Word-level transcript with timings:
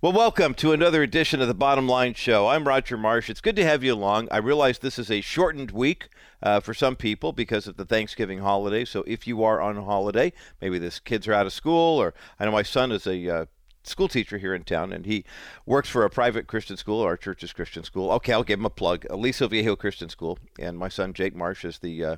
Well, 0.00 0.12
welcome 0.12 0.54
to 0.54 0.70
another 0.70 1.02
edition 1.02 1.40
of 1.40 1.48
the 1.48 1.54
Bottom 1.54 1.88
Line 1.88 2.14
Show. 2.14 2.46
I'm 2.46 2.68
Roger 2.68 2.96
Marsh. 2.96 3.28
It's 3.28 3.40
good 3.40 3.56
to 3.56 3.64
have 3.64 3.82
you 3.82 3.94
along. 3.94 4.28
I 4.30 4.36
realize 4.36 4.78
this 4.78 4.96
is 4.96 5.10
a 5.10 5.20
shortened 5.20 5.72
week 5.72 6.08
uh, 6.40 6.60
for 6.60 6.72
some 6.72 6.94
people 6.94 7.32
because 7.32 7.66
of 7.66 7.76
the 7.76 7.84
Thanksgiving 7.84 8.38
holiday. 8.38 8.84
So 8.84 9.02
if 9.08 9.26
you 9.26 9.42
are 9.42 9.60
on 9.60 9.74
holiday, 9.74 10.32
maybe 10.60 10.78
the 10.78 10.96
kids 11.04 11.26
are 11.26 11.32
out 11.32 11.46
of 11.46 11.52
school, 11.52 12.00
or 12.00 12.14
I 12.38 12.44
know 12.44 12.52
my 12.52 12.62
son 12.62 12.92
is 12.92 13.08
a 13.08 13.28
uh, 13.28 13.46
school 13.82 14.06
teacher 14.06 14.38
here 14.38 14.54
in 14.54 14.62
town, 14.62 14.92
and 14.92 15.04
he 15.04 15.24
works 15.66 15.88
for 15.88 16.04
a 16.04 16.10
private 16.10 16.46
Christian 16.46 16.76
school, 16.76 17.02
our 17.02 17.16
church's 17.16 17.52
Christian 17.52 17.82
school. 17.82 18.12
Okay, 18.12 18.32
I'll 18.32 18.44
give 18.44 18.60
him 18.60 18.66
a 18.66 18.70
plug. 18.70 19.04
Aliso 19.10 19.48
Viejo 19.48 19.74
Christian 19.74 20.10
School, 20.10 20.38
and 20.60 20.78
my 20.78 20.88
son 20.88 21.12
Jake 21.12 21.34
Marsh 21.34 21.64
is 21.64 21.80
the 21.80 22.04
uh, 22.04 22.16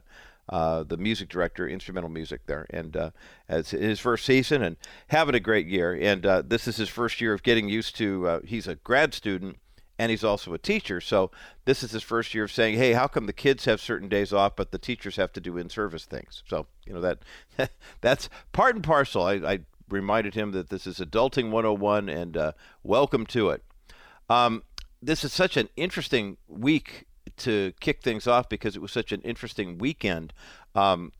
uh, 0.51 0.83
the 0.83 0.97
music 0.97 1.29
director, 1.29 1.69
instrumental 1.69 2.11
music 2.11 2.41
there, 2.47 2.67
and 2.71 2.97
uh, 2.97 3.11
it's 3.49 3.71
his 3.71 4.01
first 4.01 4.27
season 4.27 4.63
and 4.63 4.77
having 5.07 5.35
a 5.35 5.41
great 5.41 5.69
year. 5.69 5.95
And 5.95 6.27
uh, 6.27 6.43
this 6.45 6.67
is 6.67 6.77
his 6.77 6.89
first 6.89 7.21
year 7.21 7.33
of 7.33 7.45
getting 7.45 7.69
used 7.69 7.97
to. 7.97 8.27
Uh, 8.27 8.41
he's 8.45 8.67
a 8.67 8.75
grad 8.75 9.15
student 9.15 9.59
and 9.97 10.11
he's 10.11 10.25
also 10.25 10.55
a 10.55 10.59
teacher, 10.59 10.99
so 10.99 11.31
this 11.67 11.83
is 11.83 11.91
his 11.91 12.03
first 12.03 12.35
year 12.35 12.45
of 12.45 12.51
saying, 12.53 12.79
"Hey, 12.79 12.95
how 12.95 13.07
come 13.07 13.27
the 13.27 13.35
kids 13.35 13.67
have 13.67 13.83
certain 13.83 14.09
days 14.09 14.33
off, 14.33 14.57
but 14.57 14.73
the 14.73 14.79
teachers 14.79 15.17
have 15.17 15.31
to 15.35 15.41
do 15.41 15.59
in-service 15.59 16.07
things?" 16.07 16.43
So 16.49 16.67
you 16.87 16.95
know 16.95 17.03
that 17.03 17.19
that's 18.01 18.31
part 18.53 18.75
and 18.75 18.83
parcel. 18.83 19.23
I, 19.23 19.35
I, 19.35 19.59
reminded 19.91 20.35
him 20.35 20.53
that 20.53 20.71
this 20.71 20.87
is 20.87 21.01
Adulting 21.01 21.51
101, 21.51 22.09
and 22.09 22.37
uh, 22.37 22.53
welcome 22.83 23.27
to 23.27 23.51
it. 23.51 23.63
Um, 24.31 24.63
this 25.03 25.23
is 25.25 25.33
such 25.33 25.57
an 25.57 25.69
interesting 25.77 26.37
week 26.49 27.07
to 27.41 27.73
kick 27.81 28.03
things 28.03 28.27
off 28.27 28.49
because 28.49 28.77
it 28.77 28.83
was 28.83 28.93
such 28.93 29.13
an 29.13 29.21
interesting 29.23 29.79
weekend 29.79 30.33
um, 30.75 31.13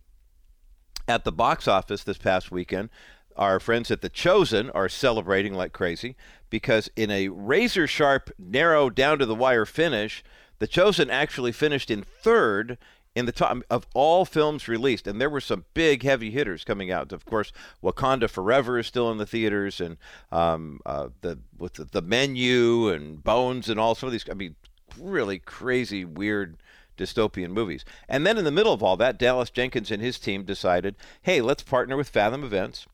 at 1.09 1.25
the 1.25 1.33
box 1.33 1.67
office 1.67 2.05
this 2.05 2.19
past 2.19 2.51
weekend. 2.51 2.91
Our 3.37 3.61
friends 3.61 3.91
at 3.91 4.03
The 4.03 4.09
Chosen 4.09 4.71
are 4.71 4.89
celebrating 4.89 5.55
like 5.55 5.73
crazy 5.73 6.17
because 6.51 6.91
in 6.97 7.11
a 7.11 7.29
razor 7.29 7.87
sharp, 7.87 8.31
narrow, 8.39 8.91
down 8.91 9.19
to 9.19 9.27
the 9.27 9.35
wire 9.35 9.67
finish, 9.67 10.23
The 10.59 10.67
Chosen 10.67 11.09
actually 11.11 11.53
finished 11.53 11.91
in 11.91 12.03
third 12.03 12.77
in 13.15 13.27
the 13.27 13.33
top 13.33 13.59
of 13.69 13.87
all 13.93 14.25
films 14.25 14.69
released, 14.69 15.07
and 15.07 15.21
there 15.21 15.31
were 15.31 15.41
some 15.41 15.65
big 15.75 16.05
heavy 16.05 16.31
hitters 16.31 16.65
coming 16.65 16.93
out. 16.93 17.13
Of 17.13 17.25
course, 17.25 17.53
Wakanda 17.83 18.31
Forever 18.31 18.79
is 18.79 18.87
still 18.87 19.11
in 19.11 19.19
the 19.19 19.27
theaters, 19.27 19.81
and 19.81 19.97
um, 20.31 20.81
uh, 20.87 21.09
the 21.21 21.39
with 21.59 21.75
the, 21.75 21.85
the, 21.85 22.03
menu 22.03 22.89
and 22.89 23.23
Bones 23.23 23.69
and 23.69 23.81
all 23.81 23.95
some 23.95 24.07
of 24.07 24.13
these. 24.13 24.25
I 24.31 24.35
mean, 24.35 24.55
really 24.99 25.39
crazy, 25.39 26.05
weird 26.05 26.57
dystopian 26.97 27.51
movies. 27.51 27.85
And 28.09 28.27
then 28.27 28.39
in 28.39 28.45
the 28.45 28.51
middle 28.51 28.73
of 28.73 28.83
all 28.83 28.97
that, 28.99 29.19
Dallas 29.19 29.51
Jenkins 29.51 29.91
and 29.91 30.03
his 30.03 30.19
team 30.19 30.45
decided, 30.45 30.97
hey, 31.23 31.41
let's 31.41 31.63
partner 31.63 31.97
with 31.97 32.09
Fathom 32.09 32.45
Events. 32.45 32.87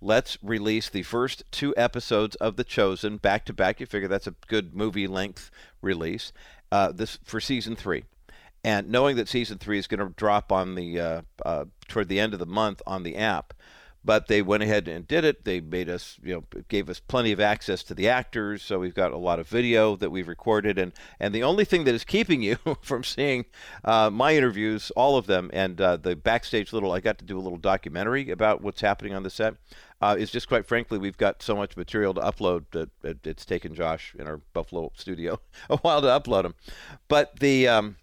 Let's 0.00 0.36
release 0.42 0.90
the 0.90 1.02
first 1.02 1.44
two 1.50 1.74
episodes 1.76 2.36
of 2.36 2.56
The 2.56 2.64
Chosen 2.64 3.16
back 3.16 3.46
to 3.46 3.54
back. 3.54 3.80
You 3.80 3.86
figure 3.86 4.08
that's 4.08 4.26
a 4.26 4.34
good 4.48 4.74
movie 4.74 5.06
length 5.06 5.50
release. 5.80 6.32
Uh, 6.70 6.90
this 6.90 7.18
for 7.22 7.40
season 7.40 7.76
three, 7.76 8.04
and 8.64 8.90
knowing 8.90 9.14
that 9.16 9.28
season 9.28 9.58
three 9.58 9.78
is 9.78 9.86
going 9.86 10.00
to 10.00 10.12
drop 10.16 10.50
on 10.50 10.74
the 10.74 10.98
uh, 10.98 11.22
uh, 11.44 11.66
toward 11.86 12.08
the 12.08 12.18
end 12.18 12.32
of 12.32 12.40
the 12.40 12.46
month 12.46 12.82
on 12.84 13.04
the 13.04 13.16
app, 13.16 13.54
but 14.04 14.28
they 14.28 14.42
went 14.42 14.62
ahead 14.62 14.86
and 14.86 15.08
did 15.08 15.24
it. 15.24 15.44
They 15.44 15.60
made 15.60 15.88
us, 15.88 16.18
you 16.22 16.34
know, 16.34 16.62
gave 16.68 16.90
us 16.90 17.00
plenty 17.00 17.32
of 17.32 17.40
access 17.40 17.82
to 17.84 17.94
the 17.94 18.08
actors, 18.08 18.62
so 18.62 18.78
we've 18.78 18.94
got 18.94 19.12
a 19.12 19.16
lot 19.16 19.40
of 19.40 19.48
video 19.48 19.96
that 19.96 20.10
we've 20.10 20.28
recorded, 20.28 20.78
and 20.78 20.92
and 21.18 21.34
the 21.34 21.42
only 21.42 21.64
thing 21.64 21.84
that 21.84 21.94
is 21.94 22.04
keeping 22.04 22.42
you 22.42 22.56
from 22.82 23.02
seeing 23.02 23.46
uh, 23.84 24.10
my 24.10 24.34
interviews, 24.36 24.90
all 24.94 25.16
of 25.16 25.26
them, 25.26 25.50
and 25.52 25.80
uh, 25.80 25.96
the 25.96 26.14
backstage 26.14 26.72
little, 26.72 26.92
I 26.92 27.00
got 27.00 27.18
to 27.18 27.24
do 27.24 27.38
a 27.38 27.40
little 27.40 27.58
documentary 27.58 28.30
about 28.30 28.60
what's 28.60 28.80
happening 28.80 29.14
on 29.14 29.22
the 29.22 29.30
set. 29.30 29.54
Uh, 30.00 30.16
is 30.18 30.30
just 30.30 30.48
quite 30.48 30.66
frankly, 30.66 30.98
we've 30.98 31.16
got 31.16 31.42
so 31.42 31.56
much 31.56 31.78
material 31.78 32.12
to 32.12 32.20
upload 32.20 32.64
that 32.72 33.26
it's 33.26 33.46
taken 33.46 33.74
Josh 33.74 34.14
in 34.18 34.26
our 34.26 34.38
Buffalo 34.52 34.92
studio 34.96 35.40
a 35.70 35.78
while 35.78 36.02
to 36.02 36.08
upload 36.08 36.42
them. 36.42 36.54
But 37.08 37.40
the 37.40 37.68
um, 37.68 37.96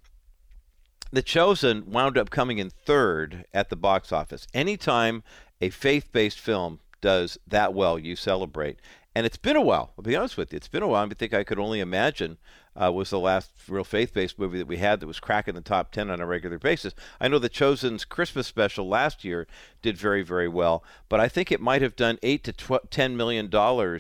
the 1.12 1.22
Chosen 1.22 1.92
wound 1.92 2.18
up 2.18 2.30
coming 2.30 2.58
in 2.58 2.70
third 2.70 3.46
at 3.54 3.70
the 3.70 3.76
box 3.76 4.12
office. 4.12 4.48
Anytime 4.54 5.24
a 5.62 5.70
faith 5.70 6.12
based 6.12 6.40
film 6.40 6.80
does 7.00 7.38
that 7.48 7.74
well, 7.74 7.98
you 7.98 8.16
celebrate. 8.16 8.80
And 9.14 9.26
it's 9.26 9.38
been 9.38 9.58
a 9.58 9.62
while, 9.62 9.92
I'll 9.98 10.04
be 10.04 10.16
honest 10.16 10.38
with 10.38 10.54
you. 10.54 10.58
It's 10.58 10.68
been 10.68 10.84
a 10.84 10.88
while. 10.88 11.06
I 11.06 11.14
think 11.14 11.34
I 11.34 11.44
could 11.44 11.60
only 11.60 11.82
imagine 11.82 12.38
uh, 12.82 12.92
was 12.92 13.10
the 13.10 13.20
last 13.20 13.52
real 13.68 13.84
faith 13.84 14.14
based 14.14 14.40
movie 14.40 14.58
that 14.60 14.68
we 14.68 14.78
had 14.78 15.00
that 15.00 15.08
was 15.08 15.20
cracking 15.20 15.56
the 15.56 15.62
top 15.62 15.92
10 15.92 16.10
on 16.10 16.22
a 16.22 16.26
regular 16.26 16.58
basis. 16.58 16.94
I 17.20 17.28
know 17.28 17.40
The 17.40 17.50
Chosen's 17.50 18.06
Christmas 18.06 18.48
special 18.48 18.88
last 18.88 19.26
year 19.26 19.48
did 19.82 19.98
very, 19.98 20.22
very 20.22 20.48
well, 20.48 20.84
but 21.10 21.20
I 21.20 21.28
think 21.28 21.52
it 21.52 21.60
might 21.60 21.82
have 21.82 21.98
done 21.98 22.20
8 22.24 22.44
to 22.46 22.54
12, 22.54 22.90
$10 22.90 23.16
million 23.16 24.00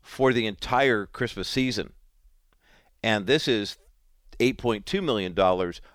for 0.00 0.32
the 0.32 0.46
entire 0.46 1.06
Christmas 1.06 1.48
season. 1.48 1.92
And 3.02 3.26
this 3.26 3.48
is 3.48 3.78
$8.2 4.38 5.02
million 5.02 5.36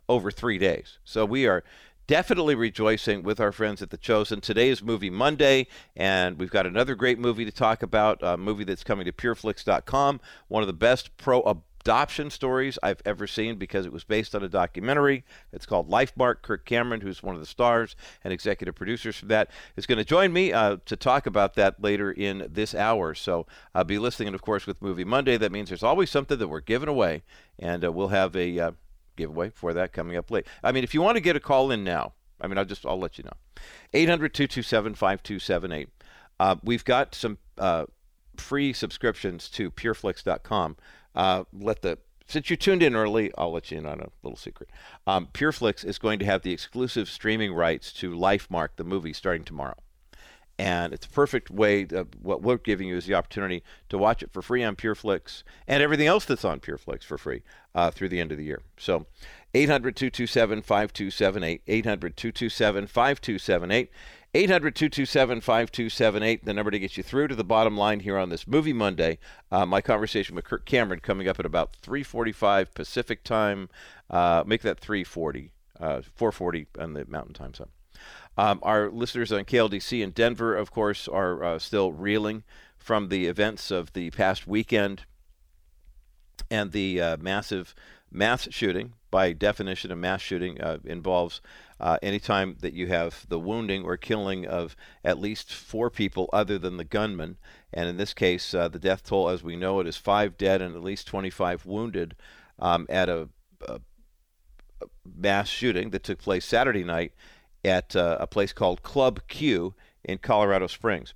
over 0.10 0.32
three 0.32 0.58
days. 0.58 1.00
So 1.06 1.26
we 1.26 1.48
are 1.48 1.64
definitely 2.08 2.56
rejoicing 2.56 3.22
with 3.22 3.40
our 3.40 3.52
friends 3.52 3.82
at 3.82 3.90
The 3.90 3.98
Chosen. 3.98 4.40
Today 4.40 4.70
is 4.70 4.82
Movie 4.82 5.10
Monday, 5.10 5.68
and 5.96 6.40
we've 6.40 6.50
got 6.50 6.66
another 6.66 6.96
great 6.96 7.20
movie 7.20 7.44
to 7.44 7.52
talk 7.52 7.84
about, 7.84 8.20
a 8.22 8.38
movie 8.38 8.64
that's 8.64 8.84
coming 8.84 9.06
to 9.06 9.12
pureflix.com, 9.12 10.22
one 10.48 10.64
of 10.64 10.68
the 10.68 10.74
best 10.74 11.16
pro 11.18 11.42
adoption 11.42 12.30
stories 12.30 12.80
I've 12.82 13.02
ever 13.06 13.28
seen 13.28 13.58
because 13.58 13.86
it 13.86 13.92
was 13.92 14.06
based 14.06 14.36
on 14.36 14.44
a 14.44 14.48
documentary. 14.48 15.26
It's 15.52 15.66
called 15.66 15.90
Lifemark. 15.90 16.42
Kirk 16.42 16.66
Cameron, 16.66 17.02
who's 17.02 17.22
one 17.22 17.36
of 17.36 17.42
the 17.42 17.48
stars 17.48 17.98
and 18.24 18.32
executive 18.32 18.76
producers 18.76 19.18
for 19.18 19.26
that, 19.26 19.52
is 19.76 19.86
going 19.86 19.98
to 19.98 20.06
join 20.06 20.32
me 20.32 20.54
uh, 20.54 20.78
to 20.86 20.96
talk 20.96 21.28
about 21.28 21.56
that 21.56 21.82
later 21.82 22.12
in 22.12 22.48
this 22.50 22.74
hour. 22.74 23.16
So 23.16 23.48
I'll 23.76 23.84
be 23.84 24.00
listening, 24.00 24.30
and 24.30 24.36
of 24.36 24.42
course, 24.42 24.66
with 24.66 24.82
Movie 24.82 25.04
Monday, 25.04 25.36
that 25.36 25.52
means 25.52 25.70
there's 25.70 25.84
always 25.84 26.10
something 26.10 26.38
that 26.38 26.48
we're 26.48 26.62
giving 26.62 26.90
away, 26.90 27.24
and 27.60 27.84
uh, 27.84 27.92
we'll 27.92 28.10
have 28.10 28.34
a 28.34 28.60
uh, 28.60 28.72
giveaway 29.18 29.50
for 29.50 29.74
that 29.74 29.92
coming 29.92 30.16
up 30.16 30.32
late. 30.32 30.48
I 30.64 30.72
mean, 30.72 30.86
if 30.86 30.94
you 30.94 31.02
want 31.02 31.18
to 31.18 31.22
get 31.22 31.36
a 31.36 31.42
call 31.42 31.72
in 31.72 31.84
now, 31.84 32.14
I 32.40 32.48
mean, 32.48 32.58
I'll 32.58 32.64
just 32.66 32.86
I'll 32.86 33.00
let 33.00 33.18
you 33.18 33.26
know. 33.26 33.34
800-227-5278. 33.94 35.88
Uh, 36.40 36.56
we've 36.64 36.86
got 36.86 37.14
some 37.16 37.40
uh, 37.58 37.86
free 38.38 38.72
subscriptions 38.72 39.50
to 39.50 39.72
pureflix.com. 39.72 40.78
Uh, 41.16 41.44
let 41.52 41.82
the 41.82 41.98
since 42.30 42.50
you 42.50 42.58
tuned 42.58 42.84
in 42.84 42.94
early, 42.94 43.32
I'll 43.38 43.54
let 43.54 43.72
you 43.72 43.78
in 43.78 43.86
on 43.86 44.02
a 44.02 44.10
little 44.22 44.38
secret. 44.38 44.70
Um, 45.08 45.30
PureFlix 45.34 45.86
is 45.86 45.98
going 45.98 46.20
to 46.20 46.26
have 46.26 46.42
the 46.42 46.52
exclusive 46.52 47.08
streaming 47.08 47.54
rights 47.54 47.94
to 47.94 48.12
Lifemark, 48.12 48.70
the 48.76 48.84
movie, 48.84 49.14
starting 49.14 49.46
tomorrow 49.46 49.78
and 50.60 50.94
it's 50.94 51.06
a 51.06 51.10
perfect 51.10 51.52
way. 51.52 51.86
To, 51.86 52.08
what 52.22 52.42
we're 52.42 52.58
giving 52.58 52.88
you 52.88 52.98
is 52.98 53.06
the 53.06 53.14
opportunity 53.14 53.62
to 53.90 53.98
watch 53.98 54.24
it 54.24 54.32
for 54.32 54.42
free 54.42 54.64
on 54.64 54.76
PureFlix 54.76 55.44
and 55.68 55.84
everything 55.84 56.08
else 56.08 56.26
that's 56.26 56.46
on 56.46 56.60
PureFlix 56.60 57.04
for 57.04 57.18
free 57.18 57.44
uh, 57.76 57.92
through 57.92 58.10
the 58.10 58.20
end 58.20 58.32
of 58.32 58.38
the 58.38 58.44
year. 58.44 58.62
So, 58.78 59.06
800-227-5278, 59.54 61.62
800-227-5278, 61.68 63.88
800-227-5278, 64.34 66.44
the 66.44 66.54
number 66.54 66.70
to 66.70 66.80
get 66.80 66.98
you 66.98 67.04
through 67.04 67.30
to 67.30 67.36
the 67.36 67.44
bottom 67.44 67.78
line 67.78 68.02
here 68.02 68.18
on 68.18 68.30
this 68.30 68.48
Movie 68.48 68.74
Monday. 68.74 69.20
Uh, 69.52 69.66
my 69.66 69.82
conversation 69.82 70.36
with 70.36 70.46
Kirk 70.46 70.66
Cameron 70.66 71.00
coming 71.00 71.28
up 71.28 71.40
at 71.40 71.46
about 71.46 71.76
3:45 71.82 72.74
Pacific 72.74 73.24
time. 73.24 73.70
Uh, 74.10 74.44
make 74.46 74.62
that 74.62 74.80
3:40, 74.80 75.52
uh, 75.80 76.02
4:40 76.16 76.68
on 76.78 76.94
the 76.94 77.06
Mountain 77.06 77.34
Time 77.34 77.54
zone. 77.54 77.70
Um, 78.38 78.60
our 78.62 78.90
listeners 78.90 79.32
on 79.32 79.46
KLDC 79.46 80.02
in 80.02 80.12
Denver, 80.12 80.56
of 80.56 80.72
course, 80.72 81.08
are 81.08 81.44
uh, 81.44 81.60
still 81.60 81.92
reeling 81.92 82.44
from 82.78 83.10
the 83.10 83.26
events 83.26 83.72
of 83.72 83.94
the 83.94 84.12
past 84.12 84.48
weekend 84.48 85.04
and 86.50 86.72
the 86.72 87.02
uh, 87.02 87.18
massive 87.18 87.74
mass 88.12 88.48
shooting. 88.52 88.94
By 89.10 89.34
definition, 89.34 89.92
a 89.92 89.96
mass 89.96 90.22
shooting 90.22 90.62
uh, 90.62 90.78
involves 90.86 91.42
uh, 91.80 91.98
anytime 92.02 92.58
that 92.60 92.74
you 92.74 92.88
have 92.88 93.26
the 93.28 93.40
wounding 93.40 93.84
or 93.84 93.98
killing 93.98 94.46
of 94.46 94.76
at 95.04 95.20
least 95.20 95.54
four 95.54 95.90
people 95.90 96.30
other 96.32 96.60
than 96.60 96.78
the 96.78 96.84
gunman. 96.84 97.38
And 97.74 97.90
in 97.90 97.98
this 97.98 98.14
case, 98.14 98.54
uh, 98.54 98.68
the 98.68 98.80
death 98.80 99.04
toll, 99.04 99.30
as 99.30 99.44
we 99.44 99.56
know 99.56 99.80
it, 99.80 99.88
is 99.88 99.98
five 99.98 100.38
dead 100.38 100.62
and 100.62 100.76
at 100.76 100.84
least 100.84 101.08
25 101.08 101.66
wounded 101.66 102.16
um, 102.60 102.86
at 102.90 103.10
a, 103.10 103.30
a 103.68 103.80
mass 105.06 105.48
shooting 105.48 105.90
that 105.92 106.04
took 106.04 106.20
place 106.20 106.46
Saturday 106.46 106.84
night 106.84 107.14
at 107.68 107.96
uh, 107.96 108.18
a 108.20 108.28
place 108.28 108.54
called 108.54 108.82
Club 108.82 109.20
Q 109.28 109.74
in 110.04 110.18
Colorado 110.18 110.68
Springs. 110.68 111.14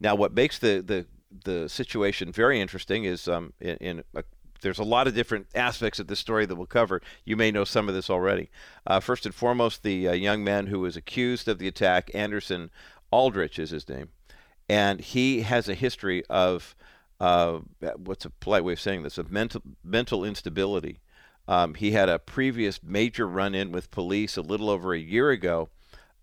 Now, 0.00 0.14
what 0.14 0.32
makes 0.32 0.58
the 0.58 0.80
the, 0.80 1.06
the 1.44 1.68
situation 1.68 2.32
very 2.32 2.60
interesting 2.60 3.04
is 3.04 3.28
um, 3.28 3.52
in, 3.60 3.76
in 3.76 4.04
a, 4.14 4.22
there's 4.60 4.78
a 4.78 4.84
lot 4.84 5.06
of 5.06 5.14
different 5.14 5.46
aspects 5.54 5.98
of 5.98 6.06
this 6.06 6.18
story 6.18 6.46
that 6.46 6.56
we'll 6.56 6.66
cover. 6.66 7.00
You 7.24 7.36
may 7.36 7.50
know 7.50 7.64
some 7.64 7.88
of 7.88 7.94
this 7.94 8.10
already. 8.10 8.50
Uh, 8.86 9.00
first 9.00 9.26
and 9.26 9.34
foremost, 9.34 9.82
the 9.82 10.08
uh, 10.08 10.12
young 10.12 10.42
man 10.42 10.68
who 10.68 10.80
was 10.80 10.96
accused 10.96 11.48
of 11.48 11.58
the 11.58 11.68
attack, 11.68 12.10
Anderson 12.14 12.70
Aldrich 13.10 13.58
is 13.58 13.70
his 13.70 13.88
name, 13.88 14.08
and 14.68 15.00
he 15.00 15.42
has 15.42 15.68
a 15.68 15.74
history 15.74 16.24
of 16.28 16.74
uh, 17.20 17.58
what's 17.96 18.24
a 18.24 18.30
polite 18.30 18.64
way 18.64 18.74
of 18.74 18.80
saying 18.80 19.02
this 19.02 19.18
of 19.18 19.32
mental 19.32 19.62
mental 19.82 20.24
instability. 20.24 21.00
Um, 21.48 21.74
he 21.74 21.92
had 21.92 22.08
a 22.08 22.18
previous 22.18 22.82
major 22.82 23.26
run-in 23.26 23.72
with 23.72 23.90
police 23.90 24.36
a 24.36 24.42
little 24.42 24.68
over 24.68 24.92
a 24.92 24.98
year 24.98 25.30
ago 25.30 25.70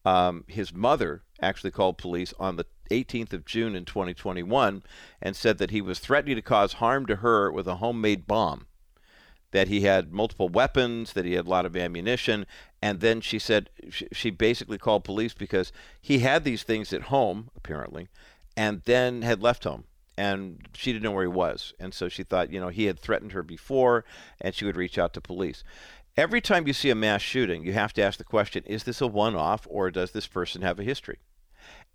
um, 0.06 0.46
his 0.48 0.74
mother 0.74 1.24
actually 1.42 1.72
called 1.72 1.98
police 1.98 2.34
on 2.40 2.56
the 2.56 2.66
18th 2.92 3.34
of 3.34 3.46
June 3.46 3.76
in 3.76 3.86
2021 3.86 4.84
and 5.22 5.36
said 5.36 5.58
that 5.58 5.72
he 5.72 5.82
was 5.82 6.00
threatening 6.00 6.36
to 6.36 6.42
cause 6.42 6.74
harm 6.74 7.06
to 7.08 7.18
her 7.18 7.52
with 7.52 7.68
a 7.68 7.76
homemade 7.76 8.28
bomb. 8.28 8.68
That 9.52 9.68
he 9.68 9.82
had 9.82 10.12
multiple 10.12 10.50
weapons, 10.50 11.14
that 11.14 11.26
he 11.26 11.34
had 11.34 11.48
a 11.48 11.50
lot 11.50 11.66
of 11.66 11.78
ammunition, 11.78 12.46
and 12.82 13.00
then 13.00 13.22
she 13.22 13.40
said 13.40 13.70
she 13.90 14.30
basically 14.30 14.78
called 14.78 15.04
police 15.04 15.34
because 15.34 15.72
he 16.02 16.20
had 16.20 16.44
these 16.44 16.64
things 16.64 16.92
at 16.92 17.04
home, 17.04 17.50
apparently, 17.56 18.10
and 18.58 18.82
then 18.84 19.22
had 19.22 19.42
left 19.42 19.64
home 19.64 19.86
and 20.18 20.68
she 20.74 20.92
didn't 20.92 21.04
know 21.04 21.12
where 21.12 21.24
he 21.24 21.30
was. 21.30 21.74
And 21.80 21.94
so 21.94 22.10
she 22.10 22.24
thought, 22.24 22.52
you 22.52 22.60
know, 22.60 22.70
he 22.70 22.86
had 22.86 23.00
threatened 23.00 23.34
her 23.34 23.44
before 23.44 24.06
and 24.40 24.54
she 24.54 24.66
would 24.66 24.78
reach 24.78 24.98
out 24.98 25.14
to 25.14 25.22
police. 25.22 25.64
Every 26.18 26.40
time 26.40 26.66
you 26.66 26.74
see 26.74 26.90
a 26.90 26.96
mass 26.96 27.22
shooting, 27.22 27.66
you 27.66 27.74
have 27.74 27.92
to 27.94 28.02
ask 28.02 28.18
the 28.18 28.24
question 28.24 28.64
is 28.66 28.84
this 28.84 29.02
a 29.02 29.08
one 29.08 29.36
off 29.36 29.68
or 29.70 29.92
does 29.92 30.12
this 30.12 30.28
person 30.28 30.62
have 30.62 30.80
a 30.80 30.84
history? 30.84 31.20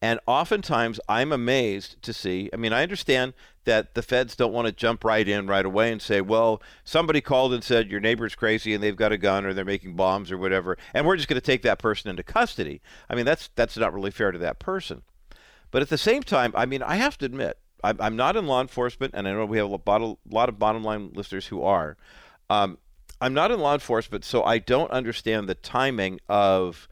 And 0.02 0.19
oftentimes 0.26 0.99
I'm 1.08 1.32
amazed 1.32 2.00
to 2.02 2.12
see. 2.12 2.49
I 2.52 2.56
mean, 2.56 2.72
I 2.72 2.82
understand 2.82 3.34
that 3.64 3.94
the 3.94 4.02
feds 4.02 4.34
don't 4.34 4.52
want 4.52 4.67
to 4.67 4.72
jump 4.72 5.05
right 5.05 5.26
in 5.26 5.46
right 5.46 5.64
away 5.64 5.93
and 5.93 6.00
say, 6.00 6.20
well, 6.20 6.62
somebody 6.84 7.20
called 7.20 7.52
and 7.52 7.62
said 7.62 7.90
your 7.90 8.00
neighbor's 8.00 8.34
crazy 8.34 8.72
and 8.72 8.82
they've 8.82 8.96
got 8.96 9.12
a 9.12 9.19
gun 9.19 9.44
or 9.44 9.52
they're 9.52 9.64
making 9.64 9.96
bombs 9.96 10.32
or 10.32 10.38
whatever, 10.38 10.78
and 10.94 11.06
we're 11.06 11.16
just 11.16 11.28
going 11.28 11.40
to 11.40 11.46
take 11.46 11.62
that 11.62 11.78
person 11.78 12.11
into 12.11 12.23
custody. 12.23 12.81
I 13.08 13.14
mean, 13.14 13.26
that's 13.26 13.50
that's 13.55 13.76
not 13.76 13.93
really 13.93 14.11
fair 14.11 14.32
to 14.32 14.38
that 14.38 14.58
person. 14.58 15.02
But 15.70 15.82
at 15.82 15.90
the 15.90 15.99
same 15.99 16.23
time, 16.23 16.52
I 16.56 16.66
mean, 16.66 16.82
I 16.82 16.96
have 16.96 17.16
to 17.19 17.26
admit, 17.26 17.58
I'm, 17.84 17.99
I'm 18.00 18.16
not 18.16 18.37
in 18.37 18.46
law 18.46 18.61
enforcement, 18.61 19.14
and 19.14 19.28
I 19.28 19.32
know 19.32 19.44
we 19.44 19.58
have 19.58 19.70
a 19.70 20.16
lot 20.31 20.49
of 20.49 20.58
bottom 20.58 20.82
line 20.82 21.11
listeners 21.14 21.46
who 21.46 21.62
are. 21.62 21.96
Um, 22.49 22.78
I'm 23.20 23.34
not 23.34 23.50
in 23.50 23.61
law 23.61 23.75
enforcement, 23.75 24.25
so 24.25 24.43
I 24.44 24.58
don't 24.58 24.90
understand 24.90 25.49
the 25.49 25.55
timing 25.55 26.20
of 26.28 26.88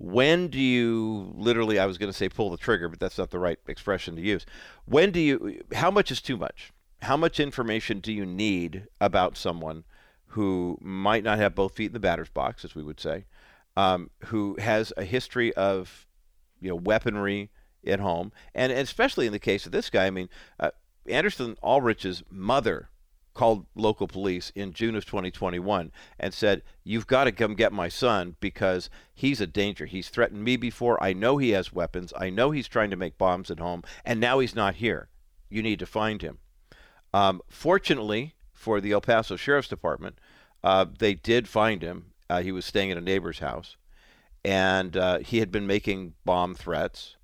when 0.00 0.48
do 0.48 0.58
you 0.58 1.30
literally 1.36 1.78
i 1.78 1.84
was 1.84 1.98
going 1.98 2.10
to 2.10 2.16
say 2.16 2.26
pull 2.26 2.48
the 2.48 2.56
trigger 2.56 2.88
but 2.88 2.98
that's 2.98 3.18
not 3.18 3.28
the 3.28 3.38
right 3.38 3.58
expression 3.68 4.16
to 4.16 4.22
use. 4.22 4.46
When 4.86 5.10
do 5.10 5.20
you 5.20 5.62
how 5.74 5.90
much 5.90 6.10
is 6.10 6.22
too 6.22 6.38
much? 6.38 6.72
How 7.02 7.16
much 7.16 7.38
information 7.38 8.00
do 8.00 8.12
you 8.12 8.24
need 8.24 8.86
about 9.00 9.36
someone 9.36 9.84
who 10.28 10.78
might 10.80 11.22
not 11.22 11.38
have 11.38 11.54
both 11.54 11.74
feet 11.74 11.88
in 11.88 11.92
the 11.92 12.00
batter's 12.00 12.30
box 12.30 12.64
as 12.64 12.74
we 12.74 12.82
would 12.82 12.98
say 12.98 13.26
um, 13.76 14.10
who 14.26 14.56
has 14.58 14.92
a 14.96 15.04
history 15.04 15.52
of 15.54 16.06
you 16.60 16.70
know 16.70 16.76
weaponry 16.76 17.50
at 17.86 18.00
home? 18.00 18.32
And, 18.54 18.72
and 18.72 18.80
especially 18.80 19.26
in 19.26 19.32
the 19.32 19.38
case 19.38 19.66
of 19.66 19.72
this 19.72 19.90
guy 19.90 20.06
i 20.06 20.10
mean 20.10 20.30
uh, 20.58 20.70
anderson 21.06 21.56
aldrich's 21.62 22.22
mother 22.30 22.88
called 23.34 23.66
local 23.74 24.08
police 24.08 24.50
in 24.54 24.72
June 24.72 24.96
of 24.96 25.04
2021 25.04 25.92
and 26.18 26.34
said, 26.34 26.62
You've 26.84 27.06
got 27.06 27.24
to 27.24 27.32
come 27.32 27.54
get 27.54 27.72
my 27.72 27.88
son 27.88 28.36
because 28.40 28.90
he's 29.14 29.40
a 29.40 29.46
danger. 29.46 29.86
He's 29.86 30.08
threatened 30.08 30.42
me 30.42 30.56
before. 30.56 31.02
I 31.02 31.12
know 31.12 31.38
he 31.38 31.50
has 31.50 31.72
weapons. 31.72 32.12
I 32.16 32.30
know 32.30 32.50
he's 32.50 32.68
trying 32.68 32.90
to 32.90 32.96
make 32.96 33.18
bombs 33.18 33.50
at 33.50 33.60
home, 33.60 33.82
and 34.04 34.20
now 34.20 34.38
he's 34.38 34.54
not 34.54 34.76
here. 34.76 35.08
You 35.48 35.62
need 35.62 35.78
to 35.78 35.86
find 35.86 36.22
him. 36.22 36.38
Um, 37.12 37.40
fortunately 37.48 38.34
for 38.52 38.80
the 38.80 38.92
El 38.92 39.00
Paso 39.00 39.36
Sheriff's 39.36 39.68
Department, 39.68 40.18
uh, 40.62 40.86
they 40.98 41.14
did 41.14 41.48
find 41.48 41.82
him. 41.82 42.12
Uh, 42.28 42.42
he 42.42 42.52
was 42.52 42.64
staying 42.64 42.90
at 42.90 42.98
a 42.98 43.00
neighbor's 43.00 43.38
house, 43.40 43.76
and 44.44 44.96
uh, 44.96 45.18
he 45.18 45.38
had 45.38 45.50
been 45.50 45.66
making 45.66 46.14
bomb 46.24 46.54
threats. 46.54 47.16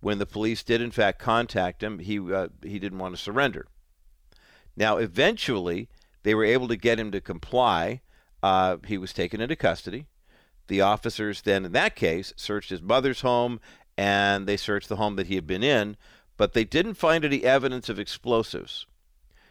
When 0.00 0.18
the 0.18 0.26
police 0.26 0.62
did, 0.62 0.80
in 0.80 0.90
fact, 0.90 1.18
contact 1.18 1.82
him, 1.82 1.98
he 1.98 2.18
uh, 2.32 2.48
he 2.62 2.78
didn't 2.78 2.98
want 2.98 3.16
to 3.16 3.20
surrender. 3.20 3.66
Now, 4.76 4.96
eventually, 4.96 5.88
they 6.22 6.34
were 6.34 6.44
able 6.44 6.68
to 6.68 6.76
get 6.76 6.98
him 6.98 7.10
to 7.12 7.20
comply. 7.20 8.00
Uh, 8.42 8.78
he 8.86 8.98
was 8.98 9.12
taken 9.12 9.40
into 9.40 9.56
custody. 9.56 10.06
The 10.66 10.80
officers 10.80 11.42
then, 11.42 11.64
in 11.64 11.72
that 11.72 11.94
case, 11.94 12.32
searched 12.36 12.70
his 12.70 12.82
mother's 12.82 13.20
home 13.20 13.60
and 13.96 14.46
they 14.46 14.56
searched 14.56 14.88
the 14.88 14.96
home 14.96 15.16
that 15.16 15.28
he 15.28 15.36
had 15.36 15.46
been 15.46 15.62
in, 15.62 15.96
but 16.36 16.52
they 16.52 16.64
didn't 16.64 16.94
find 16.94 17.24
any 17.24 17.44
evidence 17.44 17.88
of 17.88 17.98
explosives. 17.98 18.86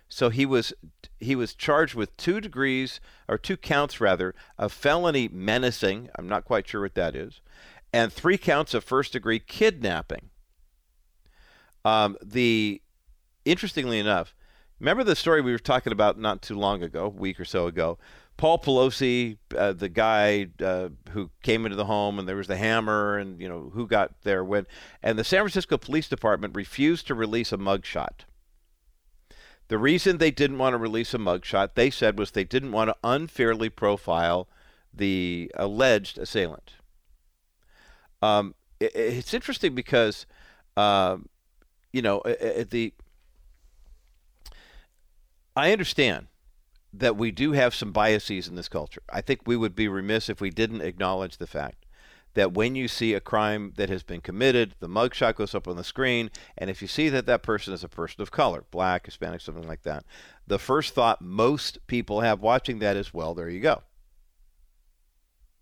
So 0.10 0.30
he 0.30 0.46
was 0.46 0.74
he 1.20 1.36
was 1.36 1.56
charged 1.56 1.96
with 1.96 2.16
two 2.18 2.40
degrees 2.40 3.00
or 3.28 3.38
two 3.38 3.58
counts 3.58 4.00
rather 4.00 4.36
of 4.60 4.72
felony 4.72 5.28
menacing. 5.28 6.10
I'm 6.16 6.28
not 6.28 6.46
quite 6.46 6.68
sure 6.68 6.82
what 6.82 6.94
that 6.96 7.16
is, 7.16 7.42
and 7.92 8.12
three 8.12 8.38
counts 8.38 8.74
of 8.74 8.84
first 8.84 9.14
degree 9.14 9.40
kidnapping. 9.40 10.30
Um, 11.86 12.18
the 12.24 12.82
interestingly 13.46 13.98
enough, 13.98 14.36
Remember 14.84 15.06
the 15.06 15.16
story 15.16 15.40
we 15.40 15.54
were 15.54 15.60
talking 15.60 15.94
about 15.94 16.20
not 16.20 16.42
too 16.42 16.60
long 16.60 16.84
ago, 16.84 17.06
a 17.06 17.10
week 17.10 17.40
or 17.40 17.46
so 17.46 17.68
ago? 17.68 17.98
Paul 18.36 18.60
Pelosi, 18.60 19.38
uh, 19.58 19.72
the 19.72 19.88
guy 19.88 20.48
uh, 20.62 20.90
who 21.12 21.30
came 21.42 21.66
into 21.66 21.78
the 21.78 21.86
home, 21.86 22.20
and 22.20 22.28
there 22.28 22.36
was 22.36 22.48
the 22.48 22.58
hammer, 22.58 23.18
and 23.18 23.40
you 23.40 23.48
know 23.48 23.72
who 23.74 23.88
got 23.88 24.12
there 24.24 24.44
when, 24.44 24.68
and 25.02 25.18
the 25.18 25.24
San 25.24 25.40
Francisco 25.40 25.78
Police 25.78 26.10
Department 26.10 26.54
refused 26.54 27.08
to 27.08 27.16
release 27.16 27.54
a 27.54 27.58
mugshot. 27.58 28.26
The 29.70 29.78
reason 29.78 30.18
they 30.18 30.32
didn't 30.32 30.58
want 30.58 30.74
to 30.74 30.78
release 30.78 31.14
a 31.14 31.18
mugshot, 31.18 31.76
they 31.76 31.90
said, 31.90 32.20
was 32.20 32.32
they 32.32 32.44
didn't 32.44 32.74
want 32.74 32.90
to 32.90 32.98
unfairly 33.06 33.70
profile 33.70 34.50
the 34.94 35.50
alleged 35.56 36.18
assailant. 36.18 36.74
Um, 38.22 38.54
it, 38.82 38.94
it's 38.94 39.34
interesting 39.34 39.76
because, 39.76 40.26
uh, 40.76 41.20
you 41.94 42.02
know, 42.02 42.22
the 42.70 42.94
I 45.56 45.72
understand 45.72 46.28
that 46.94 47.18
we 47.18 47.32
do 47.32 47.54
have 47.54 47.74
some 47.74 47.92
biases 47.92 48.48
in 48.48 48.56
this 48.56 48.70
culture. 48.70 49.02
I 49.12 49.22
think 49.22 49.42
we 49.46 49.58
would 49.58 49.76
be 49.76 49.88
remiss 49.88 50.30
if 50.30 50.42
we 50.42 50.50
didn't 50.50 50.82
acknowledge 50.82 51.38
the 51.38 51.48
fact 51.48 51.86
that 52.36 52.54
when 52.54 52.76
you 52.76 52.88
see 52.88 53.14
a 53.14 53.20
crime 53.20 53.74
that 53.78 53.90
has 53.90 54.04
been 54.04 54.22
committed, 54.22 54.74
the 54.80 54.88
mugshot 54.88 55.36
goes 55.36 55.54
up 55.54 55.68
on 55.68 55.76
the 55.76 55.84
screen, 55.84 56.32
and 56.58 56.70
if 56.70 56.82
you 56.82 56.88
see 56.88 57.10
that 57.10 57.26
that 57.28 57.44
person 57.44 57.74
is 57.74 57.84
a 57.84 57.90
person 57.90 58.22
of 58.22 58.32
color, 58.32 58.64
black, 58.72 59.06
Hispanic, 59.06 59.42
something 59.42 59.68
like 59.68 59.84
that, 59.84 60.04
the 60.48 60.60
first 60.60 60.96
thought 60.96 61.22
most 61.22 61.86
people 61.88 62.22
have 62.22 62.42
watching 62.42 62.80
that 62.80 62.96
is, 62.96 63.14
well, 63.14 63.34
there 63.34 63.50
you 63.50 63.60
go. 63.60 63.84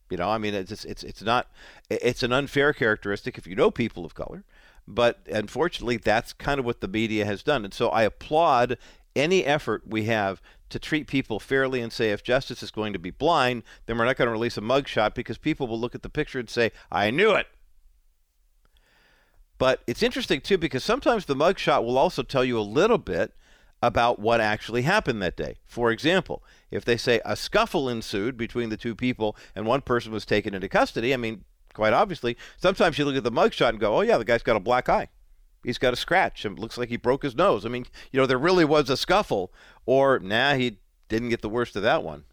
You 0.10 0.18
know, 0.18 0.30
I 0.30 0.38
mean, 0.38 0.54
it's 0.54 0.84
it's 0.84 1.04
it's 1.04 1.22
not 1.22 1.50
it's 1.90 2.22
an 2.22 2.34
unfair 2.34 2.74
characteristic 2.74 3.38
if 3.38 3.48
you 3.48 3.56
know 3.56 3.72
people 3.72 4.04
of 4.04 4.14
color, 4.14 4.44
but 4.86 5.20
unfortunately, 5.32 5.96
that's 5.96 6.34
kind 6.34 6.60
of 6.60 6.66
what 6.66 6.82
the 6.82 6.90
media 6.90 7.24
has 7.24 7.44
done, 7.44 7.64
and 7.64 7.74
so 7.74 7.88
I 7.90 8.04
applaud 8.04 8.78
any 9.16 9.46
effort 9.46 9.84
we 9.86 10.06
have 10.06 10.42
to 10.70 10.80
treat 10.80 11.08
people 11.08 11.40
fairly 11.40 11.82
and 11.82 11.92
say 11.92 12.12
if 12.12 12.24
justice 12.24 12.64
is 12.64 12.72
going 12.72 12.94
to 12.94 13.00
be 13.00 13.12
blind, 13.12 13.64
then 13.86 13.98
we're 13.98 14.06
not 14.06 14.18
going 14.18 14.28
to 14.28 14.32
release 14.32 14.58
a 14.58 14.62
mugshot 14.62 15.14
because 15.14 15.38
people 15.38 15.68
will 15.68 15.80
look 15.80 15.96
at 15.96 16.02
the 16.02 16.10
picture 16.10 16.40
and 16.40 16.50
say, 16.50 16.72
I 16.92 17.12
knew 17.12 17.32
it. 17.32 17.48
But 19.58 19.84
it's 19.86 20.02
interesting 20.02 20.42
too 20.42 20.58
because 20.58 20.84
sometimes 20.84 21.26
the 21.26 21.36
mugshot 21.36 21.84
will 21.84 21.98
also 21.98 22.24
tell 22.24 22.44
you 22.44 22.58
a 22.58 22.62
little 22.62 22.98
bit 22.98 23.34
about 23.84 24.20
what 24.20 24.40
actually 24.40 24.84
happened 24.84 25.22
that 25.22 25.38
day. 25.38 25.58
For 25.66 25.92
example, 25.92 26.44
if 26.70 26.86
they 26.86 26.98
say 26.98 27.20
a 27.26 27.36
scuffle 27.36 27.90
ensued 27.90 28.38
between 28.38 28.70
the 28.70 28.78
two 28.78 28.96
people 28.96 29.36
and 29.56 29.66
one 29.66 29.82
person 29.82 30.12
was 30.12 30.26
taken 30.26 30.54
into 30.54 30.70
custody, 30.70 31.14
I 31.14 31.18
mean, 31.18 31.44
quite 31.74 31.94
obviously, 31.94 32.38
sometimes 32.58 32.98
you 32.98 33.06
look 33.06 33.16
at 33.16 33.24
the 33.24 33.32
mugshot 33.32 33.70
and 33.70 33.80
go, 33.80 33.98
oh, 33.98 34.02
yeah, 34.02 34.18
the 34.18 34.26
guy's 34.26 34.44
got 34.44 34.56
a 34.56 34.60
black 34.60 34.88
eye 34.88 35.10
he's 35.64 35.78
got 35.78 35.94
a 35.94 35.98
scratch 35.98 36.46
It 36.46 36.60
looks 36.60 36.78
like 36.78 36.90
he 36.90 36.98
broke 36.98 37.24
his 37.24 37.36
nose. 37.36 37.66
I 37.66 37.70
mean, 37.70 37.86
you 38.12 38.20
know, 38.20 38.26
there 38.26 38.38
really 38.38 38.66
was 38.66 38.90
a 38.90 38.98
scuffle, 38.98 39.54
or 39.86 40.20
nah, 40.20 40.56
he 40.56 40.78
didn't 41.10 41.30
get 41.30 41.42
the 41.42 41.50
worst 41.50 41.76
of 41.76 41.84
that 41.84 42.04
one. 42.04 42.24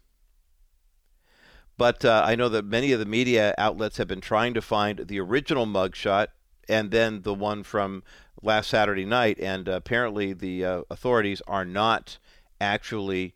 But 1.77 2.03
uh, 2.03 2.23
I 2.25 2.35
know 2.35 2.49
that 2.49 2.65
many 2.65 2.91
of 2.91 2.99
the 2.99 3.05
media 3.05 3.55
outlets 3.57 3.97
have 3.97 4.07
been 4.07 4.21
trying 4.21 4.53
to 4.53 4.61
find 4.61 5.07
the 5.07 5.19
original 5.19 5.65
mugshot 5.65 6.27
and 6.67 6.91
then 6.91 7.21
the 7.21 7.33
one 7.33 7.63
from 7.63 8.03
last 8.41 8.69
Saturday 8.69 9.05
night, 9.05 9.39
and 9.39 9.67
uh, 9.67 9.73
apparently 9.73 10.33
the 10.33 10.63
uh, 10.63 10.81
authorities 10.89 11.41
are 11.47 11.65
not 11.65 12.17
actually, 12.61 13.33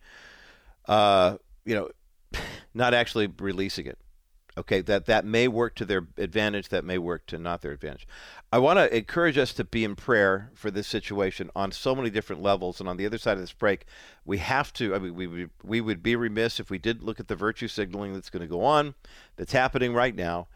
uh, 0.87 1.37
you 1.65 1.73
know, 1.73 1.89
not 2.73 2.93
actually 2.93 3.27
releasing 3.39 3.85
it. 3.87 3.97
Okay, 4.55 4.81
that 4.81 5.07
that 5.07 5.25
may 5.25 5.47
work 5.47 5.73
to 5.75 5.85
their 5.85 6.05
advantage. 6.17 6.69
That 6.69 6.85
may 6.85 6.99
work 6.99 7.25
to 7.27 7.39
not 7.39 7.61
their 7.61 7.71
advantage. 7.71 8.07
I 8.51 8.59
want 8.59 8.77
to 8.77 8.95
encourage 8.95 9.37
us 9.37 9.51
to 9.53 9.63
be 9.63 9.83
in 9.83 9.95
prayer 9.95 10.51
for 10.53 10.69
this 10.69 10.85
situation 10.85 11.49
on 11.55 11.71
so 11.71 11.95
many 11.95 12.11
different 12.11 12.43
levels. 12.43 12.79
And 12.79 12.87
on 12.87 12.97
the 12.97 13.05
other 13.07 13.17
side 13.17 13.33
of 13.33 13.39
this 13.39 13.51
break, 13.51 13.85
we 14.25 14.37
have 14.37 14.71
to. 14.73 14.93
I 14.93 14.99
mean, 14.99 15.15
we 15.15 15.47
we 15.63 15.81
would 15.81 16.03
be 16.03 16.15
remiss 16.15 16.59
if 16.59 16.69
we 16.69 16.77
didn't 16.77 17.03
look 17.03 17.19
at 17.19 17.27
the 17.27 17.35
virtue 17.35 17.67
signaling 17.67 18.13
that's 18.13 18.29
going 18.29 18.41
to 18.41 18.47
go 18.47 18.63
on, 18.63 18.93
that's 19.37 19.53
happening 19.53 19.93
right 19.93 20.15
now, 20.15 20.47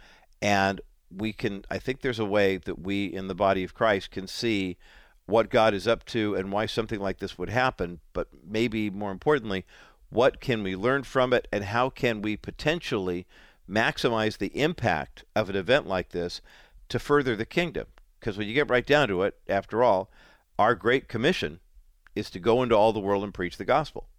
and 0.44 0.80
we 1.16 1.34
can. 1.34 1.66
I 1.72 1.80
think 1.80 2.02
there's 2.02 2.20
a 2.20 2.26
way 2.26 2.58
that 2.58 2.80
we 2.80 3.06
in 3.06 3.28
the 3.28 3.36
body 3.36 3.64
of 3.64 3.74
Christ 3.74 4.12
can 4.12 4.28
see 4.28 4.78
what 5.26 5.50
God 5.50 5.74
is 5.74 5.88
up 5.88 6.06
to 6.06 6.36
and 6.36 6.52
why 6.52 6.68
something 6.68 7.00
like 7.00 7.18
this 7.18 7.40
would 7.40 7.50
happen. 7.50 8.00
But 8.14 8.28
maybe 8.48 8.92
more 8.92 9.12
importantly, 9.12 9.66
what 10.10 10.40
can 10.40 10.62
we 10.62 10.76
learn 10.76 11.02
from 11.02 11.34
it, 11.34 11.48
and 11.52 11.64
how 11.64 11.90
can 11.90 12.22
we 12.22 12.38
potentially 12.38 13.26
maximize 13.70 14.38
the 14.38 14.56
impact 14.60 15.24
of 15.36 15.50
an 15.50 15.56
event 15.56 15.88
like 15.88 16.10
this 16.10 16.42
to 16.90 17.00
further 17.00 17.36
the 17.36 17.46
kingdom. 17.46 17.88
Because 18.20 18.38
when 18.38 18.48
you 18.48 18.54
get 18.54 18.70
right 18.70 18.86
down 18.86 19.08
to 19.10 19.24
it, 19.24 19.38
after 19.48 19.84
all, 19.84 20.10
our 20.58 20.76
great 20.76 21.08
commission 21.08 21.60
is 22.16 22.30
to 22.32 22.40
go 22.40 22.64
into 22.64 22.76
all 22.76 22.94
the 22.94 23.00
world 23.00 23.24
and 23.24 23.34
preach 23.34 23.58
the 23.58 23.66
gospel. 23.66 24.10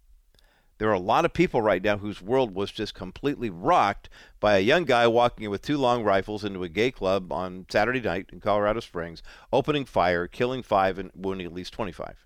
There 0.79 0.89
are 0.89 0.93
a 0.93 0.99
lot 0.99 1.25
of 1.25 1.33
people 1.33 1.61
right 1.61 1.83
now 1.83 1.97
whose 1.97 2.21
world 2.21 2.55
was 2.55 2.71
just 2.71 2.95
completely 2.95 3.49
rocked 3.49 4.09
by 4.39 4.55
a 4.55 4.61
young 4.61 4.85
guy 4.85 5.05
walking 5.07 5.43
in 5.43 5.51
with 5.51 5.61
two 5.61 5.77
long 5.77 6.03
rifles 6.03 6.45
into 6.45 6.63
a 6.63 6.69
gay 6.69 6.89
club 6.89 7.33
on 7.33 7.65
Saturday 7.69 7.99
night 7.99 8.29
in 8.31 8.39
Colorado 8.39 8.79
Springs, 8.79 9.21
opening 9.51 9.83
fire, 9.83 10.25
killing 10.25 10.63
five, 10.63 10.97
and 10.97 11.11
wounding 11.13 11.45
at 11.45 11.53
least 11.53 11.73
25. 11.73 12.25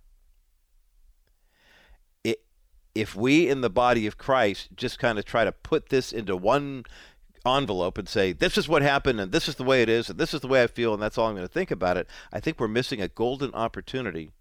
It, 2.24 2.44
if 2.94 3.16
we 3.16 3.50
in 3.50 3.62
the 3.62 3.72
body 3.72 4.06
of 4.06 4.20
Christ 4.20 4.70
just 4.76 5.00
kind 5.00 5.18
of 5.18 5.26
try 5.26 5.44
to 5.44 5.52
put 5.52 5.90
this 5.90 6.12
into 6.12 6.38
one 6.38 6.86
envelope 7.46 7.98
and 7.98 8.08
say, 8.08 8.32
this 8.32 8.58
is 8.58 8.70
what 8.70 8.82
happened, 8.82 9.20
and 9.20 9.32
this 9.32 9.48
is 9.48 9.56
the 9.56 9.64
way 9.64 9.82
it 9.82 9.90
is, 9.90 10.10
and 10.10 10.20
this 10.20 10.34
is 10.34 10.42
the 10.42 10.48
way 10.48 10.64
I 10.64 10.68
feel, 10.68 10.94
and 10.94 11.02
that's 11.02 11.18
all 11.18 11.28
I'm 11.28 11.36
going 11.36 11.48
to 11.48 11.54
think 11.54 11.72
about 11.72 11.98
it, 11.98 12.08
I 12.32 12.40
think 12.40 12.60
we're 12.60 12.68
missing 12.68 13.02
a 13.02 13.08
golden 13.08 13.54
opportunity 13.54 14.32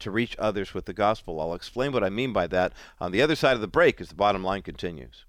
to 0.00 0.10
reach 0.10 0.36
others 0.38 0.74
with 0.74 0.84
the 0.86 0.92
gospel. 0.92 1.40
I'll 1.40 1.54
explain 1.54 1.92
what 1.92 2.04
I 2.04 2.10
mean 2.10 2.32
by 2.32 2.46
that 2.48 2.72
on 3.00 3.12
the 3.12 3.22
other 3.22 3.34
side 3.34 3.54
of 3.54 3.60
the 3.60 3.66
break 3.66 4.00
as 4.00 4.08
the 4.08 4.14
bottom 4.14 4.44
line 4.44 4.62
continues. 4.62 5.24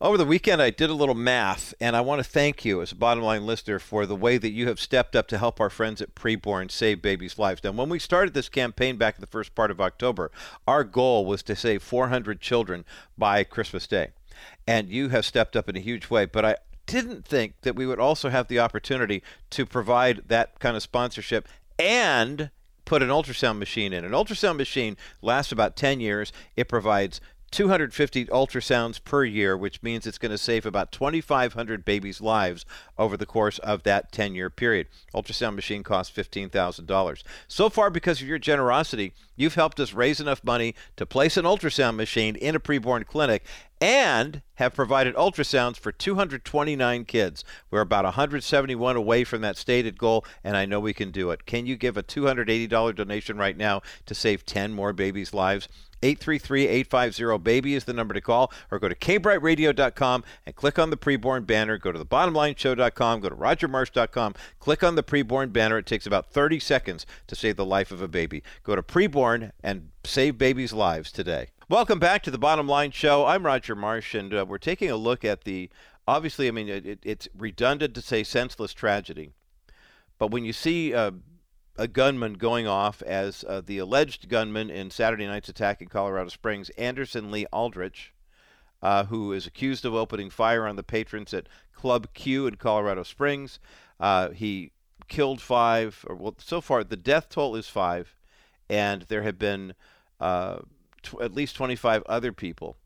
Over 0.00 0.18
the 0.18 0.24
weekend, 0.24 0.60
I 0.60 0.70
did 0.70 0.90
a 0.90 0.94
little 0.94 1.14
math, 1.14 1.74
and 1.80 1.94
I 1.94 2.00
want 2.00 2.18
to 2.18 2.28
thank 2.28 2.64
you 2.64 2.82
as 2.82 2.90
a 2.90 2.96
bottom 2.96 3.22
line 3.22 3.46
listener 3.46 3.78
for 3.78 4.04
the 4.04 4.16
way 4.16 4.36
that 4.36 4.50
you 4.50 4.66
have 4.66 4.80
stepped 4.80 5.14
up 5.14 5.28
to 5.28 5.38
help 5.38 5.60
our 5.60 5.70
friends 5.70 6.02
at 6.02 6.16
Preborn 6.16 6.72
save 6.72 7.00
babies' 7.00 7.38
lives. 7.38 7.62
Now, 7.62 7.70
when 7.70 7.88
we 7.88 8.00
started 8.00 8.34
this 8.34 8.48
campaign 8.48 8.96
back 8.96 9.14
in 9.14 9.20
the 9.20 9.28
first 9.28 9.54
part 9.54 9.70
of 9.70 9.80
October, 9.80 10.32
our 10.66 10.82
goal 10.82 11.24
was 11.24 11.44
to 11.44 11.54
save 11.54 11.84
400 11.84 12.40
children 12.40 12.84
by 13.16 13.44
Christmas 13.44 13.86
Day. 13.86 14.10
And 14.66 14.88
you 14.88 15.08
have 15.08 15.26
stepped 15.26 15.56
up 15.56 15.68
in 15.68 15.76
a 15.76 15.80
huge 15.80 16.10
way, 16.10 16.24
but 16.24 16.44
I 16.44 16.56
didn't 16.86 17.24
think 17.24 17.60
that 17.62 17.76
we 17.76 17.86
would 17.86 17.98
also 17.98 18.28
have 18.28 18.48
the 18.48 18.60
opportunity 18.60 19.22
to 19.50 19.66
provide 19.66 20.22
that 20.28 20.58
kind 20.58 20.76
of 20.76 20.82
sponsorship 20.82 21.48
and 21.78 22.50
put 22.84 23.02
an 23.02 23.08
ultrasound 23.08 23.58
machine 23.58 23.92
in. 23.92 24.04
An 24.04 24.12
ultrasound 24.12 24.56
machine 24.56 24.96
lasts 25.20 25.52
about 25.52 25.76
10 25.76 26.00
years. 26.00 26.32
It 26.56 26.68
provides 26.68 27.20
250 27.52 28.26
ultrasounds 28.26 29.02
per 29.02 29.24
year, 29.24 29.56
which 29.56 29.82
means 29.82 30.06
it's 30.06 30.18
going 30.18 30.32
to 30.32 30.38
save 30.38 30.64
about 30.64 30.90
2,500 30.90 31.84
babies' 31.84 32.20
lives 32.20 32.64
over 32.98 33.16
the 33.16 33.26
course 33.26 33.58
of 33.58 33.82
that 33.82 34.10
10 34.10 34.34
year 34.34 34.48
period. 34.50 34.88
Ultrasound 35.14 35.54
machine 35.54 35.82
costs 35.82 36.16
$15,000. 36.16 37.22
So 37.46 37.68
far, 37.68 37.90
because 37.90 38.22
of 38.22 38.26
your 38.26 38.38
generosity, 38.38 39.12
you've 39.36 39.54
helped 39.54 39.78
us 39.78 39.92
raise 39.92 40.18
enough 40.18 40.42
money 40.42 40.74
to 40.96 41.06
place 41.06 41.36
an 41.36 41.44
ultrasound 41.44 41.96
machine 41.96 42.36
in 42.36 42.56
a 42.56 42.60
preborn 42.60 43.06
clinic 43.06 43.44
and 43.82 44.42
have 44.54 44.74
provided 44.76 45.12
ultrasounds 45.16 45.76
for 45.76 45.90
229 45.90 47.04
kids. 47.04 47.44
We're 47.68 47.80
about 47.80 48.04
171 48.04 48.94
away 48.94 49.24
from 49.24 49.42
that 49.42 49.56
stated 49.56 49.98
goal, 49.98 50.24
and 50.44 50.56
I 50.56 50.66
know 50.66 50.78
we 50.78 50.94
can 50.94 51.10
do 51.10 51.32
it. 51.32 51.46
Can 51.46 51.66
you 51.66 51.74
give 51.74 51.96
a 51.96 52.02
$280 52.04 52.94
donation 52.94 53.38
right 53.38 53.56
now 53.56 53.82
to 54.06 54.14
save 54.14 54.46
10 54.46 54.72
more 54.72 54.92
babies' 54.92 55.34
lives? 55.34 55.68
833-850-BABY 56.00 57.74
is 57.74 57.84
the 57.84 57.92
number 57.92 58.14
to 58.14 58.20
call, 58.20 58.52
or 58.70 58.78
go 58.78 58.88
to 58.88 58.94
kbrightradio.com 58.94 60.24
and 60.46 60.54
click 60.54 60.78
on 60.78 60.90
the 60.90 60.96
preborn 60.96 61.44
banner. 61.44 61.76
Go 61.76 61.90
to 61.90 61.98
the 61.98 62.06
bottomlineshow.com, 62.06 63.20
go 63.20 63.28
to 63.30 63.34
rogermarsh.com, 63.34 64.34
click 64.60 64.84
on 64.84 64.94
the 64.94 65.02
preborn 65.02 65.52
banner. 65.52 65.78
It 65.78 65.86
takes 65.86 66.06
about 66.06 66.30
30 66.30 66.60
seconds 66.60 67.04
to 67.26 67.34
save 67.34 67.56
the 67.56 67.64
life 67.64 67.90
of 67.90 68.00
a 68.00 68.08
baby. 68.08 68.44
Go 68.62 68.76
to 68.76 68.82
preborn 68.82 69.50
and 69.60 69.88
save 70.04 70.38
babies' 70.38 70.72
lives 70.72 71.10
today. 71.10 71.48
Welcome 71.72 71.98
back 71.98 72.22
to 72.24 72.30
the 72.30 72.36
Bottom 72.36 72.68
Line 72.68 72.90
Show. 72.90 73.24
I'm 73.24 73.46
Roger 73.46 73.74
Marsh, 73.74 74.14
and 74.14 74.34
uh, 74.34 74.44
we're 74.46 74.58
taking 74.58 74.90
a 74.90 74.96
look 74.96 75.24
at 75.24 75.44
the 75.44 75.70
obviously, 76.06 76.46
I 76.46 76.50
mean, 76.50 76.68
it, 76.68 76.98
it's 77.02 77.28
redundant 77.34 77.94
to 77.94 78.02
say 78.02 78.24
senseless 78.24 78.74
tragedy, 78.74 79.30
but 80.18 80.30
when 80.30 80.44
you 80.44 80.52
see 80.52 80.92
uh, 80.92 81.12
a 81.78 81.88
gunman 81.88 82.34
going 82.34 82.66
off 82.66 83.00
as 83.00 83.42
uh, 83.48 83.62
the 83.64 83.78
alleged 83.78 84.28
gunman 84.28 84.68
in 84.68 84.90
Saturday 84.90 85.26
night's 85.26 85.48
attack 85.48 85.80
in 85.80 85.88
Colorado 85.88 86.28
Springs, 86.28 86.68
Anderson 86.76 87.30
Lee 87.30 87.46
Aldrich, 87.50 88.12
uh, 88.82 89.04
who 89.06 89.32
is 89.32 89.46
accused 89.46 89.86
of 89.86 89.94
opening 89.94 90.28
fire 90.28 90.66
on 90.66 90.76
the 90.76 90.82
patrons 90.82 91.32
at 91.32 91.48
Club 91.72 92.08
Q 92.12 92.46
in 92.46 92.56
Colorado 92.56 93.02
Springs. 93.02 93.60
Uh, 93.98 94.28
he 94.28 94.72
killed 95.08 95.40
five, 95.40 96.04
or 96.06 96.16
well, 96.16 96.34
so 96.36 96.60
far 96.60 96.84
the 96.84 96.98
death 96.98 97.30
toll 97.30 97.56
is 97.56 97.70
five, 97.70 98.14
and 98.68 99.06
there 99.08 99.22
have 99.22 99.38
been 99.38 99.72
uh, 100.20 100.58
tw- 101.02 101.20
at 101.20 101.34
least 101.34 101.56
25 101.56 102.02
other 102.06 102.32
people 102.32 102.76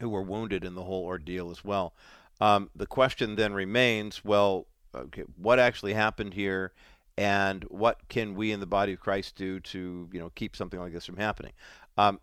who 0.00 0.08
were 0.08 0.22
wounded 0.22 0.64
in 0.64 0.74
the 0.74 0.84
whole 0.84 1.04
ordeal 1.04 1.50
as 1.50 1.64
well. 1.64 1.94
Um, 2.40 2.70
the 2.74 2.86
question 2.86 3.36
then 3.36 3.52
remains 3.52 4.24
well, 4.24 4.66
okay, 4.94 5.24
what 5.36 5.58
actually 5.58 5.94
happened 5.94 6.34
here? 6.34 6.72
and 7.18 7.64
what 7.64 8.08
can 8.08 8.34
we 8.34 8.52
in 8.52 8.60
the 8.60 8.66
body 8.66 8.94
of 8.94 9.00
Christ 9.00 9.36
do 9.36 9.60
to 9.60 10.08
you 10.12 10.20
know 10.20 10.30
keep 10.34 10.56
something 10.56 10.80
like 10.80 10.92
this 10.92 11.06
from 11.06 11.16
happening? 11.16 11.52
Um, 11.98 12.20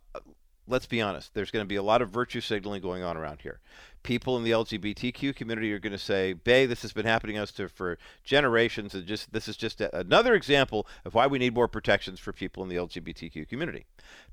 let's 0.70 0.86
be 0.86 1.02
honest. 1.02 1.34
There's 1.34 1.52
going 1.52 1.66
to 1.66 1.68
be 1.68 1.76
a 1.76 1.84
lot 1.84 2.02
of 2.02 2.10
virtue 2.10 2.42
signaling 2.42 2.82
going 2.82 3.04
on 3.04 3.18
around 3.18 3.42
here. 3.42 3.60
People 4.04 4.38
in 4.38 4.44
the 4.44 4.52
LGBTQ 4.52 5.36
community 5.36 5.74
are 5.74 5.80
going 5.80 5.92
to 5.92 5.98
say, 5.98 6.32
"Bay, 6.32 6.66
this 6.66 6.84
has 6.84 6.94
been 6.94 7.06
happening 7.06 7.36
to 7.36 7.44
us 7.44 7.52
to, 7.54 7.68
for 7.68 7.98
generations, 8.24 8.94
and 8.94 9.06
just 9.06 9.34
this 9.34 9.50
is 9.50 9.58
just 9.58 9.82
a, 9.82 9.94
another 9.98 10.36
example 10.36 10.88
of 11.04 11.14
why 11.14 11.28
we 11.28 11.40
need 11.40 11.54
more 11.54 11.68
protections 11.68 12.20
for 12.20 12.32
people 12.32 12.64
in 12.64 12.70
the 12.70 12.78
LGBTQ 12.78 13.50
community." 13.50 13.86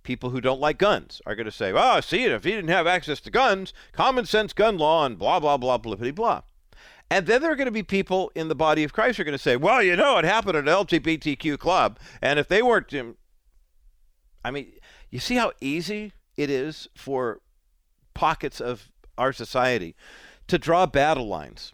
People 0.04 0.30
who 0.30 0.40
don't 0.40 0.60
like 0.60 0.78
guns 0.78 1.20
are 1.26 1.34
going 1.34 1.46
to 1.46 1.52
say, 1.52 1.72
"Oh, 1.74 2.00
see, 2.00 2.24
if 2.24 2.44
he 2.44 2.52
didn't 2.52 2.70
have 2.70 2.86
access 2.86 3.20
to 3.22 3.30
guns, 3.30 3.72
common 3.92 4.26
sense 4.26 4.52
gun 4.52 4.78
law, 4.78 5.04
and 5.04 5.18
blah 5.18 5.40
blah 5.40 5.56
blah 5.56 5.78
blah 5.78 6.12
blah." 6.12 6.42
And 7.10 7.26
then 7.26 7.40
there 7.40 7.52
are 7.52 7.56
going 7.56 7.66
to 7.66 7.72
be 7.72 7.84
people 7.84 8.32
in 8.34 8.48
the 8.48 8.54
body 8.54 8.82
of 8.82 8.92
Christ 8.92 9.16
who 9.16 9.22
are 9.22 9.24
going 9.24 9.32
to 9.32 9.42
say, 9.42 9.56
well, 9.56 9.80
you 9.80 9.94
know, 9.94 10.18
it 10.18 10.24
happened 10.24 10.56
at 10.56 10.66
an 10.66 10.74
LGBTQ 10.74 11.56
club. 11.56 12.00
And 12.20 12.38
if 12.38 12.48
they 12.48 12.62
weren't, 12.62 12.92
um, 12.94 13.16
I 14.44 14.50
mean, 14.50 14.72
you 15.10 15.20
see 15.20 15.36
how 15.36 15.52
easy 15.60 16.12
it 16.36 16.50
is 16.50 16.88
for 16.94 17.40
pockets 18.14 18.60
of 18.60 18.90
our 19.18 19.32
society 19.32 19.94
to 20.48 20.58
draw 20.58 20.86
battle 20.86 21.26
lines, 21.26 21.72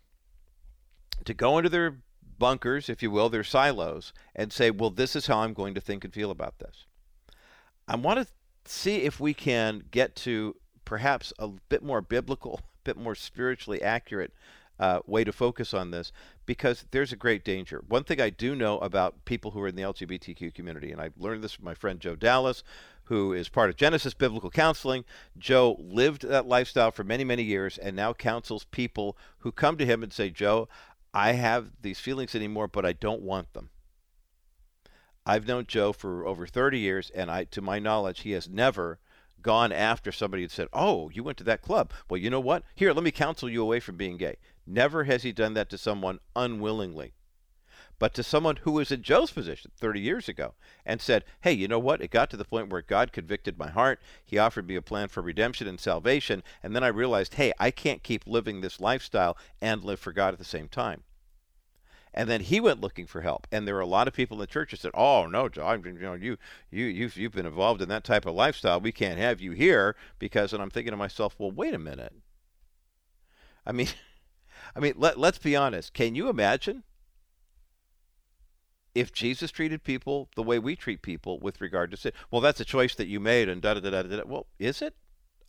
to 1.25 1.35
go 1.35 1.59
into 1.59 1.71
their 1.71 1.99
bunkers, 2.39 2.89
if 2.89 3.03
you 3.03 3.11
will, 3.11 3.29
their 3.29 3.45
silos, 3.45 4.13
and 4.35 4.53
say, 4.53 4.71
well, 4.71 4.91
this 4.91 5.15
is 5.15 5.27
how 5.27 5.41
I'm 5.41 5.53
going 5.53 5.75
to 5.75 5.81
think 5.81 6.05
and 6.05 6.13
feel 6.13 6.31
about 6.31 6.59
this. 6.59 6.87
I 7.87 7.97
want 7.97 8.21
to 8.21 8.27
see 8.65 8.97
if 9.03 9.21
we 9.21 9.35
can 9.35 9.85
get 9.91 10.17
to 10.17 10.57
perhaps 10.85 11.33
a 11.39 11.49
bit 11.69 11.83
more 11.83 12.01
biblical, 12.01 12.61
a 12.61 12.63
bit 12.85 12.97
more 12.97 13.15
spiritually 13.15 13.83
accurate 13.83 14.33
uh, 14.81 15.01
way 15.07 15.23
to 15.23 15.33
focus 15.33 15.73
on 15.73 15.91
this 15.91 16.11
because 16.47 16.85
there's 16.91 17.13
a 17.13 17.17
great 17.17 17.45
danger. 17.45 17.85
One 17.87 18.03
thing 18.03 18.21
I 18.21 18.31
do 18.31 18.57
know 18.57 18.79
about 18.79 19.25
people 19.25 19.53
who 19.53 19.61
are 19.61 19.69
in 19.69 19.77
the 19.77 19.83
LGBTQ 19.83 20.55
community, 20.55 20.91
and 20.91 21.01
I 21.01 21.11
learned 21.17 21.45
this 21.45 21.53
from 21.53 21.65
my 21.65 21.75
friend 21.75 22.01
Joe 22.01 22.17
Dallas, 22.17 22.65
who 23.13 23.35
is 23.35 23.51
part 23.51 23.69
of 23.69 23.77
Genesis 23.77 24.15
Biblical 24.15 24.49
Counseling. 24.49 25.05
Joe 25.37 25.77
lived 25.79 26.27
that 26.27 26.47
lifestyle 26.47 26.91
for 26.91 27.05
many, 27.05 27.25
many 27.25 27.43
years 27.43 27.77
and 27.77 27.95
now 27.95 28.15
counsels 28.15 28.65
people 28.65 29.19
who 29.41 29.53
come 29.53 29.77
to 29.77 29.85
him 29.85 30.03
and 30.03 30.11
say, 30.11 30.31
Joe, 30.31 30.67
I 31.13 31.33
have 31.33 31.73
these 31.83 32.01
feelings 32.01 32.35
anymore, 32.35 32.69
but 32.69 32.87
I 32.87 32.95
don't 32.95 33.21
want 33.21 33.53
them. 33.53 33.69
I've 35.27 35.47
known 35.47 35.67
Joe 35.67 35.93
for 35.93 36.27
over 36.27 36.47
30 36.47 36.79
years, 36.79 37.11
and 37.11 37.31
I, 37.31 37.45
to 37.45 37.61
my 37.61 37.79
knowledge, 37.79 38.21
he 38.21 38.31
has 38.31 38.49
never 38.49 38.99
gone 39.43 39.73
after 39.73 40.11
somebody 40.11 40.45
and 40.45 40.51
said, 40.51 40.69
"Oh, 40.73 41.11
you 41.11 41.23
went 41.23 41.37
to 41.37 41.45
that 41.45 41.61
club. 41.61 41.93
Well, 42.09 42.19
you 42.19 42.31
know 42.31 42.41
what? 42.41 42.65
Here, 42.75 42.95
let 42.95 43.05
me 43.05 43.11
counsel 43.11 43.51
you 43.51 43.61
away 43.61 43.79
from 43.79 43.99
being 43.99 44.17
gay." 44.17 44.39
Never 44.67 45.05
has 45.05 45.23
he 45.23 45.33
done 45.33 45.53
that 45.53 45.69
to 45.69 45.77
someone 45.77 46.19
unwillingly. 46.35 47.13
But 48.03 48.15
to 48.15 48.25
someone 48.25 48.57
who 48.57 48.73
was 48.73 48.91
in 48.91 49.05
Joe's 49.05 49.31
position 49.31 49.71
30 49.77 50.01
years 50.01 50.29
ago 50.29 50.55
and 50.85 51.01
said, 51.01 51.25
Hey, 51.43 51.53
you 51.53 51.69
know 51.69 51.79
what? 51.79 52.03
It 52.03 52.11
got 52.11 52.31
to 52.31 52.37
the 52.37 52.45
point 52.45 52.69
where 52.69 52.83
God 52.83 53.13
convicted 53.13 53.57
my 53.57 53.71
heart. 53.71 54.03
He 54.25 54.39
offered 54.39 54.67
me 54.67 54.75
a 54.75 54.83
plan 54.83 55.07
for 55.07 55.23
redemption 55.23 55.69
and 55.69 55.79
salvation. 55.79 56.43
And 56.65 56.75
then 56.75 56.83
I 56.83 56.89
realized, 56.89 57.35
hey, 57.35 57.53
I 57.61 57.71
can't 57.71 58.03
keep 58.03 58.27
living 58.27 58.61
this 58.61 58.81
lifestyle 58.81 59.37
and 59.61 59.85
live 59.85 60.01
for 60.01 60.13
God 60.13 60.33
at 60.33 60.41
the 60.41 60.45
same 60.45 60.67
time. 60.67 61.05
And 62.13 62.29
then 62.29 62.41
he 62.41 62.59
went 62.59 62.81
looking 62.81 63.07
for 63.07 63.21
help. 63.21 63.47
And 63.53 63.69
there 63.69 63.77
were 63.77 63.81
a 63.81 63.87
lot 63.87 64.09
of 64.09 64.15
people 64.15 64.37
in 64.37 64.41
the 64.41 64.47
church 64.49 64.73
that 64.73 64.81
said, 64.81 64.91
"Oh 64.95 65.27
no, 65.27 65.49
John, 65.49 65.85
you 65.85 65.93
know, 65.93 66.15
you 66.15 66.39
you 66.73 66.87
you've 66.87 67.17
you've 67.17 67.35
been 67.35 67.47
involved 67.47 67.83
in 67.83 67.89
that 67.91 68.03
type 68.03 68.27
of 68.27 68.35
lifestyle. 68.35 68.81
We 68.81 68.91
can't 68.91 69.21
have 69.21 69.41
you 69.41 69.53
here 69.53 69.95
because." 70.19 70.53
And 70.53 70.61
I'm 70.61 70.71
thinking 70.71 70.91
to 70.91 70.97
myself, 70.97 71.37
"Well, 71.39 71.53
wait 71.53 71.73
a 71.73 71.79
minute. 71.79 72.15
I 73.65 73.71
mean, 73.71 73.91
I 74.75 74.81
mean, 74.81 74.95
let, 74.97 75.21
let's 75.21 75.39
be 75.39 75.55
honest. 75.55 75.95
Can 75.95 76.17
you 76.17 76.29
imagine 76.29 76.83
if 78.95 79.13
Jesus 79.13 79.51
treated 79.51 79.85
people 79.85 80.29
the 80.37 80.43
way 80.43 80.59
we 80.59 80.77
treat 80.77 81.03
people 81.03 81.41
with 81.41 81.61
regard 81.61 81.91
to 81.91 81.97
sin? 81.97 82.13
Well, 82.31 82.41
that's 82.41 82.61
a 82.61 82.65
choice 82.65 82.95
that 82.97 83.07
you 83.07 83.21
made, 83.21 83.49
and 83.49 83.63
da 83.63 83.75
da 83.75 83.81
da 83.81 83.91
da 83.91 84.03
da. 84.03 84.23
Well, 84.27 84.47
is 84.59 84.83
it? 84.83 84.95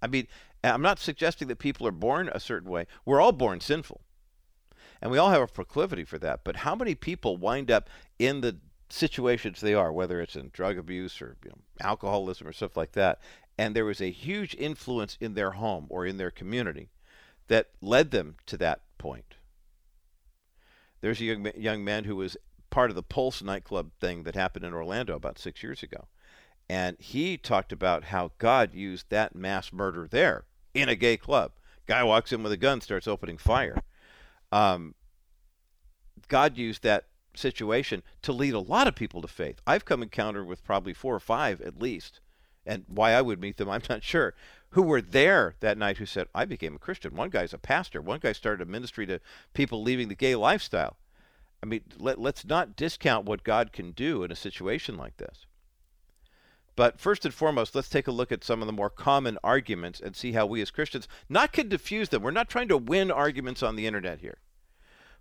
I 0.01 0.07
mean, 0.07 0.27
I'm 0.63 0.81
not 0.81 0.99
suggesting 0.99 1.47
that 1.49 1.59
people 1.59 1.87
are 1.87 1.91
born 1.91 2.29
a 2.31 2.39
certain 2.39 2.69
way. 2.69 2.87
We're 3.05 3.21
all 3.21 3.31
born 3.31 3.59
sinful. 3.59 4.01
And 5.01 5.11
we 5.11 5.17
all 5.17 5.29
have 5.29 5.41
a 5.41 5.47
proclivity 5.47 6.05
for 6.05 6.17
that. 6.19 6.43
But 6.43 6.57
how 6.57 6.75
many 6.75 6.95
people 6.95 7.35
wind 7.35 7.69
up 7.69 7.89
in 8.19 8.41
the 8.41 8.57
situations 8.89 9.59
they 9.59 9.73
are, 9.73 9.91
whether 9.91 10.21
it's 10.21 10.35
in 10.35 10.49
drug 10.53 10.77
abuse 10.77 11.21
or 11.21 11.35
you 11.43 11.49
know, 11.49 11.57
alcoholism 11.81 12.47
or 12.47 12.53
stuff 12.53 12.77
like 12.77 12.93
that, 12.93 13.19
and 13.57 13.75
there 13.75 13.85
was 13.85 14.01
a 14.01 14.11
huge 14.11 14.55
influence 14.55 15.17
in 15.19 15.33
their 15.33 15.51
home 15.51 15.87
or 15.89 16.05
in 16.05 16.17
their 16.17 16.31
community 16.31 16.89
that 17.47 17.69
led 17.81 18.11
them 18.11 18.35
to 18.45 18.57
that 18.57 18.81
point. 18.97 19.35
There's 21.01 21.19
a 21.19 21.25
young, 21.25 21.51
young 21.57 21.83
man 21.83 22.05
who 22.05 22.15
was 22.15 22.37
part 22.73 22.89
of 22.89 22.95
the 22.95 23.03
Pulse 23.03 23.43
nightclub 23.43 23.91
thing 24.01 24.23
that 24.23 24.33
happened 24.33 24.65
in 24.65 24.73
Orlando 24.73 25.15
about 25.15 25.37
six 25.37 25.61
years 25.61 25.83
ago. 25.83 26.07
And 26.67 26.97
he 26.99 27.37
talked 27.37 27.71
about 27.71 28.05
how 28.05 28.31
God 28.39 28.73
used 28.73 29.11
that 29.11 29.35
mass 29.35 29.71
murder 29.71 30.07
there 30.09 30.45
in 30.73 30.89
a 30.89 30.95
gay 30.95 31.15
club. 31.15 31.51
Guy 31.85 32.03
walks 32.03 32.33
in 32.33 32.41
with 32.41 32.51
a 32.51 32.57
gun, 32.57 32.81
starts 32.81 33.07
opening 33.07 33.37
fire. 33.37 33.77
Um, 34.51 34.95
God 36.27 36.57
used 36.57 36.81
that 36.81 37.05
situation 37.35 38.01
to 38.23 38.33
lead 38.33 38.55
a 38.55 38.59
lot 38.59 38.87
of 38.87 38.95
people 38.95 39.21
to 39.21 39.27
faith. 39.27 39.61
I've 39.67 39.85
come 39.85 40.01
encounter 40.01 40.43
with 40.43 40.63
probably 40.63 40.95
four 40.95 41.13
or 41.13 41.19
five 41.19 41.61
at 41.61 41.79
least, 41.79 42.21
and 42.65 42.85
why 42.87 43.11
I 43.11 43.21
would 43.21 43.39
meet 43.39 43.57
them, 43.57 43.69
I'm 43.69 43.83
not 43.87 44.03
sure, 44.03 44.33
who 44.69 44.81
were 44.81 45.01
there 45.01 45.53
that 45.59 45.77
night 45.77 45.97
who 45.97 46.07
said, 46.07 46.27
I 46.33 46.45
became 46.45 46.73
a 46.73 46.79
Christian. 46.79 47.15
One 47.15 47.29
guy's 47.29 47.53
a 47.53 47.59
pastor. 47.59 48.01
One 48.01 48.19
guy 48.19 48.31
started 48.31 48.67
a 48.67 48.71
ministry 48.71 49.05
to 49.05 49.19
people 49.53 49.83
leaving 49.83 50.07
the 50.07 50.15
gay 50.15 50.35
lifestyle. 50.35 50.97
I 51.63 51.65
mean, 51.65 51.81
let, 51.97 52.19
let's 52.19 52.43
not 52.43 52.75
discount 52.75 53.25
what 53.25 53.45
God 53.45 53.71
can 53.71 53.91
do 53.91 54.21
in 54.23 54.33
a 54.33 54.35
situation 54.35 54.97
like 54.97 55.15
this. 55.15 55.45
But 56.75 56.99
first 56.99 57.23
and 57.23 57.33
foremost, 57.33 57.73
let's 57.73 57.87
take 57.87 58.07
a 58.07 58.11
look 58.11 58.33
at 58.33 58.43
some 58.43 58.61
of 58.61 58.65
the 58.65 58.73
more 58.73 58.89
common 58.89 59.37
arguments 59.45 60.01
and 60.01 60.13
see 60.13 60.33
how 60.33 60.45
we 60.45 60.61
as 60.61 60.71
Christians 60.71 61.07
not 61.29 61.53
can 61.53 61.69
diffuse 61.69 62.09
them. 62.09 62.21
We're 62.21 62.31
not 62.31 62.49
trying 62.49 62.67
to 62.67 62.77
win 62.77 63.09
arguments 63.09 63.63
on 63.63 63.77
the 63.77 63.87
internet 63.87 64.19
here, 64.19 64.39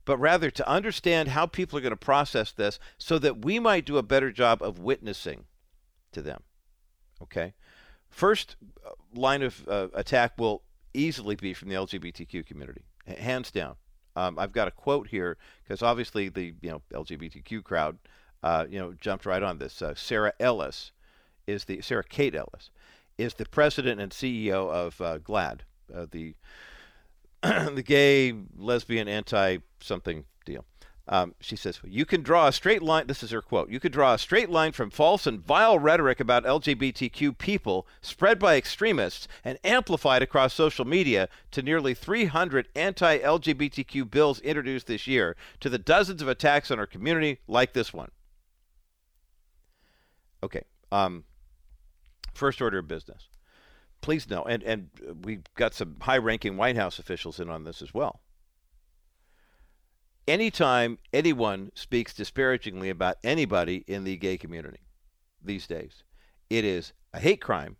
but 0.04 0.18
rather 0.18 0.50
to 0.50 0.68
understand 0.68 1.28
how 1.28 1.46
people 1.46 1.78
are 1.78 1.82
going 1.82 1.90
to 1.90 1.96
process 1.96 2.50
this 2.50 2.80
so 2.98 3.20
that 3.20 3.44
we 3.44 3.60
might 3.60 3.86
do 3.86 3.96
a 3.96 4.02
better 4.02 4.32
job 4.32 4.62
of 4.62 4.80
witnessing 4.80 5.44
to 6.10 6.22
them. 6.22 6.42
Okay? 7.22 7.54
First 8.10 8.56
uh, 8.84 8.90
line 9.14 9.42
of 9.42 9.68
uh, 9.68 9.88
attack 9.94 10.32
will 10.38 10.64
easily 10.92 11.36
be 11.36 11.54
from 11.54 11.68
the 11.68 11.76
LGBTQ 11.76 12.44
community, 12.44 12.82
hands 13.06 13.52
down. 13.52 13.76
Um, 14.16 14.38
I've 14.38 14.52
got 14.52 14.68
a 14.68 14.72
quote 14.72 15.08
here 15.08 15.36
because 15.62 15.82
obviously 15.82 16.28
the 16.28 16.54
you 16.60 16.70
know 16.70 16.82
LGBTQ 16.92 17.64
crowd, 17.64 17.98
uh, 18.42 18.66
you 18.68 18.78
know, 18.78 18.92
jumped 19.00 19.26
right 19.26 19.42
on 19.42 19.58
this. 19.58 19.82
Uh, 19.82 19.94
Sarah 19.94 20.32
Ellis 20.38 20.92
is 21.46 21.64
the 21.64 21.80
Sarah 21.80 22.04
Kate 22.04 22.34
Ellis 22.34 22.70
is 23.18 23.34
the 23.34 23.46
president 23.46 24.00
and 24.00 24.12
CEO 24.12 24.70
of 24.70 25.00
uh, 25.00 25.18
GLAAD, 25.18 25.60
uh, 25.94 26.06
the 26.10 26.34
the 27.42 27.82
gay, 27.84 28.34
lesbian, 28.56 29.08
anti 29.08 29.58
something. 29.80 30.24
Um, 31.08 31.34
she 31.40 31.56
says, 31.56 31.80
You 31.84 32.04
can 32.04 32.22
draw 32.22 32.46
a 32.46 32.52
straight 32.52 32.82
line. 32.82 33.08
This 33.08 33.22
is 33.22 33.32
her 33.32 33.42
quote. 33.42 33.70
You 33.70 33.80
could 33.80 33.92
draw 33.92 34.14
a 34.14 34.18
straight 34.18 34.50
line 34.50 34.72
from 34.72 34.90
false 34.90 35.26
and 35.26 35.40
vile 35.40 35.78
rhetoric 35.78 36.20
about 36.20 36.44
LGBTQ 36.44 37.36
people 37.38 37.86
spread 38.00 38.38
by 38.38 38.56
extremists 38.56 39.26
and 39.44 39.58
amplified 39.64 40.22
across 40.22 40.54
social 40.54 40.84
media 40.84 41.28
to 41.50 41.62
nearly 41.62 41.92
300 41.92 42.68
anti 42.76 43.18
LGBTQ 43.18 44.10
bills 44.10 44.38
introduced 44.40 44.86
this 44.86 45.06
year 45.06 45.36
to 45.60 45.68
the 45.68 45.78
dozens 45.78 46.22
of 46.22 46.28
attacks 46.28 46.70
on 46.70 46.78
our 46.78 46.86
community 46.86 47.40
like 47.48 47.72
this 47.72 47.92
one. 47.92 48.10
Okay. 50.44 50.62
Um, 50.92 51.24
first 52.32 52.62
order 52.62 52.78
of 52.78 52.86
business. 52.86 53.28
Please 54.02 54.28
know, 54.28 54.42
and, 54.42 54.62
and 54.64 54.90
we've 55.22 55.44
got 55.54 55.74
some 55.74 55.96
high 56.00 56.18
ranking 56.18 56.56
White 56.56 56.76
House 56.76 56.98
officials 56.98 57.38
in 57.38 57.48
on 57.48 57.64
this 57.64 57.82
as 57.82 57.94
well 57.94 58.20
anytime 60.26 60.98
anyone 61.12 61.70
speaks 61.74 62.14
disparagingly 62.14 62.90
about 62.90 63.16
anybody 63.24 63.84
in 63.86 64.04
the 64.04 64.16
gay 64.16 64.38
community 64.38 64.80
these 65.42 65.66
days, 65.66 66.04
it 66.50 66.64
is 66.64 66.92
a 67.12 67.20
hate 67.20 67.40
crime 67.40 67.76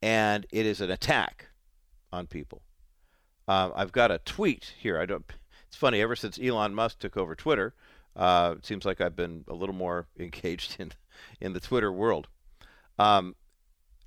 and 0.00 0.46
it 0.50 0.66
is 0.66 0.80
an 0.80 0.90
attack 0.90 1.48
on 2.12 2.26
people. 2.26 2.62
Uh, 3.46 3.70
I've 3.74 3.92
got 3.92 4.10
a 4.10 4.18
tweet 4.18 4.74
here. 4.78 5.00
I 5.00 5.06
don't. 5.06 5.24
It's 5.68 5.76
funny. 5.76 6.00
Ever 6.00 6.16
since 6.16 6.38
Elon 6.40 6.74
Musk 6.74 6.98
took 6.98 7.16
over 7.16 7.34
Twitter, 7.34 7.74
uh, 8.14 8.56
it 8.58 8.66
seems 8.66 8.84
like 8.84 9.00
I've 9.00 9.16
been 9.16 9.44
a 9.48 9.54
little 9.54 9.74
more 9.74 10.08
engaged 10.18 10.76
in 10.78 10.92
in 11.40 11.52
the 11.52 11.60
Twitter 11.60 11.92
world. 11.92 12.28
Um, 12.98 13.34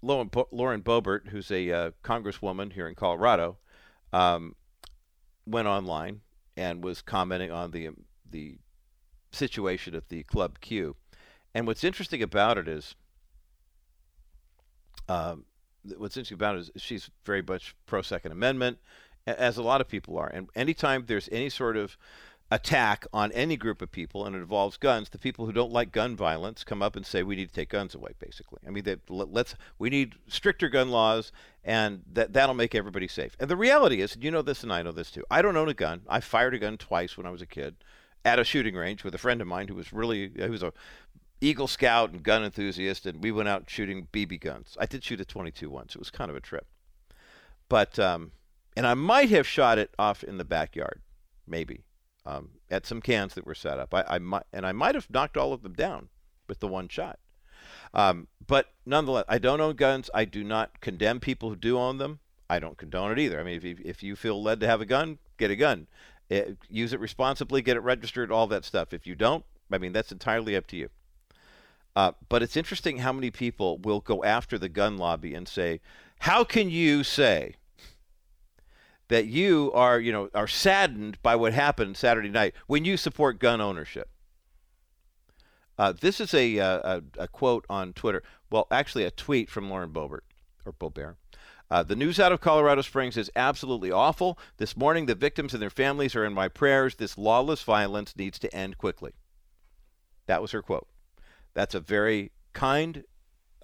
Lauren, 0.02 0.30
Lauren 0.52 0.82
Boebert, 0.82 1.30
who's 1.30 1.50
a 1.50 1.72
uh, 1.72 1.92
congresswoman 2.04 2.72
here 2.72 2.88
in 2.88 2.94
Colorado, 2.94 3.58
um, 4.14 4.56
went 5.48 5.68
online 5.68 6.22
and 6.58 6.84
was 6.84 7.02
commenting 7.02 7.52
on 7.52 7.72
the 7.72 7.90
the 8.30 8.58
situation 9.32 9.96
at 9.96 10.10
the 10.10 10.24
Club 10.24 10.60
Q. 10.62 10.96
And 11.54 11.68
what's 11.68 11.84
interesting 11.84 12.22
about 12.22 12.58
it 12.58 12.68
is, 12.68 12.96
um, 15.08 15.46
what's 15.98 16.18
interesting 16.18 16.36
about 16.36 16.56
it 16.56 16.60
is 16.60 16.72
she's 16.78 17.10
very 17.26 17.42
much 17.42 17.76
pro 17.86 18.02
Second 18.02 18.32
Amendment, 18.32 18.78
as 19.28 19.58
a 19.58 19.64
lot 19.64 19.82
of 19.82 19.88
people 19.88 20.18
are. 20.18 20.28
And 20.28 20.50
anytime 20.56 21.06
there's 21.08 21.30
any 21.32 21.50
sort 21.50 21.78
of 21.78 21.98
attack 22.52 23.08
on 23.12 23.32
any 23.32 23.58
group 23.58 23.82
of 23.82 23.92
people 23.92 24.26
and 24.26 24.36
it 24.36 24.40
involves 24.40 24.78
guns, 24.78 25.10
the 25.10 25.18
people 25.18 25.46
who 25.46 25.52
don't 25.52 25.72
like 25.72 25.92
gun 25.92 26.16
violence 26.16 26.64
come 26.64 26.82
up 26.82 26.96
and 26.96 27.06
say 27.06 27.24
we 27.24 27.36
need 27.36 27.50
to 27.50 27.54
take 27.54 27.70
guns 27.70 27.96
away. 27.96 28.12
Basically, 28.20 28.60
I 28.68 28.70
mean, 28.70 28.84
let's 29.10 29.56
we 29.80 29.90
need 29.90 30.16
stricter 30.28 30.70
gun 30.70 30.90
laws, 30.90 31.32
and 31.64 32.04
that 32.14 32.34
that'll 32.34 32.56
make 32.56 32.76
everybody 32.76 33.08
safe. 33.08 33.36
And 33.40 33.50
the 33.50 33.56
reality 33.56 34.02
is, 34.02 34.18
you 34.20 34.32
know 34.32 34.44
this, 34.44 34.64
and 34.64 34.72
I 34.72 34.84
know 34.84 34.92
this 34.92 35.12
too. 35.12 35.24
I 35.32 35.42
don't 35.42 35.58
own 35.58 35.70
a 35.70 35.74
gun. 35.74 36.02
I 36.08 36.20
fired 36.20 36.54
a 36.54 36.60
gun 36.60 36.78
twice 36.78 37.18
when 37.18 37.26
I 37.26 37.32
was 37.32 37.42
a 37.42 37.48
kid 37.48 37.76
at 38.24 38.40
a 38.40 38.44
shooting 38.44 38.76
range 38.76 39.04
with 39.04 39.16
a 39.16 39.20
friend 39.20 39.42
of 39.42 39.48
mine 39.48 39.68
who 39.68 39.76
was 39.76 39.92
really 39.92 40.32
who 40.38 40.52
was 40.52 40.64
a 40.64 40.74
Eagle 41.42 41.68
Scout 41.68 42.12
and 42.12 42.24
gun 42.24 42.44
enthusiast, 42.44 43.06
and 43.06 43.24
we 43.24 43.32
went 43.32 43.50
out 43.50 43.70
shooting 43.70 44.08
BB 44.14 44.40
guns. 44.40 44.78
I 44.80 44.86
did 44.86 45.04
shoot 45.04 45.20
a 45.20 45.26
22 45.26 45.70
once. 45.70 45.96
It 45.96 46.00
was 46.00 46.12
kind 46.12 46.30
of 46.30 46.38
a 46.38 46.42
trip, 46.42 46.68
but 47.70 47.98
um, 47.98 48.32
and 48.78 48.86
I 48.86 48.94
might 48.94 49.30
have 49.30 49.48
shot 49.48 49.80
it 49.80 49.90
off 49.98 50.24
in 50.24 50.38
the 50.38 50.46
backyard, 50.46 51.02
maybe 51.48 51.85
um, 52.26 52.50
at 52.70 52.86
some 52.86 53.02
cans 53.02 53.34
that 53.36 53.46
were 53.46 53.56
set 53.56 53.80
up. 53.80 53.94
I, 53.94 54.04
I 54.08 54.20
might, 54.20 54.44
and 54.52 54.66
I 54.66 54.72
might 54.72 54.96
have 54.96 55.10
knocked 55.10 55.38
all 55.38 55.54
of 55.54 55.62
them 55.62 55.74
down 55.74 56.10
with 56.48 56.60
the 56.60 56.68
one 56.68 56.88
shot. 56.88 57.20
Um, 57.94 58.28
but 58.46 58.74
nonetheless, 58.86 59.26
I 59.28 59.38
don't 59.38 59.62
own 59.62 59.76
guns. 59.76 60.10
I 60.14 60.26
do 60.26 60.44
not 60.44 60.82
condemn 60.82 61.20
people 61.20 61.50
who 61.50 61.56
do 61.56 61.78
own 61.78 61.98
them. 61.98 62.20
I 62.50 62.60
don't 62.60 62.78
condone 62.78 63.12
it 63.12 63.20
either. 63.20 63.40
I 63.40 63.44
mean, 63.44 63.58
if 63.58 63.64
you, 63.64 63.78
if 63.84 64.04
you 64.04 64.16
feel 64.16 64.42
led 64.42 64.60
to 64.60 64.68
have 64.68 64.82
a 64.82 64.86
gun, 64.86 65.18
get 65.38 65.52
a 65.52 65.56
gun. 65.56 65.88
It, 66.30 66.48
eh, 66.48 66.54
use 66.70 66.94
it 66.94 67.00
responsibly, 67.00 67.62
get 67.62 67.78
it 67.78 67.82
registered, 67.82 68.32
all 68.32 68.48
that 68.48 68.66
stuff. 68.66 68.94
If 68.94 69.08
you 69.08 69.16
don't, 69.16 69.46
I 69.72 69.78
mean, 69.78 69.94
that's 69.94 70.12
entirely 70.12 70.56
up 70.56 70.68
to 70.68 70.78
you. 70.78 70.90
Uh, 71.96 72.12
but 72.28 72.44
it's 72.44 72.58
interesting 72.58 72.98
how 72.98 73.14
many 73.14 73.32
people 73.32 73.78
will 73.78 74.02
go 74.02 74.24
after 74.24 74.58
the 74.58 74.68
gun 74.68 74.98
lobby 74.98 75.34
and 75.34 75.48
say, 75.48 75.80
"How 76.20 76.44
can 76.44 76.70
you 76.70 77.04
say 77.04 77.56
that 79.08 79.28
you 79.28 79.72
are, 79.74 80.00
you 80.00 80.12
know, 80.12 80.30
are 80.34 80.48
saddened 80.48 81.22
by 81.22 81.36
what 81.36 81.54
happened 81.54 81.98
Saturday 81.98 82.30
night 82.30 82.54
when 82.68 82.86
you 82.86 82.98
support 82.98 83.40
gun 83.40 83.62
ownership. 83.62 84.10
Uh, 85.78 85.92
this 85.92 86.22
is 86.22 86.34
a, 86.34 86.60
uh, 86.60 87.02
a, 87.18 87.24
a, 87.24 87.28
quote 87.28 87.66
on 87.70 87.92
Twitter. 87.94 88.24
Well, 88.50 88.66
actually, 88.72 89.04
a 89.04 89.12
tweet 89.12 89.50
from 89.50 89.70
Lauren 89.70 89.92
Boebert 89.92 90.22
or 90.66 90.72
Boebert. 90.72 91.16
Uh, 91.70 91.84
the 91.84 91.96
news 91.96 92.20
out 92.20 92.32
of 92.32 92.42
Colorado 92.42 92.82
Springs 92.82 93.18
is 93.18 93.32
absolutely 93.36 93.92
awful. 93.92 94.38
This 94.58 94.78
morning, 94.78 95.06
the 95.06 95.16
victims 95.16 95.54
and 95.54 95.62
their 95.62 95.70
families 95.70 96.16
are 96.16 96.24
in 96.24 96.34
my 96.34 96.48
prayers. 96.48 96.96
This 96.96 97.18
lawless 97.18 97.64
violence 97.64 98.16
needs 98.16 98.40
to 98.40 98.56
end 98.56 98.78
quickly. 98.78 99.14
That 100.28 100.42
was 100.42 100.52
her 100.52 100.62
quote. 100.62 100.88
That's 101.54 101.76
a 101.76 101.80
very 101.80 102.32
kind, 102.54 103.04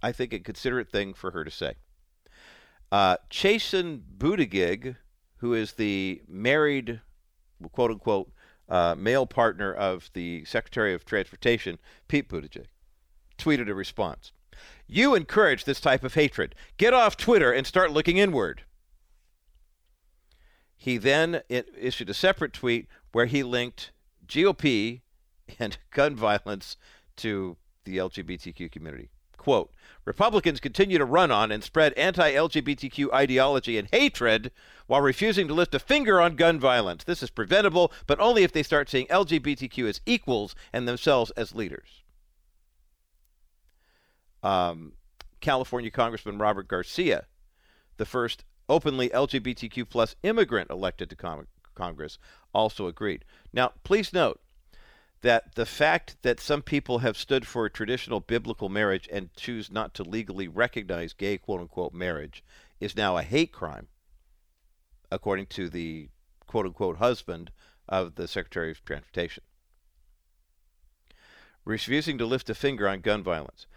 I 0.02 0.12
think, 0.12 0.34
and 0.34 0.44
considerate 0.44 0.90
thing 0.90 1.14
for 1.14 1.32
her 1.32 1.44
to 1.44 1.52
say. 1.52 1.76
Uh, 2.92 3.18
Chasten 3.30 4.04
Buttigieg, 4.18 4.98
who 5.42 5.56
is 5.56 5.74
the 5.74 6.22
married, 6.28 7.02
quote 7.72 7.92
unquote, 7.92 8.32
uh, 8.70 8.96
male 8.98 9.26
partner 9.26 9.74
of 9.74 10.10
the 10.14 10.46
Secretary 10.46 10.94
of 10.94 11.04
Transportation, 11.04 11.80
Pete 12.08 12.30
Buttigieg, 12.30 12.68
tweeted 13.40 13.68
a 13.68 13.74
response. 13.74 14.32
You 14.88 15.16
encourage 15.16 15.66
this 15.66 15.82
type 15.82 16.04
of 16.04 16.14
hatred. 16.14 16.54
Get 16.78 16.94
off 16.94 17.18
Twitter 17.18 17.52
and 17.52 17.66
start 17.66 17.92
looking 17.92 18.18
inward. 18.18 18.64
He 20.78 20.98
then 20.98 21.42
issued 21.50 22.10
a 22.12 22.14
separate 22.14 22.54
tweet 22.54 22.88
where 23.12 23.26
he 23.26 23.42
linked 23.42 23.92
GOP 24.28 25.02
and 25.60 25.78
gun 25.92 26.16
violence 26.16 26.78
to 27.18 27.58
the 27.84 27.98
LGBTQ 27.98 28.72
community. 28.72 29.10
Quote 29.42 29.74
Republicans 30.06 30.60
continue 30.60 31.00
to 31.00 31.04
run 31.04 31.32
on 31.32 31.52
and 31.52 31.64
spread 31.64 31.94
anti 31.94 32.32
LGBTQ 32.32 33.12
ideology 33.12 33.76
and 33.76 33.88
hatred 33.90 34.52
while 34.86 35.02
refusing 35.02 35.48
to 35.48 35.54
lift 35.56 35.74
a 35.74 35.80
finger 35.80 36.22
on 36.22 36.36
gun 36.36 36.60
violence. 36.60 37.04
This 37.04 37.24
is 37.24 37.32
preventable, 37.32 37.92
but 38.06 38.20
only 38.20 38.44
if 38.44 38.52
they 38.52 38.62
start 38.62 38.88
seeing 38.88 39.08
LGBTQ 39.08 39.90
as 39.90 40.00
equals 40.06 40.54
and 40.72 40.88
themselves 40.88 41.32
as 41.32 41.56
leaders. 41.56 42.04
Um, 44.44 44.94
California 45.40 45.90
Congressman 45.90 46.38
Robert 46.38 46.68
Garcia, 46.68 47.26
the 47.98 48.06
first 48.06 48.44
openly 48.70 49.10
LGBTQ 49.10 49.90
plus 49.90 50.16
immigrant 50.22 50.70
elected 50.70 51.10
to 51.10 51.16
con- 51.16 51.48
Congress, 51.74 52.20
also 52.54 52.86
agreed. 52.86 53.26
Now, 53.52 53.72
please 53.84 54.14
note 54.14 54.40
that 55.22 55.56
the 55.56 55.66
fact 55.66 56.18
that 56.24 56.40
some 56.40 56.62
people 56.62 57.00
have 57.00 57.16
stood 57.16 57.46
for 57.46 57.70
traditional 57.70 58.20
biblical 58.20 58.70
marriage 58.70 59.08
and 59.12 59.34
choose 59.36 59.72
not 59.72 59.94
to 59.94 60.04
legally 60.04 60.48
recognize 60.48 61.14
gay 61.14 61.38
quote 61.38 61.62
unquote 61.62 61.94
marriage 61.94 62.44
is 62.80 62.96
now 62.96 63.18
a 63.18 63.24
hate 63.24 63.52
crime, 63.52 63.88
according 65.12 65.46
to 65.46 65.70
the 65.70 66.10
quote 66.48 66.66
unquote 66.66 66.98
husband 66.98 67.52
of 67.88 68.16
the 68.16 68.28
Secretary 68.28 68.72
of 68.72 68.84
Transportation. 68.84 69.44
Refusing 71.66 72.18
to 72.18 72.26
lift 72.26 72.50
a 72.50 72.56
finger 72.56 72.88
on 72.90 73.02
gun 73.02 73.22
violence. 73.22 73.68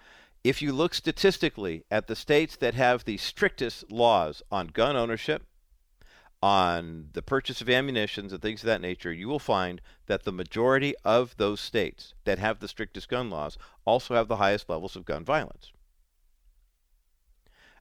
if 0.42 0.60
you 0.60 0.72
look 0.72 0.94
statistically 0.94 1.84
at 1.90 2.06
the 2.06 2.14
states 2.16 2.56
that 2.56 2.74
have 2.74 3.04
the 3.04 3.16
strictest 3.16 3.90
laws 3.90 4.42
on 4.50 4.66
gun 4.68 4.94
ownership, 4.94 5.42
on 6.44 7.08
the 7.14 7.22
purchase 7.22 7.62
of 7.62 7.70
ammunitions 7.70 8.30
and 8.30 8.42
things 8.42 8.60
of 8.60 8.66
that 8.66 8.82
nature, 8.82 9.10
you 9.10 9.26
will 9.26 9.38
find 9.38 9.80
that 10.08 10.24
the 10.24 10.32
majority 10.32 10.94
of 11.02 11.34
those 11.38 11.58
states 11.58 12.12
that 12.24 12.38
have 12.38 12.58
the 12.58 12.68
strictest 12.68 13.08
gun 13.08 13.30
laws 13.30 13.56
also 13.86 14.14
have 14.14 14.28
the 14.28 14.36
highest 14.36 14.68
levels 14.68 14.94
of 14.94 15.06
gun 15.06 15.24
violence. 15.24 15.72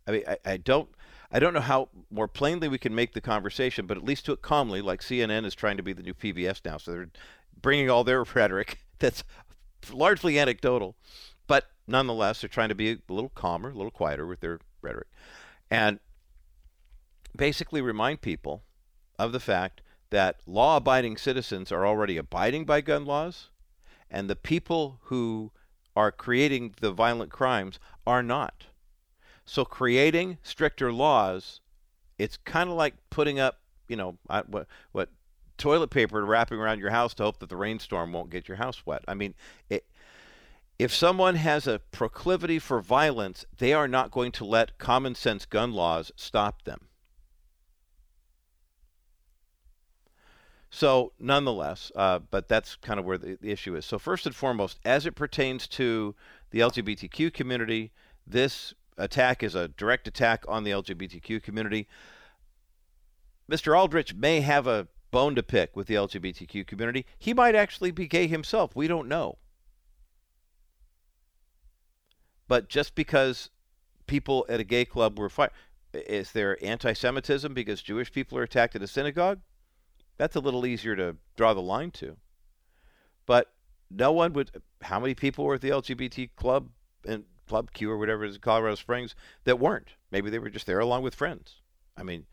I 0.07 0.11
mean, 0.11 0.23
I, 0.25 0.37
I 0.45 0.55
don't. 0.55 0.87
I 1.29 1.39
don't 1.39 1.53
know 1.53 1.59
how 1.59 1.89
more 2.09 2.29
plainly 2.29 2.69
we 2.69 2.77
can 2.77 2.95
make 2.95 3.13
the 3.13 3.19
conversation, 3.19 3.85
but 3.85 3.97
at 3.97 4.05
least 4.05 4.27
do 4.27 4.31
it 4.31 4.41
calmly, 4.41 4.81
like 4.81 5.01
CNN 5.01 5.45
is 5.45 5.55
trying 5.55 5.75
to 5.75 5.83
be 5.83 5.91
the 5.91 6.03
new 6.03 6.13
PBS 6.13 6.61
now. 6.63 6.77
So 6.77 6.91
they're 6.91 7.09
bringing 7.61 7.89
all 7.89 8.05
their 8.05 8.23
rhetoric 8.33 8.77
that's 8.97 9.25
largely 9.91 10.39
anecdotal, 10.39 10.95
but 11.47 11.65
nonetheless, 11.85 12.39
they're 12.39 12.47
trying 12.47 12.69
to 12.69 12.75
be 12.75 12.91
a 12.91 12.97
little 13.09 13.31
calmer, 13.35 13.71
a 13.71 13.73
little 13.73 13.91
quieter 13.91 14.25
with 14.25 14.39
their 14.39 14.59
rhetoric. 14.81 15.07
And 15.69 15.99
basically 17.35 17.81
remind 17.81 18.21
people 18.21 18.63
of 19.17 19.31
the 19.31 19.39
fact 19.39 19.81
that 20.09 20.39
law 20.45 20.77
abiding 20.77 21.17
citizens 21.17 21.71
are 21.71 21.85
already 21.85 22.17
abiding 22.17 22.65
by 22.65 22.81
gun 22.81 23.05
laws, 23.05 23.49
and 24.09 24.29
the 24.29 24.35
people 24.35 24.99
who 25.05 25.51
are 25.95 26.11
creating 26.11 26.73
the 26.81 26.91
violent 26.91 27.31
crimes 27.31 27.79
are 28.05 28.23
not. 28.23 28.65
So 29.45 29.65
creating 29.65 30.37
stricter 30.43 30.91
laws, 30.91 31.61
it's 32.17 32.37
kind 32.37 32.69
of 32.69 32.75
like 32.75 32.95
putting 33.09 33.39
up, 33.39 33.59
you 33.87 33.95
know, 33.95 34.17
uh, 34.29 34.43
what 34.47 34.67
what 34.91 35.09
toilet 35.57 35.89
paper 35.89 36.23
wrapping 36.25 36.59
around 36.59 36.79
your 36.79 36.89
house 36.91 37.13
to 37.15 37.23
hope 37.23 37.39
that 37.39 37.49
the 37.49 37.57
rainstorm 37.57 38.13
won't 38.13 38.29
get 38.29 38.47
your 38.47 38.57
house 38.57 38.85
wet. 38.85 39.03
I 39.07 39.13
mean, 39.13 39.33
it, 39.69 39.85
if 40.79 40.93
someone 40.93 41.35
has 41.35 41.67
a 41.67 41.81
proclivity 41.91 42.59
for 42.59 42.81
violence, 42.81 43.45
they 43.57 43.73
are 43.73 43.87
not 43.87 44.11
going 44.11 44.31
to 44.33 44.45
let 44.45 44.77
common 44.77 45.15
sense 45.15 45.45
gun 45.45 45.71
laws 45.71 46.11
stop 46.15 46.63
them. 46.63 46.87
So, 50.75 51.13
nonetheless, 51.19 51.91
uh, 51.95 52.17
but 52.17 52.47
that's 52.47 52.75
kind 52.77 52.99
of 52.99 53.05
where 53.05 53.19
the, 53.19 53.37
the, 53.39 53.51
issue 53.51 53.75
is. 53.75 53.85
So, 53.85 53.99
first 53.99 54.25
and 54.25 54.35
foremost, 54.35 54.79
as 54.83 55.05
it 55.05 55.11
pertains 55.11 55.67
to 55.67 56.15
the 56.49 56.61
LGBTQ 56.61 57.31
community, 57.31 57.91
this 58.25 58.73
attack 58.97 59.43
is 59.43 59.53
a 59.53 59.67
direct 59.67 60.07
attack 60.07 60.43
on 60.47 60.63
the 60.63 60.71
LGBTQ 60.71 61.43
community. 61.43 61.87
Mr. 63.47 63.77
Aldrich 63.77 64.15
may 64.15 64.41
have 64.41 64.65
a 64.65 64.87
bone 65.11 65.35
to 65.35 65.43
pick 65.43 65.75
with 65.75 65.85
the 65.85 65.93
LGBTQ 65.93 66.65
community. 66.65 67.05
He 67.19 67.35
might 67.35 67.53
actually 67.53 67.91
be 67.91 68.07
gay 68.07 68.25
himself. 68.25 68.75
We 68.75 68.87
don't 68.87 69.07
know. 69.07 69.37
But 72.47 72.67
just 72.67 72.95
because 72.95 73.51
people 74.07 74.43
at 74.49 74.59
a 74.59 74.63
gay 74.63 74.85
club 74.85 75.19
were 75.19 75.29
fired, 75.29 75.51
is 75.93 76.31
there 76.31 76.57
anti 76.65 76.93
Semitism 76.93 77.53
because 77.53 77.83
Jewish 77.83 78.11
people 78.11 78.39
are 78.39 78.43
attacked 78.43 78.75
at 78.75 78.81
a 78.81 78.87
synagogue? 78.87 79.39
That's 80.17 80.35
a 80.35 80.39
little 80.39 80.65
easier 80.65 80.95
to 80.95 81.17
draw 81.35 81.53
the 81.53 81.61
line 81.61 81.91
to. 81.91 82.17
But 83.25 83.51
no 83.89 84.11
one 84.11 84.33
would. 84.33 84.51
How 84.81 84.99
many 84.99 85.15
people 85.15 85.45
were 85.45 85.55
at 85.55 85.61
the 85.61 85.69
LGBT 85.69 86.29
club 86.35 86.69
and 87.05 87.25
Club 87.47 87.71
Q 87.73 87.91
or 87.91 87.97
whatever 87.97 88.23
it 88.23 88.29
is 88.29 88.35
in 88.35 88.41
Colorado 88.41 88.75
Springs 88.75 89.15
that 89.43 89.59
weren't. 89.59 89.95
Maybe 90.11 90.29
they 90.29 90.39
were 90.39 90.49
just 90.49 90.65
there 90.65 90.79
along 90.79 91.03
with 91.03 91.15
friends. 91.15 91.61
I 91.97 92.03
mean, 92.03 92.25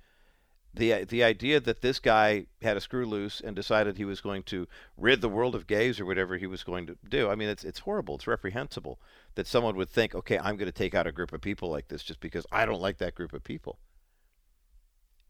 the 0.73 1.05
the 1.05 1.25
idea 1.25 1.59
that 1.61 1.81
this 1.81 1.99
guy 1.99 2.47
had 2.63 2.77
a 2.77 2.81
screw 2.81 3.05
loose 3.05 3.41
and 3.41 3.57
decided 3.57 3.97
he 3.97 4.05
was 4.05 4.21
going 4.21 4.45
to 4.45 4.69
rid 4.97 5.21
the 5.21 5.29
world 5.29 5.55
of 5.55 5.67
gays 5.67 5.99
or 5.99 6.07
whatever 6.07 6.37
he 6.37 6.47
was 6.47 6.63
going 6.63 6.87
to 6.87 6.97
do. 7.09 7.29
I 7.29 7.35
mean, 7.35 7.49
it's 7.49 7.65
it's 7.65 7.81
horrible. 7.81 8.15
It's 8.15 8.27
reprehensible 8.27 9.01
that 9.35 9.47
someone 9.47 9.77
would 9.77 9.91
think, 9.91 10.15
okay, 10.15 10.39
I'm 10.39 10.57
going 10.57 10.67
to 10.67 10.73
take 10.73 10.95
out 10.95 11.07
a 11.07 11.13
group 11.13 11.33
of 11.33 11.41
people 11.41 11.71
like 11.71 11.89
this 11.89 12.03
just 12.03 12.21
because 12.21 12.47
I 12.53 12.65
don't 12.65 12.81
like 12.81 12.99
that 12.99 13.15
group 13.15 13.33
of 13.33 13.43
people. 13.43 13.79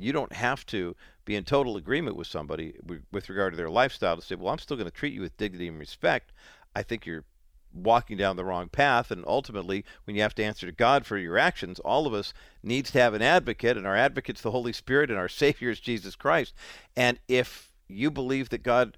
You 0.03 0.13
don't 0.13 0.33
have 0.33 0.65
to 0.67 0.97
be 1.25 1.37
in 1.37 1.45
total 1.45 1.77
agreement 1.77 2.17
with 2.17 2.27
somebody 2.27 2.75
with 3.13 3.29
regard 3.29 3.53
to 3.53 3.57
their 3.57 3.71
lifestyle 3.71 4.17
to 4.17 4.23
say, 4.23 4.35
well, 4.35 4.53
I'm 4.53 4.59
still 4.59 4.77
going 4.77 4.91
to 4.91 4.97
treat 4.97 5.15
you 5.15 5.21
with 5.21 5.37
dignity 5.37 5.69
and 5.69 5.79
respect. 5.79 6.33
I 6.75 6.83
think 6.83 7.07
you're 7.07 7.25
walking 7.73 8.17
down 8.17 8.37
the 8.37 8.45
wrong 8.45 8.69
path. 8.69 9.11
And 9.11 9.25
ultimately 9.27 9.85
when 10.05 10.17
you 10.17 10.23
have 10.23 10.35
to 10.37 10.45
answer 10.45 10.67
to 10.67 10.73
God 10.73 11.07
for 11.07 11.17
your 11.17 11.39
actions 11.39 11.79
all 11.81 12.07
of 12.07 12.15
us 12.15 12.33
needs 12.63 12.91
to 12.93 13.01
have 13.01 13.15
an 13.15 13.23
advocate 13.23 13.77
and 13.77 13.87
our 13.87 13.97
advocate's 13.97 14.41
the 14.41 14.51
Holy 14.51 14.73
Spirit 14.73 15.11
and 15.11 15.19
our 15.19 15.29
savior 15.29 15.71
is 15.71 15.81
Jesus 15.81 16.17
Christ. 16.17 16.55
And 16.97 17.19
if 17.29 17.73
you 17.89 18.11
believe 18.11 18.49
that 18.51 18.63
God 18.63 18.97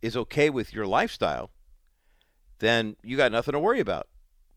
is 0.00 0.16
okay 0.16 0.50
with 0.50 0.72
your 0.72 0.86
lifestyle 0.86 1.50
then 2.60 2.96
you 3.02 3.16
got 3.16 3.32
nothing 3.32 3.52
to 3.52 3.58
worry 3.58 3.80
about. 3.80 4.08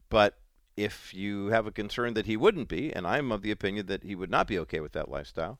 But 0.10 0.38
if 0.78 1.14
you 1.14 1.48
have 1.48 1.68
a 1.68 1.72
concern 1.72 2.14
that 2.14 2.26
he 2.26 2.38
wouldn't 2.38 2.68
be 2.68 2.92
and 2.94 3.06
I'm 3.06 3.32
of 3.32 3.42
the 3.42 3.52
opinion 3.52 3.88
that 3.88 4.04
he 4.04 4.16
would 4.16 4.32
not 4.32 4.48
be 4.48 4.60
okay 4.60 4.80
with 4.80 4.94
that 4.94 5.10
lifestyle 5.10 5.60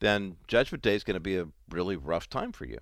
then 0.00 0.36
judgment 0.48 0.82
day 0.82 0.94
is 0.94 1.04
going 1.04 1.14
to 1.14 1.20
be 1.20 1.36
a 1.36 1.48
really 1.70 1.96
rough 1.96 2.28
time 2.28 2.52
for 2.52 2.64
you 2.64 2.80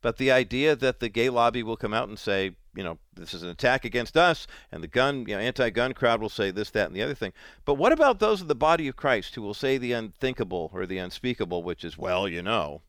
but 0.00 0.16
the 0.16 0.30
idea 0.30 0.76
that 0.76 1.00
the 1.00 1.08
gay 1.08 1.28
lobby 1.28 1.62
will 1.62 1.76
come 1.76 1.92
out 1.92 2.08
and 2.08 2.18
say, 2.18 2.52
you 2.74 2.84
know, 2.84 2.98
this 3.14 3.34
is 3.34 3.42
an 3.42 3.48
attack 3.48 3.84
against 3.84 4.16
us, 4.16 4.46
and 4.70 4.82
the 4.82 4.88
gun, 4.88 5.24
you 5.26 5.34
know, 5.34 5.40
anti-gun 5.40 5.92
crowd 5.92 6.20
will 6.20 6.28
say 6.28 6.50
this, 6.52 6.70
that, 6.70 6.86
and 6.86 6.94
the 6.94 7.02
other 7.02 7.14
thing. 7.14 7.32
But 7.64 7.74
what 7.74 7.92
about 7.92 8.20
those 8.20 8.40
of 8.40 8.48
the 8.48 8.54
body 8.54 8.86
of 8.86 8.96
Christ 8.96 9.34
who 9.34 9.42
will 9.42 9.54
say 9.54 9.76
the 9.76 9.92
unthinkable 9.92 10.70
or 10.72 10.86
the 10.86 10.98
unspeakable, 10.98 11.64
which 11.64 11.84
is, 11.84 11.98
well, 11.98 12.28
you 12.28 12.42
know. 12.42 12.82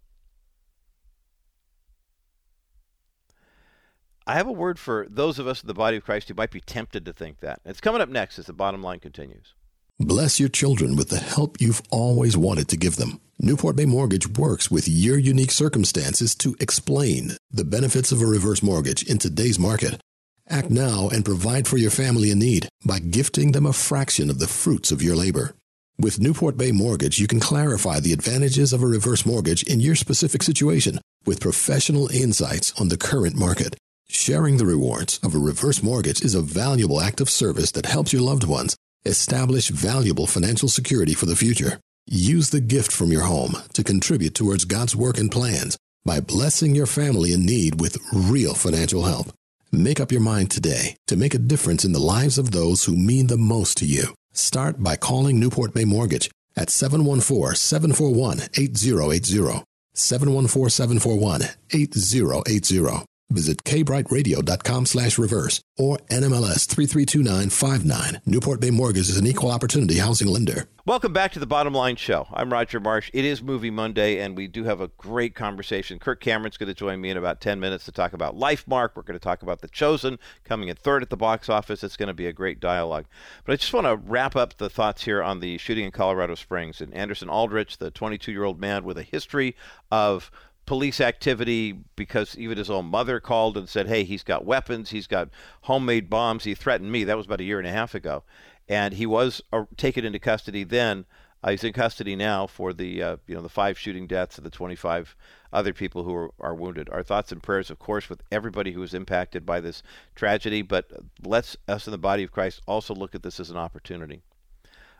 I 4.30 4.34
have 4.34 4.48
a 4.48 4.52
word 4.52 4.78
for 4.78 5.08
those 5.10 5.40
of 5.40 5.48
us 5.48 5.64
in 5.64 5.68
the 5.68 5.74
body 5.74 5.98
of 5.98 6.06
Christ 6.06 6.28
who 6.28 6.36
might 6.36 6.52
be 6.52 6.62
tempted 6.62 7.04
to 7.04 7.14
think 7.14 7.40
that. 7.40 7.62
It's 7.66 7.82
coming 7.82 8.00
up 8.00 8.10
next 8.10 8.38
as 8.38 8.46
the 8.46 8.54
bottom 8.54 8.84
line 8.84 9.00
continues. 9.00 9.56
Bless 10.00 10.40
your 10.40 10.50
children 10.50 10.96
with 10.96 11.10
the 11.10 11.18
help 11.18 11.60
you've 11.60 11.82
always 11.90 12.38
wanted 12.38 12.68
to 12.68 12.78
give 12.78 12.98
them. 12.98 13.20
Newport 13.40 13.76
Bay 13.76 13.86
Mortgage 13.86 14.28
works 14.38 14.70
with 14.70 14.88
your 14.88 15.18
unique 15.18 15.50
circumstances 15.50 16.36
to 16.36 16.56
explain 16.60 17.38
the 17.50 17.66
benefits 17.66 18.12
of 18.12 18.22
a 18.22 18.28
reverse 18.28 18.62
mortgage 18.62 19.02
in 19.02 19.18
today's 19.18 19.58
market. 19.58 20.00
Act 20.48 20.70
now 20.70 21.10
and 21.12 21.26
provide 21.26 21.68
for 21.68 21.78
your 21.78 21.90
family 21.90 22.30
in 22.30 22.38
need 22.38 22.70
by 22.86 23.00
gifting 23.00 23.54
them 23.54 23.66
a 23.66 23.74
fraction 23.74 24.30
of 24.30 24.38
the 24.38 24.48
fruits 24.48 24.92
of 24.92 25.02
your 25.02 25.16
labor. 25.16 25.56
With 25.98 26.22
Newport 26.22 26.56
Bay 26.56 26.72
Mortgage, 26.72 27.18
you 27.18 27.26
can 27.26 27.40
clarify 27.40 28.00
the 28.00 28.14
advantages 28.14 28.74
of 28.74 28.84
a 28.84 28.88
reverse 28.88 29.26
mortgage 29.26 29.64
in 29.64 29.80
your 29.80 29.96
specific 29.96 30.44
situation 30.44 31.00
with 31.26 31.42
professional 31.42 32.10
insights 32.10 32.80
on 32.80 32.90
the 32.90 32.98
current 32.98 33.36
market. 33.36 33.76
Sharing 34.10 34.58
the 34.58 34.66
rewards 34.66 35.20
of 35.24 35.34
a 35.34 35.40
reverse 35.40 35.82
mortgage 35.82 36.22
is 36.22 36.36
a 36.36 36.42
valuable 36.42 37.00
act 37.00 37.22
of 37.22 37.30
service 37.30 37.72
that 37.72 37.86
helps 37.86 38.12
your 38.12 38.22
loved 38.22 38.44
ones 38.44 38.76
Establish 39.06 39.70
valuable 39.70 40.28
financial 40.28 40.68
security 40.68 41.14
for 41.14 41.26
the 41.26 41.36
future. 41.36 41.80
Use 42.06 42.50
the 42.50 42.60
gift 42.60 42.92
from 42.92 43.12
your 43.12 43.24
home 43.24 43.56
to 43.74 43.84
contribute 43.84 44.36
towards 44.36 44.66
God's 44.66 44.96
work 44.96 45.18
and 45.18 45.32
plans 45.32 45.78
by 46.04 46.20
blessing 46.20 46.76
your 46.76 46.86
family 46.86 47.34
in 47.34 47.46
need 47.46 47.80
with 47.80 47.98
real 48.12 48.54
financial 48.54 49.04
help. 49.04 49.32
Make 49.72 50.00
up 50.00 50.12
your 50.12 50.22
mind 50.22 50.52
today 50.52 50.98
to 51.08 51.16
make 51.16 51.34
a 51.34 51.40
difference 51.40 51.86
in 51.86 51.94
the 51.94 52.00
lives 52.00 52.38
of 52.38 52.52
those 52.52 52.86
who 52.86 52.96
mean 52.96 53.28
the 53.28 53.38
most 53.38 53.78
to 53.78 53.86
you. 53.86 54.16
Start 54.34 54.84
by 54.84 54.96
calling 54.96 55.40
Newport 55.40 55.74
Bay 55.74 55.86
Mortgage 55.86 56.30
at 56.58 56.70
714 56.70 57.56
741 57.56 58.42
8080. 58.58 59.64
714 59.94 60.70
741 60.70 61.42
8080. 61.72 63.06
Visit 63.32 63.64
kbrightradio.com 63.64 64.88
slash 64.88 65.18
reverse 65.20 65.62
or 65.78 65.98
NMLS 66.10 66.66
332959. 66.68 68.22
Newport 68.26 68.60
Bay 68.60 68.72
Mortgage 68.72 69.10
is 69.10 69.18
an 69.18 69.28
equal 69.28 69.52
opportunity 69.52 70.00
housing 70.00 70.28
lender. 70.28 70.68
Welcome 70.86 71.14
back 71.14 71.34
to 71.34 71.40
the 71.40 71.46
Bottom 71.46 71.76
Line 71.76 71.98
Show. 71.98 72.28
I'm 72.34 72.52
Roger 72.52 72.80
Marsh. 72.80 73.12
It 73.14 73.24
is 73.24 73.44
Movie 73.44 73.70
Monday, 73.70 74.20
and 74.20 74.36
we 74.36 74.48
do 74.48 74.64
have 74.64 74.82
a 74.82 74.88
great 74.98 75.36
conversation. 75.36 76.00
Kirk 76.00 76.20
Cameron's 76.20 76.58
going 76.58 76.66
to 76.68 76.74
join 76.74 77.00
me 77.00 77.12
in 77.12 77.18
about 77.18 77.42
10 77.42 77.60
minutes 77.60 77.86
to 77.86 77.92
talk 77.92 78.14
about 78.14 78.36
LifeMark. 78.36 78.96
We're 78.96 79.04
going 79.04 79.20
to 79.20 79.24
talk 79.24 79.44
about 79.44 79.62
The 79.62 79.68
Chosen 79.68 80.18
coming 80.46 80.70
in 80.70 80.76
third 80.76 81.04
at 81.04 81.12
the 81.12 81.18
box 81.18 81.48
office. 81.48 81.84
It's 81.84 81.98
going 81.98 82.08
to 82.08 82.16
be 82.16 82.26
a 82.26 82.34
great 82.34 82.60
dialogue. 82.60 83.06
But 83.46 83.54
I 83.54 83.56
just 83.58 83.74
want 83.74 83.86
to 83.86 83.98
wrap 83.98 84.36
up 84.36 84.58
the 84.58 84.70
thoughts 84.70 85.04
here 85.04 85.22
on 85.22 85.40
the 85.40 85.60
shooting 85.60 85.86
in 85.86 85.92
Colorado 85.92 86.34
Springs. 86.34 86.82
And 86.82 86.92
Anderson 86.96 87.30
Aldrich, 87.30 87.78
the 87.78 87.92
22 87.92 88.32
year 88.32 88.46
old 88.46 88.60
man 88.60 88.84
with 88.84 88.98
a 88.98 89.04
history 89.04 89.56
of 89.92 90.32
police 90.70 91.02
activity 91.02 91.76
because 91.96 92.38
even 92.38 92.56
his 92.56 92.70
own 92.70 92.86
mother 92.86 93.20
called 93.20 93.58
and 93.58 93.68
said, 93.68 93.88
"Hey, 93.88 94.04
he's 94.04 94.22
got 94.22 94.46
weapons. 94.46 94.92
He's 94.92 95.08
got 95.08 95.30
homemade 95.62 96.12
bombs. 96.12 96.44
He 96.44 96.54
threatened 96.54 96.92
me." 96.92 97.04
That 97.04 97.18
was 97.18 97.26
about 97.26 97.42
a 97.42 97.44
year 97.44 97.58
and 97.58 97.68
a 97.68 97.72
half 97.72 97.96
ago, 97.96 98.22
and 98.68 98.94
he 98.94 99.08
was 99.08 99.42
uh, 99.52 99.64
taken 99.78 100.06
into 100.06 100.20
custody 100.20 100.64
then. 100.64 101.06
Uh, 101.44 101.50
he's 101.50 101.64
in 101.64 101.74
custody 101.74 102.16
now 102.16 102.46
for 102.46 102.72
the 102.72 103.02
uh, 103.02 103.18
you 103.26 103.34
know 103.34 103.42
the 103.42 103.50
five 103.50 103.80
shooting 103.80 104.06
deaths 104.06 104.38
and 104.38 104.46
the 104.46 104.52
25 104.52 105.16
other 105.52 105.74
people 105.74 106.04
who 106.04 106.14
are, 106.14 106.30
are 106.40 106.54
wounded. 106.54 106.88
Our 106.92 107.02
thoughts 107.02 107.32
and 107.32 107.42
prayers, 107.42 107.72
of 107.72 107.80
course, 107.80 108.08
with 108.08 108.22
everybody 108.32 108.72
who 108.72 108.82
was 108.82 108.94
impacted 108.94 109.48
by 109.48 109.62
this 109.62 109.82
tragedy. 110.14 110.62
But 110.62 110.92
let's 111.26 111.58
us 111.68 111.88
in 111.88 111.92
the 111.92 111.98
body 111.98 112.22
of 112.22 112.32
Christ 112.32 112.62
also 112.68 112.94
look 112.94 113.16
at 113.16 113.24
this 113.24 113.40
as 113.40 113.50
an 113.50 113.58
opportunity. 113.58 114.22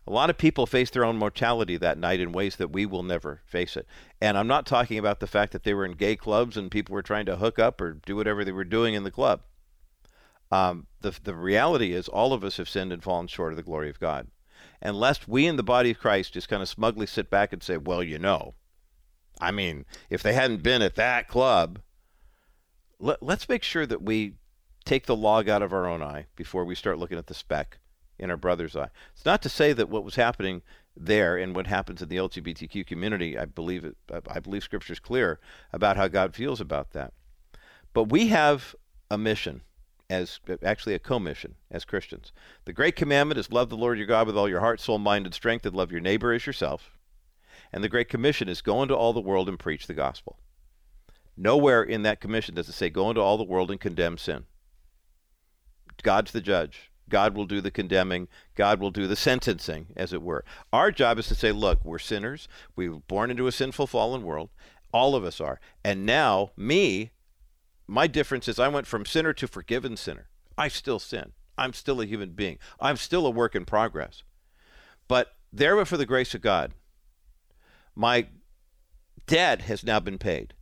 A 0.10 0.12
lot 0.12 0.32
of 0.32 0.40
people 0.40 0.66
face 0.66 0.90
their 0.90 1.06
own 1.06 1.18
mortality 1.18 1.78
that 1.78 2.00
night 2.00 2.20
in 2.20 2.32
ways 2.32 2.56
that 2.56 2.72
we 2.72 2.88
will 2.88 3.04
never 3.04 3.42
face 3.46 3.78
it. 3.78 3.86
And 4.20 4.40
I'm 4.40 4.48
not 4.48 4.66
talking 4.66 4.98
about 4.98 5.20
the 5.20 5.28
fact 5.28 5.54
that 5.54 5.64
they 5.64 5.76
were 5.76 5.86
in 5.86 5.92
gay 5.92 6.16
clubs 6.16 6.58
and 6.58 6.72
people 6.72 6.94
were 6.94 7.04
trying 7.04 7.28
to 7.28 7.36
hook 7.36 7.60
up 7.60 7.80
or 7.80 7.94
do 7.94 8.16
whatever 8.16 8.44
they 8.44 8.52
were 8.52 8.64
doing 8.64 8.96
in 8.96 9.04
the 9.04 9.12
club. 9.12 9.42
Um, 10.52 10.88
the, 11.02 11.16
the 11.24 11.36
reality 11.36 11.94
is, 11.94 12.08
all 12.08 12.34
of 12.34 12.44
us 12.44 12.58
have 12.58 12.68
sinned 12.68 12.92
and 12.92 13.04
fallen 13.04 13.28
short 13.28 13.54
of 13.54 13.58
the 13.58 13.62
glory 13.62 13.88
of 13.88 14.00
God. 14.00 14.30
And 14.82 15.00
lest 15.00 15.28
we 15.28 15.46
in 15.46 15.58
the 15.58 15.64
body 15.64 15.92
of 15.92 16.00
Christ 16.00 16.34
just 16.34 16.50
kind 16.50 16.64
of 16.64 16.70
smugly 16.70 17.06
sit 17.06 17.30
back 17.30 17.54
and 17.54 17.62
say, 17.62 17.78
well, 17.78 18.02
you 18.02 18.18
know, 18.18 18.56
I 19.40 19.52
mean, 19.52 19.86
if 20.10 20.24
they 20.24 20.34
hadn't 20.34 20.64
been 20.64 20.82
at 20.82 20.96
that 20.96 21.28
club, 21.28 21.82
let, 22.98 23.22
let's 23.22 23.48
make 23.48 23.62
sure 23.62 23.86
that 23.86 24.02
we 24.02 24.34
take 24.86 25.06
the 25.06 25.16
log 25.16 25.48
out 25.48 25.62
of 25.62 25.72
our 25.72 25.86
own 25.86 26.02
eye 26.02 26.26
before 26.36 26.66
we 26.66 26.74
start 26.74 26.98
looking 26.98 27.20
at 27.20 27.28
the 27.28 27.36
speck 27.36 27.78
in 28.20 28.30
our 28.30 28.38
brother's 28.38 28.76
eye. 28.76 28.90
It's 29.14 29.26
not 29.26 29.42
to 29.44 29.50
say 29.50 29.74
that 29.74 29.90
what 29.90 30.04
was 30.04 30.16
happening 30.16 30.62
there 30.96 31.38
and 31.38 31.56
what 31.56 31.68
happens 31.68 32.02
in 32.02 32.10
the 32.10 32.18
LGBTQ 32.18 32.86
community, 32.86 33.38
I 33.38 33.46
believe 33.46 33.86
it, 33.86 33.96
I 34.30 34.40
believe 34.40 34.64
Scripture 34.64 34.94
is 34.94 35.00
clear 35.00 35.40
about 35.72 35.98
how 35.98 36.08
God 36.08 36.36
feels 36.36 36.60
about 36.60 36.92
that. 36.92 37.14
But 37.94 38.06
we 38.06 38.28
have 38.28 38.76
a 39.10 39.18
mission 39.18 39.62
as 40.10 40.40
actually 40.64 40.96
a 40.96 41.00
commission 41.00 41.56
as 41.72 41.86
Christians. 41.86 42.32
The 42.66 42.74
great 42.74 42.96
commandment 42.96 43.40
is 43.40 43.52
love 43.52 43.70
the 43.70 43.78
Lord 43.78 43.98
your 43.98 44.08
God 44.08 44.28
with 44.28 44.38
all 44.38 44.50
your 44.50 44.60
heart, 44.60 44.80
soul, 44.80 44.98
mind, 44.98 45.26
and 45.26 45.36
strength, 45.36 45.66
and 45.66 45.76
love 45.76 45.92
your 45.92 46.02
neighbor 46.02 46.34
as 46.34 46.46
yourself. 46.46 46.98
And 47.72 47.84
the 47.84 47.90
great 47.90 48.10
commission 48.10 48.50
is 48.50 48.62
go 48.62 48.82
into 48.82 48.96
all 48.96 49.14
the 49.14 49.22
world 49.22 49.48
and 49.48 49.60
preach 49.60 49.86
the 49.86 49.94
gospel. 49.94 50.40
Nowhere 51.38 51.84
in 51.84 52.02
that 52.04 52.20
commission 52.20 52.56
does 52.56 52.68
it 52.68 52.74
say 52.74 52.90
go 52.90 53.10
into 53.10 53.22
all 53.22 53.38
the 53.38 53.44
world 53.44 53.70
and 53.72 53.80
condemn 53.80 54.18
sin. 54.18 54.46
God's 56.02 56.32
the 56.32 56.42
judge. 56.42 56.89
God 57.10 57.36
will 57.36 57.46
do 57.46 57.62
the 57.62 57.72
condemning. 57.72 58.28
God 58.56 58.80
will 58.80 58.92
do 58.92 59.08
the 59.08 59.16
sentencing, 59.16 59.88
as 59.96 60.14
it 60.14 60.22
were. 60.22 60.46
Our 60.72 60.92
job 60.92 61.20
is 61.20 61.28
to 61.28 61.36
say, 61.36 61.52
look, 61.52 61.84
we're 61.84 62.00
sinners. 62.00 62.48
We 62.76 62.90
were 62.90 63.00
born 63.00 63.32
into 63.32 63.48
a 63.48 63.52
sinful, 63.52 63.88
fallen 63.88 64.24
world. 64.24 64.50
All 64.94 65.16
of 65.16 65.24
us 65.24 65.42
are. 65.42 65.60
And 65.84 66.06
now, 66.06 66.52
me, 66.56 67.12
my 67.88 68.08
difference 68.08 68.48
is 68.48 68.60
I 68.60 68.68
went 68.68 68.88
from 68.88 69.06
sinner 69.06 69.34
to 69.34 69.48
forgiven 69.48 69.98
sinner. 69.98 70.30
I 70.58 70.68
still 70.68 71.00
sin. 71.00 71.32
I'm 71.58 71.74
still 71.74 72.02
a 72.02 72.06
human 72.06 72.32
being. 72.32 72.58
I'm 72.80 72.98
still 72.98 73.26
a 73.26 73.32
work 73.32 73.56
in 73.56 73.66
progress. 73.66 74.24
But 75.08 75.36
there, 75.52 75.76
but 75.76 75.88
for 75.88 75.98
the 75.98 76.06
grace 76.06 76.34
of 76.34 76.42
God, 76.42 76.74
my 77.96 78.28
debt 79.28 79.62
has 79.64 79.84
now 79.84 80.00
been 80.00 80.18
paid. 80.18 80.54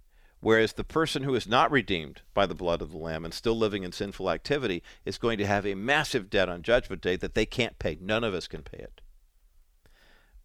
Whereas 0.47 0.71
the 0.71 0.85
person 0.85 1.23
who 1.23 1.35
is 1.35 1.45
not 1.45 1.71
redeemed 1.71 2.21
by 2.33 2.45
the 2.45 2.55
blood 2.55 2.81
of 2.81 2.89
the 2.89 2.97
Lamb 2.97 3.25
and 3.25 3.33
still 3.33 3.57
living 3.57 3.83
in 3.83 3.91
sinful 3.91 4.31
activity 4.31 4.81
is 5.03 5.17
going 5.17 5.37
to 5.39 5.45
have 5.45 5.65
a 5.65 5.75
massive 5.75 6.29
debt 6.29 6.47
on 6.47 6.61
Judgment 6.61 7.01
Day 7.01 7.17
that 7.17 7.35
they 7.35 7.45
can't 7.45 7.77
pay. 7.79 7.97
None 7.99 8.23
of 8.23 8.33
us 8.33 8.47
can 8.47 8.61
pay 8.61 8.77
it. 8.77 9.01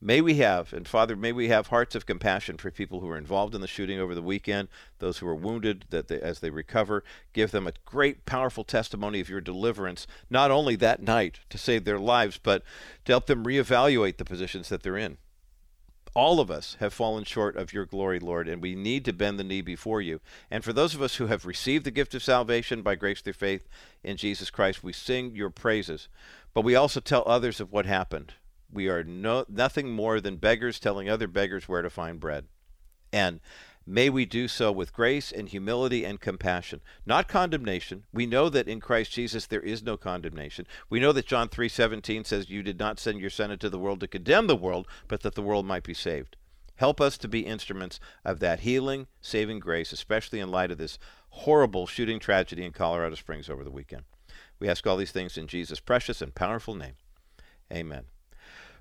May 0.01 0.21
we 0.21 0.39
have, 0.39 0.73
and 0.73 0.89
Father, 0.89 1.15
may 1.15 1.31
we 1.31 1.51
have 1.51 1.69
hearts 1.69 1.95
of 1.95 2.05
compassion 2.05 2.57
for 2.57 2.73
people 2.73 2.99
who 2.99 3.07
were 3.07 3.17
involved 3.17 3.55
in 3.55 3.61
the 3.61 3.69
shooting 3.69 4.01
over 4.01 4.13
the 4.13 4.23
weekend, 4.23 4.67
those 4.99 5.19
who 5.19 5.27
were 5.27 5.37
wounded, 5.37 5.85
that 5.91 6.09
they, 6.09 6.21
as 6.21 6.41
they 6.41 6.51
recover, 6.51 7.05
give 7.33 7.53
them 7.53 7.69
a 7.69 7.75
great, 7.85 8.27
powerful 8.27 8.65
testimony 8.65 9.21
of 9.21 9.29
your 9.29 9.41
deliverance, 9.41 10.09
not 10.29 10.51
only 10.51 10.75
that 10.75 11.01
night 11.01 11.39
to 11.49 11.57
save 11.57 11.85
their 11.85 12.01
lives, 12.01 12.41
but 12.43 12.65
to 13.05 13.13
help 13.13 13.27
them 13.27 13.45
reevaluate 13.45 14.17
the 14.17 14.25
positions 14.25 14.69
that 14.69 14.83
they're 14.83 14.99
in 14.99 15.19
all 16.15 16.41
of 16.41 16.51
us 16.51 16.77
have 16.81 16.93
fallen 16.93 17.25
short 17.25 17.57
of 17.57 17.73
your 17.73 17.87
glory, 17.87 18.19
Lord, 18.19 18.49
and 18.49 18.61
we 18.61 18.75
need 18.75 19.05
to 19.07 19.13
bend 19.13 19.39
the 19.39 19.45
knee 19.45 19.63
before 19.63 20.01
you. 20.01 20.21
And 20.51 20.63
for 20.63 20.73
those 20.73 20.95
of 20.95 21.03
us 21.03 21.17
who 21.17 21.27
have 21.29 21.47
received 21.47 21.85
the 21.85 21.91
gift 21.91 22.15
of 22.15 22.23
salvation 22.23 22.83
by 22.83 22.97
grace 22.97 23.23
through 23.23 23.33
faith 23.35 23.67
in 24.05 24.17
Jesus 24.17 24.51
Christ, 24.51 24.85
we 24.85 24.93
sing 24.93 25.35
your 25.35 25.51
praises. 25.51 26.09
But 26.53 26.65
we 26.65 26.75
also 26.75 27.01
tell 27.01 27.23
others 27.27 27.61
of 27.61 27.73
what 27.73 27.87
happened. 27.87 28.35
We 28.71 28.89
are 28.89 29.03
no, 29.03 29.45
nothing 29.49 29.91
more 29.91 30.21
than 30.21 30.37
beggars 30.37 30.79
telling 30.79 31.09
other 31.09 31.29
beggars 31.29 31.69
where 31.69 31.83
to 31.83 31.91
find 31.91 32.21
bread. 32.21 32.47
And 33.13 33.41
May 33.87 34.09
we 34.09 34.25
do 34.27 34.47
so 34.47 34.71
with 34.71 34.93
grace 34.93 35.33
and 35.33 35.49
humility 35.49 36.05
and 36.05 36.21
compassion, 36.21 36.81
not 37.05 37.27
condemnation. 37.27 38.05
We 38.13 38.27
know 38.27 38.49
that 38.49 38.69
in 38.69 38.81
Christ 38.81 39.11
Jesus 39.11 39.47
there 39.47 39.61
is 39.61 39.83
no 39.83 39.97
condemnation. 39.97 40.67
We 40.89 41.01
know 41.01 41.13
that 41.13 41.27
John 41.27 41.49
3:17 41.49 42.25
says 42.25 42.49
you 42.49 42.63
did 42.63 42.79
not 42.79 43.01
send 43.01 43.21
your 43.21 43.31
son 43.31 43.51
into 43.51 43.69
the 43.69 43.79
world 43.79 44.01
to 44.01 44.07
condemn 44.07 44.47
the 44.47 44.57
world, 44.57 44.87
but 45.09 45.23
that 45.23 45.35
the 45.35 45.43
world 45.43 45.67
might 45.67 45.83
be 45.83 45.95
saved. 45.95 46.37
Help 46.77 47.01
us 47.01 47.19
to 47.19 47.29
be 47.29 47.41
instruments 47.41 47.99
of 48.25 48.39
that 48.41 48.61
healing, 48.61 49.09
saving 49.21 49.59
grace, 49.59 49.93
especially 49.93 50.41
in 50.41 50.51
light 50.51 50.71
of 50.71 50.79
this 50.79 50.99
horrible 51.31 51.87
shooting 51.87 52.19
tragedy 52.19 52.65
in 52.65 52.73
Colorado 52.73 53.15
Springs 53.17 53.51
over 53.51 53.65
the 53.65 53.71
weekend. 53.71 54.05
We 54.59 54.69
ask 54.69 54.87
all 54.87 54.97
these 54.97 55.13
things 55.13 55.37
in 55.37 55.49
Jesus' 55.49 55.81
precious 55.81 56.23
and 56.23 56.35
powerful 56.35 56.75
name. 56.75 56.95
Amen. 57.73 58.12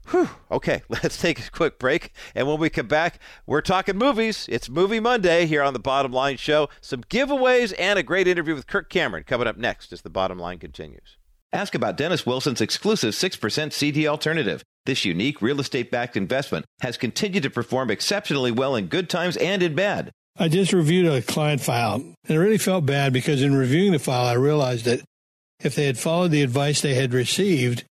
Whew. 0.09 0.29
Okay, 0.49 0.81
let's 0.89 1.19
take 1.19 1.39
a 1.39 1.49
quick 1.51 1.79
break. 1.79 2.13
And 2.35 2.47
when 2.47 2.59
we 2.59 2.69
come 2.69 2.87
back, 2.87 3.19
we're 3.45 3.61
talking 3.61 3.97
movies. 3.97 4.47
It's 4.49 4.69
Movie 4.69 4.99
Monday 4.99 5.45
here 5.45 5.63
on 5.63 5.73
the 5.73 5.79
Bottom 5.79 6.11
Line 6.11 6.37
Show. 6.37 6.69
Some 6.81 7.03
giveaways 7.03 7.73
and 7.77 7.97
a 7.97 8.03
great 8.03 8.27
interview 8.27 8.55
with 8.55 8.67
Kirk 8.67 8.89
Cameron 8.89 9.23
coming 9.23 9.47
up 9.47 9.57
next 9.57 9.93
as 9.93 10.01
the 10.01 10.09
bottom 10.09 10.39
line 10.39 10.59
continues. 10.59 11.17
Ask 11.53 11.75
about 11.75 11.97
Dennis 11.97 12.25
Wilson's 12.25 12.61
exclusive 12.61 13.13
6% 13.13 13.73
CD 13.73 14.07
alternative. 14.07 14.63
This 14.85 15.05
unique 15.05 15.41
real 15.41 15.59
estate 15.59 15.91
backed 15.91 16.17
investment 16.17 16.65
has 16.81 16.97
continued 16.97 17.43
to 17.43 17.49
perform 17.49 17.91
exceptionally 17.91 18.51
well 18.51 18.75
in 18.75 18.87
good 18.87 19.09
times 19.09 19.37
and 19.37 19.61
in 19.61 19.75
bad. 19.75 20.11
I 20.37 20.47
just 20.47 20.73
reviewed 20.73 21.11
a 21.11 21.21
client 21.21 21.61
file 21.61 21.95
and 21.95 22.15
I 22.29 22.35
really 22.35 22.57
felt 22.57 22.85
bad 22.85 23.11
because 23.11 23.43
in 23.43 23.53
reviewing 23.53 23.91
the 23.91 23.99
file, 23.99 24.25
I 24.25 24.33
realized 24.33 24.85
that 24.85 25.01
if 25.61 25.75
they 25.75 25.85
had 25.85 25.99
followed 25.99 26.31
the 26.31 26.41
advice 26.41 26.81
they 26.81 26.95
had 26.95 27.13
received, 27.13 27.83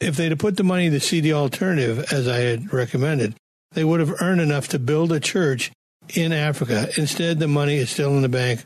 if 0.00 0.16
they'd 0.16 0.30
have 0.30 0.38
put 0.38 0.56
the 0.56 0.64
money 0.64 0.88
the 0.88 1.00
CD 1.00 1.32
alternative, 1.32 2.12
as 2.12 2.28
I 2.28 2.38
had 2.38 2.72
recommended, 2.72 3.34
they 3.72 3.84
would 3.84 4.00
have 4.00 4.20
earned 4.20 4.40
enough 4.40 4.68
to 4.68 4.78
build 4.78 5.12
a 5.12 5.20
church 5.20 5.70
in 6.14 6.32
Africa. 6.32 6.88
Instead, 6.96 7.38
the 7.38 7.48
money 7.48 7.76
is 7.76 7.90
still 7.90 8.14
in 8.16 8.22
the 8.22 8.28
bank, 8.28 8.64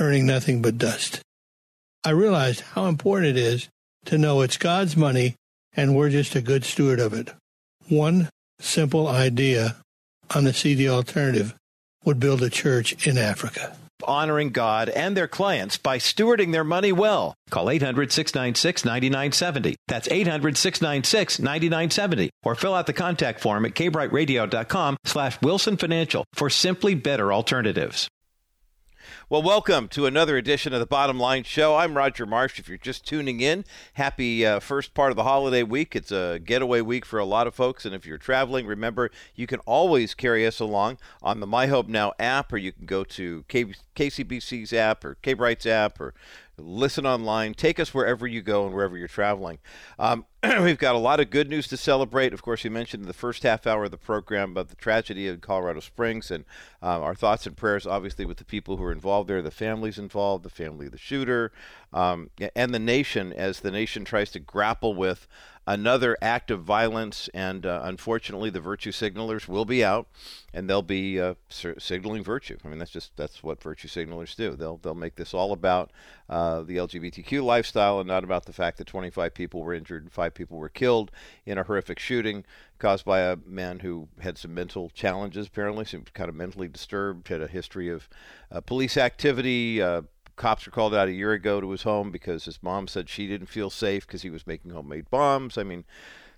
earning 0.00 0.26
nothing 0.26 0.62
but 0.62 0.78
dust. 0.78 1.20
I 2.04 2.10
realized 2.10 2.60
how 2.60 2.86
important 2.86 3.36
it 3.36 3.36
is 3.36 3.68
to 4.06 4.18
know 4.18 4.40
it's 4.40 4.56
God's 4.56 4.96
money 4.96 5.34
and 5.74 5.94
we're 5.94 6.10
just 6.10 6.34
a 6.34 6.40
good 6.40 6.64
steward 6.64 7.00
of 7.00 7.12
it. 7.12 7.32
One 7.88 8.28
simple 8.60 9.06
idea 9.06 9.76
on 10.34 10.44
the 10.44 10.52
CD 10.52 10.88
alternative 10.88 11.54
would 12.04 12.18
build 12.18 12.42
a 12.42 12.50
church 12.50 13.06
in 13.06 13.18
Africa 13.18 13.76
honoring 14.04 14.50
God 14.50 14.88
and 14.88 15.16
their 15.16 15.28
clients 15.28 15.76
by 15.76 15.98
stewarding 15.98 16.52
their 16.52 16.64
money 16.64 16.92
well. 16.92 17.34
Call 17.50 17.70
800 17.70 18.12
696 18.12 18.84
9970. 18.84 19.76
That's 19.86 20.08
800 20.08 20.56
696 20.56 21.38
9970. 21.38 22.30
Or 22.42 22.54
fill 22.54 22.74
out 22.74 22.86
the 22.86 22.92
contact 22.92 23.40
form 23.40 23.64
at 23.64 23.74
kbrightradio.com 23.74 24.96
slash 25.04 25.40
Wilson 25.42 25.76
Financial 25.76 26.24
for 26.34 26.50
simply 26.50 26.94
better 26.94 27.32
alternatives. 27.32 28.08
Well, 29.30 29.42
welcome 29.42 29.88
to 29.88 30.06
another 30.06 30.38
edition 30.38 30.72
of 30.72 30.80
the 30.80 30.86
Bottom 30.86 31.20
Line 31.20 31.42
Show. 31.42 31.76
I'm 31.76 31.98
Roger 31.98 32.24
Marsh. 32.24 32.58
If 32.58 32.66
you're 32.66 32.78
just 32.78 33.06
tuning 33.06 33.42
in, 33.42 33.66
happy 33.92 34.46
uh, 34.46 34.58
first 34.58 34.94
part 34.94 35.10
of 35.10 35.16
the 35.16 35.24
holiday 35.24 35.62
week. 35.62 35.94
It's 35.94 36.10
a 36.10 36.40
getaway 36.42 36.80
week 36.80 37.04
for 37.04 37.18
a 37.18 37.26
lot 37.26 37.46
of 37.46 37.54
folks. 37.54 37.84
And 37.84 37.94
if 37.94 38.06
you're 38.06 38.16
traveling, 38.16 38.66
remember 38.66 39.10
you 39.34 39.46
can 39.46 39.60
always 39.66 40.14
carry 40.14 40.46
us 40.46 40.60
along 40.60 40.96
on 41.22 41.40
the 41.40 41.46
My 41.46 41.66
Hope 41.66 41.88
Now 41.88 42.14
app, 42.18 42.54
or 42.54 42.56
you 42.56 42.72
can 42.72 42.86
go 42.86 43.04
to 43.04 43.44
K- 43.48 43.74
KCBC's 43.94 44.72
app 44.72 45.04
or 45.04 45.18
K 45.20 45.34
Bright's 45.34 45.66
app 45.66 46.00
or 46.00 46.14
listen 46.56 47.04
online. 47.04 47.52
Take 47.52 47.78
us 47.78 47.92
wherever 47.92 48.26
you 48.26 48.40
go 48.40 48.64
and 48.64 48.74
wherever 48.74 48.96
you're 48.96 49.08
traveling. 49.08 49.58
Um, 49.98 50.24
we've 50.62 50.78
got 50.78 50.94
a 50.94 50.98
lot 50.98 51.18
of 51.18 51.30
good 51.30 51.50
news 51.50 51.66
to 51.66 51.76
celebrate. 51.76 52.32
Of 52.32 52.42
course, 52.42 52.62
you 52.62 52.70
mentioned 52.70 53.02
in 53.02 53.08
the 53.08 53.12
first 53.12 53.42
half 53.42 53.66
hour 53.66 53.86
of 53.86 53.90
the 53.90 53.96
program 53.96 54.52
about 54.52 54.68
the 54.68 54.76
tragedy 54.76 55.26
in 55.26 55.40
Colorado 55.40 55.80
Springs, 55.80 56.30
and 56.30 56.44
uh, 56.80 57.00
our 57.00 57.16
thoughts 57.16 57.44
and 57.44 57.56
prayers, 57.56 57.88
obviously, 57.88 58.24
with 58.24 58.36
the 58.36 58.44
people 58.44 58.76
who 58.76 58.84
are 58.84 58.92
involved 58.92 59.28
there, 59.28 59.42
the 59.42 59.50
families 59.50 59.98
involved, 59.98 60.44
the 60.44 60.50
family 60.50 60.86
of 60.86 60.92
the 60.92 60.98
shooter, 60.98 61.50
um, 61.92 62.30
and 62.54 62.72
the 62.72 62.78
nation 62.78 63.32
as 63.32 63.60
the 63.60 63.72
nation 63.72 64.04
tries 64.04 64.30
to 64.30 64.38
grapple 64.38 64.94
with 64.94 65.26
another 65.68 66.16
act 66.22 66.50
of 66.50 66.62
violence, 66.62 67.28
and 67.34 67.66
uh, 67.66 67.82
unfortunately, 67.84 68.48
the 68.48 68.60
virtue 68.60 68.90
signalers 68.90 69.48
will 69.48 69.66
be 69.66 69.84
out, 69.84 70.08
and 70.54 70.68
they'll 70.68 70.80
be 70.80 71.20
uh, 71.20 71.34
signaling 71.50 72.24
virtue. 72.24 72.56
I 72.64 72.68
mean, 72.68 72.78
that's 72.78 72.90
just 72.90 73.14
that's 73.16 73.42
what 73.42 73.62
virtue 73.62 73.86
signalers 73.86 74.34
do. 74.34 74.56
They'll 74.56 74.78
they'll 74.78 74.94
make 74.94 75.16
this 75.16 75.34
all 75.34 75.52
about 75.52 75.90
uh, 76.30 76.62
the 76.62 76.78
LGBTQ 76.78 77.44
lifestyle 77.44 78.00
and 78.00 78.08
not 78.08 78.24
about 78.24 78.46
the 78.46 78.52
fact 78.52 78.78
that 78.78 78.86
25 78.86 79.34
people 79.34 79.62
were 79.62 79.74
injured 79.74 80.10
five 80.10 80.32
people 80.38 80.56
were 80.56 80.70
killed 80.70 81.10
in 81.44 81.58
a 81.58 81.64
horrific 81.64 81.98
shooting 81.98 82.44
caused 82.78 83.04
by 83.04 83.20
a 83.20 83.36
man 83.44 83.80
who 83.80 84.08
had 84.20 84.38
some 84.38 84.54
mental 84.54 84.88
challenges. 84.90 85.48
Apparently, 85.48 85.84
seemed 85.84 86.14
kind 86.14 86.30
of 86.30 86.34
mentally 86.34 86.68
disturbed, 86.68 87.28
had 87.28 87.42
a 87.42 87.48
history 87.48 87.90
of 87.90 88.08
uh, 88.50 88.60
police 88.60 88.96
activity 88.96 89.82
uh, 89.82 90.02
cops 90.36 90.64
were 90.64 90.72
called 90.72 90.94
out 90.94 91.08
a 91.08 91.12
year 91.12 91.32
ago 91.32 91.60
to 91.60 91.70
his 91.70 91.82
home 91.82 92.10
because 92.10 92.46
his 92.46 92.62
mom 92.62 92.88
said 92.88 93.08
she 93.08 93.26
didn't 93.26 93.48
feel 93.48 93.68
safe 93.68 94.06
because 94.06 94.22
he 94.22 94.30
was 94.30 94.46
making 94.46 94.70
homemade 94.70 95.10
bombs. 95.10 95.58
I 95.58 95.64
mean, 95.64 95.84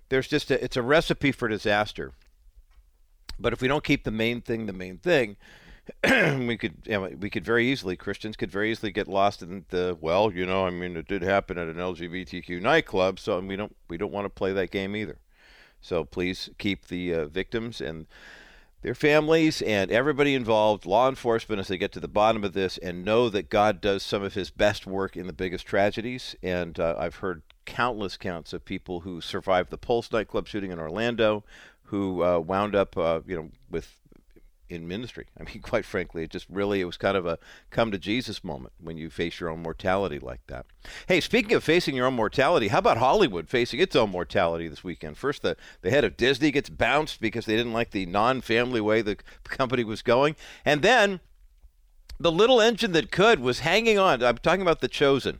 there's 0.09 0.27
just 0.27 0.51
a, 0.51 0.61
it's 0.61 0.75
a 0.75 0.81
recipe 0.81 1.31
for 1.31 1.47
disaster. 1.47 2.11
But 3.39 3.53
if 3.53 3.61
we 3.61 3.67
don't 3.67 3.83
keep 3.83 4.03
the 4.03 4.11
main 4.11 4.41
thing 4.41 4.65
the 4.65 4.73
main 4.73 4.97
thing, 4.97 5.37
we 6.03 6.57
could 6.57 6.75
you 6.85 6.91
know, 6.93 7.09
we 7.19 7.29
could 7.29 7.45
very 7.45 7.67
easily 7.67 7.95
Christians 7.95 8.35
could 8.35 8.51
very 8.51 8.71
easily 8.71 8.91
get 8.91 9.07
lost 9.07 9.41
in 9.41 9.65
the 9.69 9.97
well, 9.99 10.31
you 10.31 10.45
know, 10.45 10.65
I 10.65 10.69
mean, 10.69 10.95
it 10.97 11.07
did 11.07 11.21
happen 11.21 11.57
at 11.57 11.67
an 11.67 11.75
LGBTQ 11.75 12.61
nightclub, 12.61 13.19
so 13.19 13.39
we 13.39 13.55
don't 13.55 13.75
we 13.87 13.97
don't 13.97 14.11
want 14.11 14.25
to 14.25 14.29
play 14.29 14.53
that 14.53 14.71
game 14.71 14.95
either. 14.95 15.19
So 15.81 16.03
please 16.03 16.49
keep 16.57 16.87
the 16.87 17.13
uh, 17.13 17.25
victims 17.25 17.81
and 17.81 18.05
their 18.81 18.95
families 18.95 19.61
and 19.61 19.91
everybody 19.91 20.33
involved, 20.33 20.85
law 20.85 21.07
enforcement, 21.07 21.59
as 21.59 21.67
they 21.67 21.77
get 21.77 21.91
to 21.93 21.99
the 21.99 22.07
bottom 22.07 22.43
of 22.43 22.53
this 22.53 22.77
and 22.79 23.05
know 23.05 23.29
that 23.29 23.49
God 23.49 23.79
does 23.79 24.03
some 24.03 24.23
of 24.23 24.33
his 24.33 24.49
best 24.49 24.87
work 24.87 25.15
in 25.15 25.27
the 25.27 25.33
biggest 25.33 25.65
tragedies. 25.67 26.35
And 26.41 26.79
uh, 26.79 26.95
I've 26.97 27.17
heard 27.17 27.43
countless 27.65 28.17
counts 28.17 28.53
of 28.53 28.65
people 28.65 29.01
who 29.01 29.21
survived 29.21 29.69
the 29.69 29.77
Pulse 29.77 30.11
nightclub 30.11 30.47
shooting 30.47 30.71
in 30.71 30.79
Orlando, 30.79 31.43
who 31.85 32.23
uh, 32.23 32.39
wound 32.39 32.75
up, 32.75 32.97
uh, 32.97 33.21
you 33.27 33.35
know, 33.35 33.49
with 33.69 34.00
in 34.71 34.87
ministry. 34.87 35.27
I 35.39 35.43
mean, 35.43 35.61
quite 35.61 35.85
frankly, 35.85 36.23
it 36.23 36.31
just 36.31 36.47
really 36.49 36.81
it 36.81 36.85
was 36.85 36.97
kind 36.97 37.17
of 37.17 37.25
a 37.25 37.37
come 37.69 37.91
to 37.91 37.97
Jesus 37.97 38.43
moment 38.43 38.73
when 38.79 38.97
you 38.97 39.09
face 39.09 39.39
your 39.39 39.49
own 39.49 39.61
mortality 39.61 40.19
like 40.19 40.41
that. 40.47 40.65
Hey, 41.07 41.21
speaking 41.21 41.53
of 41.53 41.63
facing 41.63 41.95
your 41.95 42.07
own 42.07 42.15
mortality, 42.15 42.69
how 42.69 42.79
about 42.79 42.97
Hollywood 42.97 43.49
facing 43.49 43.79
its 43.79 43.95
own 43.95 44.09
mortality 44.09 44.67
this 44.67 44.83
weekend? 44.83 45.17
First, 45.17 45.41
the, 45.41 45.57
the 45.81 45.89
head 45.89 46.03
of 46.03 46.17
Disney 46.17 46.51
gets 46.51 46.69
bounced 46.69 47.21
because 47.21 47.45
they 47.45 47.55
didn't 47.55 47.73
like 47.73 47.91
the 47.91 48.05
non-family 48.05 48.81
way 48.81 49.01
the 49.01 49.17
company 49.43 49.83
was 49.83 50.01
going, 50.01 50.35
and 50.65 50.81
then 50.81 51.19
the 52.19 52.31
little 52.31 52.61
engine 52.61 52.91
that 52.91 53.11
could 53.11 53.39
was 53.39 53.59
hanging 53.59 53.97
on. 53.97 54.23
I'm 54.23 54.37
talking 54.37 54.61
about 54.61 54.81
the 54.81 54.87
Chosen. 54.87 55.39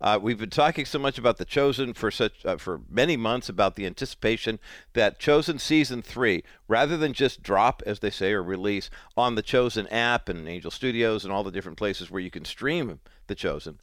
Uh, 0.00 0.18
we've 0.20 0.38
been 0.38 0.50
talking 0.50 0.84
so 0.84 0.98
much 0.98 1.16
about 1.16 1.38
the 1.38 1.44
Chosen 1.44 1.94
for 1.94 2.10
such 2.10 2.44
uh, 2.44 2.56
for 2.56 2.82
many 2.88 3.16
months 3.16 3.48
about 3.48 3.76
the 3.76 3.86
anticipation 3.86 4.58
that 4.92 5.18
Chosen 5.18 5.58
season 5.58 6.02
three, 6.02 6.44
rather 6.68 6.96
than 6.96 7.12
just 7.14 7.42
drop, 7.42 7.82
as 7.86 8.00
they 8.00 8.10
say, 8.10 8.32
or 8.32 8.42
release 8.42 8.90
on 9.16 9.34
the 9.34 9.42
Chosen 9.42 9.86
app 9.88 10.28
and 10.28 10.46
Angel 10.46 10.70
Studios 10.70 11.24
and 11.24 11.32
all 11.32 11.44
the 11.44 11.50
different 11.50 11.78
places 11.78 12.10
where 12.10 12.20
you 12.20 12.30
can 12.30 12.44
stream 12.44 13.00
the 13.26 13.34
Chosen. 13.34 13.80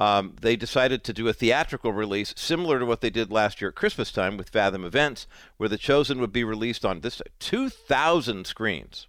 Um, 0.00 0.34
they 0.40 0.56
decided 0.56 1.04
to 1.04 1.12
do 1.12 1.28
a 1.28 1.32
theatrical 1.32 1.92
release 1.92 2.34
similar 2.36 2.80
to 2.80 2.86
what 2.86 3.02
they 3.02 3.10
did 3.10 3.30
last 3.30 3.60
year 3.60 3.68
at 3.68 3.76
Christmas 3.76 4.10
time 4.10 4.36
with 4.36 4.48
Fathom 4.48 4.84
Events, 4.84 5.28
where 5.58 5.68
The 5.68 5.78
Chosen 5.78 6.20
would 6.20 6.32
be 6.32 6.42
released 6.42 6.84
on 6.84 7.00
this 7.00 7.22
2,000 7.38 8.46
screens. 8.46 9.06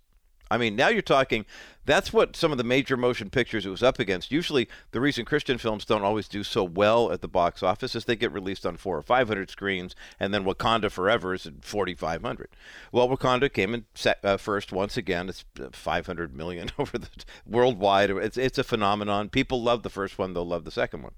I 0.52 0.58
mean, 0.58 0.76
now 0.76 0.90
you're 0.90 1.02
talking. 1.02 1.46
That's 1.86 2.14
what 2.14 2.36
some 2.36 2.52
of 2.52 2.58
the 2.58 2.64
major 2.64 2.96
motion 2.96 3.30
pictures 3.30 3.66
it 3.66 3.70
was 3.70 3.84
up 3.84 4.00
against. 4.00 4.32
Usually, 4.32 4.70
the 4.92 5.02
reason 5.02 5.26
Christian 5.26 5.58
films 5.58 5.86
don't 5.86 6.04
always 6.04 6.28
do 6.28 6.44
so 6.44 6.64
well 6.64 7.12
at 7.12 7.22
the 7.22 7.28
box 7.28 7.62
office 7.62 7.96
is 7.96 8.06
they 8.06 8.16
get 8.16 8.32
released 8.32 8.66
on 8.66 8.78
four 8.78 8.98
or 8.98 9.02
five 9.02 9.28
hundred 9.28 9.50
screens, 9.50 9.96
and 10.20 10.34
then 10.34 10.46
Wakanda 10.46 10.90
Forever 10.90 11.34
is 11.34 11.46
at 11.46 11.66
forty 11.66 11.94
five 11.94 12.22
hundred. 12.22 12.50
Well, 12.92 13.10
Wakanda 13.10 13.52
came 13.52 13.74
in 13.74 13.86
set, 13.94 14.20
uh, 14.24 14.38
first 14.38 14.72
once 14.72 14.96
again. 14.96 15.30
It's 15.30 15.44
uh, 15.60 15.70
five 15.74 16.06
hundred 16.06 16.36
million 16.36 16.72
over 16.80 16.98
the 16.98 17.10
worldwide. 17.46 18.10
It's 18.12 18.38
it's 18.38 18.58
a 18.58 18.64
phenomenon. 18.64 19.30
People 19.30 19.62
love 19.62 19.84
the 19.84 19.90
first 19.90 20.18
one; 20.18 20.34
they'll 20.34 20.48
love 20.48 20.64
the 20.64 20.72
second 20.72 21.04
one. 21.04 21.14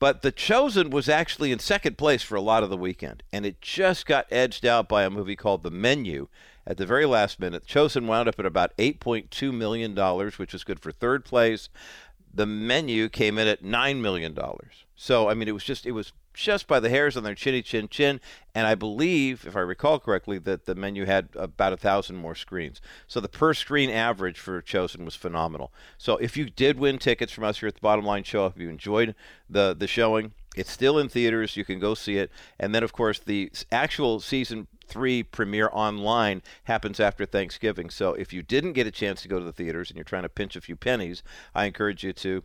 But 0.00 0.22
The 0.22 0.32
Chosen 0.32 0.90
was 0.90 1.08
actually 1.08 1.52
in 1.52 1.60
second 1.60 1.96
place 1.96 2.22
for 2.22 2.34
a 2.34 2.40
lot 2.40 2.64
of 2.64 2.70
the 2.70 2.76
weekend, 2.76 3.22
and 3.32 3.46
it 3.46 3.60
just 3.60 4.06
got 4.06 4.26
edged 4.30 4.66
out 4.66 4.88
by 4.88 5.04
a 5.04 5.10
movie 5.10 5.36
called 5.36 5.62
The 5.62 5.70
Menu 5.70 6.28
at 6.66 6.76
the 6.76 6.86
very 6.86 7.06
last 7.06 7.40
minute. 7.40 7.66
Chosen 7.66 8.06
wound 8.06 8.28
up 8.28 8.38
at 8.38 8.46
about 8.46 8.76
$8.2 8.76 9.52
million, 9.52 9.94
which 10.36 10.52
was 10.52 10.64
good 10.64 10.80
for 10.80 10.92
third 10.92 11.24
place. 11.24 11.68
The 12.32 12.46
menu 12.46 13.08
came 13.08 13.38
in 13.38 13.46
at 13.46 13.62
$9 13.62 14.00
million. 14.00 14.36
So, 14.96 15.28
I 15.28 15.34
mean, 15.34 15.48
it 15.48 15.52
was 15.52 15.64
just, 15.64 15.86
it 15.86 15.92
was 15.92 16.12
just 16.34 16.66
by 16.66 16.80
the 16.80 16.90
hairs 16.90 17.16
on 17.16 17.22
their 17.22 17.34
chinny 17.34 17.62
chin 17.62 17.88
chin. 17.88 18.20
And 18.54 18.66
I 18.66 18.74
believe, 18.74 19.46
if 19.46 19.56
I 19.56 19.60
recall 19.60 19.98
correctly, 19.98 20.38
that 20.38 20.66
the 20.66 20.74
menu 20.74 21.06
had 21.06 21.28
about 21.34 21.72
a 21.72 21.76
thousand 21.76 22.16
more 22.16 22.34
screens. 22.34 22.80
So 23.06 23.20
the 23.20 23.28
per 23.28 23.54
screen 23.54 23.88
average 23.88 24.38
for 24.38 24.60
Chosen 24.60 25.04
was 25.04 25.14
phenomenal. 25.14 25.72
So 25.96 26.16
if 26.18 26.36
you 26.36 26.50
did 26.50 26.78
win 26.78 26.98
tickets 26.98 27.32
from 27.32 27.44
us 27.44 27.60
here 27.60 27.68
at 27.68 27.76
the 27.76 27.80
Bottom 27.80 28.04
Line 28.04 28.24
Show, 28.24 28.46
if 28.46 28.58
you 28.58 28.68
enjoyed 28.68 29.14
the 29.48 29.74
the 29.78 29.86
showing, 29.86 30.32
it's 30.54 30.70
still 30.70 30.98
in 30.98 31.08
theaters. 31.08 31.56
You 31.56 31.64
can 31.64 31.78
go 31.78 31.94
see 31.94 32.18
it. 32.18 32.30
And 32.58 32.74
then, 32.74 32.82
of 32.82 32.92
course, 32.92 33.18
the 33.18 33.50
actual 33.72 34.20
season 34.20 34.66
three 34.86 35.22
premiere 35.22 35.70
online 35.72 36.42
happens 36.64 37.00
after 37.00 37.26
Thanksgiving. 37.26 37.90
So 37.90 38.14
if 38.14 38.32
you 38.32 38.42
didn't 38.42 38.74
get 38.74 38.86
a 38.86 38.90
chance 38.90 39.22
to 39.22 39.28
go 39.28 39.38
to 39.38 39.44
the 39.44 39.52
theaters 39.52 39.90
and 39.90 39.96
you're 39.96 40.04
trying 40.04 40.22
to 40.22 40.28
pinch 40.28 40.56
a 40.56 40.60
few 40.60 40.76
pennies, 40.76 41.22
I 41.54 41.64
encourage 41.64 42.04
you 42.04 42.12
to 42.14 42.42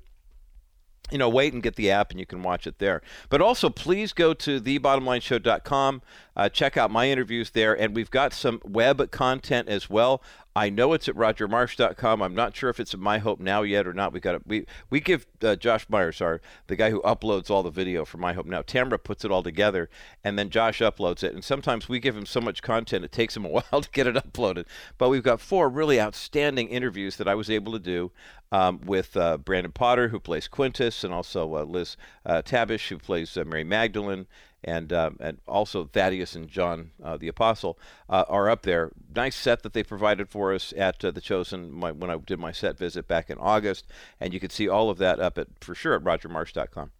you 1.11 1.17
know, 1.17 1.29
wait 1.29 1.53
and 1.53 1.63
get 1.63 1.75
the 1.75 1.89
app 1.89 2.11
and 2.11 2.19
you 2.19 2.25
can 2.25 2.43
watch 2.43 2.67
it 2.67 2.79
there. 2.79 3.01
But 3.29 3.41
also, 3.41 3.69
please 3.69 4.13
go 4.13 4.33
to 4.35 4.61
thebottomlineshow.com. 4.61 6.01
Uh, 6.35 6.49
check 6.49 6.77
out 6.77 6.91
my 6.91 7.09
interviews 7.09 7.51
there. 7.51 7.73
And 7.73 7.95
we've 7.95 8.11
got 8.11 8.33
some 8.33 8.61
web 8.63 9.09
content 9.11 9.69
as 9.69 9.89
well. 9.89 10.21
I 10.55 10.69
know 10.69 10.93
it's 10.93 11.07
at 11.07 11.15
rogermarsh.com. 11.15 12.21
I'm 12.21 12.35
not 12.35 12.55
sure 12.55 12.69
if 12.69 12.79
it's 12.79 12.93
at 12.93 12.99
My 12.99 13.19
Hope 13.19 13.39
Now 13.39 13.61
yet 13.61 13.87
or 13.87 13.93
not. 13.93 14.13
We 14.13 14.19
got 14.19 14.45
we 14.47 14.65
we 14.89 14.99
give 14.99 15.27
uh, 15.43 15.55
Josh 15.55 15.85
Myers, 15.89 16.21
our 16.21 16.41
the 16.67 16.75
guy 16.75 16.89
who 16.89 17.01
uploads 17.01 17.49
all 17.49 17.63
the 17.63 17.69
video 17.69 18.03
for 18.03 18.17
My 18.17 18.33
Hope 18.33 18.45
Now. 18.45 18.61
Tamra 18.61 19.01
puts 19.01 19.23
it 19.23 19.31
all 19.31 19.43
together, 19.43 19.89
and 20.23 20.39
then 20.39 20.49
Josh 20.49 20.79
uploads 20.79 21.23
it. 21.23 21.33
And 21.33 21.43
sometimes 21.43 21.87
we 21.87 21.99
give 21.99 22.17
him 22.17 22.25
so 22.25 22.41
much 22.41 22.61
content 22.61 23.05
it 23.05 23.11
takes 23.11 23.37
him 23.37 23.45
a 23.45 23.49
while 23.71 23.81
to 23.81 23.89
get 23.91 24.07
it 24.07 24.15
uploaded. 24.15 24.65
But 24.97 25.09
we've 25.09 25.23
got 25.23 25.39
four 25.39 25.69
really 25.69 26.01
outstanding 26.01 26.67
interviews 26.69 27.17
that 27.17 27.27
I 27.27 27.35
was 27.35 27.49
able 27.49 27.71
to 27.73 27.79
do 27.79 28.11
um, 28.51 28.81
with 28.83 29.15
uh, 29.15 29.37
Brandon 29.37 29.71
Potter, 29.71 30.09
who 30.09 30.19
plays 30.19 30.47
Quintus, 30.47 31.03
and 31.03 31.13
also 31.13 31.55
uh, 31.55 31.63
Liz 31.63 31.95
uh, 32.25 32.41
Tabish, 32.41 32.89
who 32.89 32.97
plays 32.97 33.37
uh, 33.37 33.43
Mary 33.45 33.63
Magdalene, 33.63 34.27
and 34.63 34.91
um, 34.91 35.17
and 35.19 35.39
also 35.47 35.85
Thaddeus 35.85 36.35
and 36.35 36.47
John 36.47 36.91
uh, 37.03 37.17
the 37.17 37.27
Apostle 37.27 37.77
uh, 38.09 38.25
are 38.27 38.49
up 38.49 38.63
there. 38.63 38.91
Nice 39.15 39.35
set 39.35 39.63
that 39.63 39.73
they 39.73 39.83
provided 39.83 40.29
for 40.29 40.53
us 40.53 40.73
at 40.77 41.03
uh, 41.03 41.11
the 41.11 41.21
Chosen 41.21 41.71
my, 41.71 41.91
when 41.91 42.09
I 42.09 42.17
did 42.17 42.39
my 42.39 42.51
set 42.51 42.77
visit 42.77 43.07
back 43.07 43.29
in 43.29 43.37
August, 43.37 43.85
and 44.19 44.33
you 44.33 44.39
can 44.39 44.49
see 44.49 44.67
all 44.67 44.89
of 44.89 44.97
that 44.97 45.19
up 45.19 45.37
at 45.37 45.47
for 45.61 45.75
sure 45.75 45.95
at 45.95 46.03
RogerMarsh.com. 46.03 46.91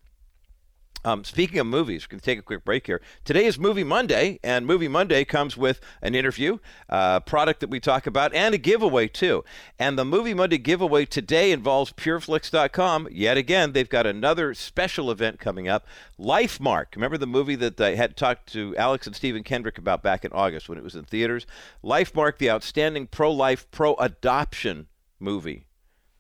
Um, 1.06 1.24
speaking 1.24 1.60
of 1.60 1.68
movies, 1.68 2.06
we're 2.06 2.12
going 2.12 2.20
to 2.20 2.26
take 2.26 2.40
a 2.40 2.44
quick 2.44 2.66
break 2.66 2.86
here. 2.86 3.02
Today 3.24 3.46
is 3.46 3.58
Movie 3.58 3.84
Monday, 3.84 4.40
and 4.44 4.66
Movie 4.66 4.90
Monday 4.90 5.24
comes 5.24 5.56
with 5.56 5.80
an 6.02 6.14
interview, 6.14 6.58
a 6.90 6.94
uh, 6.94 7.20
product 7.22 7.62
that 7.62 7.70
we 7.70 7.80
talk 7.80 8.06
about, 8.06 8.34
and 8.34 8.54
a 8.54 8.58
giveaway 8.58 9.08
too. 9.08 9.44
And 9.78 9.98
the 9.98 10.04
Movie 10.04 10.34
Monday 10.34 10.58
giveaway 10.58 11.06
today 11.06 11.52
involves 11.52 11.94
PureFlix.com. 11.94 13.08
Yet 13.12 13.38
again, 13.38 13.72
they've 13.72 13.88
got 13.88 14.06
another 14.06 14.54
special 14.54 15.10
event 15.10 15.40
coming 15.40 15.70
up. 15.70 15.88
Lifemark. 16.20 16.96
Remember 16.96 17.18
the 17.18 17.26
movie 17.28 17.56
that 17.56 17.80
I 17.80 17.96
had 17.96 18.18
talked 18.18 18.52
to 18.54 18.76
Alex 18.76 19.08
and 19.08 19.16
Stephen 19.16 19.44
Kendrick 19.44 19.78
about 19.78 20.04
back 20.04 20.26
in 20.26 20.34
August 20.34 20.68
when 20.68 20.78
it 20.78 20.84
was 20.84 20.96
in 20.96 21.06
theaters? 21.06 21.48
Lifemark, 21.82 22.38
the 22.38 22.52
outstanding 22.52 23.08
pro-life, 23.08 23.72
pro-adoption 23.72 24.88
movie 25.20 25.69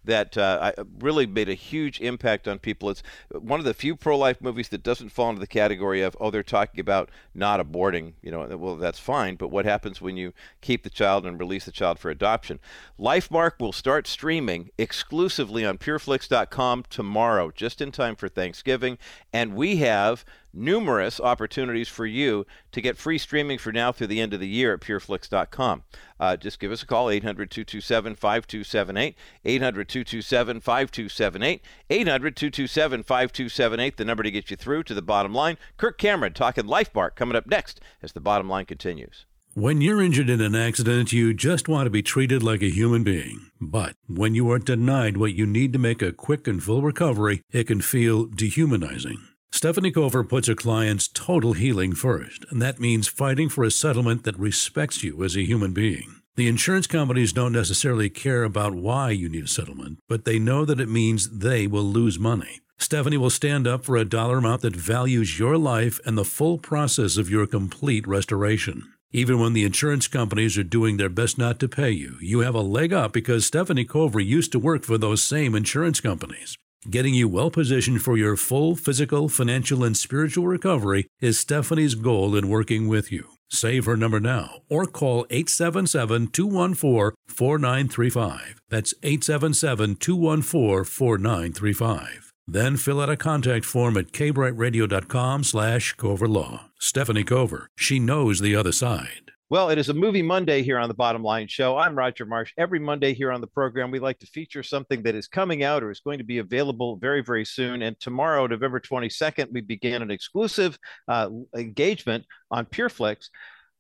that 0.05 0.37
uh, 0.37 0.71
really 0.99 1.25
made 1.25 1.49
a 1.49 1.53
huge 1.53 1.99
impact 2.01 2.47
on 2.47 2.59
people. 2.59 2.89
It's 2.89 3.03
one 3.31 3.59
of 3.59 3.65
the 3.65 3.73
few 3.73 3.95
pro-life 3.95 4.41
movies 4.41 4.69
that 4.69 4.83
doesn't 4.83 5.09
fall 5.09 5.29
into 5.29 5.39
the 5.39 5.47
category 5.47 6.01
of 6.01 6.15
oh 6.19 6.31
they're 6.31 6.43
talking 6.43 6.79
about 6.79 7.09
not 7.33 7.59
aborting. 7.59 8.13
You 8.21 8.31
know, 8.31 8.57
well 8.57 8.75
that's 8.75 8.99
fine, 8.99 9.35
but 9.35 9.49
what 9.49 9.65
happens 9.65 10.01
when 10.01 10.17
you 10.17 10.33
keep 10.61 10.83
the 10.83 10.89
child 10.89 11.25
and 11.25 11.39
release 11.39 11.65
the 11.65 11.71
child 11.71 11.99
for 11.99 12.09
adoption? 12.09 12.59
Lifemark 12.99 13.59
will 13.59 13.71
start 13.71 14.07
streaming 14.07 14.71
exclusively 14.77 15.65
on 15.65 15.77
PureFlix.com 15.77 16.85
tomorrow, 16.89 17.51
just 17.51 17.81
in 17.81 17.91
time 17.91 18.15
for 18.15 18.27
Thanksgiving, 18.27 18.97
and 19.33 19.53
we 19.53 19.77
have 19.77 20.25
numerous 20.53 21.19
opportunities 21.19 21.87
for 21.87 22.05
you 22.05 22.45
to 22.71 22.81
get 22.81 22.97
free 22.97 23.17
streaming 23.17 23.57
for 23.57 23.71
now 23.71 23.91
through 23.91 24.07
the 24.07 24.21
end 24.21 24.33
of 24.33 24.39
the 24.39 24.47
year 24.47 24.73
at 24.73 24.81
pureflix.com. 24.81 25.83
Uh, 26.19 26.35
just 26.35 26.59
give 26.59 26.71
us 26.71 26.83
a 26.83 26.85
call, 26.85 27.09
800 27.09 27.49
227 27.49 28.15
5278. 28.15 29.15
800 29.45 29.89
227 29.89 30.59
5278. 30.59 31.61
800 31.89 32.35
227 32.35 33.03
5278, 33.03 33.97
the 33.97 34.05
number 34.05 34.23
to 34.23 34.31
get 34.31 34.51
you 34.51 34.57
through 34.57 34.83
to 34.83 34.93
the 34.93 35.01
bottom 35.01 35.33
line. 35.33 35.57
Kirk 35.77 35.97
Cameron 35.97 36.33
talking 36.33 36.65
Lifemark 36.65 37.15
coming 37.15 37.35
up 37.35 37.47
next 37.47 37.79
as 38.01 38.13
the 38.13 38.21
bottom 38.21 38.49
line 38.49 38.65
continues. 38.65 39.25
When 39.55 39.81
you're 39.81 40.01
injured 40.01 40.29
in 40.29 40.41
an 40.41 40.55
accident, 40.55 41.11
you 41.11 41.33
just 41.33 41.67
want 41.67 41.87
to 41.87 41.89
be 41.89 42.03
treated 42.03 42.43
like 42.43 42.61
a 42.61 42.69
human 42.69 43.03
being. 43.03 43.49
But 43.59 43.95
when 44.07 44.35
you 44.35 44.49
are 44.51 44.59
denied 44.59 45.17
what 45.17 45.33
you 45.33 45.47
need 45.47 45.73
to 45.73 45.79
make 45.79 46.03
a 46.03 46.13
quick 46.13 46.47
and 46.47 46.63
full 46.63 46.83
recovery, 46.83 47.41
it 47.51 47.65
can 47.65 47.81
feel 47.81 48.25
dehumanizing. 48.25 49.17
Stephanie 49.51 49.91
Cover 49.91 50.23
puts 50.23 50.47
her 50.47 50.55
client's 50.55 51.07
total 51.07 51.53
healing 51.53 51.93
first, 51.93 52.45
and 52.49 52.61
that 52.61 52.79
means 52.79 53.07
fighting 53.07 53.49
for 53.49 53.63
a 53.63 53.71
settlement 53.71 54.23
that 54.23 54.39
respects 54.39 55.03
you 55.03 55.23
as 55.23 55.35
a 55.35 55.45
human 55.45 55.73
being. 55.73 56.21
The 56.35 56.47
insurance 56.47 56.87
companies 56.87 57.33
don't 57.33 57.51
necessarily 57.51 58.09
care 58.09 58.43
about 58.43 58.73
why 58.73 59.09
you 59.09 59.27
need 59.27 59.43
a 59.43 59.47
settlement, 59.47 59.99
but 60.07 60.23
they 60.23 60.39
know 60.39 60.63
that 60.63 60.79
it 60.79 60.87
means 60.87 61.39
they 61.39 61.67
will 61.67 61.83
lose 61.83 62.17
money. 62.17 62.61
Stephanie 62.77 63.17
will 63.17 63.29
stand 63.29 63.67
up 63.67 63.83
for 63.83 63.97
a 63.97 64.05
dollar 64.05 64.37
amount 64.37 64.61
that 64.61 64.75
values 64.75 65.37
your 65.37 65.57
life 65.57 65.99
and 66.05 66.17
the 66.17 66.23
full 66.23 66.57
process 66.57 67.17
of 67.17 67.29
your 67.29 67.45
complete 67.45 68.07
restoration. 68.07 68.93
Even 69.11 69.39
when 69.39 69.51
the 69.51 69.65
insurance 69.65 70.07
companies 70.07 70.57
are 70.57 70.63
doing 70.63 70.95
their 70.95 71.09
best 71.09 71.37
not 71.37 71.59
to 71.59 71.67
pay 71.67 71.89
you, 71.89 72.15
you 72.21 72.39
have 72.39 72.55
a 72.55 72.61
leg 72.61 72.93
up 72.93 73.11
because 73.11 73.45
Stephanie 73.45 73.83
Cover 73.83 74.21
used 74.21 74.53
to 74.53 74.59
work 74.59 74.85
for 74.85 74.97
those 74.97 75.21
same 75.21 75.55
insurance 75.55 75.99
companies. 75.99 76.57
Getting 76.87 77.13
you 77.13 77.27
well 77.27 77.51
positioned 77.51 78.01
for 78.01 78.17
your 78.17 78.37
full 78.37 78.75
physical, 78.75 79.27
financial, 79.27 79.83
and 79.83 79.97
spiritual 79.97 80.47
recovery 80.47 81.07
is 81.19 81.37
Stephanie's 81.37 81.95
goal 81.95 82.35
in 82.35 82.47
working 82.47 82.87
with 82.87 83.11
you. 83.11 83.27
Save 83.49 83.85
her 83.85 83.97
number 83.97 84.19
now 84.19 84.61
or 84.69 84.85
call 84.85 85.25
877 85.29 86.27
214 86.27 87.15
4935. 87.27 88.61
That's 88.69 88.93
877 89.03 89.95
214 89.97 90.85
4935. 90.85 92.31
Then 92.47 92.77
fill 92.77 93.01
out 93.01 93.09
a 93.09 93.17
contact 93.17 93.65
form 93.65 93.97
at 93.97 94.11
kbrightradio.com 94.11 95.43
slash 95.43 95.93
Cover 95.93 96.27
Law. 96.27 96.67
Stephanie 96.79 97.23
Cover. 97.23 97.67
She 97.75 97.99
knows 97.99 98.39
the 98.39 98.55
other 98.55 98.71
side. 98.71 99.28
Well, 99.51 99.71
it 99.71 99.79
is 99.79 99.89
a 99.89 99.95
movie 99.95 100.21
Monday 100.21 100.61
here 100.61 100.77
on 100.77 100.89
the 100.89 100.93
Bottom 100.93 101.23
Line 101.23 101.47
Show. 101.47 101.75
I'm 101.75 101.97
Roger 101.97 102.23
Marsh. 102.23 102.53
Every 102.55 102.77
Monday 102.77 103.15
here 103.15 103.31
on 103.31 103.41
the 103.41 103.47
program, 103.47 103.89
we 103.89 103.97
like 103.97 104.19
to 104.19 104.27
feature 104.27 104.61
something 104.61 105.01
that 105.01 105.15
is 105.15 105.27
coming 105.27 105.63
out 105.63 105.81
or 105.81 105.89
is 105.89 106.01
going 106.01 106.19
to 106.19 106.23
be 106.23 106.37
available 106.37 106.97
very, 106.97 107.23
very 107.23 107.45
soon. 107.45 107.81
And 107.81 107.99
tomorrow, 107.99 108.45
November 108.45 108.79
22nd, 108.79 109.51
we 109.51 109.61
begin 109.61 110.03
an 110.03 110.11
exclusive 110.11 110.77
uh, 111.07 111.31
engagement 111.57 112.25
on 112.51 112.67
PureFlix 112.67 113.29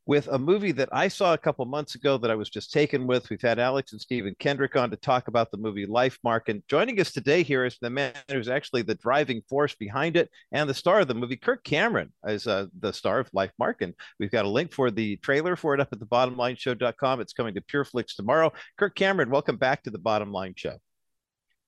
with 0.09 0.27
a 0.29 0.39
movie 0.39 0.71
that 0.71 0.89
I 0.91 1.07
saw 1.07 1.35
a 1.35 1.37
couple 1.37 1.63
months 1.67 1.93
ago 1.93 2.17
that 2.17 2.31
I 2.31 2.35
was 2.35 2.49
just 2.49 2.73
taken 2.73 3.05
with. 3.05 3.29
We've 3.29 3.39
had 3.39 3.59
Alex 3.59 3.91
and 3.91 4.01
Stephen 4.01 4.35
Kendrick 4.39 4.75
on 4.75 4.89
to 4.89 4.97
talk 4.97 5.27
about 5.27 5.51
the 5.51 5.57
movie 5.57 5.85
Lifemark. 5.85 6.49
And 6.49 6.63
joining 6.67 6.99
us 6.99 7.11
today 7.11 7.43
here 7.43 7.63
is 7.63 7.77
the 7.79 7.91
man 7.91 8.15
who's 8.31 8.49
actually 8.49 8.81
the 8.81 8.95
driving 8.95 9.43
force 9.47 9.75
behind 9.75 10.17
it 10.17 10.31
and 10.51 10.67
the 10.67 10.73
star 10.73 11.01
of 11.01 11.07
the 11.07 11.13
movie. 11.13 11.37
Kirk 11.37 11.63
Cameron 11.63 12.11
is 12.25 12.47
uh, 12.47 12.65
the 12.79 12.91
star 12.91 13.19
of 13.19 13.29
Lifemark. 13.33 13.81
And 13.81 13.93
we've 14.19 14.31
got 14.31 14.45
a 14.45 14.49
link 14.49 14.73
for 14.73 14.89
the 14.89 15.17
trailer 15.17 15.55
for 15.55 15.75
it 15.75 15.79
up 15.79 15.89
at 15.91 15.99
the 15.99 16.07
bottomlineshow.com. 16.07 17.21
It's 17.21 17.33
coming 17.33 17.53
to 17.53 17.61
PureFlix 17.61 18.15
tomorrow. 18.15 18.51
Kirk 18.79 18.95
Cameron, 18.95 19.29
welcome 19.29 19.57
back 19.57 19.83
to 19.83 19.91
the 19.91 19.99
Bottom 19.99 20.31
Line 20.31 20.55
Show. 20.57 20.77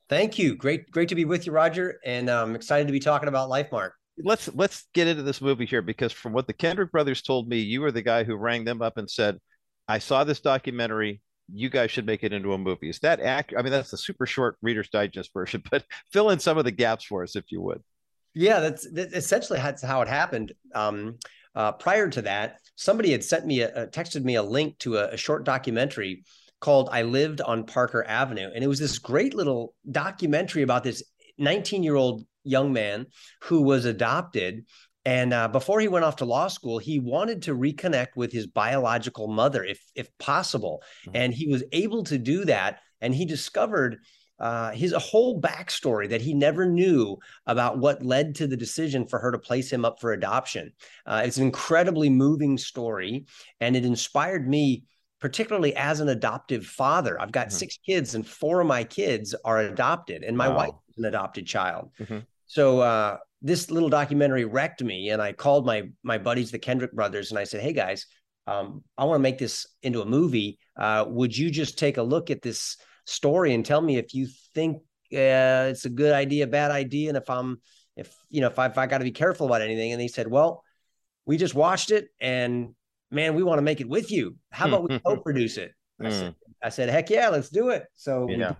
Thank 0.09 0.39
you. 0.39 0.55
Great, 0.55 0.89
great 0.89 1.09
to 1.09 1.15
be 1.15 1.25
with 1.25 1.45
you, 1.45 1.51
Roger. 1.51 1.99
And 2.03 2.27
I'm 2.27 2.49
um, 2.49 2.55
excited 2.55 2.87
to 2.87 2.91
be 2.91 2.99
talking 2.99 3.29
about 3.29 3.51
Lifemark 3.51 3.91
let's 4.17 4.49
let's 4.53 4.87
get 4.93 5.07
into 5.07 5.23
this 5.23 5.41
movie 5.41 5.65
here 5.65 5.81
because 5.81 6.11
from 6.11 6.33
what 6.33 6.47
the 6.47 6.53
Kendrick 6.53 6.91
brothers 6.91 7.21
told 7.21 7.47
me, 7.47 7.59
you 7.59 7.81
were 7.81 7.91
the 7.91 8.01
guy 8.01 8.23
who 8.23 8.35
rang 8.35 8.63
them 8.63 8.81
up 8.81 8.97
and 8.97 9.09
said, 9.09 9.37
"I 9.87 9.99
saw 9.99 10.23
this 10.23 10.39
documentary. 10.39 11.21
You 11.53 11.69
guys 11.69 11.91
should 11.91 12.05
make 12.05 12.23
it 12.23 12.33
into 12.33 12.53
a 12.53 12.57
movie." 12.57 12.89
Is 12.89 12.99
that 12.99 13.19
accurate? 13.19 13.59
I 13.59 13.63
mean, 13.63 13.71
that's 13.71 13.91
the 13.91 13.97
super 13.97 14.25
short 14.25 14.57
Reader's 14.61 14.89
Digest 14.89 15.31
version, 15.33 15.63
but 15.71 15.85
fill 16.11 16.29
in 16.29 16.39
some 16.39 16.57
of 16.57 16.65
the 16.65 16.71
gaps 16.71 17.05
for 17.05 17.23
us 17.23 17.35
if 17.35 17.45
you 17.51 17.61
would. 17.61 17.81
Yeah, 18.33 18.61
that's, 18.61 18.85
essentially 18.85 19.59
that's 19.59 19.81
how 19.81 20.01
it 20.01 20.07
happened. 20.07 20.53
Um, 20.73 21.17
uh, 21.53 21.73
prior 21.73 22.09
to 22.09 22.21
that, 22.21 22.61
somebody 22.75 23.11
had 23.11 23.25
sent 23.25 23.45
me 23.45 23.61
a, 23.61 23.83
a 23.83 23.87
texted 23.87 24.23
me 24.23 24.35
a 24.35 24.43
link 24.43 24.77
to 24.79 24.97
a, 24.97 25.09
a 25.09 25.17
short 25.17 25.43
documentary 25.43 26.23
called 26.61 26.89
"I 26.91 27.01
Lived 27.01 27.41
on 27.41 27.65
Parker 27.65 28.05
Avenue," 28.07 28.49
and 28.53 28.63
it 28.63 28.67
was 28.67 28.79
this 28.79 28.99
great 28.99 29.33
little 29.33 29.73
documentary 29.89 30.61
about 30.61 30.83
this 30.83 31.03
19 31.37 31.83
year 31.83 31.95
old 31.95 32.25
young 32.43 32.73
man 32.73 33.07
who 33.43 33.61
was 33.61 33.85
adopted. 33.85 34.65
And 35.03 35.33
uh, 35.33 35.47
before 35.47 35.79
he 35.79 35.87
went 35.87 36.05
off 36.05 36.17
to 36.17 36.25
law 36.25 36.47
school, 36.47 36.77
he 36.77 36.99
wanted 36.99 37.41
to 37.43 37.55
reconnect 37.55 38.15
with 38.15 38.31
his 38.31 38.45
biological 38.45 39.27
mother, 39.27 39.63
if 39.63 39.81
if 39.95 40.15
possible. 40.19 40.83
Mm-hmm. 41.07 41.15
And 41.15 41.33
he 41.33 41.47
was 41.47 41.63
able 41.71 42.03
to 42.05 42.17
do 42.17 42.45
that. 42.45 42.79
And 43.01 43.15
he 43.15 43.25
discovered 43.25 43.97
uh, 44.41 44.71
his 44.71 44.93
whole 44.93 45.39
backstory 45.39 46.09
that 46.09 46.21
he 46.21 46.33
never 46.33 46.65
knew 46.65 47.17
about 47.45 47.77
what 47.77 48.03
led 48.03 48.33
to 48.35 48.47
the 48.47 48.57
decision 48.57 49.05
for 49.05 49.19
her 49.19 49.31
to 49.31 49.37
place 49.37 49.71
him 49.71 49.85
up 49.85 50.01
for 50.01 50.13
adoption. 50.13 50.73
Uh, 51.05 51.21
it's 51.23 51.37
an 51.37 51.45
incredibly 51.45 52.09
moving 52.09 52.57
story, 52.57 53.25
and 53.59 53.75
it 53.75 53.85
inspired 53.85 54.47
me 54.47 54.83
particularly 55.19 55.75
as 55.75 55.99
an 55.99 56.09
adoptive 56.09 56.65
father. 56.65 57.21
I've 57.21 57.31
got 57.31 57.47
mm-hmm. 57.47 57.57
six 57.57 57.77
kids, 57.85 58.15
and 58.15 58.27
four 58.27 58.59
of 58.61 58.67
my 58.67 58.83
kids 58.83 59.35
are 59.45 59.59
adopted, 59.59 60.23
and 60.23 60.35
my 60.35 60.49
wow. 60.49 60.57
wife 60.57 60.73
is 60.89 60.97
an 60.97 61.05
adopted 61.05 61.45
child. 61.45 61.91
Mm-hmm. 61.99 62.19
So 62.51 62.81
uh, 62.81 63.17
this 63.41 63.71
little 63.71 63.87
documentary 63.87 64.43
wrecked 64.43 64.83
me, 64.83 65.11
and 65.11 65.21
I 65.21 65.31
called 65.31 65.65
my 65.65 65.83
my 66.03 66.17
buddies, 66.17 66.51
the 66.51 66.59
Kendrick 66.59 66.91
brothers, 66.91 67.31
and 67.31 67.39
I 67.39 67.45
said, 67.45 67.61
"Hey 67.61 67.71
guys, 67.71 68.07
um, 68.45 68.83
I 68.97 69.05
want 69.05 69.19
to 69.19 69.23
make 69.23 69.37
this 69.37 69.65
into 69.83 70.01
a 70.01 70.05
movie. 70.05 70.59
Uh, 70.75 71.05
would 71.07 71.37
you 71.37 71.49
just 71.49 71.79
take 71.79 71.95
a 71.95 72.03
look 72.03 72.29
at 72.29 72.41
this 72.41 72.75
story 73.05 73.53
and 73.53 73.65
tell 73.65 73.79
me 73.79 73.95
if 73.95 74.13
you 74.13 74.27
think 74.53 74.79
uh, 75.13 75.71
it's 75.71 75.85
a 75.85 75.89
good 75.89 76.11
idea, 76.11 76.45
bad 76.45 76.71
idea, 76.71 77.07
and 77.07 77.15
if 77.15 77.29
I'm 77.29 77.61
if 77.95 78.13
you 78.29 78.41
know 78.41 78.47
if 78.47 78.59
I, 78.59 78.65
if 78.65 78.77
I 78.77 78.85
got 78.85 78.97
to 78.97 79.05
be 79.05 79.11
careful 79.11 79.45
about 79.45 79.61
anything?" 79.61 79.93
And 79.93 80.01
they 80.01 80.09
said, 80.09 80.27
"Well, 80.27 80.61
we 81.25 81.37
just 81.37 81.55
watched 81.55 81.89
it, 81.89 82.09
and 82.19 82.75
man, 83.11 83.33
we 83.33 83.43
want 83.43 83.59
to 83.59 83.63
make 83.63 83.79
it 83.79 83.87
with 83.87 84.11
you. 84.11 84.35
How 84.49 84.67
about 84.67 84.89
we 84.89 84.99
co-produce 85.05 85.55
it? 85.55 85.71
I 86.01 86.09
said, 86.09 86.25
hmm. 86.25 86.65
I 86.67 86.69
said, 86.69 86.89
heck 86.89 87.09
yeah, 87.09 87.29
let's 87.29 87.49
do 87.49 87.69
it. 87.69 87.85
So 87.93 88.27
yeah. 88.29 88.55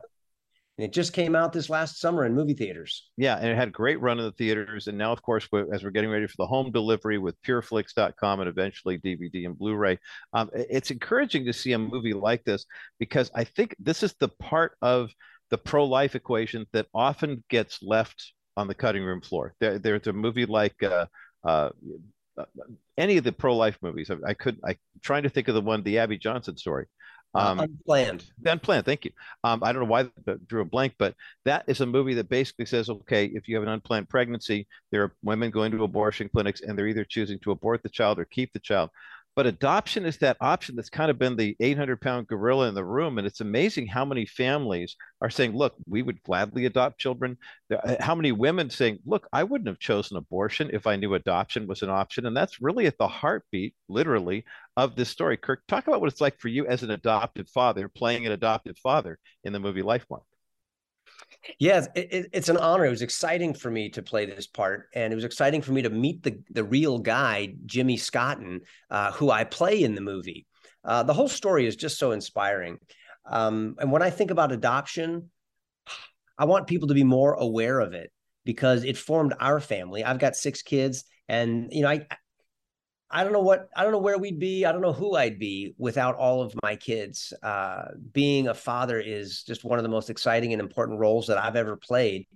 And 0.81 0.87
it 0.87 0.93
just 0.93 1.13
came 1.13 1.35
out 1.35 1.53
this 1.53 1.69
last 1.69 1.99
summer 1.99 2.25
in 2.25 2.33
movie 2.33 2.55
theaters. 2.55 3.11
Yeah, 3.15 3.37
and 3.37 3.49
it 3.49 3.55
had 3.55 3.67
a 3.67 3.71
great 3.71 4.01
run 4.01 4.17
in 4.17 4.25
the 4.25 4.31
theaters. 4.31 4.87
And 4.87 4.97
now, 4.97 5.11
of 5.11 5.21
course, 5.21 5.47
as 5.71 5.83
we're 5.83 5.91
getting 5.91 6.09
ready 6.09 6.25
for 6.25 6.33
the 6.39 6.47
home 6.47 6.71
delivery 6.71 7.19
with 7.19 7.39
PureFlix.com 7.43 8.39
and 8.39 8.49
eventually 8.49 8.97
DVD 8.97 9.45
and 9.45 9.55
Blu-ray, 9.55 9.99
um, 10.33 10.49
it's 10.55 10.89
encouraging 10.89 11.45
to 11.45 11.53
see 11.53 11.73
a 11.73 11.77
movie 11.77 12.13
like 12.13 12.43
this 12.45 12.65
because 12.97 13.29
I 13.35 13.43
think 13.43 13.75
this 13.77 14.01
is 14.01 14.15
the 14.19 14.29
part 14.29 14.75
of 14.81 15.11
the 15.51 15.57
pro-life 15.59 16.15
equation 16.15 16.65
that 16.73 16.87
often 16.95 17.43
gets 17.47 17.83
left 17.83 18.33
on 18.57 18.67
the 18.67 18.73
cutting 18.73 19.03
room 19.03 19.21
floor. 19.21 19.53
There, 19.59 19.77
there's 19.77 20.07
a 20.07 20.13
movie 20.13 20.47
like 20.47 20.81
uh, 20.81 21.05
uh, 21.43 21.69
uh, 22.39 22.45
any 22.97 23.17
of 23.17 23.23
the 23.23 23.31
pro-life 23.31 23.77
movies. 23.83 24.09
I, 24.09 24.31
I 24.31 24.33
could 24.33 24.57
I 24.65 24.71
am 24.71 24.77
trying 25.03 25.23
to 25.23 25.29
think 25.29 25.47
of 25.47 25.53
the 25.53 25.61
one, 25.61 25.83
the 25.83 25.99
Abby 25.99 26.17
Johnson 26.17 26.57
story. 26.57 26.87
Um, 27.33 27.59
uh, 27.59 27.63
unplanned. 27.63 28.25
Unplanned. 28.45 28.85
Thank 28.85 29.05
you. 29.05 29.11
Um, 29.43 29.63
I 29.63 29.71
don't 29.71 29.83
know 29.83 29.87
why 29.87 30.01
I 30.01 30.35
drew 30.47 30.61
a 30.61 30.65
blank, 30.65 30.95
but 30.97 31.15
that 31.45 31.63
is 31.67 31.81
a 31.81 31.85
movie 31.85 32.13
that 32.15 32.29
basically 32.29 32.65
says, 32.65 32.89
okay, 32.89 33.25
if 33.25 33.47
you 33.47 33.55
have 33.55 33.63
an 33.63 33.69
unplanned 33.69 34.09
pregnancy, 34.09 34.67
there 34.91 35.03
are 35.03 35.15
women 35.23 35.49
going 35.49 35.71
to 35.71 35.83
abortion 35.83 36.29
clinics, 36.29 36.61
and 36.61 36.77
they're 36.77 36.87
either 36.87 37.05
choosing 37.05 37.39
to 37.39 37.51
abort 37.51 37.83
the 37.83 37.89
child 37.89 38.19
or 38.19 38.25
keep 38.25 38.51
the 38.53 38.59
child. 38.59 38.89
But 39.35 39.47
adoption 39.47 40.05
is 40.05 40.17
that 40.17 40.35
option 40.41 40.75
that's 40.75 40.89
kind 40.89 41.09
of 41.09 41.17
been 41.17 41.37
the 41.37 41.55
800 41.59 42.01
pound 42.01 42.27
gorilla 42.27 42.67
in 42.67 42.75
the 42.75 42.83
room. 42.83 43.17
And 43.17 43.25
it's 43.25 43.39
amazing 43.39 43.87
how 43.87 44.03
many 44.03 44.25
families 44.25 44.97
are 45.21 45.29
saying, 45.29 45.55
look, 45.55 45.75
we 45.87 46.01
would 46.01 46.21
gladly 46.23 46.65
adopt 46.65 46.99
children. 46.99 47.37
Uh, 47.73 47.95
how 48.01 48.13
many 48.13 48.33
women 48.33 48.69
saying, 48.69 48.99
look, 49.05 49.27
I 49.31 49.43
wouldn't 49.43 49.69
have 49.69 49.79
chosen 49.79 50.17
abortion 50.17 50.69
if 50.73 50.85
I 50.85 50.97
knew 50.97 51.13
adoption 51.13 51.65
was 51.65 51.81
an 51.81 51.89
option. 51.89 52.25
And 52.25 52.35
that's 52.35 52.61
really 52.61 52.87
at 52.87 52.97
the 52.97 53.07
heartbeat, 53.07 53.73
literally, 53.87 54.43
of 54.75 54.95
this 54.95 55.09
story. 55.09 55.37
Kirk, 55.37 55.61
talk 55.67 55.87
about 55.87 56.01
what 56.01 56.11
it's 56.11 56.21
like 56.21 56.37
for 56.39 56.49
you 56.49 56.67
as 56.67 56.83
an 56.83 56.91
adopted 56.91 57.47
father, 57.49 57.87
playing 57.87 58.25
an 58.25 58.33
adopted 58.33 58.77
father 58.77 59.17
in 59.45 59.53
the 59.53 59.59
movie 59.59 59.83
Lifemark. 59.83 60.23
Yes, 61.59 61.87
it, 61.95 62.29
it's 62.33 62.49
an 62.49 62.57
honor. 62.57 62.85
It 62.85 62.89
was 62.91 63.01
exciting 63.01 63.53
for 63.53 63.71
me 63.71 63.89
to 63.89 64.01
play 64.01 64.25
this 64.25 64.47
part, 64.47 64.87
and 64.93 65.11
it 65.11 65.15
was 65.15 65.25
exciting 65.25 65.61
for 65.61 65.71
me 65.71 65.81
to 65.81 65.89
meet 65.89 66.23
the 66.23 66.39
the 66.51 66.63
real 66.63 66.99
guy, 66.99 67.53
Jimmy 67.65 67.97
Scotton, 67.97 68.61
uh, 68.89 69.11
who 69.13 69.31
I 69.31 69.43
play 69.43 69.83
in 69.83 69.95
the 69.95 70.01
movie. 70.01 70.45
Uh, 70.83 71.03
the 71.03 71.13
whole 71.13 71.29
story 71.29 71.65
is 71.65 71.75
just 71.75 71.97
so 71.97 72.11
inspiring. 72.11 72.77
Um, 73.25 73.75
and 73.79 73.91
when 73.91 74.01
I 74.01 74.09
think 74.09 74.31
about 74.31 74.51
adoption, 74.51 75.29
I 76.37 76.45
want 76.45 76.67
people 76.67 76.87
to 76.87 76.93
be 76.93 77.03
more 77.03 77.33
aware 77.33 77.79
of 77.79 77.93
it 77.93 78.11
because 78.45 78.83
it 78.83 78.97
formed 78.97 79.33
our 79.39 79.59
family. 79.59 80.03
I've 80.03 80.19
got 80.19 80.35
six 80.35 80.61
kids, 80.61 81.03
and 81.27 81.67
you 81.71 81.83
know, 81.83 81.89
I 81.89 82.07
I 83.11 83.23
don't 83.23 83.33
know 83.33 83.41
what 83.41 83.69
I 83.75 83.83
don't 83.83 83.91
know 83.91 83.99
where 83.99 84.17
we'd 84.17 84.39
be. 84.39 84.65
I 84.65 84.71
don't 84.71 84.81
know 84.81 84.93
who 84.93 85.15
I'd 85.15 85.37
be 85.37 85.75
without 85.77 86.15
all 86.15 86.41
of 86.41 86.53
my 86.63 86.75
kids. 86.75 87.33
Uh, 87.43 87.85
being 88.11 88.47
a 88.47 88.53
father 88.53 88.99
is 88.99 89.43
just 89.43 89.63
one 89.63 89.77
of 89.79 89.83
the 89.83 89.89
most 89.89 90.09
exciting 90.09 90.53
and 90.53 90.61
important 90.61 90.99
roles 90.99 91.27
that 91.27 91.37
I've 91.37 91.55
ever 91.55 91.75
played. 91.75 92.27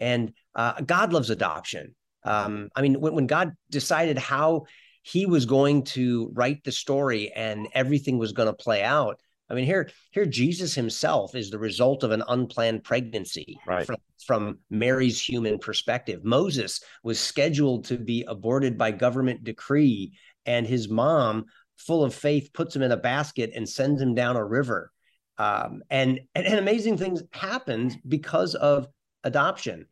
And 0.00 0.32
uh, 0.54 0.80
God 0.80 1.12
loves 1.12 1.30
adoption. 1.30 1.94
Um, 2.24 2.70
I 2.74 2.82
mean, 2.82 3.00
when, 3.00 3.14
when 3.14 3.26
God 3.26 3.52
decided 3.70 4.18
how 4.18 4.64
He 5.02 5.26
was 5.26 5.44
going 5.44 5.84
to 5.84 6.30
write 6.32 6.64
the 6.64 6.72
story 6.72 7.30
and 7.32 7.68
everything 7.74 8.18
was 8.18 8.32
going 8.32 8.48
to 8.48 8.54
play 8.54 8.82
out, 8.82 9.20
I 9.52 9.54
mean, 9.54 9.66
here, 9.66 9.90
here, 10.12 10.24
Jesus 10.24 10.74
himself 10.74 11.34
is 11.34 11.50
the 11.50 11.58
result 11.58 12.04
of 12.04 12.10
an 12.10 12.22
unplanned 12.26 12.84
pregnancy 12.84 13.58
right. 13.66 13.86
from, 13.86 13.96
from 14.26 14.58
Mary's 14.70 15.20
human 15.20 15.58
perspective. 15.58 16.24
Moses 16.24 16.80
was 17.02 17.20
scheduled 17.20 17.84
to 17.84 17.98
be 17.98 18.24
aborted 18.26 18.78
by 18.78 18.92
government 18.92 19.44
decree, 19.44 20.14
and 20.46 20.66
his 20.66 20.88
mom, 20.88 21.44
full 21.76 22.02
of 22.02 22.14
faith, 22.14 22.48
puts 22.54 22.74
him 22.74 22.80
in 22.80 22.92
a 22.92 22.96
basket 22.96 23.50
and 23.54 23.68
sends 23.68 24.00
him 24.00 24.14
down 24.14 24.36
a 24.36 24.44
river. 24.44 24.90
Um, 25.36 25.82
and, 25.90 26.20
and, 26.34 26.46
and 26.46 26.58
amazing 26.58 26.96
things 26.96 27.22
happened 27.32 27.98
because 28.08 28.54
of 28.54 28.88
adoption. 29.22 29.84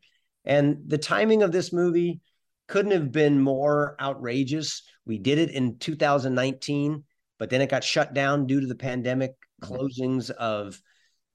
And 0.43 0.77
the 0.87 0.97
timing 0.97 1.43
of 1.43 1.51
this 1.51 1.71
movie 1.71 2.21
couldn't 2.67 2.93
have 2.93 3.11
been 3.11 3.39
more 3.39 3.95
outrageous. 4.01 4.81
We 5.05 5.19
did 5.19 5.37
it 5.37 5.51
in 5.51 5.77
2019, 5.77 7.03
but 7.37 7.51
then 7.51 7.61
it 7.61 7.69
got 7.69 7.83
shut 7.83 8.15
down 8.15 8.47
due 8.47 8.59
to 8.59 8.67
the 8.67 8.73
pandemic 8.73 9.35
closings 9.61 10.29
of 10.31 10.79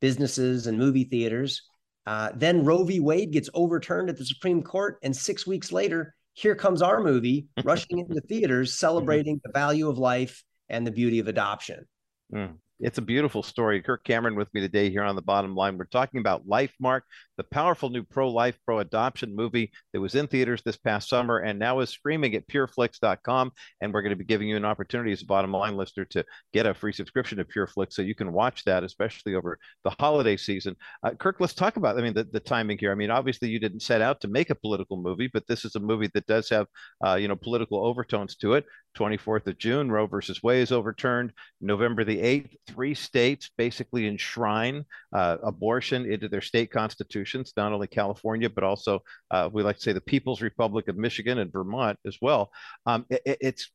businesses 0.01 0.67
and 0.67 0.79
movie 0.79 1.05
theaters. 1.05 1.63
Uh, 2.07 2.31
then 2.35 2.65
Roe 2.65 2.85
v. 2.85 3.01
Wade 3.01 3.33
gets 3.33 3.51
overturned 3.55 4.09
at 4.09 4.17
the 4.17 4.25
Supreme 4.25 4.63
Court, 4.63 4.99
and 5.03 5.15
six 5.15 5.47
weeks 5.47 5.73
later, 5.73 6.15
here 6.35 6.55
comes 6.55 6.83
our 6.83 7.03
movie 7.03 7.49
rushing 7.65 7.99
into 7.99 8.21
theaters, 8.23 8.79
celebrating 8.79 9.41
the 9.43 9.53
value 9.53 9.89
of 9.89 9.99
life 9.99 10.45
and 10.69 10.87
the 10.87 10.93
beauty 10.93 11.19
of 11.19 11.29
adoption. 11.29 11.87
Mm. 12.33 12.57
It's 12.79 12.99
a 12.99 13.03
beautiful 13.03 13.43
story. 13.43 13.81
Kirk 13.81 14.05
Cameron 14.05 14.37
with 14.37 14.53
me 14.53 14.61
today 14.61 14.91
here 14.91 15.03
on 15.03 15.17
the 15.17 15.23
bottom 15.23 15.55
line. 15.55 15.79
We're 15.79 15.87
talking 15.87 16.21
about 16.21 16.47
Lifemark, 16.47 17.01
the 17.39 17.45
powerful 17.45 17.89
new 17.89 18.03
pro 18.03 18.29
life, 18.29 18.59
pro 18.67 18.81
adoption 18.81 19.35
movie 19.35 19.73
that 19.95 20.01
was 20.01 20.15
in 20.15 20.27
theaters 20.27 20.61
this 20.63 20.77
past 20.77 21.09
summer 21.09 21.39
and 21.39 21.59
now 21.59 21.81
is 21.81 21.89
streaming 21.89 22.35
at 22.35 22.47
pureflix.com. 22.49 23.53
And 23.81 23.95
we're 23.95 24.03
going 24.03 24.11
to 24.11 24.17
be 24.17 24.27
giving 24.27 24.49
you 24.49 24.57
an 24.57 24.67
opportunity 24.67 25.11
as 25.13 25.23
a 25.23 25.27
bottom 25.27 25.53
line 25.53 25.75
listener 25.79 26.05
to 26.07 26.25
get 26.53 26.67
a 26.67 26.75
free 26.75 26.93
subscription 26.93 27.39
to 27.39 27.47
PureFlix 27.47 27.95
so 27.95 28.03
you 28.03 28.15
can 28.15 28.31
watch 28.31 28.63
that, 28.65 28.85
especially 28.85 29.37
over 29.37 29.59
the 29.83 29.95
holiday 29.99 30.37
season. 30.37 30.77
Uh, 31.03 31.13
Kirk, 31.13 31.37
let's 31.41 31.55
talk 31.55 31.79
about, 31.79 31.99
I 31.99 32.03
mean, 32.03 32.13
the, 32.13 32.25
the 32.25 32.41
timing 32.41 32.77
here. 32.77 32.93
I 32.93 32.95
mean, 32.95 33.11
obviously 33.11 33.49
you 33.49 33.59
didn't 33.59 33.81
set 33.81 34.03
out 34.03 34.21
to 34.21 34.29
make 34.29 34.51
a 34.51 34.55
political 34.55 34.99
movie, 34.99 35.31
but 35.33 35.47
this 35.47 35.65
is 35.65 35.77
a 35.77 35.81
movie 35.81 36.11
that 36.13 36.27
does 36.27 36.51
have, 36.51 36.67
uh, 37.03 37.15
you 37.15 37.27
know, 37.27 37.37
political 37.37 37.83
overtones 37.87 38.37
to 38.37 38.53
it 38.53 38.67
24th 38.97 39.47
of 39.47 39.59
June, 39.59 39.91
Roe 39.91 40.07
versus 40.07 40.43
Wade 40.43 40.63
is 40.63 40.73
overturned. 40.73 41.33
November 41.61 42.05
the 42.05 42.19
8th, 42.19 42.57
three 42.67 42.95
states 42.95 43.51
basically 43.57 44.07
enshrine 44.07 44.85
uh, 45.13 45.37
abortion 45.43 46.11
into 46.11 46.29
their 46.29 46.41
state 46.41 46.71
constitutions, 46.71 47.53
not 47.57 47.73
only 47.73 47.87
California, 47.87 48.51
but 48.51 48.65
also, 48.65 49.03
uh, 49.31 49.49
we 49.53 49.63
like 49.63 49.77
to 49.77 49.83
say, 49.83 49.93
the 49.93 50.01
People's 50.01 50.43
Republic 50.43 50.89
of 50.89 50.97
Michigan 50.97 51.39
and 51.39 51.53
Vermont 51.53 51.99
as 52.07 52.17
well. 52.21 52.51
Um, 52.87 53.07
it, 53.11 53.23
it's, 53.41 53.71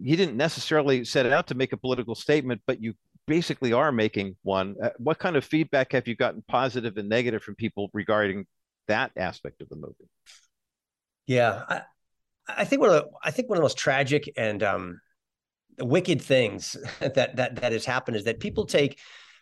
you 0.00 0.16
didn't 0.16 0.36
necessarily 0.36 1.04
set 1.04 1.26
it 1.26 1.32
out 1.32 1.46
to 1.48 1.54
make 1.54 1.72
a 1.72 1.76
political 1.76 2.14
statement, 2.14 2.62
but 2.66 2.82
you 2.82 2.94
basically 3.26 3.72
are 3.72 3.92
making 3.92 4.36
one. 4.42 4.74
Uh, 4.82 4.90
what 4.98 5.18
kind 5.18 5.36
of 5.36 5.44
feedback 5.44 5.92
have 5.92 6.08
you 6.08 6.16
gotten, 6.16 6.42
positive 6.48 6.96
and 6.96 7.08
negative, 7.08 7.42
from 7.42 7.54
people 7.54 7.90
regarding 7.92 8.46
that 8.88 9.12
aspect 9.16 9.62
of 9.62 9.68
the 9.68 9.76
movie? 9.76 10.08
Yeah, 11.26 11.82
I 12.48 12.64
think 12.64 12.80
one 12.80 12.90
of 12.90 12.96
the 12.96 13.08
I 13.22 13.30
think 13.30 13.48
one 13.48 13.56
of 13.56 13.60
the 13.60 13.64
most 13.64 13.78
tragic 13.78 14.30
and 14.36 14.62
um, 14.62 15.00
wicked 15.78 16.20
things 16.20 16.76
that 17.00 17.36
that 17.36 17.56
that 17.56 17.72
has 17.72 17.84
happened 17.84 18.16
is 18.16 18.24
that 18.24 18.40
people 18.40 18.66
take 18.66 18.98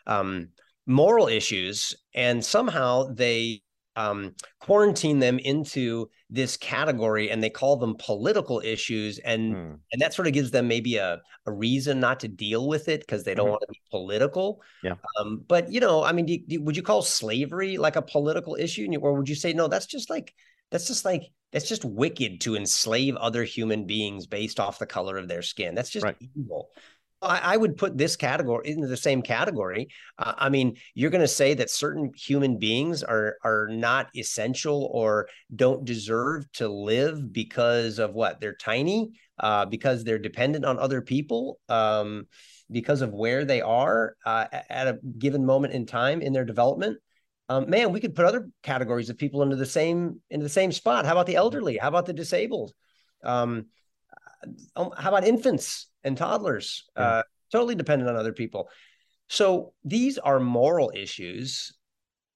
um, 0.07 0.49
moral 0.87 1.29
issues 1.29 1.95
and 2.15 2.45
somehow 2.45 3.13
they 3.13 3.63
um, 3.95 4.35
quarantine 4.61 5.19
them 5.19 5.39
into 5.39 6.09
this 6.31 6.57
category 6.57 7.31
and 7.31 7.43
they 7.43 7.51
call 7.51 7.77
them 7.77 7.95
political 7.99 8.61
issues 8.65 9.19
and 9.19 9.55
hmm. 9.55 9.75
and 9.93 10.01
that 10.01 10.15
sort 10.15 10.27
of 10.27 10.33
gives 10.33 10.51
them 10.51 10.67
maybe 10.67 10.97
a, 10.97 11.21
a 11.45 11.53
reason 11.53 12.01
not 12.01 12.19
to 12.21 12.29
deal 12.29 12.69
with 12.69 12.89
it 12.89 13.01
because 13.01 13.23
they 13.23 13.35
don't 13.35 13.47
mm-hmm. 13.47 13.51
want 13.51 13.63
to 13.63 13.73
be 13.73 13.81
political 13.91 14.63
yeah 14.83 14.95
um, 15.21 15.45
but 15.47 15.71
you 15.71 15.79
know 15.79 16.03
i 16.03 16.11
mean 16.11 16.25
do, 16.25 16.39
do, 16.49 16.63
would 16.63 16.77
you 16.77 16.83
call 16.83 17.03
slavery 17.03 17.77
like 17.77 17.97
a 17.97 18.03
political 18.03 18.57
issue 18.59 18.89
or 19.03 19.13
would 19.13 19.29
you 19.29 19.35
say 19.35 19.53
no 19.53 19.69
that's 19.69 19.87
just 19.87 20.09
like 20.09 20.33
that's 20.73 20.89
just 20.89 21.05
like 21.05 21.31
that's 21.53 21.69
just 21.69 21.85
wicked 21.85 22.41
to 22.41 22.57
enslave 22.57 23.15
other 23.17 23.45
human 23.45 23.87
beings 23.87 24.27
based 24.27 24.59
off 24.59 24.81
the 24.81 24.87
color 24.87 25.17
of 25.17 25.29
their 25.29 25.43
skin 25.43 25.75
that's 25.75 25.91
just 25.91 26.05
right. 26.05 26.17
evil 26.37 26.69
I, 27.23 27.57
would 27.57 27.77
put 27.77 27.97
this 27.97 28.17
category 28.17 28.69
into 28.69 28.89
the 28.89 28.97
same 28.97 29.23
category. 29.23 29.89
Uh, 30.19 30.35
I 30.37 30.49
mean, 30.49 30.77
you're 30.95 31.11
going 31.11 31.21
to 31.21 31.29
say 31.29 31.55
that 31.55 31.71
certain 31.71 32.11
human 32.17 32.59
beings 32.59 33.03
are 33.03 33.37
are 33.45 33.69
not 33.71 34.09
essential 34.17 34.91
or 34.93 35.29
don't 35.55 35.85
deserve 35.85 36.51
to 36.55 36.69
live 36.69 37.33
because 37.33 37.99
of 37.99 38.15
what 38.15 38.41
they're 38.41 38.57
tiny, 38.57 39.13
uh, 39.39 39.67
because 39.67 40.05
they're 40.05 40.19
dependent 40.19 40.65
on 40.65 40.79
other 40.79 41.01
people, 41.01 41.61
um, 41.69 42.27
because 42.71 43.03
of 43.03 43.13
where 43.13 43.45
they 43.45 43.61
are 43.61 44.17
uh, 44.27 44.47
at 44.53 44.89
a 44.89 44.99
given 45.19 45.47
moment 45.47 45.75
in 45.75 45.87
time 45.87 46.23
in 46.23 46.33
their 46.33 46.45
development. 46.45 46.99
Um, 47.53 47.71
man, 47.71 47.93
we 47.93 48.01
could 48.01 48.15
put 48.15 48.25
other 48.25 48.49
categories 48.63 49.11
of 49.11 49.19
people 49.19 49.43
into 49.43 49.57
the 49.57 49.67
same 49.67 50.21
into 50.31 50.45
the 50.45 50.51
same 50.51 50.73
spot. 50.73 51.05
How 51.07 51.13
about 51.13 51.27
the 51.27 51.37
elderly? 51.37 51.77
How 51.77 51.89
about 51.89 52.07
the 52.07 52.13
disabled? 52.13 52.73
Um, 53.25 53.67
um 54.77 54.91
how 54.97 55.11
about 55.11 55.25
infants? 55.25 55.89
and 56.05 56.17
toddlers, 56.17 56.85
yeah. 56.97 57.03
uh, 57.03 57.23
totally 57.51 57.75
dependent 57.75 58.11
on 58.11 58.17
other 58.17 58.33
people. 58.33 58.69
So 59.29 59.73
these 59.85 60.19
are 60.19 60.41
moral 60.41 60.93
issues, 60.95 61.73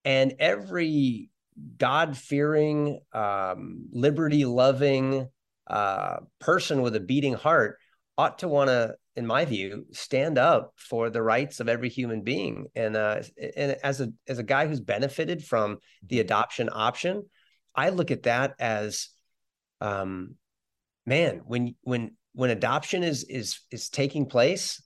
and 0.04 0.34
every 0.38 1.30
God 1.78 2.16
fearing, 2.16 3.00
um, 3.12 3.86
liberty 3.92 4.44
loving 4.44 5.28
uh, 5.66 6.18
person 6.40 6.82
with 6.82 6.96
a 6.96 7.00
beating 7.00 7.34
heart 7.34 7.78
ought 8.16 8.38
to 8.40 8.48
want 8.48 8.68
to, 8.68 8.94
in 9.16 9.26
my 9.26 9.44
view, 9.46 9.86
stand 9.92 10.38
up 10.38 10.74
for 10.76 11.08
the 11.10 11.22
rights 11.22 11.58
of 11.60 11.68
every 11.68 11.88
human 11.88 12.22
being. 12.22 12.66
And, 12.76 12.96
uh, 12.96 13.22
and 13.56 13.76
as 13.82 14.00
a 14.00 14.12
as 14.28 14.38
a 14.38 14.44
guy 14.44 14.66
who's 14.66 14.80
benefited 14.80 15.42
from 15.42 15.78
the 16.06 16.20
adoption 16.20 16.68
option, 16.70 17.24
I 17.74 17.88
look 17.88 18.10
at 18.10 18.24
that 18.24 18.54
as, 18.58 19.08
um, 19.80 20.36
man, 21.06 21.42
when 21.46 21.74
when 21.82 22.16
when 22.32 22.50
adoption 22.50 23.02
is 23.02 23.24
is 23.24 23.60
is 23.70 23.88
taking 23.88 24.26
place, 24.26 24.82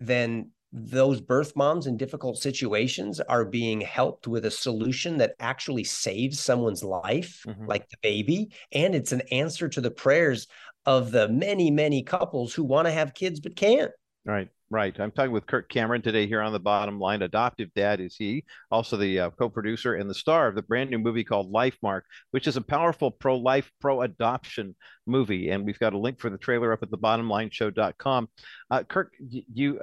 then 0.00 0.50
those 0.72 1.20
birth 1.20 1.54
moms 1.56 1.86
in 1.86 1.96
difficult 1.96 2.36
situations 2.36 3.20
are 3.20 3.44
being 3.44 3.80
helped 3.80 4.26
with 4.26 4.44
a 4.44 4.50
solution 4.50 5.18
that 5.18 5.34
actually 5.38 5.84
saves 5.84 6.38
someone's 6.40 6.84
life, 6.84 7.44
mm-hmm. 7.46 7.66
like 7.66 7.88
the 7.88 7.96
baby, 8.02 8.50
and 8.72 8.94
it's 8.94 9.12
an 9.12 9.22
answer 9.30 9.68
to 9.68 9.80
the 9.80 9.90
prayers 9.90 10.48
of 10.86 11.10
the 11.10 11.28
many 11.28 11.70
many 11.70 12.02
couples 12.02 12.54
who 12.54 12.64
want 12.64 12.86
to 12.86 12.92
have 12.92 13.14
kids 13.14 13.40
but 13.40 13.56
can't. 13.56 13.90
Right. 14.24 14.48
Right. 14.68 14.98
I'm 14.98 15.12
talking 15.12 15.30
with 15.30 15.46
Kirk 15.46 15.68
Cameron 15.68 16.02
today 16.02 16.26
here 16.26 16.40
on 16.40 16.52
the 16.52 16.58
bottom 16.58 16.98
line. 16.98 17.22
Adoptive 17.22 17.72
dad 17.76 18.00
is 18.00 18.16
he, 18.16 18.44
also 18.72 18.96
the 18.96 19.20
uh, 19.20 19.30
co 19.30 19.48
producer 19.48 19.94
and 19.94 20.10
the 20.10 20.14
star 20.14 20.48
of 20.48 20.56
the 20.56 20.62
brand 20.62 20.90
new 20.90 20.98
movie 20.98 21.22
called 21.22 21.52
Lifemark, 21.52 22.00
which 22.32 22.48
is 22.48 22.56
a 22.56 22.60
powerful 22.60 23.12
pro 23.12 23.36
life, 23.36 23.70
pro 23.80 24.02
adoption 24.02 24.74
movie. 25.06 25.50
And 25.50 25.64
we've 25.64 25.78
got 25.78 25.92
a 25.92 25.98
link 25.98 26.18
for 26.18 26.30
the 26.30 26.38
trailer 26.38 26.72
up 26.72 26.82
at 26.82 26.90
the 26.90 26.98
bottomlineshow.com. 26.98 28.28
Uh, 28.68 28.82
Kirk, 28.82 29.12
you. 29.20 29.80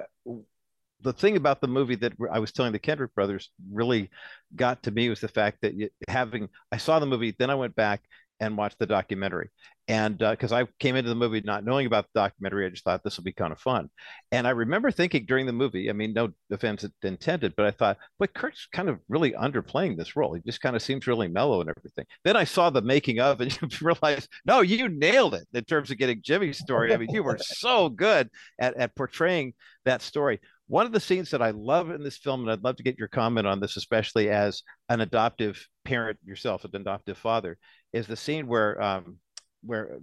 The 1.00 1.14
thing 1.14 1.36
about 1.36 1.60
the 1.60 1.68
movie 1.68 1.96
that 1.96 2.14
I 2.32 2.40
was 2.40 2.54
telling 2.54 2.72
the 2.72 2.80
Kendrick 2.80 3.14
brothers 3.14 3.52
really 3.72 4.10
got 4.56 4.84
to 4.84 4.92
me 4.92 5.10
was 5.10 5.20
the 5.20 5.28
fact 5.28 5.60
that 5.62 5.74
having 6.08 6.48
I 6.72 6.78
saw 6.78 7.00
the 7.00 7.06
movie, 7.06 7.36
then 7.38 7.50
I 7.50 7.56
went 7.56 7.76
back 7.76 8.04
and 8.40 8.58
watch 8.58 8.76
the 8.78 8.86
documentary. 8.86 9.50
And 9.90 10.18
because 10.18 10.54
uh, 10.54 10.58
I 10.58 10.68
came 10.80 10.96
into 10.96 11.10
the 11.10 11.16
movie 11.16 11.42
not 11.44 11.66
knowing 11.66 11.88
about 11.88 12.06
the 12.06 12.22
documentary, 12.22 12.66
I 12.66 12.70
just 12.70 12.86
thought 12.86 13.04
this 13.04 13.18
will 13.18 13.26
be 13.26 13.34
kind 13.34 13.52
of 13.52 13.60
fun. 13.60 13.90
And 14.32 14.48
I 14.48 14.52
remember 14.52 14.92
thinking 14.92 15.26
during 15.26 15.46
the 15.46 15.52
movie, 15.52 15.90
I 15.90 15.94
mean, 15.94 16.14
no 16.14 16.30
offense 16.50 16.86
intended, 17.04 17.54
but 17.58 17.66
I 17.66 17.72
thought, 17.72 17.98
but 18.18 18.34
Kirk's 18.34 18.68
kind 18.72 18.88
of 18.88 19.00
really 19.10 19.34
underplaying 19.34 19.98
this 19.98 20.16
role. 20.16 20.34
He 20.36 20.42
just 20.46 20.62
kind 20.62 20.78
of 20.78 20.82
seems 20.82 21.06
really 21.06 21.28
mellow 21.28 21.60
and 21.60 21.70
everything. 21.70 22.06
Then 22.24 22.38
I 22.38 22.46
saw 22.46 22.70
the 22.70 22.82
making 22.82 23.20
of 23.20 23.42
and 23.42 23.58
realized, 23.82 24.30
no, 24.46 24.62
you 24.62 24.88
nailed 24.88 25.36
it 25.36 25.48
in 25.54 25.64
terms 25.66 25.92
of 25.92 25.98
getting 25.98 26.22
Jimmy's 26.22 26.60
story. 26.60 26.94
I 26.94 26.98
mean, 26.98 27.10
you 27.12 27.24
were 27.24 27.38
so 27.40 27.90
good 27.90 28.30
at, 28.60 28.78
at 28.78 28.96
portraying 28.96 29.54
that 29.84 30.02
story. 30.02 30.40
One 30.68 30.86
of 30.86 30.94
the 30.94 31.02
scenes 31.02 31.32
that 31.32 31.42
I 31.42 31.52
love 31.52 31.92
in 31.92 32.04
this 32.04 32.18
film, 32.18 32.42
and 32.42 32.52
I'd 32.52 32.64
love 32.64 32.78
to 32.78 32.84
get 32.84 32.98
your 32.98 33.10
comment 33.10 33.48
on 33.48 33.60
this, 33.60 33.76
especially 33.76 34.30
as 34.30 34.64
an 34.88 35.02
adoptive 35.02 35.68
parent 35.86 36.18
yourself, 36.26 36.64
an 36.66 36.76
adoptive 36.76 37.18
father, 37.18 37.58
is 37.92 38.08
the 38.08 38.16
scene 38.16 38.48
where 38.48 38.82
um, 38.82 39.18
where 39.64 40.00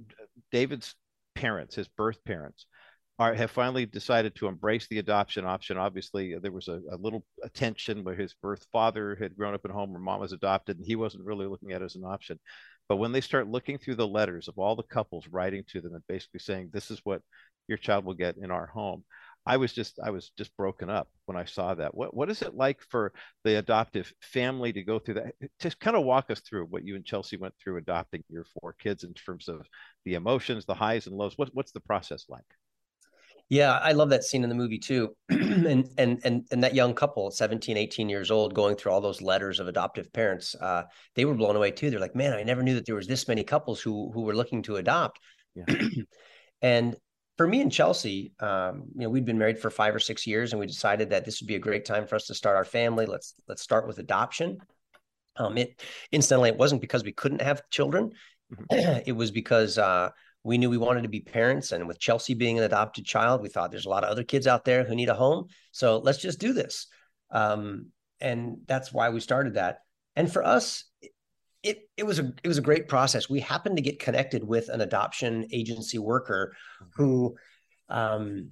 David's 0.52 0.94
parents, 1.34 1.74
his 1.74 1.88
birth 1.88 2.22
parents, 2.24 2.66
are 3.18 3.34
have 3.34 3.50
finally 3.50 3.86
decided 3.86 4.34
to 4.34 4.46
embrace 4.46 4.86
the 4.88 4.98
adoption 4.98 5.44
option. 5.44 5.76
Obviously, 5.76 6.36
there 6.40 6.52
was 6.52 6.68
a, 6.68 6.80
a 6.90 6.96
little 6.96 7.24
attention 7.42 8.02
where 8.02 8.14
his 8.14 8.34
birth 8.42 8.66
father 8.72 9.16
had 9.20 9.36
grown 9.36 9.54
up 9.54 9.64
at 9.64 9.70
home 9.70 9.92
where 9.92 10.00
mom 10.00 10.20
was 10.20 10.32
adopted, 10.32 10.78
and 10.78 10.86
he 10.86 10.96
wasn't 10.96 11.24
really 11.24 11.46
looking 11.46 11.72
at 11.72 11.82
it 11.82 11.84
as 11.84 11.96
an 11.96 12.04
option. 12.04 12.38
But 12.88 12.96
when 12.96 13.12
they 13.12 13.20
start 13.20 13.46
looking 13.46 13.78
through 13.78 13.96
the 13.96 14.08
letters 14.08 14.48
of 14.48 14.58
all 14.58 14.74
the 14.74 14.82
couples 14.82 15.28
writing 15.28 15.64
to 15.68 15.80
them 15.80 15.94
and 15.94 16.02
basically 16.08 16.40
saying, 16.40 16.70
"This 16.72 16.90
is 16.90 17.00
what 17.04 17.22
your 17.68 17.78
child 17.78 18.04
will 18.04 18.14
get 18.14 18.36
in 18.38 18.50
our 18.50 18.66
home," 18.66 19.04
I 19.46 19.56
was 19.56 19.72
just 19.72 19.98
I 20.02 20.10
was 20.10 20.30
just 20.36 20.54
broken 20.56 20.90
up 20.90 21.08
when 21.24 21.36
I 21.36 21.44
saw 21.44 21.74
that. 21.74 21.94
What 21.94 22.14
what 22.14 22.30
is 22.30 22.42
it 22.42 22.54
like 22.54 22.80
for 22.82 23.12
the 23.44 23.58
adoptive 23.58 24.12
family 24.20 24.72
to 24.72 24.82
go 24.82 24.98
through 24.98 25.14
that? 25.14 25.34
Just 25.58 25.80
kind 25.80 25.96
of 25.96 26.04
walk 26.04 26.30
us 26.30 26.40
through 26.40 26.66
what 26.66 26.84
you 26.84 26.94
and 26.94 27.04
Chelsea 27.04 27.36
went 27.36 27.54
through 27.58 27.78
adopting 27.78 28.22
your 28.28 28.44
four 28.60 28.74
kids 28.74 29.04
in 29.04 29.14
terms 29.14 29.48
of 29.48 29.66
the 30.04 30.14
emotions, 30.14 30.66
the 30.66 30.74
highs 30.74 31.06
and 31.06 31.16
lows. 31.16 31.36
What 31.36 31.50
what's 31.54 31.72
the 31.72 31.80
process 31.80 32.26
like? 32.28 32.44
Yeah, 33.48 33.72
I 33.72 33.92
love 33.92 34.10
that 34.10 34.22
scene 34.22 34.44
in 34.44 34.48
the 34.48 34.54
movie 34.54 34.78
too. 34.78 35.16
and 35.28 35.88
and 35.98 36.20
and 36.22 36.46
and 36.52 36.62
that 36.62 36.74
young 36.74 36.94
couple, 36.94 37.30
17, 37.32 37.76
18 37.76 38.08
years 38.08 38.30
old, 38.30 38.54
going 38.54 38.76
through 38.76 38.92
all 38.92 39.00
those 39.00 39.20
letters 39.20 39.58
of 39.58 39.66
adoptive 39.66 40.12
parents, 40.12 40.54
uh, 40.54 40.84
they 41.16 41.24
were 41.24 41.34
blown 41.34 41.56
away 41.56 41.72
too. 41.72 41.90
They're 41.90 41.98
like, 41.98 42.14
man, 42.14 42.32
I 42.32 42.44
never 42.44 42.62
knew 42.62 42.74
that 42.74 42.86
there 42.86 42.94
was 42.94 43.08
this 43.08 43.26
many 43.26 43.42
couples 43.42 43.80
who 43.80 44.12
who 44.12 44.20
were 44.20 44.36
looking 44.36 44.62
to 44.62 44.76
adopt. 44.76 45.18
Yeah. 45.56 45.64
and 46.62 46.94
for 47.40 47.46
me 47.46 47.62
and 47.62 47.72
Chelsea, 47.72 48.34
um, 48.40 48.82
you 48.94 49.00
know, 49.00 49.08
we'd 49.08 49.24
been 49.24 49.38
married 49.38 49.58
for 49.58 49.70
five 49.70 49.94
or 49.94 49.98
six 49.98 50.26
years, 50.26 50.52
and 50.52 50.60
we 50.60 50.66
decided 50.66 51.08
that 51.08 51.24
this 51.24 51.40
would 51.40 51.48
be 51.48 51.54
a 51.54 51.58
great 51.58 51.86
time 51.86 52.06
for 52.06 52.14
us 52.16 52.26
to 52.26 52.34
start 52.34 52.54
our 52.54 52.66
family. 52.66 53.06
Let's 53.06 53.32
let's 53.48 53.62
start 53.62 53.88
with 53.88 53.98
adoption. 53.98 54.58
Um, 55.36 55.56
it 55.56 55.82
incidentally, 56.12 56.50
it 56.50 56.58
wasn't 56.58 56.82
because 56.82 57.02
we 57.02 57.12
couldn't 57.12 57.40
have 57.40 57.62
children. 57.70 58.10
Mm-hmm. 58.54 59.00
it 59.06 59.16
was 59.16 59.30
because 59.30 59.78
uh, 59.78 60.10
we 60.44 60.58
knew 60.58 60.68
we 60.68 60.76
wanted 60.76 61.04
to 61.04 61.08
be 61.08 61.20
parents, 61.20 61.72
and 61.72 61.88
with 61.88 61.98
Chelsea 61.98 62.34
being 62.34 62.58
an 62.58 62.64
adopted 62.64 63.06
child, 63.06 63.40
we 63.40 63.48
thought 63.48 63.70
there's 63.70 63.86
a 63.86 63.88
lot 63.88 64.04
of 64.04 64.10
other 64.10 64.22
kids 64.22 64.46
out 64.46 64.66
there 64.66 64.84
who 64.84 64.94
need 64.94 65.08
a 65.08 65.14
home. 65.14 65.46
So 65.72 65.96
let's 65.96 66.18
just 66.18 66.40
do 66.40 66.52
this. 66.52 66.88
Um, 67.30 67.86
and 68.20 68.58
that's 68.66 68.92
why 68.92 69.08
we 69.08 69.20
started 69.20 69.54
that. 69.54 69.78
And 70.14 70.30
for 70.30 70.44
us, 70.44 70.84
it 71.62 71.88
it 71.96 72.04
was 72.04 72.18
a 72.18 72.32
it 72.42 72.48
was 72.48 72.58
a 72.58 72.62
great 72.62 72.88
process. 72.88 73.28
We 73.28 73.40
happened 73.40 73.76
to 73.76 73.82
get 73.82 73.98
connected 73.98 74.44
with 74.44 74.68
an 74.68 74.80
adoption 74.80 75.46
agency 75.52 75.98
worker 75.98 76.54
mm-hmm. 76.82 77.02
who 77.02 77.36
um, 77.88 78.50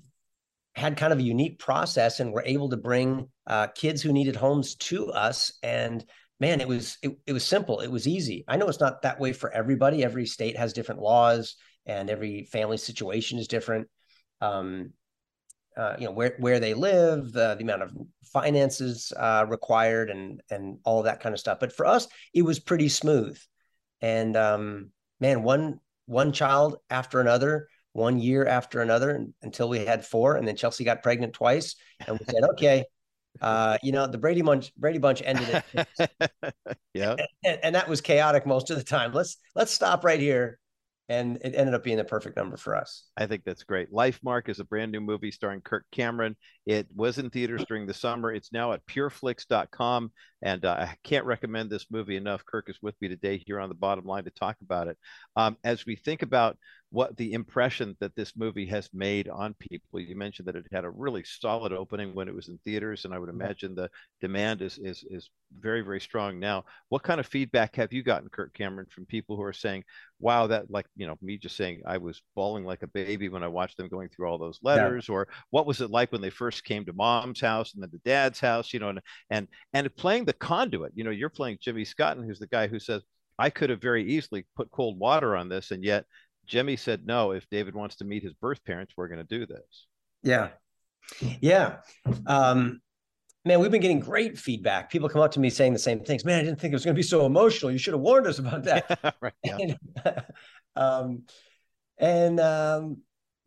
had 0.74 0.96
kind 0.96 1.12
of 1.12 1.18
a 1.18 1.22
unique 1.22 1.58
process 1.58 2.20
and 2.20 2.32
were 2.32 2.44
able 2.44 2.68
to 2.70 2.76
bring 2.76 3.28
uh, 3.46 3.68
kids 3.68 4.02
who 4.02 4.12
needed 4.12 4.36
homes 4.36 4.74
to 4.76 5.10
us. 5.10 5.52
And 5.62 6.04
man, 6.40 6.60
it 6.60 6.68
was 6.68 6.98
it, 7.02 7.18
it 7.26 7.32
was 7.32 7.44
simple. 7.44 7.80
It 7.80 7.90
was 7.90 8.06
easy. 8.06 8.44
I 8.46 8.56
know 8.56 8.68
it's 8.68 8.80
not 8.80 9.02
that 9.02 9.20
way 9.20 9.32
for 9.32 9.50
everybody. 9.50 10.04
Every 10.04 10.26
state 10.26 10.56
has 10.56 10.72
different 10.72 11.00
laws, 11.00 11.56
and 11.86 12.10
every 12.10 12.44
family 12.44 12.76
situation 12.76 13.38
is 13.38 13.48
different. 13.48 13.88
Um, 14.40 14.92
uh, 15.78 15.94
you 15.98 16.06
know 16.06 16.10
where 16.10 16.34
where 16.38 16.58
they 16.58 16.74
live, 16.74 17.32
the, 17.32 17.54
the 17.54 17.62
amount 17.62 17.82
of 17.82 17.96
finances 18.24 19.12
uh, 19.16 19.46
required, 19.48 20.10
and 20.10 20.42
and 20.50 20.78
all 20.84 20.98
of 20.98 21.04
that 21.04 21.20
kind 21.20 21.32
of 21.32 21.38
stuff. 21.38 21.60
But 21.60 21.72
for 21.72 21.86
us, 21.86 22.08
it 22.34 22.42
was 22.42 22.58
pretty 22.58 22.88
smooth. 22.88 23.38
And 24.00 24.36
um, 24.36 24.90
man, 25.20 25.42
one 25.42 25.78
one 26.06 26.32
child 26.32 26.78
after 26.90 27.20
another 27.20 27.68
one 27.92 28.18
year 28.18 28.46
after 28.46 28.80
another 28.80 29.26
until 29.42 29.68
we 29.68 29.84
had 29.84 30.04
four, 30.04 30.36
and 30.36 30.46
then 30.46 30.56
Chelsea 30.56 30.84
got 30.84 31.02
pregnant 31.02 31.32
twice, 31.32 31.76
and 32.06 32.18
we 32.18 32.24
said, 32.26 32.42
okay, 32.50 32.84
uh, 33.40 33.78
you 33.82 33.92
know, 33.92 34.06
the 34.06 34.18
Brady 34.18 34.42
Bunch 34.42 34.74
Brady 34.74 34.98
Bunch 34.98 35.22
ended 35.24 35.62
it. 35.72 36.10
yeah, 36.94 37.14
and, 37.44 37.60
and, 37.62 37.74
that 37.74 37.88
was 37.88 38.00
chaotic 38.00 38.46
most 38.46 38.70
of 38.70 38.78
the 38.78 38.84
time. 38.84 39.12
Let's 39.12 39.36
let's 39.54 39.72
stop 39.72 40.04
right 40.04 40.20
here 40.20 40.58
and 41.08 41.38
it 41.42 41.54
ended 41.54 41.74
up 41.74 41.82
being 41.82 41.96
the 41.96 42.04
perfect 42.04 42.36
number 42.36 42.56
for 42.56 42.76
us. 42.76 43.04
I 43.16 43.26
think 43.26 43.44
that's 43.44 43.64
great. 43.64 43.90
Lifemark 43.90 44.48
is 44.48 44.60
a 44.60 44.64
brand 44.64 44.92
new 44.92 45.00
movie 45.00 45.30
starring 45.30 45.62
Kirk 45.62 45.84
Cameron. 45.90 46.36
It 46.66 46.86
was 46.94 47.18
in 47.18 47.30
theaters 47.30 47.64
during 47.66 47.86
the 47.86 47.94
summer. 47.94 48.32
It's 48.32 48.52
now 48.52 48.72
at 48.72 48.84
pureflix.com. 48.86 50.12
And 50.42 50.64
uh, 50.64 50.76
I 50.80 50.94
can't 51.04 51.24
recommend 51.24 51.70
this 51.70 51.86
movie 51.90 52.16
enough. 52.16 52.44
Kirk 52.44 52.68
is 52.68 52.78
with 52.82 52.94
me 53.00 53.08
today 53.08 53.42
here 53.44 53.58
on 53.58 53.70
the 53.70 53.74
bottom 53.74 54.04
line 54.04 54.24
to 54.24 54.30
talk 54.30 54.56
about 54.62 54.88
it. 54.88 54.98
Um, 55.34 55.56
as 55.64 55.86
we 55.86 55.96
think 55.96 56.22
about 56.22 56.58
what 56.90 57.16
the 57.18 57.34
impression 57.34 57.94
that 58.00 58.16
this 58.16 58.34
movie 58.34 58.64
has 58.64 58.88
made 58.94 59.28
on 59.28 59.54
people. 59.58 60.00
You 60.00 60.16
mentioned 60.16 60.48
that 60.48 60.56
it 60.56 60.64
had 60.72 60.84
a 60.84 60.90
really 60.90 61.22
solid 61.22 61.72
opening 61.72 62.14
when 62.14 62.28
it 62.28 62.34
was 62.34 62.48
in 62.48 62.58
theaters, 62.64 63.04
and 63.04 63.12
I 63.12 63.18
would 63.18 63.28
imagine 63.28 63.74
the 63.74 63.90
demand 64.20 64.62
is 64.62 64.78
is 64.78 65.04
is 65.10 65.28
very 65.60 65.82
very 65.82 66.00
strong 66.00 66.38
now. 66.38 66.64
What 66.88 67.02
kind 67.02 67.20
of 67.20 67.26
feedback 67.26 67.76
have 67.76 67.92
you 67.92 68.02
gotten, 68.02 68.30
Kirk 68.30 68.54
Cameron, 68.54 68.86
from 68.90 69.04
people 69.04 69.36
who 69.36 69.42
are 69.42 69.52
saying, 69.52 69.84
"Wow, 70.18 70.46
that 70.46 70.70
like 70.70 70.86
you 70.96 71.06
know 71.06 71.18
me 71.20 71.36
just 71.36 71.56
saying 71.56 71.82
I 71.86 71.98
was 71.98 72.22
bawling 72.34 72.64
like 72.64 72.82
a 72.82 72.86
baby 72.86 73.28
when 73.28 73.42
I 73.42 73.48
watched 73.48 73.76
them 73.76 73.88
going 73.88 74.08
through 74.08 74.28
all 74.28 74.38
those 74.38 74.58
letters," 74.62 75.08
yeah. 75.08 75.14
or 75.14 75.28
what 75.50 75.66
was 75.66 75.82
it 75.82 75.90
like 75.90 76.10
when 76.10 76.22
they 76.22 76.30
first 76.30 76.64
came 76.64 76.86
to 76.86 76.94
mom's 76.94 77.40
house 77.40 77.74
and 77.74 77.82
then 77.82 77.90
to 77.90 77.98
dad's 77.98 78.40
house, 78.40 78.72
you 78.72 78.80
know, 78.80 78.88
and 78.88 79.00
and 79.28 79.48
and 79.74 79.94
playing 79.96 80.24
the 80.24 80.32
conduit. 80.32 80.92
You 80.94 81.04
know, 81.04 81.10
you're 81.10 81.28
playing 81.28 81.58
Jimmy 81.60 81.84
Scotton, 81.84 82.24
who's 82.24 82.38
the 82.38 82.46
guy 82.46 82.66
who 82.66 82.78
says. 82.78 83.02
I 83.40 83.50
could 83.50 83.70
have 83.70 83.80
very 83.80 84.04
easily 84.04 84.44
put 84.56 84.68
cold 84.72 84.98
water 84.98 85.36
on 85.36 85.48
this, 85.48 85.70
and 85.70 85.84
yet 85.84 86.06
Jimmy 86.48 86.76
said 86.76 87.06
no. 87.06 87.32
If 87.32 87.48
David 87.50 87.74
wants 87.74 87.96
to 87.96 88.04
meet 88.04 88.22
his 88.22 88.32
birth 88.32 88.64
parents, 88.64 88.94
we're 88.96 89.08
going 89.08 89.24
to 89.24 89.38
do 89.38 89.46
this. 89.46 89.86
Yeah, 90.22 90.48
yeah. 91.40 91.76
Um, 92.26 92.80
man, 93.44 93.60
we've 93.60 93.70
been 93.70 93.80
getting 93.80 94.00
great 94.00 94.38
feedback. 94.38 94.90
People 94.90 95.08
come 95.08 95.22
up 95.22 95.32
to 95.32 95.40
me 95.40 95.50
saying 95.50 95.72
the 95.72 95.78
same 95.78 96.00
things. 96.00 96.24
Man, 96.24 96.40
I 96.40 96.44
didn't 96.44 96.60
think 96.60 96.72
it 96.72 96.74
was 96.76 96.84
going 96.84 96.94
to 96.94 96.98
be 96.98 97.02
so 97.02 97.26
emotional. 97.26 97.70
You 97.70 97.78
should 97.78 97.94
have 97.94 98.00
warned 98.00 98.26
us 98.26 98.38
about 98.38 98.64
that. 98.64 99.16
right. 99.20 99.32
Yeah. 99.44 99.58
And, 100.06 100.24
um, 100.76 101.22
and 101.98 102.38
um, 102.38 102.98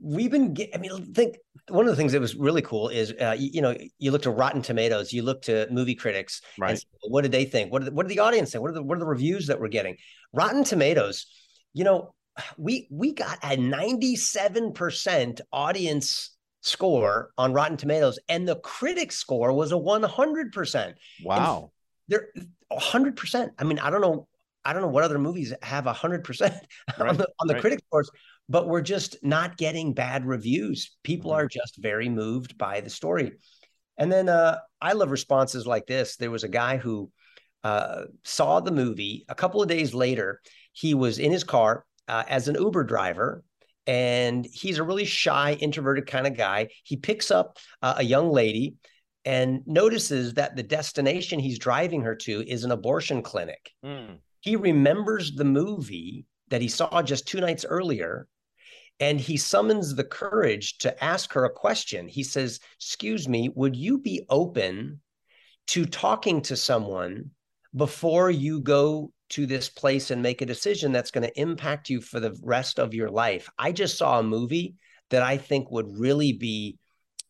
we've 0.02 0.32
been. 0.32 0.54
Get, 0.54 0.72
I 0.76 0.78
mean, 0.78 0.92
I 0.92 1.00
think 1.14 1.38
one 1.70 1.86
of 1.86 1.92
the 1.92 1.96
things 1.96 2.12
that 2.12 2.20
was 2.20 2.36
really 2.36 2.62
cool 2.62 2.90
is, 2.90 3.14
uh, 3.22 3.36
you, 3.38 3.50
you, 3.54 3.62
know, 3.62 3.78
you 4.00 4.12
look 4.12 4.24
to 4.24 4.32
Rotten 4.32 4.62
Tomatoes, 4.62 5.14
you 5.14 5.24
look 5.24 5.44
to 5.44 5.68
movie 5.72 5.96
critics, 5.96 6.42
right? 6.60 6.72
And 6.72 6.84
what 7.12 7.22
did 7.22 7.32
they 7.32 7.46
think? 7.46 7.72
What 7.72 7.80
did 7.80 7.92
the, 7.92 7.92
what 7.94 8.08
did 8.08 8.14
the 8.14 8.20
audience 8.20 8.52
think? 8.52 8.64
What 8.64 8.72
are 8.72 8.74
the 8.76 8.84
what 8.84 8.98
are 8.98 9.00
the 9.00 9.06
reviews 9.06 9.48
that 9.48 9.62
we're 9.62 9.70
getting? 9.70 9.96
Rotten 10.34 10.66
Tomatoes. 10.66 11.26
You 11.74 11.86
know, 11.86 12.14
we 12.58 12.88
we 12.90 13.14
got 13.14 13.40
a 13.44 13.58
97% 13.58 15.42
audience 15.52 16.32
score 16.62 17.32
on 17.38 17.54
Rotten 17.54 17.78
Tomatoes, 17.78 18.20
and 18.30 18.48
the 18.48 18.58
critic 18.58 19.12
score 19.12 19.52
was 19.54 19.72
a 19.72 19.76
100%. 19.76 20.94
Wow. 21.24 21.72
they're 22.08 22.30
100%. 22.72 23.50
I 23.58 23.64
mean, 23.64 23.80
I 23.80 23.90
don't 23.90 24.02
know. 24.02 24.28
I 24.64 24.74
don't 24.74 24.84
know 24.84 24.90
what 24.90 25.04
other 25.04 25.18
movies 25.18 25.52
have 25.64 25.86
100% 25.86 26.42
right. 27.00 27.10
on 27.10 27.18
the, 27.18 27.28
on 27.40 27.48
the 27.48 27.56
right. 27.56 27.62
critic 27.62 27.80
scores, 27.88 28.12
but 28.48 28.68
we're 28.68 28.84
just 28.84 29.18
not 29.24 29.58
getting 29.58 29.94
bad 29.94 30.24
reviews. 30.24 30.96
People 31.04 31.32
mm-hmm. 31.32 31.40
are 31.40 31.48
just 31.48 31.78
very 31.78 32.10
moved 32.10 32.60
by 32.60 32.80
the 32.82 32.90
story. 32.92 33.32
And 33.98 34.12
then 34.12 34.30
uh, 34.30 34.60
I 34.80 34.94
love 34.94 35.10
responses 35.10 35.66
like 35.66 35.88
this. 35.88 36.16
There 36.16 36.30
was 36.30 36.44
a 36.44 36.48
guy 36.48 36.78
who 36.78 37.12
uh, 37.64 38.04
saw 38.24 38.60
the 38.60 38.72
movie 38.72 39.26
a 39.30 39.36
couple 39.36 39.64
of 39.64 39.68
days 39.68 39.96
later. 39.96 40.42
He 40.74 40.94
was 40.94 41.18
in 41.18 41.32
his 41.32 41.44
car 41.44 41.86
uh, 42.12 42.24
as 42.28 42.48
an 42.48 42.56
Uber 42.56 42.84
driver. 42.84 43.44
And 43.88 44.46
he's 44.46 44.78
a 44.78 44.84
really 44.84 45.06
shy, 45.06 45.54
introverted 45.54 46.06
kind 46.06 46.28
of 46.28 46.38
guy. 46.38 46.68
He 46.84 46.98
picks 46.98 47.32
up 47.32 47.58
uh, 47.82 47.96
a 47.98 48.04
young 48.04 48.30
lady 48.30 48.76
and 49.26 49.62
notices 49.66 50.36
that 50.36 50.56
the 50.56 50.64
destination 50.64 51.40
he's 51.40 51.58
driving 51.58 52.02
her 52.02 52.16
to 52.16 52.48
is 52.48 52.64
an 52.64 52.72
abortion 52.72 53.24
clinic. 53.24 53.72
Mm. 53.84 54.18
He 54.42 54.56
remembers 54.56 55.32
the 55.32 55.46
movie 55.46 56.26
that 56.50 56.62
he 56.62 56.68
saw 56.68 57.02
just 57.02 57.28
two 57.28 57.40
nights 57.40 57.66
earlier 57.68 58.28
and 59.00 59.20
he 59.20 59.38
summons 59.38 59.96
the 59.96 60.04
courage 60.04 60.78
to 60.80 61.04
ask 61.04 61.34
her 61.34 61.46
a 61.46 61.50
question. 61.50 62.08
He 62.08 62.24
says, 62.24 62.60
Excuse 62.78 63.28
me, 63.28 63.50
would 63.56 63.76
you 63.76 63.98
be 63.98 64.26
open 64.30 65.02
to 65.68 65.86
talking 65.86 66.42
to 66.44 66.56
someone 66.56 67.32
before 67.76 68.30
you 68.30 68.62
go 68.62 69.12
to 69.32 69.46
this 69.46 69.70
place 69.70 70.12
and 70.12 70.22
make 70.22 70.42
a 70.42 70.46
decision 70.46 70.92
that's 70.92 71.12
going 71.12 71.28
to 71.28 71.40
impact 71.40 71.90
you 71.90 72.02
for 72.02 72.20
the 72.20 72.38
rest 72.44 72.80
of 72.80 72.94
your 72.94 73.10
life. 73.10 73.50
I 73.58 73.72
just 73.72 73.98
saw 73.98 74.20
a 74.20 74.24
movie 74.24 74.76
that 75.10 75.24
I 75.24 75.38
think 75.38 75.72
would 75.72 75.98
really 75.98 76.34
be 76.34 76.78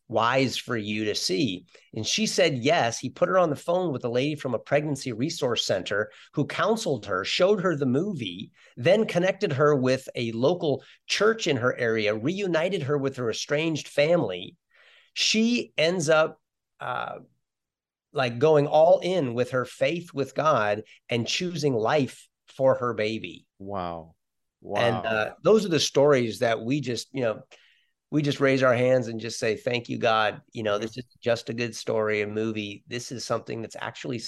wise 0.08 0.56
for 0.56 0.76
you 0.76 1.06
to 1.06 1.14
see. 1.14 1.64
And 1.94 2.06
she 2.06 2.26
said 2.26 2.58
yes. 2.58 2.98
He 2.98 3.08
put 3.08 3.28
her 3.28 3.38
on 3.38 3.50
the 3.50 3.56
phone 3.56 3.92
with 3.92 4.04
a 4.04 4.08
lady 4.08 4.34
from 4.34 4.54
a 4.54 4.58
pregnancy 4.58 5.12
resource 5.12 5.64
center 5.64 6.10
who 6.34 6.46
counseled 6.46 7.06
her, 7.06 7.24
showed 7.24 7.62
her 7.62 7.74
the 7.74 7.86
movie, 7.86 8.52
then 8.76 9.06
connected 9.06 9.52
her 9.52 9.74
with 9.74 10.08
a 10.14 10.30
local 10.32 10.84
church 11.06 11.46
in 11.46 11.56
her 11.56 11.76
area, 11.78 12.14
reunited 12.14 12.82
her 12.82 12.98
with 12.98 13.16
her 13.16 13.30
estranged 13.30 13.88
family. 13.88 14.54
She 15.14 15.72
ends 15.78 16.08
up 16.08 16.40
uh, 16.78 17.20
like 18.12 18.38
going 18.38 18.66
all 18.66 19.00
in 19.00 19.34
with 19.34 19.50
her 19.50 19.64
faith 19.64 20.12
with 20.12 20.34
God 20.34 20.82
and 21.08 21.26
choosing 21.26 21.74
life 21.74 22.28
for 22.48 22.74
her 22.74 22.94
baby. 22.94 23.46
Wow. 23.58 24.14
Wow. 24.60 24.80
And 24.80 25.06
uh, 25.06 25.30
those 25.42 25.64
are 25.64 25.70
the 25.70 25.80
stories 25.80 26.38
that 26.40 26.60
we 26.60 26.80
just, 26.80 27.08
you 27.12 27.22
know, 27.22 27.42
we 28.10 28.22
just 28.22 28.40
raise 28.40 28.62
our 28.62 28.74
hands 28.74 29.08
and 29.08 29.18
just 29.18 29.38
say, 29.38 29.56
thank 29.56 29.88
you, 29.88 29.98
God. 29.98 30.40
You 30.52 30.62
know, 30.62 30.78
this 30.78 30.96
is 30.98 31.04
just 31.22 31.48
a 31.48 31.54
good 31.54 31.74
story, 31.74 32.20
a 32.20 32.26
movie. 32.26 32.84
This 32.86 33.10
is 33.10 33.24
something 33.24 33.62
that's 33.62 33.76
actually 33.80 34.22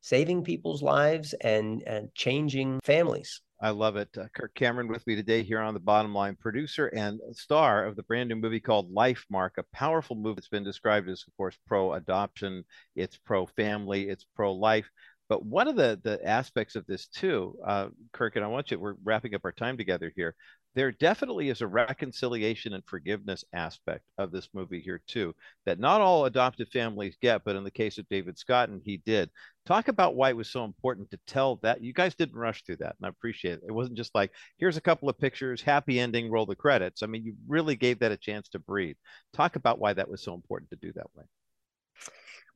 saving 0.00 0.44
people's 0.44 0.82
lives 0.82 1.34
and, 1.34 1.82
and 1.86 2.12
changing 2.14 2.80
families. 2.82 3.42
I 3.60 3.70
love 3.70 3.96
it. 3.96 4.08
Uh, 4.16 4.28
Kirk 4.34 4.54
Cameron 4.54 4.86
with 4.86 5.04
me 5.06 5.16
today 5.16 5.42
here 5.42 5.60
on 5.60 5.74
the 5.74 5.80
bottom 5.80 6.14
line, 6.14 6.36
producer 6.36 6.86
and 6.88 7.20
star 7.32 7.84
of 7.86 7.96
the 7.96 8.04
brand 8.04 8.28
new 8.28 8.36
movie 8.36 8.60
called 8.60 8.94
Lifemark, 8.94 9.58
a 9.58 9.64
powerful 9.72 10.14
movie 10.14 10.36
that's 10.36 10.48
been 10.48 10.62
described 10.62 11.08
as, 11.08 11.24
of 11.26 11.36
course, 11.36 11.58
pro 11.66 11.94
adoption, 11.94 12.64
it's 12.94 13.16
pro 13.16 13.46
family, 13.46 14.08
it's 14.08 14.24
pro 14.36 14.54
life. 14.54 14.88
But 15.28 15.44
one 15.44 15.66
of 15.66 15.76
the 15.76 16.00
the 16.02 16.24
aspects 16.26 16.76
of 16.76 16.86
this 16.86 17.06
too, 17.08 17.58
uh, 17.66 17.88
Kirk, 18.12 18.36
and 18.36 18.44
I 18.44 18.48
want 18.48 18.70
you, 18.70 18.78
we're 18.78 18.94
wrapping 19.02 19.34
up 19.34 19.44
our 19.44 19.52
time 19.52 19.76
together 19.76 20.12
here 20.14 20.36
there 20.74 20.92
definitely 20.92 21.48
is 21.48 21.60
a 21.60 21.66
reconciliation 21.66 22.72
and 22.74 22.84
forgiveness 22.86 23.44
aspect 23.52 24.04
of 24.18 24.30
this 24.30 24.48
movie 24.52 24.80
here 24.80 25.00
too 25.06 25.34
that 25.66 25.78
not 25.80 26.00
all 26.00 26.24
adoptive 26.24 26.68
families 26.68 27.16
get 27.20 27.44
but 27.44 27.56
in 27.56 27.64
the 27.64 27.70
case 27.70 27.98
of 27.98 28.08
david 28.08 28.38
Scotton 28.38 28.80
he 28.84 28.98
did. 28.98 29.30
Talk 29.66 29.88
about 29.88 30.14
why 30.14 30.30
it 30.30 30.36
was 30.36 30.48
so 30.48 30.64
important 30.64 31.10
to 31.10 31.18
tell 31.26 31.56
that. 31.56 31.82
You 31.82 31.92
guys 31.92 32.14
didn't 32.14 32.36
rush 32.36 32.64
through 32.64 32.76
that 32.76 32.96
and 32.98 33.06
i 33.06 33.08
appreciate 33.08 33.58
it. 33.58 33.64
It 33.68 33.72
wasn't 33.72 33.96
just 33.98 34.14
like 34.14 34.32
here's 34.56 34.76
a 34.76 34.82
couple 34.82 35.08
of 35.08 35.18
pictures 35.18 35.60
happy 35.62 36.00
ending 36.00 36.30
roll 36.30 36.46
the 36.46 36.56
credits. 36.56 37.02
I 37.02 37.06
mean 37.06 37.24
you 37.24 37.34
really 37.46 37.76
gave 37.76 37.98
that 38.00 38.12
a 38.12 38.16
chance 38.16 38.48
to 38.50 38.58
breathe. 38.58 38.96
Talk 39.32 39.56
about 39.56 39.78
why 39.78 39.92
that 39.92 40.08
was 40.08 40.22
so 40.22 40.34
important 40.34 40.70
to 40.70 40.76
do 40.76 40.92
that 40.94 41.14
way 41.14 41.24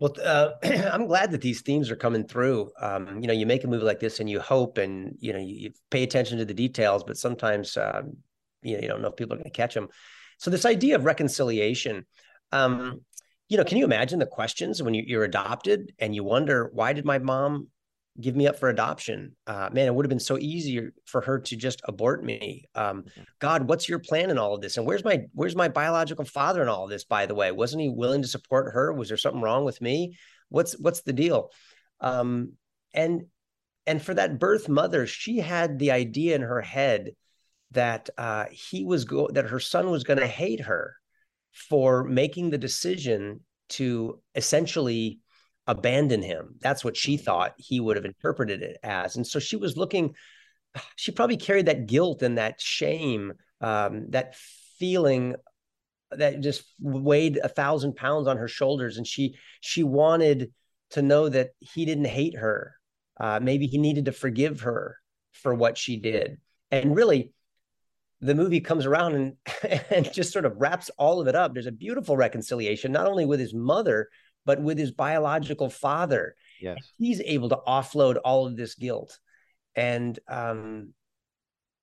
well, 0.02 0.12
uh, 0.24 0.50
I'm 0.92 1.06
glad 1.06 1.30
that 1.30 1.42
these 1.42 1.62
themes 1.62 1.88
are 1.88 1.96
coming 1.96 2.26
through. 2.26 2.72
Um, 2.80 3.20
you 3.20 3.28
know, 3.28 3.32
you 3.32 3.46
make 3.46 3.62
a 3.62 3.68
movie 3.68 3.84
like 3.84 4.00
this 4.00 4.18
and 4.18 4.28
you 4.28 4.40
hope 4.40 4.78
and, 4.78 5.16
you 5.20 5.32
know, 5.32 5.38
you, 5.38 5.54
you 5.54 5.70
pay 5.92 6.02
attention 6.02 6.38
to 6.38 6.44
the 6.44 6.52
details, 6.52 7.04
but 7.04 7.16
sometimes, 7.16 7.76
um, 7.76 8.16
you 8.62 8.74
know, 8.74 8.82
you 8.82 8.88
don't 8.88 9.00
know 9.00 9.08
if 9.10 9.16
people 9.16 9.34
are 9.34 9.36
going 9.36 9.44
to 9.44 9.56
catch 9.56 9.74
them. 9.74 9.86
So 10.38 10.50
this 10.50 10.64
idea 10.64 10.96
of 10.96 11.04
reconciliation, 11.04 12.04
um, 12.50 13.02
you 13.48 13.56
know, 13.56 13.62
can 13.62 13.78
you 13.78 13.84
imagine 13.84 14.18
the 14.18 14.26
questions 14.26 14.82
when 14.82 14.92
you, 14.92 15.04
you're 15.06 15.22
adopted 15.22 15.92
and 16.00 16.12
you 16.16 16.24
wonder, 16.24 16.68
why 16.72 16.94
did 16.94 17.04
my 17.04 17.18
mom 17.18 17.68
give 18.20 18.36
me 18.36 18.46
up 18.46 18.58
for 18.58 18.68
adoption. 18.68 19.34
Uh, 19.46 19.70
man, 19.72 19.86
it 19.86 19.94
would 19.94 20.04
have 20.04 20.10
been 20.10 20.20
so 20.20 20.38
easy 20.38 20.88
for 21.06 21.20
her 21.22 21.38
to 21.40 21.56
just 21.56 21.80
abort 21.84 22.24
me. 22.24 22.64
Um. 22.74 23.04
God, 23.38 23.68
what's 23.68 23.88
your 23.88 23.98
plan 23.98 24.30
in 24.30 24.38
all 24.38 24.54
of 24.54 24.60
this? 24.60 24.76
And 24.76 24.86
where's 24.86 25.04
my 25.04 25.22
where's 25.32 25.56
my 25.56 25.68
biological 25.68 26.24
father 26.24 26.62
in 26.62 26.68
all 26.68 26.84
of 26.84 26.90
this? 26.90 27.04
By 27.04 27.26
the 27.26 27.34
way, 27.34 27.50
wasn't 27.52 27.82
he 27.82 27.88
willing 27.88 28.22
to 28.22 28.28
support 28.28 28.72
her? 28.74 28.92
Was 28.92 29.08
there 29.08 29.16
something 29.16 29.40
wrong 29.40 29.64
with 29.64 29.80
me? 29.80 30.16
What's 30.48 30.78
what's 30.78 31.02
the 31.02 31.12
deal? 31.12 31.50
Um, 32.00 32.52
and 32.92 33.22
and 33.86 34.02
for 34.02 34.14
that 34.14 34.38
birth 34.38 34.68
mother, 34.68 35.06
she 35.06 35.38
had 35.38 35.78
the 35.78 35.90
idea 35.90 36.34
in 36.34 36.42
her 36.42 36.60
head 36.60 37.12
that 37.72 38.10
uh, 38.18 38.46
he 38.50 38.84
was 38.84 39.04
go 39.04 39.28
that 39.32 39.46
her 39.46 39.60
son 39.60 39.90
was 39.90 40.04
going 40.04 40.20
to 40.20 40.26
hate 40.26 40.60
her 40.60 40.94
for 41.52 42.04
making 42.04 42.50
the 42.50 42.58
decision 42.58 43.40
to 43.70 44.20
essentially 44.34 45.18
abandon 45.66 46.22
him. 46.22 46.56
That's 46.60 46.84
what 46.84 46.96
she 46.96 47.16
thought 47.16 47.54
he 47.56 47.80
would 47.80 47.96
have 47.96 48.04
interpreted 48.04 48.62
it 48.62 48.78
as. 48.82 49.16
And 49.16 49.26
so 49.26 49.38
she 49.38 49.56
was 49.56 49.76
looking, 49.76 50.14
she 50.96 51.12
probably 51.12 51.36
carried 51.36 51.66
that 51.66 51.86
guilt 51.86 52.22
and 52.22 52.38
that 52.38 52.60
shame, 52.60 53.34
um, 53.60 54.10
that 54.10 54.36
feeling 54.78 55.36
that 56.10 56.40
just 56.40 56.64
weighed 56.80 57.38
a 57.38 57.48
thousand 57.48 57.96
pounds 57.96 58.26
on 58.26 58.36
her 58.36 58.48
shoulders. 58.48 58.96
And 58.96 59.06
she 59.06 59.36
she 59.60 59.82
wanted 59.82 60.52
to 60.90 61.02
know 61.02 61.28
that 61.28 61.50
he 61.60 61.84
didn't 61.84 62.06
hate 62.06 62.36
her. 62.36 62.74
Uh, 63.18 63.40
maybe 63.40 63.66
he 63.66 63.78
needed 63.78 64.06
to 64.06 64.12
forgive 64.12 64.62
her 64.62 64.98
for 65.32 65.54
what 65.54 65.78
she 65.78 65.96
did. 65.96 66.38
And 66.70 66.96
really, 66.96 67.32
the 68.20 68.34
movie 68.34 68.60
comes 68.60 68.86
around 68.86 69.14
and 69.14 69.36
and 69.90 70.12
just 70.12 70.32
sort 70.32 70.44
of 70.44 70.56
wraps 70.56 70.90
all 70.98 71.20
of 71.20 71.28
it 71.28 71.34
up. 71.34 71.54
There's 71.54 71.66
a 71.66 71.72
beautiful 71.72 72.16
reconciliation, 72.16 72.92
not 72.92 73.06
only 73.06 73.24
with 73.24 73.40
his 73.40 73.54
mother, 73.54 74.08
but 74.44 74.60
with 74.60 74.78
his 74.78 74.92
biological 74.92 75.70
father. 75.70 76.34
Yes. 76.60 76.78
He's 76.98 77.20
able 77.20 77.48
to 77.50 77.58
offload 77.66 78.18
all 78.24 78.46
of 78.46 78.56
this 78.56 78.74
guilt. 78.74 79.18
And 79.74 80.18
um, 80.28 80.92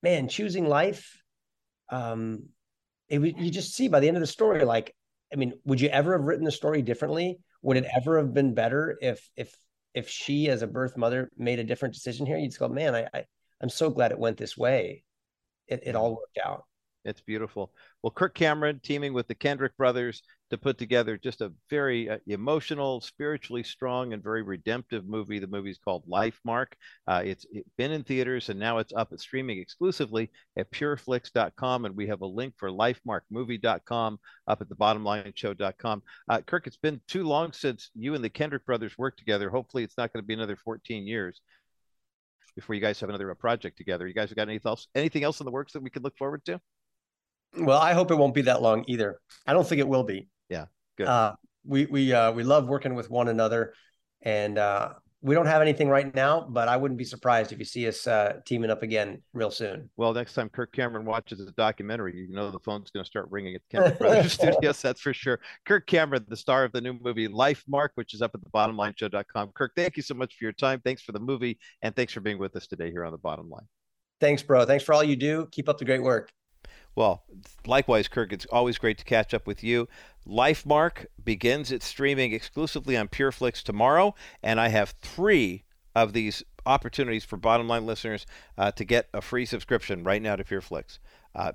man, 0.04 0.28
choosing 0.28 0.68
life, 0.68 1.22
um, 1.90 2.44
it 3.08 3.20
you 3.20 3.50
just 3.50 3.74
see 3.74 3.88
by 3.88 4.00
the 4.00 4.08
end 4.08 4.18
of 4.18 4.22
the 4.22 4.28
story, 4.28 4.64
like, 4.64 4.96
I 5.34 5.36
mean, 5.36 5.54
would 5.66 5.82
you 5.82 5.90
ever 5.90 6.14
have 6.14 6.26
written 6.26 6.46
the 6.46 6.52
story 6.52 6.82
differently? 6.82 7.40
Would 7.62 7.78
it 7.78 7.88
ever 7.96 8.18
have 8.18 8.34
been 8.34 8.54
better 8.54 8.98
if 9.02 9.28
if 9.36 9.56
if 9.94 10.08
she 10.10 10.50
as 10.50 10.62
a 10.62 10.68
birth 10.68 10.96
mother 10.96 11.32
made 11.38 11.60
a 11.60 11.64
different 11.64 11.96
decision 11.96 12.26
here? 12.26 12.38
You'd 12.38 12.58
go, 12.58 12.68
man, 12.68 12.96
I, 12.96 13.08
I 13.14 13.26
I'm 13.62 13.70
so 13.70 13.90
glad 13.90 14.12
it 14.12 14.20
went 14.20 14.38
this 14.38 14.58
way. 14.58 15.04
It 15.68 15.82
it 15.84 15.96
all 15.96 16.12
worked 16.12 16.40
out. 16.44 16.64
It's 17.06 17.22
beautiful. 17.22 17.72
Well, 18.04 18.12
Kirk 18.12 18.36
Cameron 18.36 18.82
teaming 18.84 19.14
with 19.14 19.28
the 19.28 19.36
Kendrick 19.36 19.76
brothers 19.78 20.22
to 20.50 20.58
put 20.58 20.78
together 20.78 21.18
just 21.18 21.40
a 21.40 21.54
very 21.70 22.10
uh, 22.10 22.18
emotional, 22.28 23.00
spiritually 23.00 23.64
strong, 23.64 24.12
and 24.12 24.22
very 24.22 24.42
redemptive 24.42 25.08
movie. 25.08 25.40
The 25.40 25.48
movie's 25.48 25.78
called 25.78 26.06
Lifemark. 26.08 26.74
Uh, 27.08 27.22
it's 27.24 27.46
been 27.78 27.92
in 27.92 28.04
theaters 28.04 28.50
and 28.50 28.60
now 28.60 28.80
it's 28.80 28.92
up 28.94 29.14
at 29.14 29.22
streaming 29.22 29.60
exclusively 29.60 30.30
at 30.58 30.72
pureflix.com. 30.72 31.86
And 31.86 31.96
we 31.96 32.08
have 32.08 32.22
a 32.22 32.26
link 32.26 32.56
for 32.58 32.70
lifemarkmovie.com 32.70 34.20
up 34.48 34.62
at 34.62 34.68
the 34.68 34.76
bottomlineshow.com. 34.76 36.04
Uh, 36.28 36.42
Kirk, 36.42 36.68
it's 36.68 36.78
been 36.78 37.00
too 37.08 37.24
long 37.24 37.54
since 37.54 37.92
you 37.96 38.14
and 38.14 38.24
the 38.24 38.30
Kendrick 38.30 38.66
brothers 38.66 38.98
worked 38.98 39.20
together. 39.20 39.50
Hopefully, 39.50 39.84
it's 39.84 39.98
not 39.98 40.12
going 40.12 40.24
to 40.24 40.28
be 40.28 40.34
another 40.34 40.58
14 40.58 41.08
years 41.08 41.40
before 42.56 42.76
you 42.76 42.82
guys 42.82 43.00
have 43.00 43.10
another 43.10 43.34
project 43.36 43.78
together. 43.78 44.06
You 44.06 44.14
guys 44.14 44.30
have 44.30 44.36
got 44.36 44.50
anything 44.50 44.70
else, 44.70 44.88
anything 44.96 45.24
else 45.24 45.40
in 45.40 45.46
the 45.46 45.52
works 45.52 45.74
that 45.74 45.84
we 45.84 45.90
could 45.90 46.04
look 46.04 46.18
forward 46.18 46.44
to? 46.46 46.60
Well, 47.58 47.80
I 47.80 47.94
hope 47.94 48.12
it 48.12 48.16
won't 48.16 48.34
be 48.34 48.44
that 48.44 48.62
long 48.62 48.86
either. 48.88 49.20
I 49.48 49.54
don't 49.54 49.68
think 49.68 49.80
it 49.80 49.88
will 49.88 50.04
be. 50.04 50.28
Yeah, 50.50 50.66
good. 50.98 51.08
Uh, 51.08 51.36
we 51.66 51.86
we 51.86 52.14
uh, 52.14 52.32
we 52.32 52.44
love 52.44 52.68
working 52.68 52.96
with 52.96 53.10
one 53.10 53.28
another, 53.28 53.74
and 54.22 54.58
uh, 54.58 54.94
we 55.22 55.36
don't 55.36 55.48
have 55.48 55.62
anything 55.62 55.90
right 55.90 56.14
now. 56.14 56.46
But 56.48 56.68
I 56.68 56.78
wouldn't 56.78 56.98
be 56.98 57.04
surprised 57.04 57.52
if 57.52 57.60
you 57.60 57.66
see 57.66 57.88
us 57.88 58.06
uh, 58.08 58.40
teaming 58.46 58.70
up 58.70 58.84
again 58.84 59.22
real 59.34 59.52
soon. 59.52 59.90
Well, 59.98 60.14
next 60.14 60.34
time 60.34 60.50
Kirk 60.50 60.72
Cameron 60.72 61.06
watches 61.06 61.40
a 61.40 61.52
documentary, 61.52 62.16
you 62.16 62.34
know 62.34 62.52
the 62.52 62.60
phone's 62.60 62.92
going 62.92 63.04
to 63.04 63.08
start 63.08 63.28
ringing 63.32 63.56
at 63.56 63.62
Kendrick 63.72 64.00
Brothers 64.00 64.34
Studios. 64.34 64.82
That's 64.82 65.02
for 65.02 65.14
sure. 65.14 65.40
Kirk 65.66 65.88
Cameron, 65.88 66.26
the 66.28 66.38
star 66.38 66.64
of 66.64 66.72
the 66.72 66.82
new 66.82 66.94
movie 67.02 67.28
Lifemark, 67.28 67.90
which 67.96 68.14
is 68.14 68.22
up 68.22 68.32
at 68.34 68.44
the 68.44 68.50
bottomlineshow.com. 68.52 69.52
Kirk, 69.56 69.72
thank 69.76 69.98
you 69.98 70.04
so 70.04 70.14
much 70.14 70.36
for 70.36 70.46
your 70.46 70.54
time. 70.54 70.82
Thanks 70.84 71.02
for 71.02 71.12
the 71.12 71.20
movie, 71.20 71.60
and 71.82 71.96
thanks 71.96 72.14
for 72.14 72.22
being 72.22 72.38
with 72.38 72.56
us 72.56 72.68
today 72.68 72.92
here 72.92 73.06
on 73.06 73.12
the 73.12 73.18
Bottom 73.18 73.50
Line. 73.50 73.68
Thanks, 74.22 74.44
bro. 74.44 74.66
Thanks 74.66 74.84
for 74.84 74.94
all 74.94 75.04
you 75.04 75.16
do. 75.16 75.48
Keep 75.52 75.70
up 75.70 75.78
the 75.78 75.86
great 75.86 76.04
work. 76.04 76.30
Well, 76.96 77.24
likewise, 77.66 78.08
Kirk, 78.08 78.34
it's 78.34 78.46
always 78.48 78.78
great 78.78 78.98
to 78.98 79.06
catch 79.06 79.34
up 79.34 79.48
with 79.48 79.64
you. 79.64 79.88
Lifemark 80.28 81.06
begins 81.24 81.72
its 81.72 81.86
streaming 81.86 82.34
exclusively 82.34 82.98
on 82.98 83.08
PureFlix 83.08 83.64
tomorrow, 83.64 84.16
and 84.44 84.60
I 84.60 84.68
have 84.70 84.96
three 85.02 85.64
of 85.96 86.14
these 86.14 86.44
opportunities 86.66 87.24
for 87.24 87.38
bottom 87.38 87.68
line 87.68 87.86
listeners 87.86 88.26
uh, 88.58 88.72
to 88.72 88.84
get 88.84 89.08
a 89.14 89.22
free 89.22 89.46
subscription 89.46 90.04
right 90.04 90.22
now 90.22 90.36
to 90.36 90.44
PureFlix. 90.44 91.00
Uh, 91.34 91.54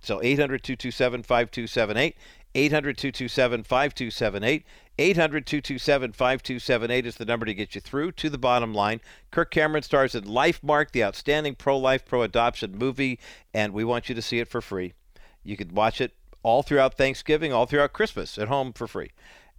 so 0.00 0.22
800 0.22 0.62
227 0.62 1.22
5278. 1.22 2.16
800 2.54 2.96
227 2.96 3.62
5278. 3.64 4.64
800 4.98 5.46
227 5.46 6.12
5278 6.12 7.06
is 7.06 7.16
the 7.16 7.24
number 7.24 7.44
to 7.44 7.52
get 7.52 7.74
you 7.74 7.80
through 7.80 8.12
to 8.12 8.30
the 8.30 8.38
bottom 8.38 8.72
line. 8.72 9.00
Kirk 9.30 9.50
Cameron 9.50 9.82
stars 9.82 10.14
in 10.14 10.24
Lifemark, 10.24 10.92
the 10.92 11.04
outstanding 11.04 11.54
pro 11.54 11.76
life, 11.76 12.06
pro 12.06 12.22
adoption 12.22 12.78
movie, 12.78 13.18
and 13.52 13.74
we 13.74 13.84
want 13.84 14.08
you 14.08 14.14
to 14.14 14.22
see 14.22 14.38
it 14.38 14.48
for 14.48 14.62
free. 14.62 14.94
You 15.44 15.56
can 15.56 15.74
watch 15.74 16.00
it 16.00 16.14
all 16.42 16.62
throughout 16.62 16.96
Thanksgiving, 16.96 17.52
all 17.52 17.66
throughout 17.66 17.92
Christmas 17.92 18.38
at 18.38 18.48
home 18.48 18.72
for 18.72 18.86
free. 18.86 19.10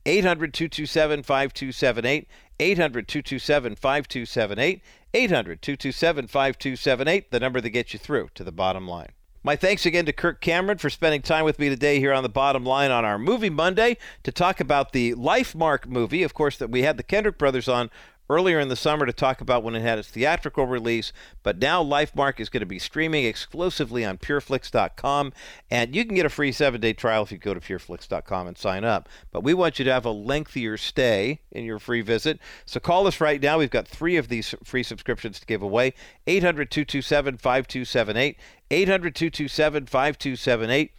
800 0.06 0.54
227 0.54 1.24
5278. 1.24 2.28
800 2.60 3.08
227 3.08 3.76
5278. 3.76 4.82
800 5.14 5.62
227 5.62 6.28
5278, 6.28 7.32
the 7.32 7.40
number 7.40 7.62
that 7.62 7.70
gets 7.70 7.94
you 7.94 8.00
through 8.00 8.30
to 8.36 8.44
the 8.44 8.52
bottom 8.52 8.88
line. 8.88 9.10
My 9.48 9.56
thanks 9.56 9.86
again 9.86 10.06
to 10.08 10.12
Kirk 10.12 10.42
Cameron 10.42 10.78
for 10.78 10.90
spending 10.90 11.22
time 11.22 11.46
with 11.46 11.58
me 11.58 11.70
today 11.70 12.02
here 12.02 12.12
on 12.12 12.22
the 12.22 12.28
bottom 12.28 12.66
line 12.66 12.92
on 12.92 13.06
our 13.06 13.18
Movie 13.18 13.50
Monday 13.50 13.96
to 14.24 14.32
talk 14.34 14.60
about 14.60 14.92
the 14.92 15.14
Lifemark 15.14 15.86
movie. 15.86 16.22
Of 16.22 16.34
course, 16.34 16.58
that 16.58 16.70
we 16.70 16.82
had 16.82 16.98
the 16.98 17.04
Kendrick 17.04 17.38
brothers 17.38 17.70
on 17.70 17.90
earlier 18.30 18.60
in 18.60 18.68
the 18.68 18.76
summer 18.76 19.06
to 19.06 19.14
talk 19.14 19.40
about 19.42 19.64
when 19.64 19.76
it 19.76 19.82
had 19.82 20.00
its 20.00 20.10
theatrical 20.10 20.66
release, 20.66 21.14
but 21.44 21.60
now 21.60 21.84
Lifemark 21.84 22.40
is 22.40 22.50
going 22.50 22.62
to 22.62 22.66
be 22.66 22.80
streaming 22.80 23.26
exclusively 23.26 24.06
on 24.06 24.18
pureflix.com, 24.18 25.34
and 25.70 25.96
you 25.96 26.06
can 26.06 26.16
get 26.16 26.26
a 26.26 26.30
free 26.30 26.52
seven-day 26.52 26.94
trial 26.94 27.24
if 27.24 27.32
you 27.32 27.38
go 27.38 27.54
to 27.54 27.60
pureflix.com 27.60 28.48
and 28.48 28.58
sign 28.58 28.84
up. 28.84 29.08
But 29.32 29.44
we 29.44 29.54
want 29.54 29.78
you 29.80 29.86
to 29.86 29.94
have 29.94 30.06
a 30.06 30.12
lengthier 30.12 30.78
stay 30.78 31.42
in 31.52 31.66
your 31.66 31.80
free 31.80 32.02
visit, 32.02 32.40
so 32.66 32.80
call 32.80 33.08
us 33.08 33.22
right 33.22 33.42
now. 33.42 33.60
We've 33.60 33.70
got 33.70 33.88
three 33.88 34.18
of 34.18 34.28
these 34.28 34.56
free 34.64 34.84
subscriptions 34.84 35.40
to 35.40 35.46
give 35.46 35.62
away: 35.62 35.94
800-227-5278, 36.28 38.36
800-227-5278. 38.70 38.70
800 38.70 39.16
227 39.16 39.86
5278 39.86 40.92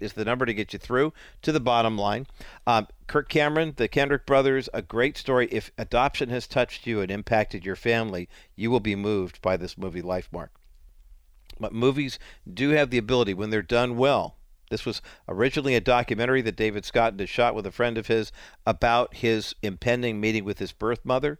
is 0.00 0.12
the 0.12 0.24
number 0.24 0.46
to 0.46 0.54
get 0.54 0.72
you 0.72 0.78
through 0.78 1.12
to 1.42 1.50
the 1.50 1.58
bottom 1.58 1.98
line. 1.98 2.28
Um, 2.64 2.86
Kirk 3.08 3.28
Cameron, 3.28 3.74
the 3.76 3.88
Kendrick 3.88 4.24
brothers, 4.24 4.68
a 4.72 4.82
great 4.82 5.16
story. 5.16 5.48
If 5.50 5.72
adoption 5.76 6.30
has 6.30 6.46
touched 6.46 6.86
you 6.86 7.00
and 7.00 7.10
impacted 7.10 7.64
your 7.64 7.74
family, 7.74 8.28
you 8.54 8.70
will 8.70 8.78
be 8.78 8.94
moved 8.94 9.42
by 9.42 9.56
this 9.56 9.76
movie, 9.76 10.00
Lifemark. 10.00 10.50
But 11.58 11.72
movies 11.72 12.20
do 12.52 12.70
have 12.70 12.90
the 12.90 12.98
ability, 12.98 13.34
when 13.34 13.50
they're 13.50 13.62
done 13.62 13.96
well, 13.96 14.36
this 14.70 14.86
was 14.86 15.02
originally 15.28 15.74
a 15.74 15.80
documentary 15.80 16.40
that 16.42 16.56
David 16.56 16.84
Scott 16.84 17.18
had 17.18 17.28
shot 17.28 17.54
with 17.54 17.66
a 17.66 17.72
friend 17.72 17.98
of 17.98 18.06
his 18.06 18.32
about 18.64 19.16
his 19.16 19.54
impending 19.60 20.20
meeting 20.20 20.44
with 20.44 20.60
his 20.60 20.72
birth 20.72 21.04
mother 21.04 21.38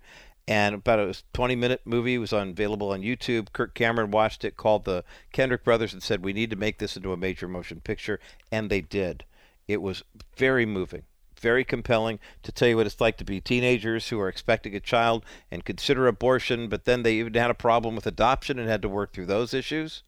and 0.48 0.74
about 0.74 0.98
a 0.98 1.22
20 1.32 1.54
minute 1.54 1.82
movie 1.84 2.18
was 2.18 2.32
on, 2.32 2.50
available 2.50 2.90
on 2.90 3.02
YouTube. 3.02 3.52
Kirk 3.52 3.74
Cameron 3.74 4.10
watched 4.10 4.44
it, 4.44 4.56
called 4.56 4.84
the 4.84 5.04
Kendrick 5.32 5.64
brothers, 5.64 5.92
and 5.92 6.02
said, 6.02 6.24
We 6.24 6.32
need 6.32 6.50
to 6.50 6.56
make 6.56 6.78
this 6.78 6.96
into 6.96 7.12
a 7.12 7.16
major 7.16 7.46
motion 7.46 7.80
picture. 7.80 8.18
And 8.50 8.68
they 8.68 8.80
did. 8.80 9.24
It 9.68 9.80
was 9.80 10.02
very 10.36 10.66
moving, 10.66 11.04
very 11.40 11.64
compelling 11.64 12.18
to 12.42 12.50
tell 12.50 12.68
you 12.68 12.76
what 12.76 12.86
it's 12.86 13.00
like 13.00 13.16
to 13.18 13.24
be 13.24 13.40
teenagers 13.40 14.08
who 14.08 14.18
are 14.20 14.28
expecting 14.28 14.74
a 14.74 14.80
child 14.80 15.24
and 15.50 15.64
consider 15.64 16.08
abortion, 16.08 16.68
but 16.68 16.84
then 16.84 17.04
they 17.04 17.14
even 17.14 17.34
had 17.34 17.50
a 17.50 17.54
problem 17.54 17.94
with 17.94 18.06
adoption 18.06 18.58
and 18.58 18.68
had 18.68 18.82
to 18.82 18.88
work 18.88 19.12
through 19.12 19.26
those 19.26 19.54
issues. 19.54 20.02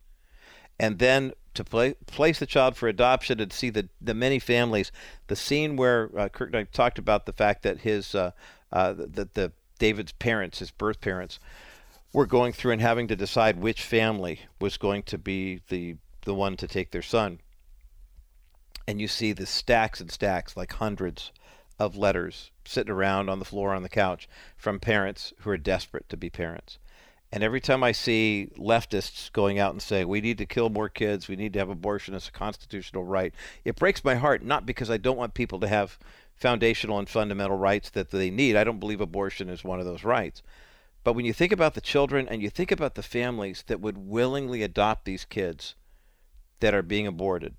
And 0.80 0.98
then 0.98 1.32
to 1.54 1.62
play, 1.62 1.94
place 2.06 2.40
the 2.40 2.46
child 2.46 2.76
for 2.76 2.88
adoption 2.88 3.38
and 3.38 3.52
see 3.52 3.70
the, 3.70 3.88
the 4.00 4.14
many 4.14 4.40
families. 4.40 4.90
The 5.28 5.36
scene 5.36 5.76
where 5.76 6.10
uh, 6.18 6.28
Kirk 6.28 6.72
talked 6.72 6.98
about 6.98 7.26
the 7.26 7.32
fact 7.32 7.62
that 7.62 7.78
his 7.78 8.16
uh, 8.16 8.32
uh, 8.72 8.92
the 8.92 9.52
David's 9.78 10.12
parents, 10.12 10.58
his 10.58 10.70
birth 10.70 11.00
parents, 11.00 11.38
were 12.12 12.26
going 12.26 12.52
through 12.52 12.72
and 12.72 12.80
having 12.80 13.08
to 13.08 13.16
decide 13.16 13.58
which 13.58 13.82
family 13.82 14.40
was 14.60 14.76
going 14.76 15.02
to 15.04 15.18
be 15.18 15.60
the 15.68 15.96
the 16.24 16.34
one 16.34 16.56
to 16.56 16.66
take 16.66 16.90
their 16.90 17.02
son. 17.02 17.38
And 18.86 19.00
you 19.00 19.08
see 19.08 19.32
the 19.32 19.46
stacks 19.46 20.00
and 20.00 20.10
stacks, 20.10 20.56
like 20.56 20.72
hundreds 20.72 21.32
of 21.78 21.96
letters 21.96 22.50
sitting 22.64 22.92
around 22.92 23.28
on 23.28 23.38
the 23.38 23.44
floor 23.44 23.74
on 23.74 23.82
the 23.82 23.88
couch 23.88 24.28
from 24.56 24.80
parents 24.80 25.32
who 25.40 25.50
are 25.50 25.58
desperate 25.58 26.08
to 26.08 26.16
be 26.16 26.30
parents. 26.30 26.78
And 27.32 27.42
every 27.42 27.60
time 27.60 27.82
I 27.82 27.90
see 27.90 28.50
leftists 28.56 29.32
going 29.32 29.58
out 29.58 29.72
and 29.72 29.82
saying, 29.82 30.06
we 30.06 30.20
need 30.20 30.38
to 30.38 30.46
kill 30.46 30.70
more 30.70 30.88
kids, 30.88 31.26
we 31.26 31.34
need 31.34 31.52
to 31.54 31.58
have 31.58 31.68
abortion 31.68 32.14
as 32.14 32.28
a 32.28 32.32
constitutional 32.32 33.04
right, 33.04 33.34
it 33.64 33.74
breaks 33.74 34.04
my 34.04 34.14
heart, 34.14 34.44
not 34.44 34.64
because 34.64 34.88
I 34.88 34.98
don't 34.98 35.16
want 35.16 35.34
people 35.34 35.58
to 35.60 35.66
have 35.66 35.98
foundational 36.36 36.98
and 36.98 37.08
fundamental 37.08 37.56
rights 37.56 37.90
that 37.90 38.10
they 38.10 38.30
need. 38.30 38.56
I 38.56 38.64
don't 38.64 38.80
believe 38.80 39.00
abortion 39.00 39.48
is 39.48 39.64
one 39.64 39.80
of 39.80 39.86
those 39.86 40.04
rights. 40.04 40.42
But 41.02 41.12
when 41.12 41.26
you 41.26 41.32
think 41.32 41.52
about 41.52 41.74
the 41.74 41.80
children 41.80 42.26
and 42.28 42.42
you 42.42 42.50
think 42.50 42.70
about 42.70 42.94
the 42.94 43.02
families 43.02 43.62
that 43.66 43.80
would 43.80 43.98
willingly 43.98 44.62
adopt 44.62 45.04
these 45.04 45.24
kids 45.24 45.74
that 46.60 46.74
are 46.74 46.82
being 46.82 47.06
aborted, 47.06 47.56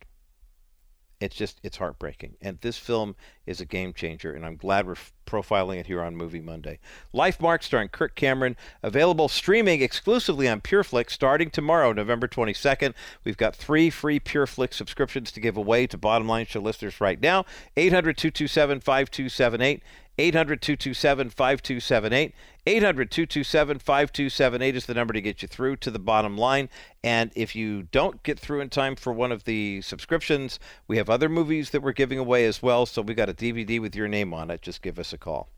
it's 1.20 1.36
just 1.36 1.60
it's 1.64 1.78
heartbreaking. 1.78 2.36
And 2.42 2.60
this 2.62 2.78
film 2.78 3.16
is 3.46 3.62
a 3.62 3.66
game 3.66 3.94
changer, 3.94 4.34
and 4.34 4.46
I'm 4.46 4.58
glad 4.58 4.88
we're 4.88 4.96
profiling 5.26 5.80
it 5.80 5.88
here 5.88 6.02
on 6.02 6.16
Movie 6.16 6.42
Monday. 6.42 6.80
Lifemark 7.14 7.64
starring 7.64 7.90
Kirk 7.90 8.16
Cameron, 8.16 8.56
available 8.84 9.28
streaming 9.28 9.82
exclusively 9.82 10.48
on 10.48 10.62
PureFlix 10.62 11.12
starting 11.12 11.50
tomorrow, 11.50 11.94
November 11.94 12.28
22nd. 12.28 12.94
We've 13.24 13.38
got 13.38 13.56
three 13.56 13.90
free 13.90 14.20
PureFlix 14.20 14.74
subscriptions 14.74 15.32
to 15.32 15.40
give 15.40 15.58
away 15.58 15.88
to 15.88 15.98
Bottom 15.98 16.28
Line 16.28 16.46
Show 16.46 16.62
listeners 16.62 17.02
right 17.02 17.22
now. 17.22 17.46
800 17.78 18.18
227 18.18 18.80
5278. 18.80 19.84
800 20.18 20.62
227 20.62 21.30
5278. 21.30 22.34
800 22.68 23.12
227 23.12 23.80
5278 23.80 24.76
is 24.76 24.86
the 24.86 24.94
number 24.94 25.14
to 25.14 25.22
get 25.22 25.42
you 25.42 25.48
through 25.48 25.76
to 25.78 25.92
the 25.92 26.00
bottom 26.00 26.38
line. 26.38 26.70
And 27.04 27.32
if 27.36 27.56
you 27.56 27.84
don't 27.84 28.24
get 28.24 28.40
through 28.40 28.62
in 28.62 28.70
time 28.70 28.96
for 28.96 29.14
one 29.14 29.32
of 29.32 29.44
the 29.44 29.82
subscriptions, 29.82 30.60
we 30.88 30.98
have 30.98 31.10
other 31.10 31.30
movies 31.30 31.70
that 31.72 31.82
we're 31.82 31.92
giving 31.92 32.18
away 32.18 32.46
as 32.46 32.64
well. 32.64 32.86
So 32.88 33.02
we 33.04 33.14
got 33.14 33.30
a 33.30 33.34
DVD 33.34 33.80
with 33.80 33.96
your 33.96 34.08
name 34.08 34.34
on 34.34 34.50
it. 34.50 34.64
Just 34.64 34.82
give 34.82 34.98
us 34.98 35.14
a 35.16 35.18
call. 35.18 35.50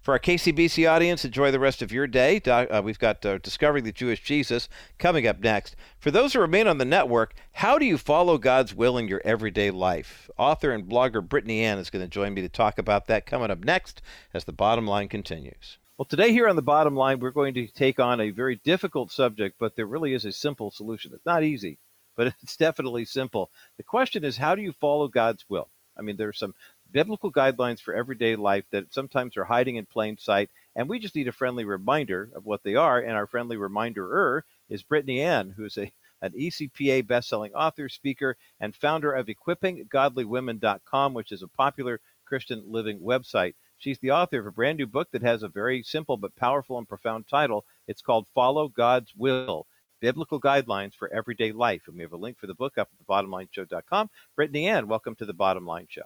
For 0.00 0.12
our 0.12 0.18
KCBC 0.18 0.90
audience, 0.90 1.24
enjoy 1.24 1.50
the 1.50 1.60
rest 1.60 1.82
of 1.82 1.92
your 1.92 2.06
day. 2.06 2.40
Uh, 2.40 2.80
we've 2.82 2.98
got 2.98 3.24
uh, 3.24 3.38
Discovering 3.38 3.84
the 3.84 3.92
Jewish 3.92 4.22
Jesus 4.22 4.68
coming 4.98 5.26
up 5.26 5.40
next. 5.40 5.76
For 5.98 6.10
those 6.10 6.32
who 6.32 6.40
remain 6.40 6.66
on 6.66 6.78
the 6.78 6.84
network, 6.84 7.34
how 7.52 7.78
do 7.78 7.84
you 7.84 7.98
follow 7.98 8.38
God's 8.38 8.74
will 8.74 8.96
in 8.96 9.08
your 9.08 9.20
everyday 9.24 9.70
life? 9.70 10.30
Author 10.38 10.72
and 10.72 10.88
blogger 10.88 11.26
Brittany 11.26 11.64
Ann 11.64 11.78
is 11.78 11.90
going 11.90 12.04
to 12.04 12.08
join 12.08 12.34
me 12.34 12.42
to 12.42 12.48
talk 12.48 12.78
about 12.78 13.06
that 13.06 13.26
coming 13.26 13.50
up 13.50 13.64
next 13.64 14.02
as 14.32 14.44
the 14.44 14.52
bottom 14.52 14.86
line 14.86 15.08
continues. 15.08 15.78
Well, 15.96 16.06
today 16.06 16.32
here 16.32 16.48
on 16.48 16.56
the 16.56 16.62
bottom 16.62 16.94
line, 16.94 17.18
we're 17.18 17.30
going 17.30 17.54
to 17.54 17.66
take 17.66 17.98
on 17.98 18.20
a 18.20 18.30
very 18.30 18.56
difficult 18.56 19.10
subject, 19.10 19.56
but 19.58 19.74
there 19.74 19.86
really 19.86 20.14
is 20.14 20.24
a 20.24 20.32
simple 20.32 20.70
solution. 20.70 21.12
It's 21.12 21.26
not 21.26 21.42
easy, 21.42 21.78
but 22.16 22.28
it's 22.42 22.56
definitely 22.56 23.04
simple. 23.04 23.50
The 23.76 23.82
question 23.82 24.24
is, 24.24 24.36
how 24.36 24.54
do 24.54 24.62
you 24.62 24.72
follow 24.72 25.08
God's 25.08 25.44
will? 25.48 25.68
I 25.98 26.02
mean, 26.02 26.16
there's 26.16 26.38
some 26.38 26.54
biblical 26.90 27.32
guidelines 27.32 27.80
for 27.80 27.94
everyday 27.94 28.36
life 28.36 28.64
that 28.70 28.92
sometimes 28.92 29.36
are 29.36 29.44
hiding 29.44 29.76
in 29.76 29.86
plain 29.86 30.16
sight, 30.16 30.50
and 30.76 30.88
we 30.88 30.98
just 30.98 31.14
need 31.14 31.28
a 31.28 31.32
friendly 31.32 31.64
reminder 31.64 32.30
of 32.34 32.46
what 32.46 32.62
they 32.62 32.74
are. 32.74 32.98
And 33.00 33.12
our 33.12 33.26
friendly 33.26 33.56
reminder 33.56 34.44
is 34.68 34.82
Brittany 34.82 35.20
Ann, 35.20 35.54
who's 35.56 35.78
a 35.78 35.92
an 36.20 36.32
ECPA 36.32 37.06
best-selling 37.06 37.54
author, 37.54 37.88
speaker, 37.88 38.36
and 38.60 38.74
founder 38.74 39.12
of 39.12 39.28
EquippingGodlyWomen.com, 39.28 41.14
which 41.14 41.32
is 41.32 41.42
a 41.42 41.48
popular 41.48 42.00
Christian 42.24 42.64
living 42.66 42.98
website. 43.00 43.54
She's 43.78 43.98
the 44.00 44.10
author 44.10 44.40
of 44.40 44.46
a 44.46 44.52
brand 44.52 44.78
new 44.78 44.86
book 44.86 45.08
that 45.12 45.22
has 45.22 45.42
a 45.42 45.48
very 45.48 45.82
simple 45.82 46.16
but 46.16 46.34
powerful 46.34 46.78
and 46.78 46.88
profound 46.88 47.28
title. 47.28 47.64
It's 47.86 48.02
called 48.02 48.26
Follow 48.34 48.68
God's 48.68 49.12
Will 49.16 49.66
Biblical 50.00 50.40
Guidelines 50.40 50.94
for 50.94 51.12
Everyday 51.12 51.52
Life. 51.52 51.82
And 51.86 51.96
we 51.96 52.02
have 52.02 52.12
a 52.12 52.16
link 52.16 52.38
for 52.38 52.48
the 52.48 52.54
book 52.54 52.76
up 52.78 52.88
at 52.92 53.06
thebottomlineshow.com. 53.06 54.10
Brittany 54.34 54.66
Ann, 54.66 54.88
welcome 54.88 55.14
to 55.16 55.26
the 55.26 55.32
Bottom 55.32 55.66
Line 55.66 55.86
Show. 55.88 56.02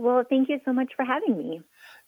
Well, 0.00 0.24
thank 0.30 0.48
you 0.48 0.58
so 0.64 0.72
much 0.72 0.94
for 0.96 1.04
having 1.04 1.36
me. 1.36 1.60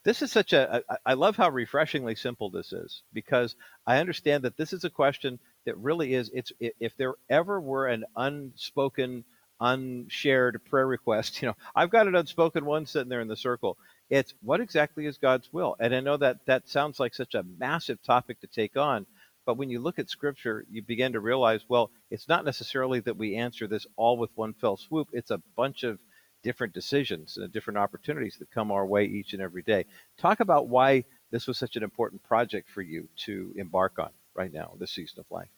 This 0.03 0.23
is 0.23 0.33
such 0.33 0.55
a, 0.55 0.83
I 1.05 1.13
love 1.13 1.37
how 1.37 1.51
refreshingly 1.51 2.15
simple 2.15 2.49
this 2.49 2.73
is 2.73 3.03
because 3.13 3.55
I 3.87 3.99
understand 3.99 4.45
that 4.45 4.57
this 4.57 4.73
is 4.73 4.85
a 4.85 4.91
question 4.91 5.39
that 5.67 5.77
really 5.77 6.15
is, 6.15 6.31
it's, 6.33 6.53
if 6.59 6.97
there 6.97 7.17
ever 7.29 7.61
were 7.61 7.89
an 7.89 8.07
unspoken, 8.17 9.25
unshared 9.61 10.65
prayer 10.65 10.87
request, 10.87 11.43
you 11.43 11.49
know, 11.49 11.55
I've 11.77 11.91
got 11.91 12.07
an 12.07 12.15
unspoken 12.15 12.65
one 12.65 12.87
sitting 12.87 13.11
there 13.11 13.21
in 13.21 13.29
the 13.29 13.37
circle. 13.37 13.77
It's 14.09 14.33
what 14.41 14.63
exactly 14.63 15.05
is 15.05 15.19
God's 15.19 15.53
will? 15.53 15.77
And 15.79 15.95
I 15.95 16.01
know 16.01 16.17
that 16.17 16.39
that 16.47 16.71
sounds 16.71 16.99
like 16.99 17.15
such 17.15 17.35
a 17.35 17.45
massive 17.59 18.03
topic 18.03 18.41
to 18.41 18.47
take 18.47 18.79
on, 18.79 19.05
but 19.45 19.59
when 19.59 19.69
you 19.69 19.81
look 19.81 19.99
at 19.99 20.09
scripture, 20.09 20.65
you 20.71 20.81
begin 20.81 21.13
to 21.13 21.21
realize, 21.21 21.61
well, 21.69 21.91
it's 22.11 22.27
not 22.27 22.47
necessarily 22.47 23.01
that 23.01 23.19
we 23.19 23.37
answer 23.37 23.67
this 23.67 23.87
all 23.97 24.17
with 24.17 24.31
one 24.35 24.55
fell 24.55 24.79
swoop. 24.79 25.09
It's 25.13 25.31
a 25.31 25.43
bunch 25.57 25.83
of 25.83 25.99
different 26.43 26.73
decisions 26.73 27.37
and 27.37 27.53
different 27.53 27.79
opportunities 27.79 28.37
that 28.39 28.51
come 28.51 28.71
our 28.71 28.87
way 28.87 29.05
each 29.05 29.33
and 29.33 29.43
every 29.43 29.63
day. 29.63 29.85
Talk 30.19 30.41
about 30.41 30.69
why 30.69 31.05
this 31.31 31.47
was 31.47 31.59
such 31.59 31.77
an 31.77 31.83
important 31.83 32.23
project 32.23 32.69
for 32.71 32.83
you 32.83 33.09
to 33.25 33.53
embark 33.57 33.99
on 33.99 34.11
right 34.35 34.53
now, 34.53 34.75
this 34.79 34.93
season 34.93 35.21
of 35.21 35.27
life. 35.31 35.49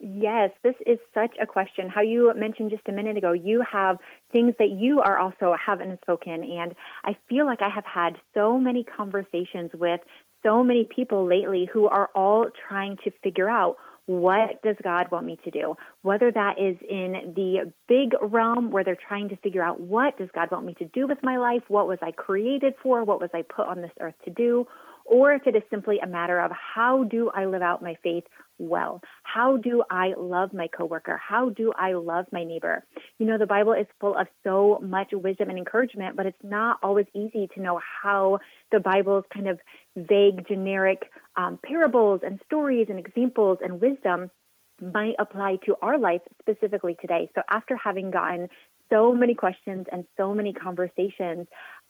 Yes, 0.00 0.50
this 0.62 0.74
is 0.86 0.98
such 1.14 1.34
a 1.40 1.46
question. 1.46 1.88
How 1.88 2.02
you 2.02 2.32
mentioned 2.36 2.70
just 2.70 2.86
a 2.88 2.92
minute 2.92 3.16
ago, 3.16 3.32
you 3.32 3.64
have 3.70 3.98
things 4.32 4.54
that 4.58 4.70
you 4.70 5.00
are 5.00 5.18
also 5.18 5.54
haven't 5.54 6.00
spoken. 6.02 6.42
And 6.44 6.74
I 7.04 7.16
feel 7.28 7.46
like 7.46 7.62
I 7.62 7.70
have 7.70 7.84
had 7.86 8.16
so 8.34 8.58
many 8.58 8.84
conversations 8.84 9.70
with 9.72 10.00
so 10.42 10.62
many 10.62 10.86
people 10.94 11.26
lately 11.26 11.68
who 11.72 11.86
are 11.88 12.10
all 12.14 12.46
trying 12.68 12.98
to 13.04 13.10
figure 13.22 13.48
out 13.48 13.76
what 14.06 14.62
does 14.62 14.76
God 14.82 15.10
want 15.10 15.26
me 15.26 15.38
to 15.44 15.50
do? 15.50 15.76
Whether 16.02 16.30
that 16.32 16.58
is 16.58 16.76
in 16.88 17.32
the 17.34 17.72
big 17.88 18.12
realm 18.20 18.70
where 18.70 18.84
they're 18.84 18.98
trying 19.08 19.30
to 19.30 19.36
figure 19.36 19.62
out 19.62 19.80
what 19.80 20.18
does 20.18 20.28
God 20.34 20.50
want 20.50 20.66
me 20.66 20.74
to 20.74 20.84
do 20.86 21.06
with 21.06 21.18
my 21.22 21.38
life? 21.38 21.62
What 21.68 21.88
was 21.88 21.98
I 22.02 22.10
created 22.12 22.74
for? 22.82 23.04
What 23.04 23.20
was 23.20 23.30
I 23.32 23.42
put 23.42 23.66
on 23.66 23.80
this 23.80 23.92
earth 24.00 24.14
to 24.24 24.30
do? 24.30 24.66
Or 25.06 25.32
if 25.32 25.46
it 25.46 25.54
is 25.54 25.62
simply 25.70 25.98
a 26.02 26.06
matter 26.06 26.40
of 26.40 26.50
how 26.50 27.04
do 27.04 27.30
I 27.34 27.44
live 27.44 27.60
out 27.60 27.82
my 27.82 27.94
faith 28.02 28.24
well? 28.58 29.02
How 29.22 29.58
do 29.58 29.84
I 29.90 30.14
love 30.16 30.54
my 30.54 30.66
coworker? 30.66 31.18
How 31.18 31.50
do 31.50 31.72
I 31.76 31.92
love 31.92 32.26
my 32.32 32.44
neighbor? 32.44 32.84
You 33.18 33.26
know, 33.26 33.36
the 33.36 33.46
Bible 33.46 33.72
is 33.74 33.86
full 34.00 34.16
of 34.16 34.28
so 34.42 34.80
much 34.82 35.08
wisdom 35.12 35.50
and 35.50 35.58
encouragement, 35.58 36.16
but 36.16 36.24
it's 36.24 36.42
not 36.42 36.78
always 36.82 37.06
easy 37.14 37.48
to 37.54 37.60
know 37.60 37.80
how 38.02 38.38
the 38.72 38.80
Bible's 38.80 39.24
kind 39.32 39.48
of 39.48 39.58
vague, 39.96 40.46
generic 40.48 41.10
um, 41.36 41.58
parables 41.64 42.20
and 42.24 42.40
stories 42.46 42.86
and 42.88 42.98
examples 42.98 43.58
and 43.62 43.80
wisdom 43.80 44.30
might 44.80 45.14
apply 45.18 45.58
to 45.66 45.76
our 45.82 45.98
life 45.98 46.20
specifically 46.40 46.96
today. 47.00 47.30
So 47.34 47.42
after 47.50 47.76
having 47.76 48.10
gotten 48.10 48.48
so 48.90 49.14
many 49.14 49.34
questions 49.34 49.86
and 49.90 50.04
so 50.16 50.34
many 50.34 50.52
conversations, 50.52 51.46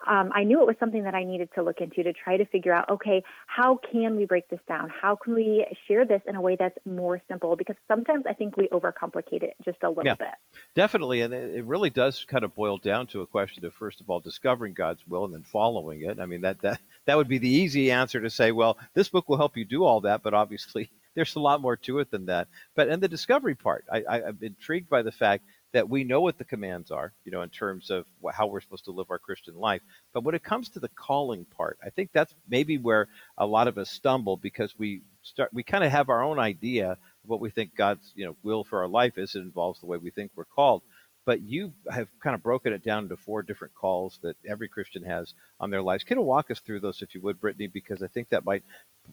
um, 0.07 0.31
I 0.35 0.45
knew 0.45 0.61
it 0.61 0.67
was 0.67 0.77
something 0.79 1.05
that 1.05 1.15
I 1.15 1.25
needed 1.25 1.49
to 1.55 1.63
look 1.63 1.81
into 1.81 2.03
to 2.03 2.13
try 2.13 2.37
to 2.37 2.45
figure 2.47 2.73
out 2.73 2.89
okay, 2.91 3.23
how 3.47 3.79
can 3.91 4.17
we 4.17 4.27
break 4.27 4.49
this 4.49 4.61
down? 4.69 4.91
How 4.91 5.17
can 5.17 5.35
we 5.35 5.67
share 5.89 6.05
this 6.05 6.23
in 6.27 6.37
a 6.37 6.41
way 6.41 6.57
that's 6.59 6.77
more 6.85 7.21
simple? 7.29 7.57
Because 7.57 7.77
sometimes 7.89 8.25
I 8.29 8.33
think 8.33 8.57
we 8.57 8.69
overcomplicate 8.69 9.43
it 9.43 9.55
just 9.65 9.79
a 9.83 9.89
little 9.89 10.05
yeah, 10.05 10.15
bit. 10.15 10.35
Definitely. 10.75 11.21
And 11.23 11.33
it 11.33 11.65
really 11.65 11.91
does 11.91 12.25
kind 12.25 12.45
of 12.45 12.55
boil 12.55 12.79
down 12.79 13.07
to 13.09 13.23
a 13.23 13.27
question 13.27 13.65
of, 13.65 13.75
first 13.75 14.01
of 14.01 14.11
all, 14.11 14.21
discovering 14.21 14.75
God's 14.75 15.07
will 15.07 15.25
and 15.25 15.35
then 15.35 15.43
following 15.43 16.03
it. 16.03 16.21
I 16.21 16.27
mean, 16.27 16.43
that, 16.43 16.61
that, 16.63 16.81
that 17.07 17.17
would 17.17 17.29
be 17.29 17.39
the 17.39 17.49
easy 17.49 17.91
answer 17.91 18.21
to 18.21 18.31
say, 18.31 18.53
well, 18.53 18.79
this 18.95 19.09
book 19.09 19.29
will 19.29 19.37
help 19.37 19.57
you 19.57 19.65
do 19.65 19.85
all 19.85 20.03
that, 20.03 20.23
but 20.23 20.35
obviously 20.35 20.91
there's 21.15 21.37
a 21.37 21.41
lot 21.41 21.61
more 21.61 21.77
to 21.77 21.99
it 22.01 22.11
than 22.11 22.27
that. 22.27 22.49
But 22.75 22.89
and 22.89 23.03
the 23.03 23.09
discovery 23.09 23.55
part, 23.55 23.85
I, 23.91 24.03
I, 24.09 24.23
I'm 24.29 24.39
intrigued 24.43 24.89
by 24.89 25.03
the 25.03 25.13
fact 25.13 25.45
that 25.75 25.91
we 25.91 26.05
know 26.05 26.21
what 26.21 26.39
the 26.39 26.45
commands 26.45 26.93
are, 26.93 27.13
you 27.25 27.33
know, 27.33 27.43
in 27.43 27.51
terms 27.51 27.91
of 27.91 28.07
how 28.33 28.47
we're 28.47 28.61
supposed 28.61 28.85
to 28.85 28.93
live 28.93 29.11
our 29.11 29.19
Christian 29.19 29.57
life. 29.57 29.83
But 30.13 30.23
when 30.23 30.37
it 30.37 30.45
comes 30.45 30.69
to 30.71 30.81
the 30.81 30.89
calling 30.89 31.45
part, 31.45 31.79
I 31.85 31.91
think 31.91 32.11
that's 32.13 32.33
maybe 32.49 32.79
where 32.79 33.09
a 33.37 33.45
lot 33.45 33.67
of 33.67 33.77
us 33.77 33.91
stumble 33.91 34.37
because 34.37 34.73
we 34.79 35.03
start, 35.23 35.53
we 35.53 35.65
kind 35.65 35.83
of 35.83 35.91
have 35.91 36.09
our 36.09 36.23
own 36.23 36.39
idea 36.39 36.93
of 36.93 36.99
what 37.27 37.41
we 37.41 37.51
think 37.51 37.75
God's, 37.77 38.13
you 38.15 38.25
know, 38.25 38.37
will 38.45 38.63
for 38.63 38.83
our 38.83 38.89
life 38.89 39.19
is. 39.19 39.35
It 39.35 39.41
involves 39.41 39.81
the 39.81 39.87
way 39.87 39.99
we 39.99 40.11
think 40.11 40.31
we're 40.37 40.45
called. 40.45 40.83
But 41.27 41.41
you 41.43 41.73
have 41.91 42.09
kind 42.23 42.35
of 42.35 42.43
broken 42.43 42.73
it 42.73 42.85
down 42.85 43.05
into 43.05 43.17
four 43.17 43.43
different 43.43 43.75
calls 43.75 44.21
that 44.23 44.37
every 44.47 44.69
Christian 44.69 45.03
has 45.05 45.35
on 45.59 45.71
their 45.71 45.83
lives. 45.83 46.05
Can 46.05 46.19
you 46.19 46.25
walk 46.25 46.51
us 46.51 46.61
through 46.61 46.81
those, 46.81 47.03
if 47.03 47.15
you 47.15 47.21
would, 47.23 47.41
Brittany? 47.41 47.67
Because 47.67 48.03
I 48.03 48.07
think 48.07 48.29
that 48.29 48.45
might 48.45 48.63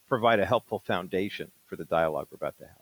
provide 0.07 0.39
a 0.39 0.45
helpful 0.45 0.79
foundation 0.85 1.51
for 1.65 1.75
the 1.75 1.85
dialogue 1.85 2.27
we're 2.29 2.35
about 2.35 2.57
to 2.59 2.65
have. 2.65 2.80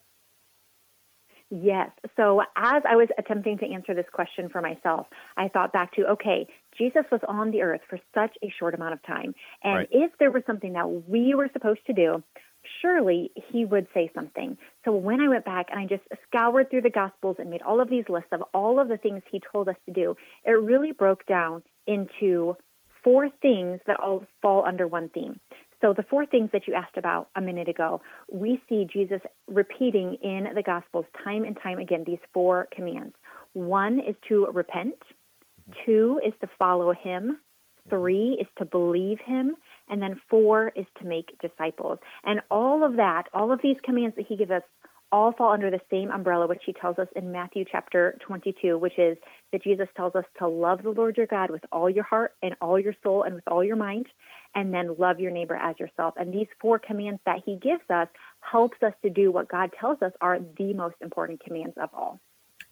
Yes. 1.51 1.89
So 2.15 2.41
as 2.55 2.83
I 2.87 2.95
was 2.95 3.07
attempting 3.17 3.57
to 3.59 3.65
answer 3.65 3.95
this 3.95 4.05
question 4.13 4.49
for 4.49 4.61
myself, 4.61 5.07
I 5.35 5.47
thought 5.47 5.73
back 5.73 5.93
to 5.95 6.05
okay, 6.11 6.47
Jesus 6.77 7.03
was 7.11 7.21
on 7.27 7.51
the 7.51 7.63
earth 7.63 7.81
for 7.89 7.99
such 8.13 8.37
a 8.43 8.53
short 8.59 8.75
amount 8.75 8.93
of 8.93 9.03
time. 9.03 9.33
And 9.63 9.75
right. 9.75 9.89
if 9.91 10.11
there 10.19 10.31
was 10.31 10.43
something 10.45 10.73
that 10.73 10.87
we 11.09 11.33
were 11.33 11.49
supposed 11.51 11.85
to 11.87 11.93
do, 11.93 12.23
surely 12.81 13.31
he 13.51 13.65
would 13.65 13.87
say 13.93 14.11
something. 14.13 14.57
So 14.85 14.91
when 14.91 15.21
I 15.21 15.27
went 15.27 15.45
back 15.45 15.67
and 15.71 15.79
I 15.79 15.85
just 15.85 16.03
scoured 16.27 16.69
through 16.69 16.81
the 16.81 16.89
Gospels 16.89 17.37
and 17.39 17.49
made 17.49 17.61
all 17.61 17.81
of 17.81 17.89
these 17.89 18.05
lists 18.09 18.29
of 18.31 18.43
all 18.53 18.79
of 18.79 18.87
the 18.87 18.97
things 18.97 19.23
he 19.31 19.41
told 19.51 19.69
us 19.69 19.75
to 19.87 19.93
do, 19.93 20.15
it 20.45 20.51
really 20.51 20.91
broke 20.91 21.25
down 21.25 21.63
into 21.87 22.55
four 23.03 23.29
things 23.41 23.79
that 23.87 23.99
all 23.99 24.23
fall 24.41 24.65
under 24.65 24.87
one 24.87 25.09
theme. 25.09 25.39
So, 25.81 25.93
the 25.93 26.03
four 26.03 26.25
things 26.25 26.49
that 26.51 26.67
you 26.67 26.73
asked 26.73 26.97
about 26.97 27.29
a 27.35 27.41
minute 27.41 27.69
ago, 27.69 28.01
we 28.31 28.61
see 28.67 28.85
Jesus 28.91 29.21
repeating 29.47 30.17
in 30.21 30.47
the 30.53 30.63
Gospels 30.63 31.05
time 31.23 31.45
and 31.45 31.57
time 31.61 31.79
again 31.79 32.03
these 32.05 32.19
four 32.33 32.67
commands. 32.75 33.15
One 33.53 33.99
is 33.99 34.15
to 34.27 34.47
repent, 34.53 34.99
mm-hmm. 34.99 35.71
two 35.85 36.19
is 36.25 36.33
to 36.41 36.49
follow 36.59 36.91
him, 36.91 37.39
mm-hmm. 37.39 37.89
three 37.89 38.37
is 38.41 38.47
to 38.57 38.65
believe 38.65 39.19
him, 39.25 39.55
and 39.87 40.01
then 40.01 40.19
four 40.29 40.73
is 40.75 40.85
to 41.01 41.07
make 41.07 41.37
disciples. 41.39 41.99
And 42.25 42.41
all 42.51 42.83
of 42.83 42.97
that, 42.97 43.23
all 43.33 43.51
of 43.51 43.61
these 43.63 43.77
commands 43.83 44.15
that 44.17 44.25
he 44.27 44.35
gives 44.35 44.51
us, 44.51 44.63
all 45.11 45.31
fall 45.31 45.51
under 45.51 45.71
the 45.71 45.81
same 45.89 46.11
umbrella, 46.11 46.45
which 46.45 46.61
he 46.65 46.73
tells 46.73 46.99
us 46.99 47.07
in 47.15 47.31
Matthew 47.31 47.65
chapter 47.69 48.17
22, 48.27 48.77
which 48.77 48.97
is 48.99 49.17
that 49.51 49.63
Jesus 49.63 49.87
tells 49.97 50.13
us 50.13 50.25
to 50.37 50.47
love 50.47 50.83
the 50.83 50.91
Lord 50.91 51.17
your 51.17 51.25
God 51.25 51.49
with 51.49 51.63
all 51.71 51.89
your 51.89 52.03
heart 52.03 52.33
and 52.43 52.55
all 52.61 52.79
your 52.79 52.93
soul 53.01 53.23
and 53.23 53.33
with 53.33 53.47
all 53.47 53.63
your 53.63 53.75
mind, 53.75 54.05
and 54.55 54.73
then 54.73 54.95
love 54.97 55.19
your 55.19 55.31
neighbor 55.31 55.55
as 55.55 55.79
yourself. 55.79 56.15
And 56.17 56.33
these 56.33 56.47
four 56.59 56.79
commands 56.79 57.19
that 57.25 57.41
he 57.45 57.55
gives 57.57 57.83
us 57.89 58.07
helps 58.39 58.81
us 58.83 58.93
to 59.03 59.09
do 59.09 59.31
what 59.31 59.47
God 59.47 59.71
tells 59.79 60.01
us 60.01 60.11
are 60.21 60.39
the 60.57 60.73
most 60.73 60.95
important 61.01 61.43
commands 61.43 61.75
of 61.77 61.89
all. 61.93 62.19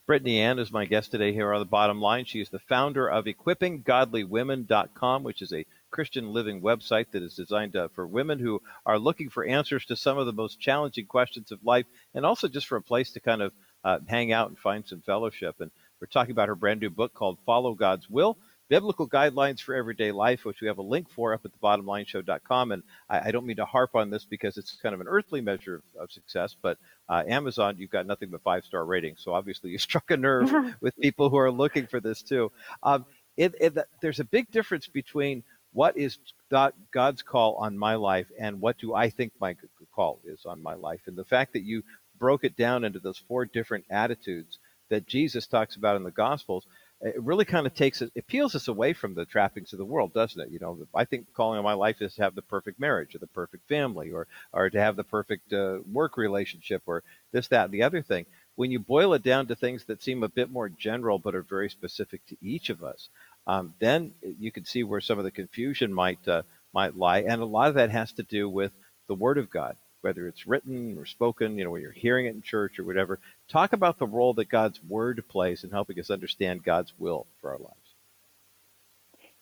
Brittany 0.05 0.39
Ann 0.39 0.57
is 0.57 0.71
my 0.71 0.85
guest 0.85 1.11
today 1.11 1.33
here 1.33 1.51
on 1.53 1.59
the 1.59 1.65
bottom 1.65 1.99
line. 1.99 2.23
She 2.23 2.39
is 2.39 2.47
the 2.47 2.59
founder 2.59 3.09
of 3.09 3.25
equippinggodlywomen.com, 3.25 5.23
which 5.23 5.41
is 5.41 5.51
a 5.51 5.65
Christian 5.91 6.31
living 6.31 6.61
website 6.61 7.11
that 7.11 7.23
is 7.23 7.35
designed 7.35 7.75
uh, 7.75 7.89
for 7.89 8.07
women 8.07 8.39
who 8.39 8.61
are 8.85 8.97
looking 8.97 9.29
for 9.29 9.43
answers 9.45 9.85
to 9.85 9.97
some 9.97 10.17
of 10.17 10.25
the 10.25 10.31
most 10.31 10.61
challenging 10.61 11.07
questions 11.07 11.51
of 11.51 11.59
life 11.65 11.85
and 12.13 12.25
also 12.25 12.47
just 12.47 12.67
for 12.67 12.77
a 12.77 12.81
place 12.81 13.11
to 13.11 13.19
kind 13.19 13.41
of 13.41 13.51
uh, 13.83 13.99
hang 14.07 14.31
out 14.31 14.47
and 14.47 14.57
find 14.57 14.87
some 14.87 15.01
fellowship. 15.01 15.59
And 15.59 15.71
we're 15.99 16.07
talking 16.07 16.31
about 16.31 16.47
her 16.47 16.55
brand 16.55 16.79
new 16.79 16.89
book 16.89 17.13
called 17.13 17.37
Follow 17.45 17.73
God's 17.73 18.09
Will 18.09 18.37
biblical 18.69 19.07
guidelines 19.07 19.61
for 19.61 19.75
everyday 19.75 20.11
life, 20.11 20.45
which 20.45 20.61
we 20.61 20.67
have 20.67 20.77
a 20.77 20.83
link 20.83 21.09
for 21.09 21.33
up 21.33 21.45
at 21.45 21.51
the 21.51 21.57
bottomlineshow.com. 21.59 22.71
And 22.71 22.83
I, 23.09 23.29
I 23.29 23.31
don't 23.31 23.45
mean 23.45 23.57
to 23.57 23.65
harp 23.65 23.95
on 23.95 24.09
this 24.09 24.25
because 24.25 24.57
it's 24.57 24.77
kind 24.81 24.95
of 24.95 25.01
an 25.01 25.07
earthly 25.07 25.41
measure 25.41 25.75
of, 25.75 25.83
of 26.03 26.11
success, 26.11 26.55
but 26.61 26.77
uh, 27.09 27.23
Amazon, 27.27 27.75
you've 27.77 27.91
got 27.91 28.05
nothing 28.05 28.29
but 28.29 28.43
five 28.43 28.65
star 28.65 28.85
ratings. 28.85 29.21
So 29.23 29.33
obviously 29.33 29.69
you 29.71 29.77
struck 29.77 30.11
a 30.11 30.17
nerve 30.17 30.51
with 30.81 30.97
people 30.97 31.29
who 31.29 31.37
are 31.37 31.51
looking 31.51 31.87
for 31.87 31.99
this 31.99 32.21
too. 32.21 32.51
Um, 32.83 33.05
it, 33.37 33.55
it, 33.59 33.77
there's 34.01 34.19
a 34.19 34.25
big 34.25 34.51
difference 34.51 34.87
between 34.87 35.43
what 35.73 35.97
is 35.97 36.17
God's 36.49 37.21
call 37.21 37.55
on 37.55 37.77
my 37.77 37.95
life, 37.95 38.27
and 38.39 38.59
what 38.59 38.79
do 38.79 38.95
I 38.95 39.11
think 39.11 39.33
my 39.39 39.55
call 39.93 40.19
is 40.25 40.43
on 40.45 40.63
my 40.63 40.73
life? 40.73 41.01
And 41.05 41.15
the 41.15 41.25
fact 41.25 41.53
that 41.53 41.63
you 41.63 41.83
broke 42.17 42.43
it 42.43 42.57
down 42.57 42.83
into 42.83 42.99
those 42.99 43.19
four 43.27 43.45
different 43.45 43.85
attitudes 43.91 44.57
that 44.89 45.05
Jesus 45.05 45.45
talks 45.47 45.75
about 45.75 45.95
in 45.95 46.03
the 46.03 46.11
Gospels, 46.11 46.65
it 47.01 47.21
really 47.21 47.45
kind 47.45 47.67
of 47.67 47.75
takes 47.75 48.01
it, 48.01 48.11
it 48.15 48.27
peels 48.27 48.55
us 48.55 48.67
away 48.67 48.93
from 48.93 49.13
the 49.13 49.25
trappings 49.25 49.71
of 49.71 49.79
the 49.79 49.85
world, 49.85 50.13
doesn't 50.13 50.41
it? 50.41 50.49
You 50.49 50.59
know, 50.59 50.79
I 50.95 51.05
think 51.05 51.27
the 51.27 51.31
calling 51.31 51.59
on 51.59 51.63
my 51.63 51.73
life 51.73 52.01
is 52.01 52.15
to 52.15 52.23
have 52.23 52.33
the 52.33 52.41
perfect 52.41 52.79
marriage 52.79 53.13
or 53.13 53.19
the 53.19 53.27
perfect 53.27 53.67
family 53.67 54.11
or, 54.11 54.27
or 54.51 54.69
to 54.69 54.79
have 54.79 54.95
the 54.95 55.03
perfect 55.03 55.53
uh, 55.53 55.79
work 55.91 56.17
relationship 56.17 56.81
or 56.87 57.03
this, 57.31 57.47
that, 57.49 57.65
and 57.65 57.73
the 57.73 57.83
other 57.83 58.01
thing. 58.01 58.25
When 58.55 58.71
you 58.71 58.79
boil 58.79 59.13
it 59.13 59.21
down 59.21 59.45
to 59.47 59.55
things 59.55 59.85
that 59.85 60.01
seem 60.01 60.23
a 60.23 60.29
bit 60.29 60.49
more 60.49 60.69
general 60.69 61.19
but 61.19 61.35
are 61.35 61.43
very 61.43 61.69
specific 61.69 62.25
to 62.27 62.37
each 62.41 62.71
of 62.71 62.83
us, 62.83 63.09
um, 63.45 63.75
then 63.79 64.13
you 64.39 64.51
can 64.51 64.65
see 64.65 64.83
where 64.83 65.01
some 65.01 65.19
of 65.19 65.23
the 65.23 65.31
confusion 65.31 65.93
might 65.93 66.27
uh, 66.27 66.41
might 66.73 66.97
lie, 66.97 67.19
and 67.19 67.41
a 67.41 67.45
lot 67.45 67.69
of 67.69 67.75
that 67.75 67.91
has 67.91 68.11
to 68.13 68.23
do 68.23 68.49
with 68.49 68.71
the 69.07 69.15
Word 69.15 69.37
of 69.37 69.49
God, 69.49 69.77
whether 70.01 70.27
it's 70.27 70.47
written 70.47 70.97
or 70.97 71.05
spoken. 71.05 71.57
You 71.57 71.65
know, 71.65 71.71
when 71.71 71.81
you're 71.81 71.91
hearing 71.91 72.25
it 72.25 72.35
in 72.35 72.41
church 72.41 72.79
or 72.79 72.83
whatever. 72.83 73.19
Talk 73.49 73.73
about 73.73 73.99
the 73.99 74.07
role 74.07 74.33
that 74.35 74.49
God's 74.49 74.79
Word 74.83 75.23
plays 75.27 75.63
in 75.63 75.71
helping 75.71 75.99
us 75.99 76.09
understand 76.09 76.63
God's 76.63 76.93
will 76.97 77.27
for 77.41 77.51
our 77.51 77.59
lives. 77.59 77.87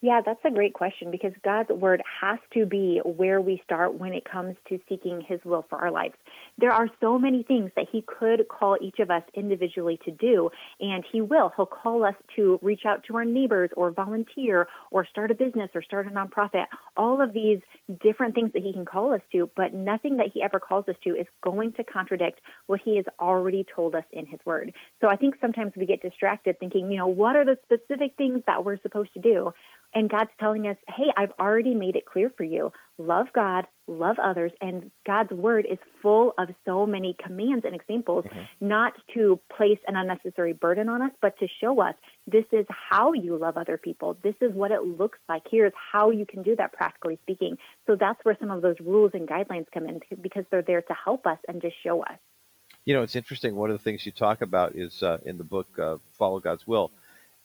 Yeah, 0.06 0.22
that's 0.24 0.45
a 0.45 0.51
great 0.51 0.74
question 0.76 1.10
because 1.10 1.34
God's 1.43 1.70
word 1.70 2.03
has 2.22 2.38
to 2.53 2.68
be 2.68 3.01
where 3.03 3.41
we 3.41 3.60
start 3.64 3.95
when 3.95 4.14
it 4.14 4.24
comes 4.24 4.56
to 4.70 4.80
seeking 4.88 5.20
his 5.20 5.39
will 5.43 5.66
for 5.68 5.80
our 5.80 5.89
lives. 5.89 6.14
There 6.58 6.72
are 6.72 6.88
so 7.01 7.20
many 7.20 7.43
things 7.43 7.72
that 7.76 7.88
he 7.91 8.01
could 8.01 8.47
call 8.47 8.78
each 8.82 8.99
of 8.99 9.12
us 9.12 9.24
individually 9.34 9.99
to 10.06 10.12
do, 10.12 10.49
and 10.80 11.03
he 11.12 11.22
will. 11.22 11.51
He'll 11.56 11.66
call 11.66 12.06
us 12.06 12.16
to 12.38 12.60
reach 12.62 12.82
out 12.86 13.03
to 13.08 13.18
our 13.18 13.26
neighbors 13.26 13.70
or 13.76 13.91
volunteer 13.91 14.68
or 14.89 15.06
start 15.06 15.32
a 15.32 15.36
business 15.36 15.70
or 15.76 15.82
start 15.82 16.08
a 16.08 16.10
nonprofit. 16.10 16.66
All 16.95 17.22
of 17.22 17.34
these 17.34 17.60
different 18.01 18.36
things 18.36 18.51
that 18.53 18.64
he 18.64 18.72
can 18.72 18.86
call 18.86 19.14
us 19.14 19.22
to, 19.34 19.49
but 19.56 19.74
nothing 19.74 20.18
that 20.18 20.28
he 20.34 20.41
ever 20.41 20.60
calls 20.60 20.88
us 20.88 20.95
to 21.03 21.10
is 21.10 21.28
going 21.43 21.74
to 21.74 21.84
contradict 21.84 22.39
what 22.68 22.80
he 22.84 22.95
has 22.95 23.06
already 23.20 23.66
told 23.76 23.93
us 23.93 24.06
in 24.12 24.26
his 24.26 24.39
word. 24.45 24.74
So 25.01 25.10
I 25.10 25.18
think 25.18 25.36
sometimes 25.41 25.74
we 25.76 25.86
get 25.86 26.01
distracted 26.01 26.60
thinking, 26.60 26.89
you 26.89 26.97
know, 26.97 27.08
what 27.08 27.36
are 27.36 27.43
the 27.45 27.58
specific 27.66 28.14
things 28.18 28.43
that 28.47 28.64
we're 28.64 28.82
supposed 28.82 29.14
to 29.16 29.20
do? 29.20 29.51
And 29.93 30.10
God's 30.10 30.32
telling 30.39 30.68
us, 30.68 30.78
hey, 30.88 31.12
I've 31.16 31.32
already 31.39 31.74
made 31.74 31.95
it 31.95 32.06
clear 32.06 32.32
for 32.36 32.43
you. 32.43 32.72
Love 32.98 33.28
God, 33.34 33.66
love 33.88 34.18
others. 34.24 34.52
And 34.62 34.89
God's 35.06 35.32
word 35.32 35.68
is 35.70 35.78
full 36.02 36.34
of 36.38 36.50
so 36.64 36.86
many 36.86 37.16
commands 37.22 37.66
and 37.66 37.76
examples, 37.76 38.24
mm-hmm. 38.26 38.68
not 38.68 38.93
to 39.14 39.39
place 39.56 39.80
an 39.88 39.96
unnecessary 39.98 40.54
burden 40.54 40.88
on 40.88 41.02
us, 41.02 41.12
but 41.22 41.38
to 41.39 41.48
show 41.62 41.82
us 41.82 41.96
this 42.26 42.46
is 42.54 42.66
how 42.70 43.12
you 43.14 43.38
love 43.38 43.58
other 43.58 43.78
people. 43.78 44.18
This 44.24 44.36
is 44.39 44.54
what 44.54 44.72
it 44.72 44.84
looks 44.84 45.20
like. 45.28 45.43
Here's 45.50 45.74
how 45.91 46.12
you 46.12 46.26
can 46.26 46.41
do 46.41 46.56
that, 46.56 46.72
practically 46.72 47.20
speaking. 47.24 47.58
So 47.86 47.98
that's 48.00 48.24
where 48.24 48.38
some 48.39 48.50
of 48.50 48.62
those 48.62 48.78
rules 48.80 49.12
and 49.14 49.28
guidelines 49.28 49.66
come 49.74 49.88
in 49.88 50.00
because 50.22 50.46
they're 50.50 50.62
there 50.62 50.82
to 50.84 50.93
help 50.93 51.28
us 51.28 51.39
and 51.48 51.62
to 51.62 51.70
show 51.84 52.02
us. 52.04 52.18
You 52.86 52.93
know, 52.93 53.02
it's 53.02 53.16
interesting. 53.16 53.56
One 53.56 53.72
of 53.72 53.78
the 53.78 53.84
things 53.84 54.06
you 54.06 54.12
talk 54.12 54.41
about 54.41 54.76
is 54.76 55.04
uh, 55.04 55.18
in 55.26 55.38
the 55.38 55.43
book, 55.43 55.68
uh, 55.78 55.98
Follow 56.14 56.39
God's 56.39 56.66
Will, 56.66 56.91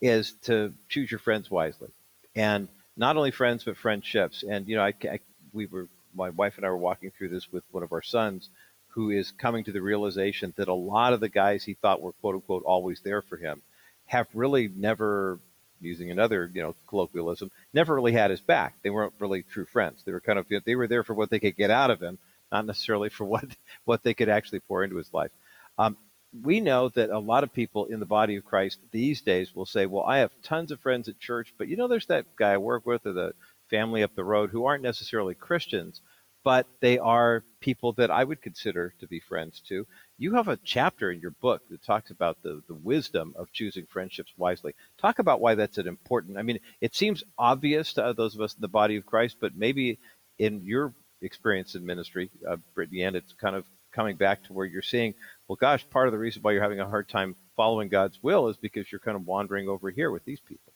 is 0.01 0.33
to 0.43 0.73
choose 0.89 1.11
your 1.11 1.19
friends 1.19 1.51
wisely 1.51 1.89
and 2.35 2.69
not 2.97 3.17
only 3.17 3.31
friends 3.31 3.65
but 3.65 3.77
friendships. 3.77 4.45
And 4.49 4.69
you 4.69 4.77
know, 4.77 4.83
I, 4.83 4.95
I, 5.05 5.21
we 5.53 5.67
were 5.67 5.89
my 6.15 6.31
wife 6.31 6.57
and 6.57 6.67
I 6.67 6.71
were 6.71 6.77
walking 6.77 7.11
through 7.11 7.29
this 7.29 7.53
with 7.53 7.63
one 7.71 7.83
of 7.83 7.93
our 7.93 8.03
sons, 8.03 8.49
who 8.89 9.11
is 9.11 9.31
coming 9.33 9.65
to 9.65 9.73
the 9.73 9.81
realization 9.81 10.53
that 10.57 10.69
a 10.69 10.75
lot 10.75 11.13
of 11.13 11.21
the 11.21 11.29
guys 11.29 11.65
he 11.65 11.75
thought 11.75 12.03
were 12.03 12.13
quote 12.13 12.37
unquote 12.37 12.65
always 12.65 13.01
there 13.01 13.23
for 13.23 13.37
him 13.37 13.63
have 14.07 14.27
really 14.35 14.69
never 14.75 15.39
using 15.81 16.11
another 16.11 16.51
you 16.53 16.61
know 16.61 16.75
colloquialism 16.89 17.51
never 17.73 17.95
really 17.95 18.13
had 18.13 18.31
his 18.31 18.41
back. 18.41 18.75
They 18.83 18.91
weren't 18.91 19.15
really 19.19 19.43
true 19.43 19.67
friends. 19.67 20.03
They 20.05 20.13
were 20.13 20.21
kind 20.21 20.39
of 20.39 20.47
they 20.65 20.75
were 20.75 20.89
there 20.89 21.05
for 21.05 21.15
what 21.15 21.31
they 21.31 21.39
could 21.39 21.57
get 21.57 21.71
out 21.71 21.91
of 21.91 22.01
him 22.01 22.19
not 22.53 22.67
necessarily 22.67 23.09
for 23.09 23.25
what 23.25 23.45
what 23.85 24.03
they 24.03 24.15
could 24.15 24.29
actually 24.29 24.61
pour 24.61 24.85
into 24.85 24.97
his 24.97 25.13
life. 25.13 25.31
Um, 25.79 25.97
we 26.45 26.61
know 26.61 26.89
that 26.91 27.11
a 27.11 27.19
lot 27.19 27.43
of 27.43 27.53
people 27.53 27.87
in 27.87 27.99
the 27.99 28.07
body 28.07 28.37
of 28.37 28.45
Christ 28.45 28.79
these 28.93 29.21
days 29.21 29.55
will 29.55 29.67
say, 29.67 29.87
Well, 29.87 30.05
I 30.05 30.19
have 30.19 30.31
tons 30.43 30.71
of 30.71 30.81
friends 30.81 31.09
at 31.09 31.19
church, 31.19 31.53
but 31.59 31.69
you 31.69 31.77
know, 31.77 31.89
there's 31.89 32.07
that 32.07 32.37
guy 32.37 32.53
I 32.53 32.59
work 32.59 32.87
with 32.87 33.05
or 33.07 33.13
the 33.13 33.35
family 33.71 34.03
up 34.03 34.15
the 34.15 34.25
road 34.25 34.51
who 34.51 34.65
aren't 34.67 34.83
necessarily 34.83 35.35
Christians, 35.35 36.01
but 36.43 36.67
they 36.81 36.99
are 36.99 37.45
people 37.61 37.93
that 37.95 38.11
I 38.11 38.25
would 38.25 38.43
consider 38.43 38.95
to 39.01 39.07
be 39.07 39.21
friends 39.21 39.63
to. 39.69 39.87
You 40.19 40.35
have 40.35 40.49
a 40.49 40.59
chapter 40.65 41.11
in 41.11 41.21
your 41.21 41.33
book 41.33 41.63
that 41.71 41.83
talks 41.83 42.11
about 42.11 42.43
the, 42.43 42.63
the 42.67 42.75
wisdom 42.75 43.35
of 43.37 43.53
choosing 43.53 43.87
friendships 43.87 44.33
wisely. 44.37 44.75
Talk 44.99 45.19
about 45.19 45.41
why 45.41 45.55
that's 45.55 45.79
an 45.79 45.87
important. 45.87 46.39
I 46.39 46.43
mean, 46.43 46.59
it 46.81 46.95
seems 46.95 47.23
obvious 47.39 47.93
to 47.95 48.15
those 48.17 48.35
of 48.35 48.41
us 48.41 48.55
in 48.55 48.61
the 48.61 48.69
body 48.69 48.97
of 48.97 49.07
Christ, 49.07 49.37
but 49.41 49.57
maybe 49.57 49.99
in 50.39 50.63
your 50.65 50.95
experience 51.21 51.75
in 51.75 51.85
ministry, 51.85 52.31
uh, 52.49 52.57
Brittany, 52.75 53.03
and 53.03 53.17
it's 53.17 53.35
kind 53.35 53.55
of 53.55 53.65
coming 53.93 54.17
back 54.17 54.43
to 54.45 54.53
where 54.53 54.67
you're 54.67 54.83
seeing 54.83 55.15
well, 55.51 55.57
gosh, 55.57 55.85
part 55.91 56.07
of 56.07 56.13
the 56.13 56.19
reason 56.19 56.43
why 56.43 56.53
you're 56.53 56.63
having 56.63 56.79
a 56.79 56.89
hard 56.89 57.09
time 57.09 57.35
following 57.57 57.89
God's 57.89 58.23
will 58.23 58.47
is 58.47 58.57
because 58.57 58.91
you're 58.93 59.01
kind 59.01 59.17
of 59.17 59.27
wandering 59.27 59.69
over 59.69 59.91
here 59.91 60.13
with 60.13 60.25
these 60.25 60.39
people. 60.39 60.70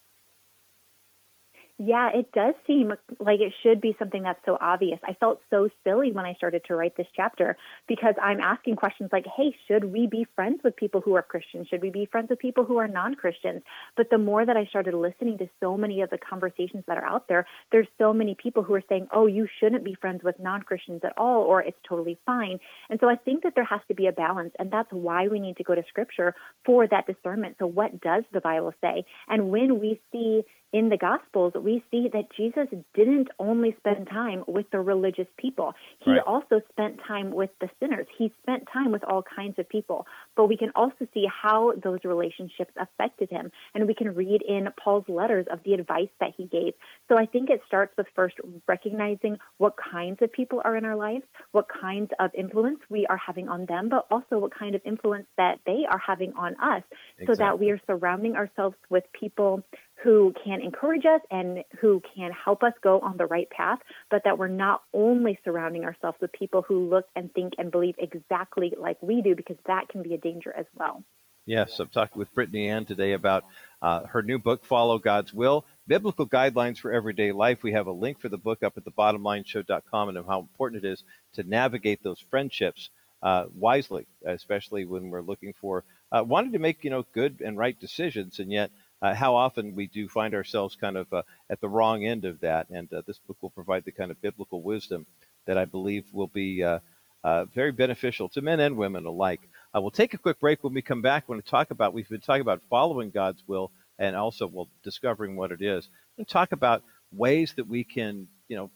Yeah, 1.77 2.09
it 2.13 2.31
does 2.31 2.53
seem 2.65 2.93
like 3.19 3.41
it 3.41 3.51
should 3.61 3.81
be 3.81 3.97
something 3.99 4.23
that's 4.23 4.39
so 4.45 4.57
obvious. 4.61 4.97
I 5.03 5.13
felt 5.19 5.41
so 5.49 5.67
silly 5.83 6.13
when 6.13 6.23
I 6.25 6.33
started 6.35 6.61
to 6.67 6.75
write 6.75 6.95
this 6.95 7.07
chapter 7.13 7.57
because 7.85 8.13
I'm 8.21 8.39
asking 8.39 8.77
questions 8.77 9.09
like, 9.11 9.25
hey, 9.35 9.53
should 9.67 9.83
we 9.83 10.07
be 10.07 10.25
friends 10.35 10.61
with 10.63 10.77
people 10.77 11.01
who 11.01 11.15
are 11.15 11.21
Christians? 11.21 11.67
Should 11.67 11.81
we 11.81 11.89
be 11.89 12.05
friends 12.05 12.29
with 12.29 12.39
people 12.39 12.63
who 12.63 12.77
are 12.77 12.87
non 12.87 13.15
Christians? 13.15 13.61
But 13.97 14.09
the 14.09 14.17
more 14.17 14.45
that 14.45 14.55
I 14.55 14.65
started 14.67 14.93
listening 14.93 15.37
to 15.39 15.49
so 15.59 15.75
many 15.75 15.99
of 15.99 16.09
the 16.09 16.17
conversations 16.17 16.85
that 16.87 16.97
are 16.97 17.05
out 17.05 17.27
there, 17.27 17.45
there's 17.73 17.87
so 17.97 18.13
many 18.13 18.37
people 18.41 18.63
who 18.63 18.73
are 18.73 18.83
saying, 18.87 19.09
oh, 19.11 19.27
you 19.27 19.45
shouldn't 19.59 19.83
be 19.83 19.97
friends 19.99 20.23
with 20.23 20.39
non 20.39 20.61
Christians 20.61 21.01
at 21.03 21.11
all, 21.17 21.41
or 21.41 21.61
it's 21.61 21.77
totally 21.87 22.17
fine. 22.25 22.57
And 22.89 23.01
so 23.01 23.09
I 23.09 23.17
think 23.17 23.43
that 23.43 23.51
there 23.53 23.65
has 23.65 23.81
to 23.89 23.95
be 23.95 24.07
a 24.07 24.13
balance. 24.13 24.53
And 24.59 24.71
that's 24.71 24.93
why 24.93 25.27
we 25.27 25.41
need 25.41 25.57
to 25.57 25.63
go 25.65 25.75
to 25.75 25.83
scripture 25.89 26.35
for 26.65 26.87
that 26.87 27.05
discernment. 27.05 27.57
So, 27.59 27.67
what 27.67 27.99
does 27.99 28.23
the 28.31 28.39
Bible 28.39 28.73
say? 28.79 29.03
And 29.27 29.49
when 29.49 29.81
we 29.81 29.99
see 30.13 30.43
in 30.73 30.89
the 30.89 30.97
Gospels, 30.97 31.53
we 31.55 31.83
see 31.89 32.09
that 32.11 32.25
Jesus 32.35 32.67
didn't 32.93 33.29
only 33.39 33.75
spend 33.79 34.07
time 34.07 34.43
with 34.47 34.69
the 34.71 34.79
religious 34.79 35.27
people. 35.37 35.73
He 35.99 36.11
right. 36.11 36.21
also 36.25 36.61
spent 36.71 36.99
time 37.07 37.31
with 37.31 37.49
the 37.61 37.69
sinners. 37.79 38.07
He 38.17 38.33
spent 38.43 38.67
time 38.71 38.91
with 38.91 39.03
all 39.05 39.23
kinds 39.23 39.57
of 39.57 39.69
people. 39.69 40.05
But 40.35 40.47
we 40.47 40.57
can 40.57 40.71
also 40.75 41.07
see 41.13 41.25
how 41.27 41.73
those 41.81 41.99
relationships 42.03 42.73
affected 42.77 43.29
him. 43.29 43.51
And 43.73 43.87
we 43.87 43.93
can 43.93 44.15
read 44.15 44.41
in 44.41 44.67
Paul's 44.83 45.07
letters 45.07 45.45
of 45.51 45.59
the 45.63 45.73
advice 45.73 46.09
that 46.19 46.33
he 46.35 46.45
gave. 46.45 46.73
So 47.07 47.17
I 47.17 47.25
think 47.25 47.49
it 47.49 47.61
starts 47.67 47.93
with 47.97 48.07
first 48.15 48.35
recognizing 48.67 49.37
what 49.57 49.75
kinds 49.77 50.21
of 50.21 50.31
people 50.31 50.61
are 50.65 50.75
in 50.75 50.83
our 50.83 50.95
lives, 50.95 51.23
what 51.51 51.67
kinds 51.69 52.11
of 52.19 52.31
influence 52.37 52.79
we 52.89 53.05
are 53.07 53.19
having 53.25 53.47
on 53.47 53.65
them, 53.65 53.87
but 53.89 54.07
also 54.11 54.39
what 54.39 54.53
kind 54.53 54.75
of 54.75 54.81
influence 54.83 55.27
that 55.37 55.59
they 55.65 55.85
are 55.89 56.01
having 56.05 56.33
on 56.33 56.55
us 56.61 56.83
exactly. 57.17 57.25
so 57.27 57.35
that 57.35 57.59
we 57.59 57.71
are 57.71 57.79
surrounding 57.87 58.35
ourselves 58.35 58.75
with 58.89 59.03
people 59.17 59.63
who 60.05 60.35
can 60.43 60.61
encourage 60.61 61.03
us 61.03 61.21
and 61.31 61.63
who 61.81 61.99
can 62.15 62.31
help 62.31 62.61
us 62.61 62.73
go 62.83 62.99
on 62.99 63.17
the 63.17 63.25
right 63.25 63.49
path, 63.49 63.79
but 64.11 64.21
that 64.23 64.37
we're 64.37 64.47
not 64.47 64.83
only 64.93 65.39
surrounding 65.43 65.83
ourselves 65.83 66.15
with 66.21 66.31
people 66.31 66.61
who 66.61 66.87
look 66.87 67.05
and 67.15 67.33
think 67.33 67.53
and 67.57 67.71
believe 67.71 67.95
exactly 67.97 68.71
like 68.79 69.01
we 69.01 69.23
do, 69.23 69.35
because 69.35 69.57
that 69.65 69.89
can 69.89 70.03
be 70.03 70.13
a 70.13 70.17
danger 70.19 70.53
as 70.55 70.67
well. 70.77 71.03
Yes, 71.47 71.79
I'm 71.79 71.89
talking 71.89 72.19
with 72.19 72.33
Brittany 72.35 72.69
Ann 72.69 72.85
today 72.85 73.13
about 73.13 73.45
uh, 73.81 74.05
her 74.05 74.21
new 74.21 74.37
book, 74.37 74.63
Follow 74.63 74.99
God's 74.99 75.33
Will 75.33 75.65
Biblical 75.87 76.27
Guidelines 76.27 76.77
for 76.77 76.93
Everyday 76.93 77.31
Life. 77.31 77.63
We 77.63 77.73
have 77.73 77.87
a 77.87 77.91
link 77.91 78.19
for 78.19 78.29
the 78.29 78.37
book 78.37 78.61
up 78.61 78.77
at 78.77 78.85
the 78.85 78.91
bottomlineshow.com 78.91 80.09
and 80.09 80.25
how 80.27 80.39
important 80.39 80.85
it 80.85 80.87
is 80.87 81.03
to 81.33 81.43
navigate 81.43 82.03
those 82.03 82.23
friendships 82.29 82.89
uh, 83.23 83.45
wisely, 83.55 84.05
especially 84.23 84.85
when 84.85 85.09
we're 85.09 85.21
looking 85.21 85.53
for 85.59 85.83
uh, 86.11 86.23
wanting 86.23 86.51
to 86.51 86.59
make 86.59 86.83
you 86.83 86.91
know 86.91 87.05
good 87.13 87.41
and 87.43 87.57
right 87.57 87.79
decisions, 87.79 88.39
and 88.39 88.51
yet 88.51 88.69
how 89.13 89.35
often 89.35 89.75
we 89.75 89.87
do 89.87 90.07
find 90.07 90.33
ourselves 90.33 90.75
kind 90.75 90.97
of 90.97 91.11
uh, 91.11 91.23
at 91.49 91.59
the 91.61 91.69
wrong 91.69 92.05
end 92.05 92.25
of 92.25 92.39
that. 92.39 92.69
And 92.69 92.91
uh, 92.93 93.01
this 93.05 93.19
book 93.19 93.37
will 93.41 93.49
provide 93.49 93.83
the 93.85 93.91
kind 93.91 94.11
of 94.11 94.21
biblical 94.21 94.61
wisdom 94.61 95.05
that 95.45 95.57
I 95.57 95.65
believe 95.65 96.05
will 96.13 96.27
be 96.27 96.63
uh, 96.63 96.79
uh, 97.23 97.45
very 97.45 97.71
beneficial 97.71 98.29
to 98.29 98.41
men 98.41 98.59
and 98.59 98.77
women 98.77 99.05
alike. 99.05 99.41
Uh, 99.75 99.81
we'll 99.81 99.91
take 99.91 100.13
a 100.13 100.17
quick 100.17 100.39
break 100.39 100.63
when 100.63 100.73
we 100.73 100.81
come 100.81 101.01
back. 101.01 101.27
We're 101.27 101.35
going 101.35 101.43
to 101.43 101.49
talk 101.49 101.71
about, 101.71 101.93
we've 101.93 102.09
been 102.09 102.21
talking 102.21 102.41
about 102.41 102.61
following 102.69 103.09
God's 103.11 103.43
will 103.47 103.71
and 103.99 104.15
also, 104.15 104.47
well, 104.47 104.69
discovering 104.83 105.35
what 105.35 105.51
it 105.51 105.61
is. 105.61 105.87
And 106.17 106.27
talk 106.27 106.51
about 106.51 106.83
ways 107.11 107.53
that 107.57 107.67
we 107.67 107.83
can, 107.83 108.27
you 108.47 108.55
know, 108.55 108.71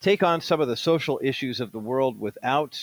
take 0.00 0.22
on 0.22 0.40
some 0.40 0.60
of 0.60 0.68
the 0.68 0.76
social 0.76 1.20
issues 1.22 1.60
of 1.60 1.72
the 1.72 1.78
world 1.78 2.18
without, 2.18 2.78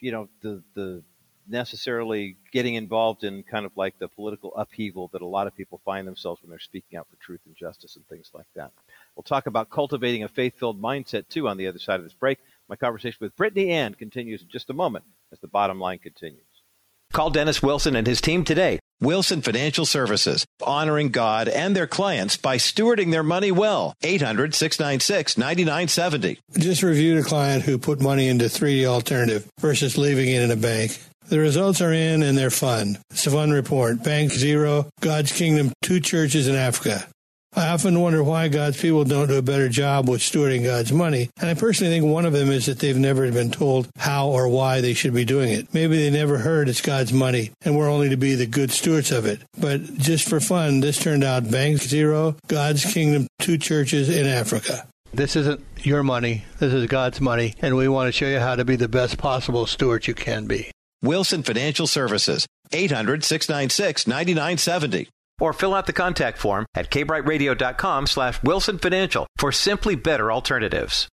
you 0.00 0.12
know, 0.12 0.28
the, 0.42 0.62
the 0.74 1.02
necessarily 1.48 2.36
getting 2.52 2.74
involved 2.74 3.24
in 3.24 3.42
kind 3.42 3.66
of 3.66 3.72
like 3.76 3.98
the 3.98 4.08
political 4.08 4.54
upheaval 4.56 5.08
that 5.12 5.22
a 5.22 5.26
lot 5.26 5.46
of 5.46 5.56
people 5.56 5.80
find 5.84 6.06
themselves 6.06 6.42
when 6.42 6.50
they're 6.50 6.58
speaking 6.58 6.98
out 6.98 7.06
for 7.08 7.16
truth 7.16 7.40
and 7.46 7.56
justice 7.56 7.96
and 7.96 8.06
things 8.08 8.30
like 8.34 8.46
that. 8.54 8.72
We'll 9.14 9.22
talk 9.22 9.46
about 9.46 9.70
cultivating 9.70 10.22
a 10.22 10.28
faith 10.28 10.58
filled 10.58 10.80
mindset 10.80 11.28
too 11.28 11.48
on 11.48 11.56
the 11.56 11.66
other 11.66 11.78
side 11.78 12.00
of 12.00 12.04
this 12.04 12.14
break. 12.14 12.38
My 12.68 12.76
conversation 12.76 13.18
with 13.20 13.36
Brittany 13.36 13.70
Ann 13.70 13.94
continues 13.94 14.42
in 14.42 14.48
just 14.48 14.70
a 14.70 14.74
moment 14.74 15.04
as 15.32 15.38
the 15.40 15.48
bottom 15.48 15.78
line 15.80 15.98
continues. 15.98 16.42
Call 17.12 17.30
Dennis 17.30 17.62
Wilson 17.62 17.96
and 17.96 18.06
his 18.06 18.20
team 18.20 18.44
today 18.44 18.78
Wilson 19.00 19.42
Financial 19.42 19.84
Services, 19.84 20.46
honoring 20.62 21.10
God 21.10 21.48
and 21.48 21.76
their 21.76 21.86
clients 21.86 22.36
by 22.36 22.56
stewarding 22.56 23.10
their 23.10 23.22
money 23.22 23.52
well. 23.52 23.94
800 24.02 24.54
696 24.54 25.36
9970. 25.36 26.38
Just 26.58 26.82
reviewed 26.82 27.18
a 27.18 27.22
client 27.22 27.62
who 27.62 27.78
put 27.78 28.00
money 28.00 28.28
into 28.28 28.46
3D 28.46 28.86
alternative 28.86 29.48
versus 29.60 29.98
leaving 29.98 30.28
it 30.28 30.42
in 30.42 30.50
a 30.50 30.56
bank. 30.56 30.98
The 31.28 31.40
results 31.40 31.80
are 31.80 31.92
in 31.92 32.22
and 32.22 32.38
they're 32.38 32.50
fun. 32.50 32.98
It's 33.10 33.26
a 33.26 33.30
fun 33.30 33.50
report. 33.50 34.02
Bank 34.02 34.32
Zero, 34.32 34.88
God's 35.00 35.32
Kingdom, 35.32 35.72
two 35.82 36.00
churches 36.00 36.46
in 36.46 36.54
Africa. 36.54 37.06
I 37.56 37.68
often 37.68 38.00
wonder 38.00 38.22
why 38.22 38.48
God's 38.48 38.78
people 38.78 39.04
don't 39.04 39.28
do 39.28 39.38
a 39.38 39.42
better 39.42 39.70
job 39.70 40.10
with 40.10 40.20
stewarding 40.20 40.62
God's 40.62 40.92
money. 40.92 41.30
And 41.40 41.48
I 41.48 41.54
personally 41.54 41.90
think 41.90 42.04
one 42.04 42.26
of 42.26 42.34
them 42.34 42.50
is 42.50 42.66
that 42.66 42.80
they've 42.80 42.96
never 42.96 43.32
been 43.32 43.50
told 43.50 43.88
how 43.96 44.28
or 44.28 44.46
why 44.46 44.82
they 44.82 44.92
should 44.92 45.14
be 45.14 45.24
doing 45.24 45.50
it. 45.50 45.72
Maybe 45.72 45.96
they 45.96 46.10
never 46.10 46.36
heard 46.36 46.68
it's 46.68 46.82
God's 46.82 47.14
money 47.14 47.52
and 47.62 47.76
we're 47.76 47.90
only 47.90 48.10
to 48.10 48.16
be 48.18 48.34
the 48.34 48.46
good 48.46 48.70
stewards 48.70 49.10
of 49.10 49.24
it. 49.24 49.40
But 49.58 49.82
just 49.94 50.28
for 50.28 50.38
fun, 50.38 50.80
this 50.80 50.98
turned 50.98 51.24
out 51.24 51.50
Bank 51.50 51.80
Zero, 51.80 52.36
God's 52.46 52.84
Kingdom, 52.84 53.26
two 53.38 53.56
churches 53.56 54.10
in 54.10 54.26
Africa. 54.26 54.86
This 55.14 55.34
isn't 55.34 55.64
your 55.78 56.02
money. 56.02 56.44
This 56.58 56.74
is 56.74 56.86
God's 56.88 57.22
money. 57.22 57.54
And 57.62 57.74
we 57.74 57.88
want 57.88 58.08
to 58.08 58.12
show 58.12 58.26
you 58.26 58.38
how 58.38 58.54
to 58.54 58.66
be 58.66 58.76
the 58.76 58.86
best 58.86 59.16
possible 59.16 59.64
steward 59.64 60.06
you 60.06 60.14
can 60.14 60.46
be. 60.46 60.70
Wilson 61.06 61.42
Financial 61.42 61.86
Services, 61.86 62.46
800 62.72 63.24
696 63.24 64.06
9970 64.06 65.08
or 65.40 65.52
fill 65.52 65.74
out 65.74 65.86
the 65.86 65.92
contact 65.92 66.38
form 66.38 66.66
at 66.74 66.90
kbrightradio.com 66.90 68.06
slash 68.06 68.42
wilson 68.42 68.78
financial 68.78 69.26
for 69.36 69.52
simply 69.52 69.94
better 69.94 70.32
alternatives. 70.32 71.08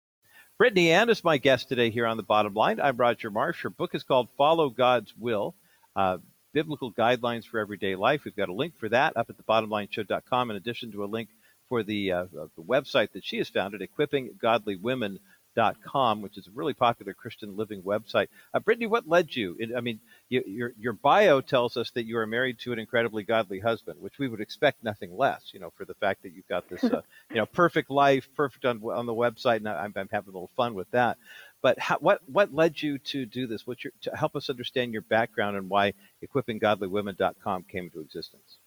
Brittany 0.57 0.91
ann 0.91 1.09
is 1.09 1.23
my 1.23 1.37
guest 1.37 1.67
today 1.67 1.89
here 1.89 2.07
on 2.07 2.17
the 2.17 2.23
bottom 2.23 2.53
line. 2.53 2.79
I'm 2.79 2.95
roger 2.97 3.29
marsh. 3.29 3.63
Her 3.63 3.69
book 3.69 3.95
is 3.95 4.03
called 4.03 4.29
follow 4.37 4.69
god's 4.69 5.13
will 5.17 5.55
uh, 5.95 6.17
biblical 6.53 6.91
guidelines 6.91 7.45
for 7.45 7.59
everyday 7.59 7.95
life. 7.95 8.21
We've 8.23 8.35
got 8.35 8.49
a 8.49 8.53
link 8.53 8.77
for 8.79 8.87
that 8.89 9.17
up 9.17 9.29
at 9.29 9.37
the 9.37 9.43
bottomlineshow.com 9.43 10.51
in 10.51 10.55
addition 10.55 10.91
to 10.91 11.03
a 11.03 11.05
link 11.05 11.29
for 11.67 11.83
the, 11.83 12.11
uh, 12.11 12.25
the 12.55 12.63
website 12.63 13.11
that 13.13 13.25
she 13.25 13.37
has 13.37 13.49
founded 13.49 13.81
equipping 13.81 14.35
godly 14.39 14.75
women 15.55 15.75
com, 15.83 16.21
which 16.21 16.37
is 16.37 16.47
a 16.47 16.51
really 16.51 16.73
popular 16.73 17.13
Christian 17.13 17.55
living 17.55 17.81
website. 17.81 18.27
Uh, 18.53 18.59
Brittany, 18.59 18.87
what 18.87 19.07
led 19.07 19.35
you? 19.35 19.57
I 19.75 19.81
mean, 19.81 19.99
you, 20.29 20.43
your 20.45 20.73
your 20.79 20.93
bio 20.93 21.41
tells 21.41 21.77
us 21.77 21.91
that 21.91 22.05
you 22.05 22.17
are 22.17 22.27
married 22.27 22.59
to 22.59 22.73
an 22.73 22.79
incredibly 22.79 23.23
godly 23.23 23.59
husband, 23.59 23.99
which 24.01 24.19
we 24.19 24.27
would 24.27 24.41
expect 24.41 24.83
nothing 24.83 25.15
less. 25.15 25.51
You 25.53 25.59
know, 25.59 25.71
for 25.77 25.85
the 25.85 25.93
fact 25.95 26.23
that 26.23 26.33
you've 26.33 26.47
got 26.47 26.69
this, 26.69 26.83
uh, 26.83 27.01
you 27.29 27.37
know, 27.37 27.45
perfect 27.45 27.89
life, 27.89 28.27
perfect 28.35 28.65
on 28.65 28.81
on 28.83 29.05
the 29.05 29.13
website, 29.13 29.57
and 29.57 29.69
I'm, 29.69 29.93
I'm 29.95 30.09
having 30.11 30.29
a 30.29 30.37
little 30.37 30.51
fun 30.55 30.73
with 30.73 30.89
that. 30.91 31.17
But 31.61 31.79
how, 31.79 31.97
what 31.99 32.21
what 32.27 32.53
led 32.53 32.81
you 32.81 32.97
to 32.99 33.25
do 33.25 33.47
this? 33.47 33.65
What's 33.65 33.83
your 33.83 33.93
to 34.01 34.15
help 34.15 34.35
us 34.35 34.49
understand 34.49 34.93
your 34.93 35.01
background 35.03 35.57
and 35.57 35.69
why 35.69 35.93
equippinggodlywomen.com 36.23 37.63
came 37.63 37.85
into 37.85 38.01
existence? 38.01 38.57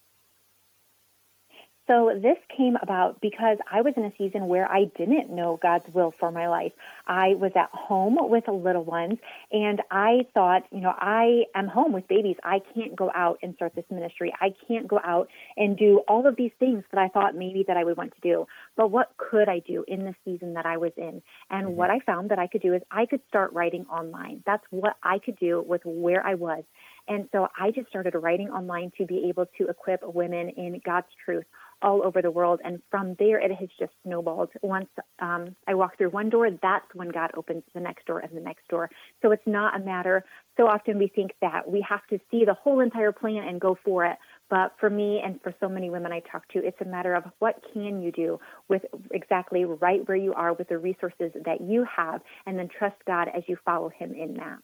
So 1.86 2.10
this 2.20 2.36
came 2.56 2.76
about 2.82 3.20
because 3.20 3.58
I 3.70 3.80
was 3.80 3.94
in 3.96 4.04
a 4.04 4.12
season 4.18 4.48
where 4.48 4.70
I 4.70 4.86
didn't 4.98 5.30
know 5.30 5.58
God's 5.62 5.84
will 5.94 6.12
for 6.18 6.32
my 6.32 6.48
life. 6.48 6.72
I 7.06 7.34
was 7.34 7.52
at 7.54 7.70
home 7.72 8.16
with 8.18 8.44
little 8.48 8.82
ones 8.82 9.18
and 9.52 9.80
I 9.90 10.26
thought, 10.34 10.62
you 10.72 10.80
know, 10.80 10.92
I 10.96 11.44
am 11.54 11.68
home 11.68 11.92
with 11.92 12.08
babies. 12.08 12.36
I 12.42 12.60
can't 12.74 12.96
go 12.96 13.10
out 13.14 13.38
and 13.42 13.54
start 13.54 13.74
this 13.76 13.84
ministry. 13.88 14.32
I 14.40 14.52
can't 14.66 14.88
go 14.88 14.98
out 15.04 15.28
and 15.56 15.76
do 15.76 16.02
all 16.08 16.26
of 16.26 16.34
these 16.36 16.50
things 16.58 16.82
that 16.90 16.98
I 16.98 17.06
thought 17.08 17.36
maybe 17.36 17.64
that 17.68 17.76
I 17.76 17.84
would 17.84 17.96
want 17.96 18.14
to 18.14 18.20
do. 18.20 18.46
But 18.76 18.90
what 18.90 19.12
could 19.16 19.48
I 19.48 19.60
do 19.60 19.84
in 19.86 20.04
the 20.04 20.14
season 20.24 20.54
that 20.54 20.66
I 20.66 20.78
was 20.78 20.92
in? 20.96 21.22
And 21.50 21.68
mm-hmm. 21.68 21.76
what 21.76 21.90
I 21.90 22.00
found 22.00 22.30
that 22.30 22.40
I 22.40 22.48
could 22.48 22.62
do 22.62 22.74
is 22.74 22.82
I 22.90 23.06
could 23.06 23.20
start 23.28 23.52
writing 23.52 23.86
online. 23.86 24.42
That's 24.44 24.64
what 24.70 24.96
I 25.04 25.20
could 25.20 25.38
do 25.38 25.64
with 25.64 25.82
where 25.84 26.26
I 26.26 26.34
was. 26.34 26.64
And 27.08 27.28
so 27.30 27.46
I 27.58 27.70
just 27.70 27.88
started 27.88 28.14
writing 28.16 28.48
online 28.50 28.90
to 28.98 29.06
be 29.06 29.26
able 29.28 29.46
to 29.58 29.68
equip 29.68 30.00
women 30.02 30.48
in 30.50 30.80
God's 30.84 31.06
truth 31.24 31.44
all 31.82 32.02
over 32.02 32.22
the 32.22 32.30
world. 32.30 32.60
And 32.64 32.80
from 32.90 33.16
there, 33.18 33.38
it 33.38 33.52
has 33.52 33.68
just 33.78 33.92
snowballed. 34.04 34.50
Once 34.62 34.88
um, 35.18 35.54
I 35.66 35.74
walk 35.74 35.98
through 35.98 36.10
one 36.10 36.30
door, 36.30 36.48
that's 36.50 36.86
when 36.94 37.08
God 37.08 37.30
opens 37.36 37.62
the 37.74 37.80
next 37.80 38.06
door 38.06 38.20
and 38.20 38.36
the 38.36 38.40
next 38.40 38.66
door. 38.68 38.90
So 39.22 39.30
it's 39.30 39.46
not 39.46 39.76
a 39.76 39.84
matter, 39.84 40.24
so 40.56 40.66
often 40.66 40.98
we 40.98 41.08
think 41.08 41.32
that 41.42 41.70
we 41.70 41.84
have 41.86 42.06
to 42.08 42.18
see 42.30 42.44
the 42.44 42.54
whole 42.54 42.80
entire 42.80 43.12
plan 43.12 43.44
and 43.46 43.60
go 43.60 43.76
for 43.84 44.06
it. 44.06 44.16
But 44.48 44.72
for 44.80 44.88
me 44.88 45.20
and 45.22 45.40
for 45.42 45.54
so 45.60 45.68
many 45.68 45.90
women 45.90 46.12
I 46.12 46.20
talk 46.20 46.48
to, 46.48 46.64
it's 46.64 46.80
a 46.80 46.84
matter 46.84 47.14
of 47.14 47.24
what 47.40 47.62
can 47.72 48.00
you 48.00 48.10
do 48.10 48.40
with 48.68 48.82
exactly 49.10 49.64
right 49.64 50.06
where 50.08 50.16
you 50.16 50.32
are 50.32 50.54
with 50.54 50.68
the 50.68 50.78
resources 50.78 51.32
that 51.44 51.60
you 51.60 51.84
have, 51.84 52.22
and 52.46 52.58
then 52.58 52.68
trust 52.68 52.96
God 53.06 53.28
as 53.36 53.42
you 53.48 53.56
follow 53.64 53.90
Him 53.90 54.14
in 54.14 54.34
that. 54.34 54.58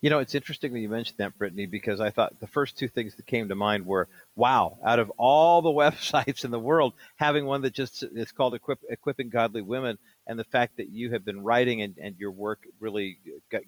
You 0.00 0.10
know, 0.10 0.20
it's 0.20 0.36
interesting 0.36 0.72
that 0.72 0.78
you 0.78 0.88
mentioned 0.88 1.18
that, 1.18 1.36
Brittany, 1.36 1.66
because 1.66 2.00
I 2.00 2.10
thought 2.10 2.38
the 2.38 2.46
first 2.46 2.78
two 2.78 2.86
things 2.86 3.16
that 3.16 3.26
came 3.26 3.48
to 3.48 3.56
mind 3.56 3.84
were, 3.84 4.06
wow, 4.36 4.78
out 4.84 5.00
of 5.00 5.10
all 5.16 5.60
the 5.60 5.70
websites 5.70 6.44
in 6.44 6.52
the 6.52 6.58
world, 6.58 6.92
having 7.16 7.46
one 7.46 7.62
that 7.62 7.72
just 7.72 8.04
is 8.04 8.30
called 8.30 8.54
Equip, 8.54 8.78
Equipping 8.88 9.28
Godly 9.28 9.60
Women, 9.60 9.98
and 10.28 10.38
the 10.38 10.44
fact 10.44 10.76
that 10.76 10.90
you 10.90 11.10
have 11.10 11.24
been 11.24 11.42
writing 11.42 11.82
and, 11.82 11.96
and 12.00 12.14
your 12.16 12.30
work 12.30 12.60
really 12.78 13.18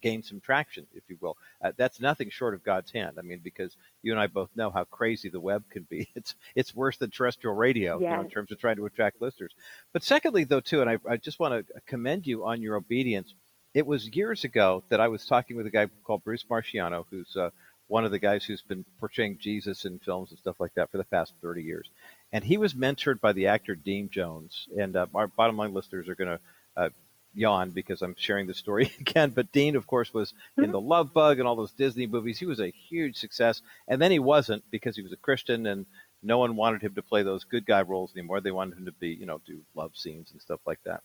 gained 0.02 0.24
some 0.24 0.40
traction, 0.40 0.86
if 0.94 1.02
you 1.08 1.16
will, 1.20 1.36
uh, 1.64 1.72
that's 1.76 2.00
nothing 2.00 2.30
short 2.30 2.54
of 2.54 2.62
God's 2.62 2.92
hand. 2.92 3.16
I 3.18 3.22
mean, 3.22 3.40
because 3.42 3.76
you 4.02 4.12
and 4.12 4.20
I 4.20 4.28
both 4.28 4.50
know 4.54 4.70
how 4.70 4.84
crazy 4.84 5.30
the 5.30 5.40
web 5.40 5.64
can 5.70 5.82
be. 5.88 6.08
It's 6.20 6.34
it's 6.54 6.74
worse 6.74 6.98
than 6.98 7.10
terrestrial 7.10 7.56
radio 7.56 7.98
yes. 7.98 8.10
you 8.10 8.16
know, 8.16 8.22
in 8.22 8.28
terms 8.28 8.52
of 8.52 8.58
trying 8.58 8.76
to 8.76 8.84
attract 8.84 9.22
listeners. 9.22 9.54
But 9.92 10.02
secondly, 10.02 10.44
though, 10.44 10.60
too, 10.60 10.82
and 10.82 10.90
I, 10.90 10.98
I 11.08 11.16
just 11.16 11.40
want 11.40 11.66
to 11.66 11.80
commend 11.86 12.26
you 12.26 12.44
on 12.44 12.62
your 12.62 12.76
obedience– 12.76 13.34
it 13.74 13.86
was 13.86 14.08
years 14.08 14.44
ago 14.44 14.82
that 14.88 15.00
I 15.00 15.08
was 15.08 15.24
talking 15.24 15.56
with 15.56 15.66
a 15.66 15.70
guy 15.70 15.88
called 16.04 16.24
Bruce 16.24 16.44
Marchiano, 16.44 17.04
who's 17.10 17.36
uh, 17.36 17.50
one 17.86 18.04
of 18.04 18.10
the 18.10 18.18
guys 18.18 18.44
who's 18.44 18.62
been 18.62 18.84
portraying 18.98 19.38
Jesus 19.38 19.84
in 19.84 19.98
films 19.98 20.30
and 20.30 20.38
stuff 20.38 20.56
like 20.58 20.74
that 20.74 20.90
for 20.90 20.98
the 20.98 21.04
past 21.04 21.34
30 21.42 21.62
years. 21.62 21.88
And 22.32 22.44
he 22.44 22.56
was 22.56 22.74
mentored 22.74 23.20
by 23.20 23.32
the 23.32 23.48
actor 23.48 23.74
Dean 23.74 24.08
Jones. 24.10 24.68
And 24.76 24.96
uh, 24.96 25.06
our 25.14 25.28
bottom 25.28 25.56
line 25.56 25.72
listeners 25.72 26.08
are 26.08 26.14
going 26.14 26.30
to 26.30 26.40
uh, 26.76 26.88
yawn 27.34 27.70
because 27.70 28.02
I'm 28.02 28.16
sharing 28.18 28.46
the 28.46 28.54
story 28.54 28.92
again. 29.00 29.30
But 29.30 29.52
Dean, 29.52 29.76
of 29.76 29.86
course, 29.86 30.12
was 30.12 30.34
in 30.56 30.64
mm-hmm. 30.64 30.72
The 30.72 30.80
Love 30.80 31.12
Bug 31.12 31.38
and 31.38 31.46
all 31.46 31.56
those 31.56 31.72
Disney 31.72 32.06
movies. 32.06 32.38
He 32.38 32.46
was 32.46 32.60
a 32.60 32.72
huge 32.88 33.16
success. 33.16 33.62
And 33.86 34.00
then 34.00 34.10
he 34.10 34.18
wasn't 34.18 34.64
because 34.70 34.96
he 34.96 35.02
was 35.02 35.12
a 35.12 35.16
Christian 35.16 35.66
and 35.66 35.86
no 36.22 36.38
one 36.38 36.56
wanted 36.56 36.82
him 36.82 36.94
to 36.94 37.02
play 37.02 37.22
those 37.22 37.44
good 37.44 37.66
guy 37.66 37.82
roles 37.82 38.12
anymore. 38.14 38.40
They 38.40 38.50
wanted 38.50 38.78
him 38.78 38.86
to 38.86 38.92
be, 38.92 39.08
you 39.08 39.26
know, 39.26 39.40
do 39.46 39.60
love 39.74 39.96
scenes 39.96 40.32
and 40.32 40.40
stuff 40.40 40.60
like 40.66 40.80
that 40.84 41.02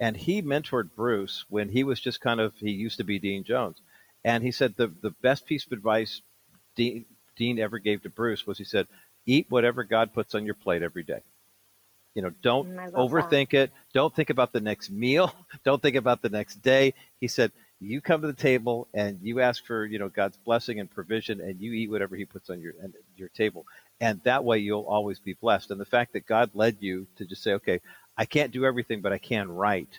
and 0.00 0.16
he 0.16 0.42
mentored 0.42 0.90
Bruce 0.94 1.44
when 1.48 1.68
he 1.68 1.84
was 1.84 2.00
just 2.00 2.20
kind 2.20 2.40
of 2.40 2.54
he 2.58 2.70
used 2.70 2.98
to 2.98 3.04
be 3.04 3.18
Dean 3.18 3.44
Jones, 3.44 3.78
and 4.24 4.42
he 4.42 4.50
said 4.50 4.74
the 4.76 4.88
the 5.02 5.10
best 5.10 5.46
piece 5.46 5.66
of 5.66 5.72
advice 5.72 6.22
Dean 6.76 7.04
Dean 7.36 7.58
ever 7.58 7.78
gave 7.78 8.02
to 8.02 8.10
Bruce 8.10 8.46
was 8.46 8.58
he 8.58 8.64
said 8.64 8.86
eat 9.26 9.46
whatever 9.48 9.84
God 9.84 10.12
puts 10.12 10.34
on 10.34 10.44
your 10.44 10.54
plate 10.54 10.82
every 10.82 11.02
day. 11.02 11.22
You 12.14 12.22
know, 12.22 12.32
don't 12.42 12.68
mm, 12.70 12.92
overthink 12.92 13.50
that. 13.50 13.62
it. 13.62 13.72
Don't 13.92 14.14
think 14.14 14.30
about 14.30 14.52
the 14.52 14.60
next 14.60 14.90
meal. 14.90 15.34
Don't 15.64 15.82
think 15.82 15.96
about 15.96 16.22
the 16.22 16.28
next 16.28 16.62
day. 16.62 16.94
He 17.20 17.26
said, 17.26 17.50
you 17.80 18.00
come 18.00 18.20
to 18.20 18.26
the 18.28 18.32
table 18.32 18.86
and 18.94 19.18
you 19.22 19.40
ask 19.40 19.64
for, 19.66 19.84
you 19.84 19.98
know, 19.98 20.08
God's 20.08 20.36
blessing 20.36 20.78
and 20.78 20.90
provision 20.90 21.40
and 21.40 21.60
you 21.60 21.72
eat 21.72 21.90
whatever 21.90 22.14
he 22.14 22.24
puts 22.24 22.50
on 22.50 22.60
your 22.60 22.74
your 23.16 23.28
table. 23.30 23.66
And 24.00 24.20
that 24.24 24.44
way 24.44 24.58
you'll 24.58 24.86
always 24.86 25.18
be 25.18 25.34
blessed. 25.34 25.70
And 25.70 25.80
the 25.80 25.84
fact 25.84 26.12
that 26.12 26.26
God 26.26 26.50
led 26.54 26.76
you 26.80 27.06
to 27.16 27.24
just 27.24 27.42
say, 27.42 27.52
okay, 27.54 27.80
I 28.16 28.24
can't 28.24 28.52
do 28.52 28.64
everything, 28.64 29.00
but 29.00 29.12
I 29.12 29.18
can 29.18 29.50
write 29.50 29.98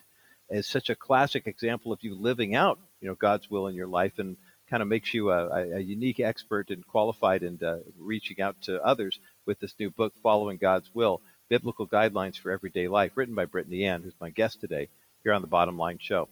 is 0.49 0.68
such 0.68 0.89
a 0.89 0.95
classic 0.95 1.47
example 1.47 1.91
of 1.91 2.03
you 2.03 2.16
living 2.16 2.55
out, 2.55 2.80
you 3.01 3.07
know, 3.07 3.16
God's 3.16 3.49
will 3.49 3.68
in 3.68 3.76
your 3.76 3.88
life 3.88 4.20
and 4.20 4.38
kind 4.70 4.82
of 4.82 4.89
makes 4.89 5.13
you 5.13 5.32
a, 5.32 5.76
a 5.76 5.80
unique 5.80 6.20
expert 6.20 6.70
and 6.70 6.86
qualified 6.86 7.43
in 7.43 7.59
uh, 7.63 7.80
reaching 7.99 8.41
out 8.41 8.61
to 8.63 8.82
others 8.84 9.20
with 9.45 9.59
this 9.59 9.74
new 9.80 9.89
book, 9.91 10.13
Following 10.24 10.57
God's 10.57 10.90
Will, 10.94 11.22
Biblical 11.49 11.88
Guidelines 11.88 12.38
for 12.38 12.52
Everyday 12.52 12.88
Life, 12.88 13.11
written 13.15 13.35
by 13.35 13.45
Brittany 13.45 13.85
Ann, 13.85 14.02
who's 14.02 14.15
my 14.19 14.30
guest 14.30 14.60
today 14.61 14.90
here 15.23 15.34
on 15.34 15.41
the 15.41 15.48
Bottom 15.48 15.77
Line 15.77 15.99
Show. 15.99 16.30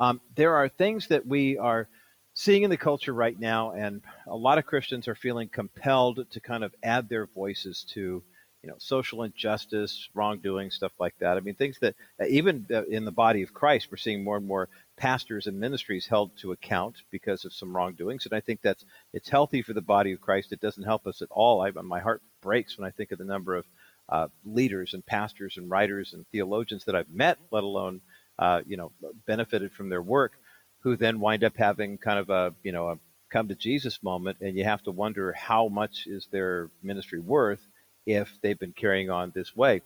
Um, 0.00 0.20
there 0.34 0.54
are 0.54 0.68
things 0.68 1.08
that 1.08 1.26
we 1.26 1.58
are 1.58 1.88
seeing 2.34 2.64
in 2.64 2.70
the 2.70 2.76
culture 2.76 3.12
right 3.12 3.38
now, 3.38 3.72
and 3.72 4.02
a 4.26 4.36
lot 4.36 4.58
of 4.58 4.66
Christians 4.66 5.08
are 5.08 5.14
feeling 5.14 5.48
compelled 5.48 6.26
to 6.30 6.40
kind 6.40 6.64
of 6.64 6.74
add 6.82 7.08
their 7.08 7.26
voices 7.26 7.84
to 7.94 8.22
you 8.66 8.72
know, 8.72 8.78
social 8.78 9.22
injustice, 9.22 10.08
wrongdoing, 10.12 10.72
stuff 10.72 10.90
like 10.98 11.14
that. 11.20 11.36
I 11.36 11.40
mean, 11.40 11.54
things 11.54 11.78
that 11.82 11.94
uh, 12.20 12.24
even 12.26 12.66
uh, 12.68 12.84
in 12.86 13.04
the 13.04 13.12
body 13.12 13.42
of 13.42 13.54
Christ, 13.54 13.86
we're 13.92 13.96
seeing 13.96 14.24
more 14.24 14.36
and 14.36 14.44
more 14.44 14.68
pastors 14.96 15.46
and 15.46 15.60
ministries 15.60 16.08
held 16.08 16.36
to 16.38 16.50
account 16.50 16.96
because 17.12 17.44
of 17.44 17.52
some 17.52 17.76
wrongdoings, 17.76 18.26
and 18.26 18.34
I 18.34 18.40
think 18.40 18.62
that's 18.62 18.84
it's 19.12 19.28
healthy 19.28 19.62
for 19.62 19.72
the 19.72 19.80
body 19.80 20.10
of 20.10 20.20
Christ. 20.20 20.50
It 20.50 20.60
doesn't 20.60 20.82
help 20.82 21.06
us 21.06 21.22
at 21.22 21.28
all. 21.30 21.62
I, 21.62 21.70
my 21.80 22.00
heart 22.00 22.22
breaks 22.42 22.76
when 22.76 22.88
I 22.88 22.90
think 22.90 23.12
of 23.12 23.18
the 23.18 23.24
number 23.24 23.54
of 23.54 23.66
uh, 24.08 24.26
leaders 24.44 24.94
and 24.94 25.06
pastors 25.06 25.56
and 25.56 25.70
writers 25.70 26.12
and 26.12 26.26
theologians 26.32 26.86
that 26.86 26.96
I've 26.96 27.08
met, 27.08 27.38
let 27.52 27.62
alone 27.62 28.00
uh, 28.36 28.62
you 28.66 28.76
know 28.76 28.90
benefited 29.28 29.70
from 29.74 29.90
their 29.90 30.02
work, 30.02 30.32
who 30.80 30.96
then 30.96 31.20
wind 31.20 31.44
up 31.44 31.56
having 31.56 31.98
kind 31.98 32.18
of 32.18 32.30
a 32.30 32.52
you 32.64 32.72
know 32.72 32.88
a 32.88 32.98
come 33.30 33.46
to 33.46 33.54
Jesus 33.54 34.02
moment, 34.02 34.38
and 34.40 34.56
you 34.56 34.64
have 34.64 34.82
to 34.82 34.90
wonder 34.90 35.32
how 35.34 35.68
much 35.68 36.08
is 36.08 36.26
their 36.32 36.68
ministry 36.82 37.20
worth 37.20 37.60
if 38.06 38.38
they've 38.40 38.58
been 38.58 38.72
carrying 38.72 39.10
on 39.10 39.32
this 39.34 39.54
way. 39.54 39.82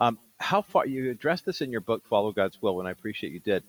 Um, 0.00 0.18
how 0.38 0.62
far 0.62 0.86
you 0.86 1.10
address 1.10 1.42
this 1.42 1.60
in 1.60 1.70
your 1.70 1.80
book, 1.80 2.06
Follow 2.08 2.32
God's 2.32 2.60
Will, 2.60 2.80
and 2.80 2.88
I 2.88 2.92
appreciate 2.92 3.32
you 3.32 3.40
did. 3.40 3.62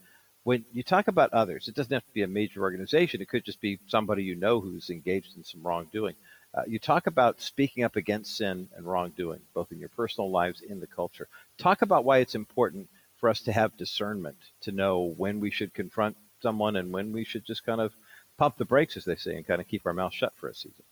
When 0.44 0.65
you 0.73 0.82
talk 0.82 1.07
about 1.07 1.34
others, 1.34 1.68
it 1.68 1.76
doesn't 1.76 1.94
have 1.94 2.06
to 2.06 2.14
be 2.14 2.23
a 2.23 2.28
major 2.28 2.61
organization. 2.61 3.22
It 3.22 3.30
could 3.30 3.45
just 3.45 3.61
be 3.61 3.80
somebody 3.88 4.23
you 4.23 4.36
know 4.36 4.60
who's 4.60 4.90
engaged 4.90 5.38
in 5.38 5.44
some 5.44 5.61
wrongdoing. 5.61 6.15
Uh, 6.53 6.64
you 6.68 6.80
talk 6.80 7.07
about 7.07 7.41
speaking 7.41 7.84
up 7.84 7.95
against 7.95 8.36
sin 8.38 8.68
and 8.76 8.86
wrongdoing, 8.86 9.41
both 9.53 9.72
in 9.72 9.80
your 9.80 9.90
personal 9.90 10.32
lives 10.32 10.61
in 10.61 10.80
the 10.80 10.88
culture. 10.88 11.28
Talk 11.57 11.82
about 11.82 12.06
why 12.06 12.18
it's 12.18 12.36
important 12.36 12.90
for 13.18 13.30
us 13.30 13.41
to 13.41 13.52
have 13.52 13.78
discernment 13.78 14.38
to 14.61 14.72
know 14.72 15.14
when 15.15 15.40
we 15.40 15.52
should 15.52 15.73
confront 15.73 16.18
someone 16.41 16.76
and 16.76 16.91
when 16.91 17.11
we 17.11 17.23
should 17.23 17.45
just 17.45 17.65
kind 17.65 17.80
of 17.80 17.94
pump 18.38 18.57
the 18.57 18.65
brakes, 18.65 18.98
as 18.98 19.06
they 19.06 19.15
say, 19.15 19.36
and 19.36 19.45
kind 19.45 19.61
of 19.61 19.68
keep 19.68 19.86
our 19.86 19.94
mouth 19.94 20.14
shut 20.14 20.34
for 20.36 20.49
a 20.49 20.56
season. 20.56 20.84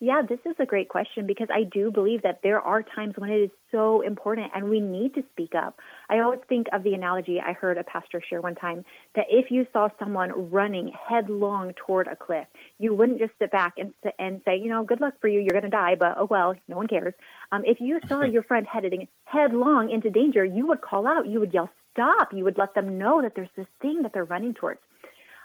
Yeah, 0.00 0.22
this 0.22 0.38
is 0.46 0.54
a 0.60 0.64
great 0.64 0.88
question 0.88 1.26
because 1.26 1.48
I 1.52 1.64
do 1.64 1.90
believe 1.90 2.22
that 2.22 2.38
there 2.44 2.60
are 2.60 2.84
times 2.84 3.14
when 3.16 3.30
it 3.30 3.40
is 3.40 3.50
so 3.72 4.00
important 4.02 4.52
and 4.54 4.70
we 4.70 4.78
need 4.78 5.14
to 5.14 5.24
speak 5.32 5.56
up. 5.56 5.76
I 6.08 6.20
always 6.20 6.38
think 6.48 6.68
of 6.72 6.84
the 6.84 6.94
analogy 6.94 7.40
I 7.40 7.52
heard 7.52 7.78
a 7.78 7.82
pastor 7.82 8.22
share 8.30 8.40
one 8.40 8.54
time 8.54 8.84
that 9.16 9.26
if 9.28 9.50
you 9.50 9.66
saw 9.72 9.88
someone 9.98 10.52
running 10.52 10.92
headlong 11.08 11.72
toward 11.84 12.06
a 12.06 12.14
cliff, 12.14 12.46
you 12.78 12.94
wouldn't 12.94 13.18
just 13.18 13.32
sit 13.40 13.50
back 13.50 13.74
and, 13.76 13.92
and 14.20 14.40
say, 14.44 14.56
you 14.56 14.68
know, 14.68 14.84
good 14.84 15.00
luck 15.00 15.14
for 15.20 15.26
you, 15.26 15.40
you're 15.40 15.50
going 15.50 15.64
to 15.64 15.68
die, 15.68 15.96
but 15.98 16.14
oh 16.16 16.28
well, 16.30 16.54
no 16.68 16.76
one 16.76 16.86
cares. 16.86 17.14
Um, 17.50 17.62
if 17.64 17.80
you 17.80 17.98
saw 18.06 18.22
your 18.24 18.44
friend 18.44 18.68
heading 18.72 19.08
headlong 19.24 19.90
into 19.90 20.10
danger, 20.10 20.44
you 20.44 20.68
would 20.68 20.80
call 20.80 21.08
out, 21.08 21.26
you 21.26 21.40
would 21.40 21.52
yell, 21.52 21.70
stop, 21.90 22.32
you 22.32 22.44
would 22.44 22.56
let 22.56 22.72
them 22.74 22.98
know 22.98 23.20
that 23.20 23.32
there's 23.34 23.50
this 23.56 23.66
thing 23.82 24.02
that 24.02 24.12
they're 24.14 24.24
running 24.24 24.54
towards. 24.54 24.78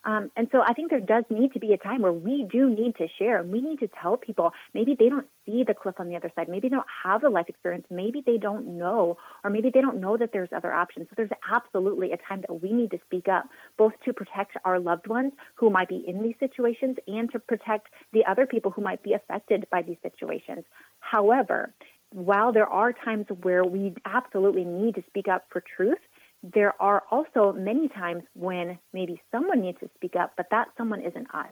Um, 0.06 0.32
and 0.36 0.48
so 0.52 0.62
I 0.62 0.74
think 0.74 0.90
there 0.90 1.00
does 1.00 1.24
need 1.30 1.54
to 1.54 1.60
be 1.60 1.74
a 1.74 1.78
time 1.78 2.02
where 2.02 2.12
we 2.12 2.48
do 2.52 2.70
need 2.70 2.96
to 2.98 3.08
share 3.18 3.40
and 3.40 3.52
we 3.52 3.62
need 3.62 3.80
to 3.80 3.90
tell 4.02 4.18
people 4.18 4.52
maybe 4.74 4.96
they 4.98 5.10
don't 5.10 5.28
see 5.46 5.64
the 5.66 5.74
cliff 5.74 5.96
on 6.00 6.10
the 6.10 6.16
other 6.16 6.32
side. 6.36 6.50
Maybe 6.50 6.68
they 6.68 6.76
don't 6.76 6.88
have 7.04 7.22
the 7.22 7.30
life 7.30 7.46
experience. 7.48 7.86
Maybe 7.90 8.22
they 8.26 8.38
don't 8.38 8.78
know, 8.78 9.18
or 9.44 9.50
maybe 9.50 9.70
they 9.74 9.82
don't 9.82 10.02
know 10.02 10.18
that 10.18 10.32
there's 10.34 10.50
other 10.56 10.74
options. 10.74 11.08
So 11.10 11.14
there's 11.16 11.30
absolutely 11.52 12.12
a 12.12 12.18
time 12.18 12.42
that 12.42 12.62
we 12.62 12.74
need 12.74 12.92
to 12.92 13.00
speak 13.06 13.28
up, 13.28 13.46
both 13.78 13.94
to 14.06 14.14
protect 14.14 14.58
our 14.66 14.80
loved 14.80 15.08
ones 15.08 15.32
who 15.56 15.70
might 15.70 15.90
be 15.90 16.04
in 16.06 16.22
these 16.22 16.36
situations 16.40 16.98
and 17.08 17.32
to 17.32 17.40
protect 17.40 17.88
the 18.12 18.26
other 18.26 18.46
people 18.46 18.72
who 18.72 18.82
might 18.82 19.04
be 19.04 19.14
affected 19.14 19.68
by 19.72 19.82
these 19.82 19.98
situations. 20.02 20.66
However, 21.00 21.74
while 22.14 22.54
there 22.54 22.68
are 22.68 22.94
times 22.94 23.26
where 23.42 23.66
we 23.66 23.94
absolutely 24.06 24.64
need 24.64 24.96
to 24.96 25.04
speak 25.08 25.28
up 25.28 25.46
for 25.50 25.64
truth, 25.76 25.98
there 26.44 26.74
are 26.82 27.04
also 27.10 27.54
many 27.54 27.88
times 27.88 28.24
when 28.36 28.78
maybe 28.92 29.22
someone 29.32 29.62
needs 29.62 29.80
to 29.80 29.90
speak 29.96 30.16
up, 30.16 30.34
but 30.36 30.48
that 30.52 30.68
someone 30.78 31.02
isn't 31.02 31.34
us. 31.34 31.52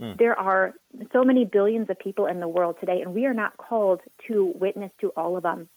Mm. 0.00 0.18
There 0.18 0.38
are 0.38 0.74
so 1.12 1.22
many 1.22 1.44
billions 1.44 1.90
of 1.90 1.98
people 1.98 2.26
in 2.26 2.40
the 2.40 2.48
world 2.48 2.76
today, 2.80 3.02
and 3.02 3.14
we 3.14 3.26
are 3.26 3.34
not 3.34 3.56
called 3.58 4.00
to 4.28 4.52
witness 4.58 4.90
to 5.02 5.08
all 5.10 5.36
of 5.36 5.42
them. 5.42 5.68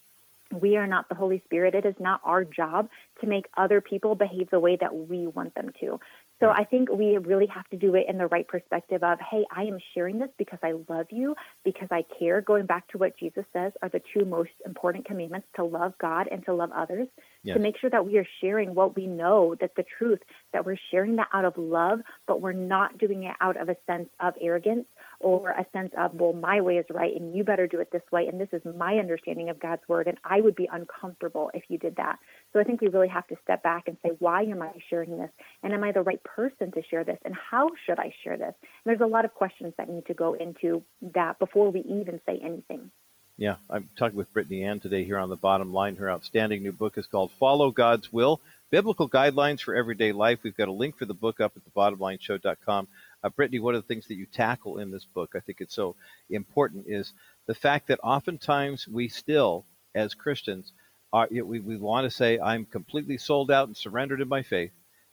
We 0.53 0.77
are 0.77 0.87
not 0.87 1.09
the 1.09 1.15
Holy 1.15 1.41
Spirit. 1.45 1.75
It 1.75 1.85
is 1.85 1.95
not 1.99 2.21
our 2.23 2.45
job 2.45 2.87
to 3.19 3.27
make 3.27 3.45
other 3.57 3.81
people 3.81 4.15
behave 4.15 4.49
the 4.51 4.59
way 4.59 4.77
that 4.79 4.95
we 4.95 5.27
want 5.27 5.53
them 5.55 5.71
to. 5.81 5.99
So 6.41 6.49
I 6.49 6.65
think 6.65 6.91
we 6.91 7.17
really 7.17 7.47
have 7.47 7.67
to 7.69 7.77
do 7.77 7.95
it 7.95 8.05
in 8.09 8.17
the 8.17 8.27
right 8.27 8.47
perspective 8.47 9.03
of, 9.03 9.19
hey, 9.31 9.45
I 9.55 9.63
am 9.63 9.77
sharing 9.93 10.19
this 10.19 10.29
because 10.37 10.59
I 10.61 10.73
love 10.89 11.07
you, 11.09 11.33
because 11.63 11.87
I 11.91 12.03
care. 12.19 12.41
Going 12.41 12.65
back 12.65 12.87
to 12.89 12.97
what 12.97 13.17
Jesus 13.17 13.45
says 13.53 13.71
are 13.81 13.89
the 13.89 14.01
two 14.13 14.25
most 14.25 14.51
important 14.65 15.05
commandments 15.05 15.47
to 15.55 15.63
love 15.63 15.93
God 15.99 16.27
and 16.29 16.43
to 16.45 16.53
love 16.53 16.71
others. 16.75 17.07
To 17.53 17.59
make 17.59 17.77
sure 17.77 17.89
that 17.89 18.05
we 18.05 18.17
are 18.17 18.27
sharing 18.41 18.75
what 18.75 18.95
we 18.95 19.07
know, 19.07 19.55
that 19.61 19.75
the 19.77 19.85
truth, 19.97 20.19
that 20.51 20.65
we're 20.65 20.77
sharing 20.91 21.15
that 21.17 21.27
out 21.31 21.45
of 21.45 21.53
love, 21.57 21.99
but 22.27 22.41
we're 22.41 22.53
not 22.53 22.97
doing 22.97 23.23
it 23.23 23.35
out 23.39 23.55
of 23.55 23.69
a 23.69 23.77
sense 23.87 24.09
of 24.19 24.33
arrogance 24.41 24.87
or 25.19 25.49
a 25.49 25.65
sense 25.73 25.91
of, 25.97 26.13
well, 26.13 26.33
my 26.33 26.61
way 26.61 26.77
is 26.77 26.85
right 26.89 27.15
and 27.15 27.35
you 27.35 27.43
better 27.43 27.67
do 27.67 27.79
it 27.79 27.91
this 27.91 28.01
way. 28.11 28.27
And 28.27 28.39
this 28.39 28.49
is 28.51 28.61
my 28.77 28.95
understanding 28.95 29.49
of 29.49 29.59
God's 29.59 29.81
word. 29.87 30.07
And 30.07 30.17
I 30.23 30.41
would 30.41 30.55
be 30.55 30.69
uncomfortable 30.71 31.51
if 31.53 31.63
you 31.67 31.77
did 31.77 31.95
that. 31.97 32.19
So 32.53 32.59
I 32.59 32.63
think 32.63 32.81
we 32.81 32.87
really 32.87 33.07
have 33.07 33.27
to 33.27 33.35
step 33.43 33.63
back 33.63 33.87
and 33.87 33.97
say, 34.03 34.11
why 34.19 34.43
am 34.43 34.61
I 34.61 34.71
sharing 34.89 35.17
this? 35.17 35.31
And 35.63 35.73
am 35.73 35.83
I 35.83 35.91
the 35.91 36.01
right 36.01 36.23
person 36.23 36.71
to 36.71 36.81
share 36.89 37.03
this? 37.03 37.19
And 37.25 37.35
how 37.35 37.71
should 37.85 37.99
I 37.99 38.13
share 38.23 38.37
this? 38.37 38.53
And 38.61 38.85
there's 38.85 39.01
a 39.01 39.05
lot 39.05 39.25
of 39.25 39.33
questions 39.33 39.73
that 39.77 39.89
need 39.89 40.05
to 40.07 40.13
go 40.13 40.33
into 40.33 40.83
that 41.13 41.39
before 41.39 41.71
we 41.71 41.81
even 41.81 42.19
say 42.25 42.39
anything. 42.43 42.91
Yeah, 43.37 43.55
I'm 43.69 43.89
talking 43.97 44.15
with 44.15 44.31
Brittany 44.31 44.63
Ann 44.63 44.79
today 44.79 45.03
here 45.03 45.17
on 45.17 45.29
the 45.29 45.35
bottom 45.35 45.73
line. 45.73 45.97
Her 45.97 46.09
outstanding 46.09 46.63
new 46.63 46.71
book 46.71 46.97
is 46.97 47.05
called 47.05 47.31
Follow 47.37 47.69
God's 47.69 48.11
Will 48.13 48.39
Biblical 48.71 49.09
Guidelines 49.09 49.61
for 49.61 49.75
Everyday 49.75 50.13
Life. 50.13 50.39
We've 50.43 50.55
got 50.55 50.69
a 50.69 50.73
link 50.73 50.97
for 50.97 51.05
the 51.05 51.13
book 51.13 51.41
up 51.41 51.53
at 51.57 51.63
thebottomlineshow.com. 51.73 52.87
Uh, 53.23 53.29
Brittany, 53.29 53.59
one 53.59 53.75
of 53.75 53.81
the 53.81 53.87
things 53.87 54.07
that 54.07 54.15
you 54.15 54.25
tackle 54.25 54.77
in 54.77 54.91
this 54.91 55.05
book, 55.05 55.33
I 55.35 55.39
think 55.39 55.61
it's 55.61 55.75
so 55.75 55.95
important, 56.29 56.85
is 56.87 57.13
the 57.47 57.55
fact 57.55 57.87
that 57.87 57.99
oftentimes 58.03 58.87
we 58.87 59.07
still, 59.07 59.65
as 59.93 60.13
Christians, 60.13 60.71
are, 61.13 61.27
we, 61.31 61.59
we 61.59 61.77
want 61.77 62.05
to 62.05 62.15
say, 62.15 62.39
I'm 62.39 62.65
completely 62.65 63.17
sold 63.17 63.49
out 63.51 63.67
and 63.67 63.77
surrendered 63.77 64.21
in 64.21 64.27
my 64.27 64.43
faith. 64.43 64.71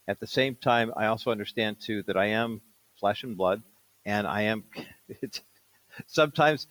At 0.09 0.21
the 0.21 0.27
same 0.27 0.57
time, 0.57 0.93
I 0.97 1.07
also 1.07 1.31
understand 1.31 1.77
too 1.81 2.03
that 2.05 2.17
I 2.17 2.27
am 2.27 2.61
flesh 2.99 3.23
and 3.23 3.37
blood, 3.37 3.63
and 4.05 4.27
I 4.27 4.43
am. 4.43 4.65
Sometimes 6.07 6.67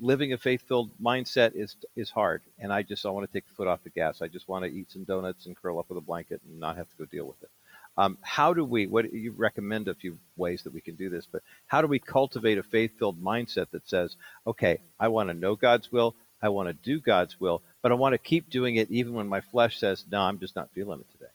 living 0.00 0.32
a 0.32 0.38
faith-filled 0.38 0.90
mindset 1.00 1.52
is 1.54 1.76
is 1.94 2.10
hard, 2.10 2.42
and 2.58 2.72
I 2.72 2.82
just 2.82 3.06
I 3.06 3.10
want 3.10 3.26
to 3.26 3.32
take 3.32 3.46
the 3.46 3.54
foot 3.54 3.68
off 3.68 3.84
the 3.84 3.90
gas. 3.90 4.20
I 4.20 4.28
just 4.28 4.48
want 4.48 4.64
to 4.64 4.70
eat 4.70 4.90
some 4.90 5.04
donuts 5.04 5.46
and 5.46 5.56
curl 5.56 5.78
up 5.78 5.88
with 5.88 5.98
a 5.98 6.02
blanket 6.02 6.40
and 6.44 6.58
not 6.58 6.76
have 6.76 6.88
to 6.90 6.96
go 6.96 7.04
deal 7.04 7.26
with 7.26 7.42
it. 7.42 7.50
Um, 7.98 8.18
how 8.20 8.52
do 8.52 8.64
we? 8.64 8.86
What 8.86 9.12
you 9.12 9.32
recommend 9.36 9.88
a 9.88 9.94
few 9.94 10.18
ways 10.36 10.62
that 10.64 10.74
we 10.74 10.80
can 10.80 10.96
do 10.96 11.08
this, 11.08 11.26
but 11.30 11.42
how 11.66 11.80
do 11.80 11.86
we 11.86 11.98
cultivate 11.98 12.58
a 12.58 12.62
faith-filled 12.62 13.22
mindset 13.22 13.70
that 13.70 13.88
says, 13.88 14.16
okay, 14.46 14.80
I 15.00 15.08
want 15.08 15.30
to 15.30 15.34
know 15.34 15.56
God's 15.56 15.90
will, 15.90 16.14
I 16.42 16.50
want 16.50 16.68
to 16.68 16.74
do 16.74 17.00
God's 17.00 17.40
will, 17.40 17.62
but 17.82 17.92
I 17.92 17.94
want 17.94 18.12
to 18.12 18.18
keep 18.18 18.50
doing 18.50 18.76
it 18.76 18.90
even 18.90 19.14
when 19.14 19.28
my 19.28 19.40
flesh 19.40 19.78
says, 19.78 20.04
no, 20.10 20.20
I'm 20.20 20.38
just 20.38 20.56
not 20.56 20.70
feeling 20.74 21.00
it 21.00 21.10
today. 21.10 21.30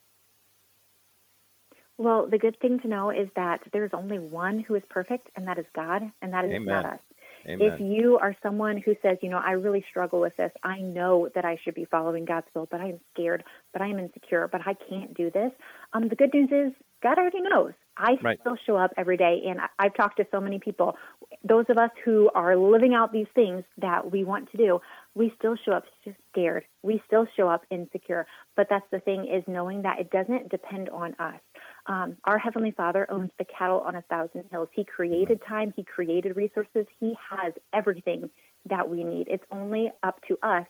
Well, 1.98 2.28
the 2.28 2.38
good 2.38 2.60
thing 2.60 2.80
to 2.80 2.88
know 2.88 3.12
is 3.12 3.30
that 3.36 3.62
there's 3.74 3.92
only 3.94 4.18
one 4.18 4.60
who 4.60 4.76
is 4.76 4.84
perfect, 4.90 5.30
and 5.36 5.48
that 5.48 5.60
is 5.60 5.66
God, 5.76 6.02
and 6.22 6.34
that 6.34 6.46
is 6.46 6.52
Amen. 6.52 6.84
not 6.84 6.86
us. 6.86 7.00
Amen. 7.48 7.72
If 7.74 7.80
you 7.80 8.18
are 8.22 8.36
someone 8.44 8.78
who 8.78 8.96
says, 9.02 9.18
you 9.22 9.30
know, 9.30 9.42
I 9.44 9.52
really 9.52 9.84
struggle 9.90 10.20
with 10.20 10.36
this, 10.38 10.52
I 10.64 10.80
know 10.80 11.30
that 11.36 11.46
I 11.46 11.58
should 11.64 11.76
be 11.76 11.86
following 11.86 12.26
God's 12.26 12.48
will, 12.54 12.68
but 12.70 12.82
I'm 12.82 13.00
scared, 13.14 13.44
but 13.74 13.82
I'm 13.82 14.00
insecure, 14.00 14.48
but 14.52 14.62
I 14.66 14.76
can't 14.90 15.14
do 15.14 15.32
this. 15.32 15.52
Um, 15.94 16.08
the 16.10 16.16
good 16.16 16.34
news 16.34 16.50
is 16.52 16.74
God 17.02 17.18
already 17.18 17.42
knows. 17.42 17.74
I 17.98 18.18
right. 18.22 18.40
still 18.40 18.58
show 18.66 18.78
up 18.78 18.92
every 18.98 19.18
day, 19.18 19.44
and 19.48 19.60
I've 19.78 19.94
talked 19.96 20.18
to 20.18 20.26
so 20.32 20.40
many 20.40 20.60
people. 20.60 20.96
Those 21.44 21.66
of 21.70 21.78
us 21.78 21.92
who 22.06 22.30
are 22.34 22.56
living 22.56 22.94
out 22.94 23.12
these 23.12 23.28
things 23.36 23.64
that 23.78 24.12
we 24.12 24.24
want 24.24 24.50
to 24.52 24.58
do, 24.58 24.82
we 25.14 25.34
still 25.38 25.56
show 25.66 25.74
up 25.74 25.84
scared. 26.32 26.64
We 26.84 27.02
still 27.06 27.28
show 27.36 27.50
up 27.50 27.66
insecure. 27.70 28.26
But 28.56 28.68
that's 28.70 28.86
the 28.92 29.00
thing 29.00 29.28
is 29.28 29.44
knowing 29.48 29.82
that 29.82 30.00
it 30.00 30.10
doesn't 30.10 30.50
depend 30.50 30.90
on 30.90 31.16
us. 31.20 31.40
Um, 31.88 32.18
our 32.26 32.38
Heavenly 32.38 32.72
Father 32.72 33.08
owns 33.10 33.32
the 33.38 33.46
cattle 33.46 33.80
on 33.80 33.96
a 33.96 34.02
thousand 34.04 34.46
hills. 34.52 34.70
He 34.74 34.84
created 34.84 35.42
time, 35.48 35.74
He 35.76 35.84
created 35.84 36.36
resources, 36.36 36.86
He 37.00 37.16
has 37.30 37.54
everything 37.74 38.30
that 38.70 38.90
we 38.90 39.04
need. 39.04 39.28
It's 39.30 39.44
only 39.52 39.92
up 40.04 40.20
to 40.28 40.38
us 40.44 40.68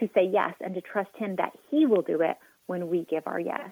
to 0.00 0.08
say 0.14 0.28
yes 0.32 0.54
and 0.60 0.74
to 0.74 0.80
trust 0.80 1.10
Him 1.16 1.36
that 1.36 1.52
He 1.70 1.86
will 1.86 2.02
do 2.02 2.20
it 2.22 2.36
when 2.66 2.88
we 2.88 3.06
give 3.08 3.24
our 3.26 3.40
yes. 3.40 3.70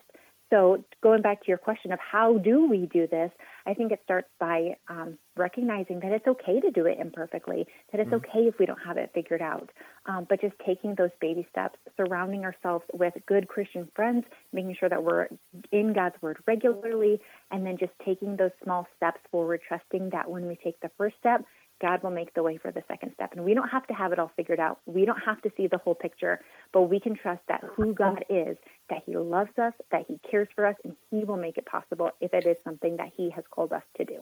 So, 0.55 0.85
going 1.03 1.21
back 1.21 1.41
to 1.41 1.49
your 1.49 1.59
question 1.59 1.91
of 1.91 1.99
how 1.99 2.39
do 2.39 2.69
we 2.69 2.87
do 2.87 3.09
this, 3.09 3.33
I 3.67 3.75
think 3.75 3.91
it 3.91 3.99
starts 4.05 4.29
by 4.39 4.77
um, 4.89 5.19
recognizing 5.37 5.99
that 5.99 6.13
it's 6.13 6.29
okay 6.29 6.61
to 6.61 6.71
do 6.71 6.87
it 6.87 6.99
imperfectly, 7.01 7.67
that 7.91 8.01
it's 8.01 8.11
mm 8.11 8.15
okay 8.15 8.47
if 8.47 8.55
we 8.61 8.67
don't 8.67 8.79
have 8.79 8.97
it 8.97 9.11
figured 9.13 9.43
out, 9.43 9.69
um, 10.07 10.25
but 10.29 10.41
just 10.41 10.55
taking 10.65 10.95
those 10.95 11.11
baby 11.21 11.45
steps, 11.51 11.77
surrounding 11.97 12.45
ourselves 12.45 12.85
with 12.93 13.15
good 13.27 13.49
Christian 13.49 13.89
friends, 13.97 14.25
making 14.53 14.77
sure 14.79 14.89
that 14.89 15.03
we're 15.03 15.27
in 15.73 15.93
God's 15.93 16.15
Word 16.23 16.37
regularly, 16.47 17.21
and 17.51 17.67
then 17.67 17.77
just 17.77 17.91
taking 18.05 18.37
those 18.37 18.53
small 18.63 18.87
steps 18.97 19.19
forward, 19.33 19.61
trusting 19.67 20.11
that 20.11 20.31
when 20.31 20.47
we 20.47 20.57
take 20.63 20.79
the 20.81 20.91
first 20.97 21.17
step, 21.19 21.45
God 21.81 22.03
will 22.03 22.11
make 22.11 22.33
the 22.35 22.43
way 22.43 22.57
for 22.57 22.71
the 22.71 22.83
second 22.89 23.13
step. 23.15 23.33
And 23.33 23.45
we 23.45 23.55
don't 23.55 23.69
have 23.69 23.87
to 23.89 23.95
have 23.95 24.13
it 24.13 24.19
all 24.19 24.31
figured 24.37 24.61
out. 24.61 24.81
We 24.87 25.05
don't 25.05 25.21
have 25.25 25.41
to 25.43 25.51
see 25.57 25.67
the 25.67 25.79
whole 25.79 25.95
picture, 25.95 26.41
but 26.73 26.83
we 26.83 27.01
can 27.01 27.17
trust 27.17 27.43
that 27.49 27.63
who 27.77 27.93
God 27.95 28.25
is, 28.29 28.57
that 28.91 29.03
He 29.07 29.17
loves 29.17 29.57
us, 29.59 29.73
that 29.91 30.05
He 30.09 30.19
cares 30.31 30.49
for 30.55 30.67
us, 30.67 30.77
and 30.85 30.95
He 31.11 31.25
will 31.25 31.37
make 31.37 31.59
it 31.59 31.67
possible 31.67 32.11
if 32.21 32.33
it 32.33 32.47
is 32.47 32.57
something 32.65 32.97
that 32.97 33.11
He 33.17 33.31
has 33.31 33.45
called 33.51 33.73
us 33.73 33.83
to 33.97 34.05
do. 34.05 34.19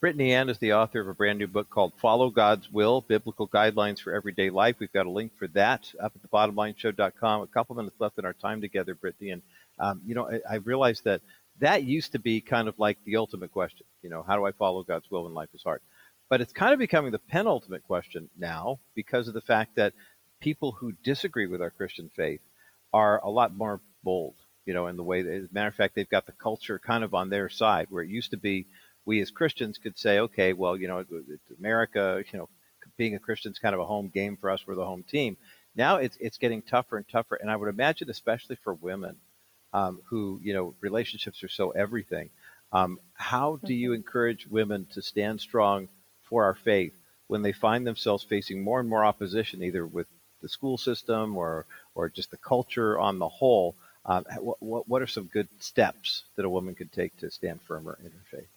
Brittany 0.00 0.32
Ann 0.32 0.48
is 0.48 0.58
the 0.58 0.72
author 0.72 1.00
of 1.00 1.06
a 1.06 1.14
brand 1.14 1.38
new 1.38 1.46
book 1.46 1.70
called 1.70 1.92
Follow 2.02 2.28
God's 2.28 2.68
Will 2.72 3.02
Biblical 3.02 3.46
Guidelines 3.46 4.00
for 4.00 4.12
Everyday 4.12 4.50
Life. 4.50 4.76
We've 4.80 4.92
got 4.92 5.06
a 5.06 5.10
link 5.10 5.30
for 5.38 5.46
that 5.48 5.92
up 6.00 6.12
at 6.16 6.22
the 6.22 6.28
thebottomlineshow.com. 6.28 7.42
A 7.42 7.46
couple 7.46 7.76
minutes 7.76 7.94
left 8.00 8.18
in 8.18 8.24
our 8.24 8.32
time 8.32 8.60
together, 8.60 8.96
Brittany. 8.96 9.30
And, 9.30 9.42
um, 9.78 10.00
you 10.04 10.16
know, 10.16 10.28
I, 10.28 10.54
I 10.54 10.56
realized 10.56 11.04
that 11.04 11.20
that 11.60 11.84
used 11.84 12.10
to 12.12 12.18
be 12.18 12.40
kind 12.40 12.66
of 12.66 12.76
like 12.80 12.98
the 13.04 13.16
ultimate 13.16 13.52
question. 13.52 13.86
You 14.02 14.10
know, 14.10 14.24
how 14.26 14.36
do 14.36 14.44
I 14.44 14.50
follow 14.50 14.82
God's 14.82 15.08
will 15.08 15.22
when 15.22 15.34
life 15.34 15.50
is 15.54 15.62
hard? 15.62 15.82
But 16.32 16.40
it's 16.40 16.54
kind 16.54 16.72
of 16.72 16.78
becoming 16.78 17.12
the 17.12 17.18
penultimate 17.18 17.82
question 17.82 18.30
now 18.38 18.80
because 18.94 19.28
of 19.28 19.34
the 19.34 19.42
fact 19.42 19.76
that 19.76 19.92
people 20.40 20.72
who 20.72 20.92
disagree 21.04 21.46
with 21.46 21.60
our 21.60 21.68
Christian 21.68 22.10
faith 22.16 22.40
are 22.90 23.22
a 23.22 23.28
lot 23.28 23.54
more 23.54 23.82
bold, 24.02 24.36
you 24.64 24.72
know, 24.72 24.86
in 24.86 24.96
the 24.96 25.02
way 25.02 25.20
that, 25.20 25.30
as 25.30 25.44
a 25.44 25.52
matter 25.52 25.68
of 25.68 25.74
fact, 25.74 25.94
they've 25.94 26.08
got 26.08 26.24
the 26.24 26.32
culture 26.32 26.78
kind 26.78 27.04
of 27.04 27.12
on 27.12 27.28
their 27.28 27.50
side, 27.50 27.88
where 27.90 28.02
it 28.02 28.08
used 28.08 28.30
to 28.30 28.38
be 28.38 28.66
we 29.04 29.20
as 29.20 29.30
Christians 29.30 29.76
could 29.76 29.98
say, 29.98 30.20
okay, 30.20 30.54
well, 30.54 30.74
you 30.74 30.88
know, 30.88 31.04
America, 31.58 32.24
you 32.32 32.38
know, 32.38 32.48
being 32.96 33.14
a 33.14 33.18
Christian 33.18 33.52
is 33.52 33.58
kind 33.58 33.74
of 33.74 33.82
a 33.82 33.84
home 33.84 34.08
game 34.08 34.38
for 34.40 34.48
us. 34.48 34.66
We're 34.66 34.74
the 34.74 34.86
home 34.86 35.02
team. 35.02 35.36
Now 35.76 35.96
it's 35.96 36.16
it's 36.18 36.38
getting 36.38 36.62
tougher 36.62 36.96
and 36.96 37.06
tougher, 37.06 37.34
and 37.34 37.50
I 37.50 37.56
would 37.56 37.68
imagine, 37.68 38.08
especially 38.08 38.56
for 38.64 38.72
women, 38.72 39.16
um, 39.74 40.00
who 40.08 40.40
you 40.42 40.54
know, 40.54 40.74
relationships 40.80 41.44
are 41.44 41.50
so 41.50 41.72
everything. 41.72 42.30
Um, 42.72 43.00
how 43.12 43.60
do 43.62 43.74
you 43.74 43.90
mm-hmm. 43.90 43.96
encourage 43.96 44.46
women 44.46 44.86
to 44.94 45.02
stand 45.02 45.42
strong 45.42 45.88
for 46.32 46.44
our 46.44 46.54
faith 46.54 46.94
when 47.26 47.42
they 47.42 47.52
find 47.52 47.86
themselves 47.86 48.24
facing 48.24 48.64
more 48.64 48.80
and 48.80 48.88
more 48.88 49.04
opposition, 49.04 49.62
either 49.62 49.86
with 49.86 50.06
the 50.40 50.48
school 50.48 50.78
system 50.78 51.36
or, 51.36 51.66
or 51.94 52.08
just 52.08 52.30
the 52.30 52.38
culture 52.38 52.98
on 52.98 53.18
the 53.18 53.28
whole, 53.28 53.76
um, 54.06 54.24
what, 54.60 54.88
what 54.88 55.02
are 55.02 55.06
some 55.06 55.26
good 55.26 55.46
steps 55.58 56.24
that 56.36 56.46
a 56.46 56.48
woman 56.48 56.74
could 56.74 56.90
take 56.90 57.14
to 57.18 57.30
stand 57.30 57.60
firmer 57.60 57.98
in 58.02 58.10
her 58.10 58.24
faith? 58.30 58.48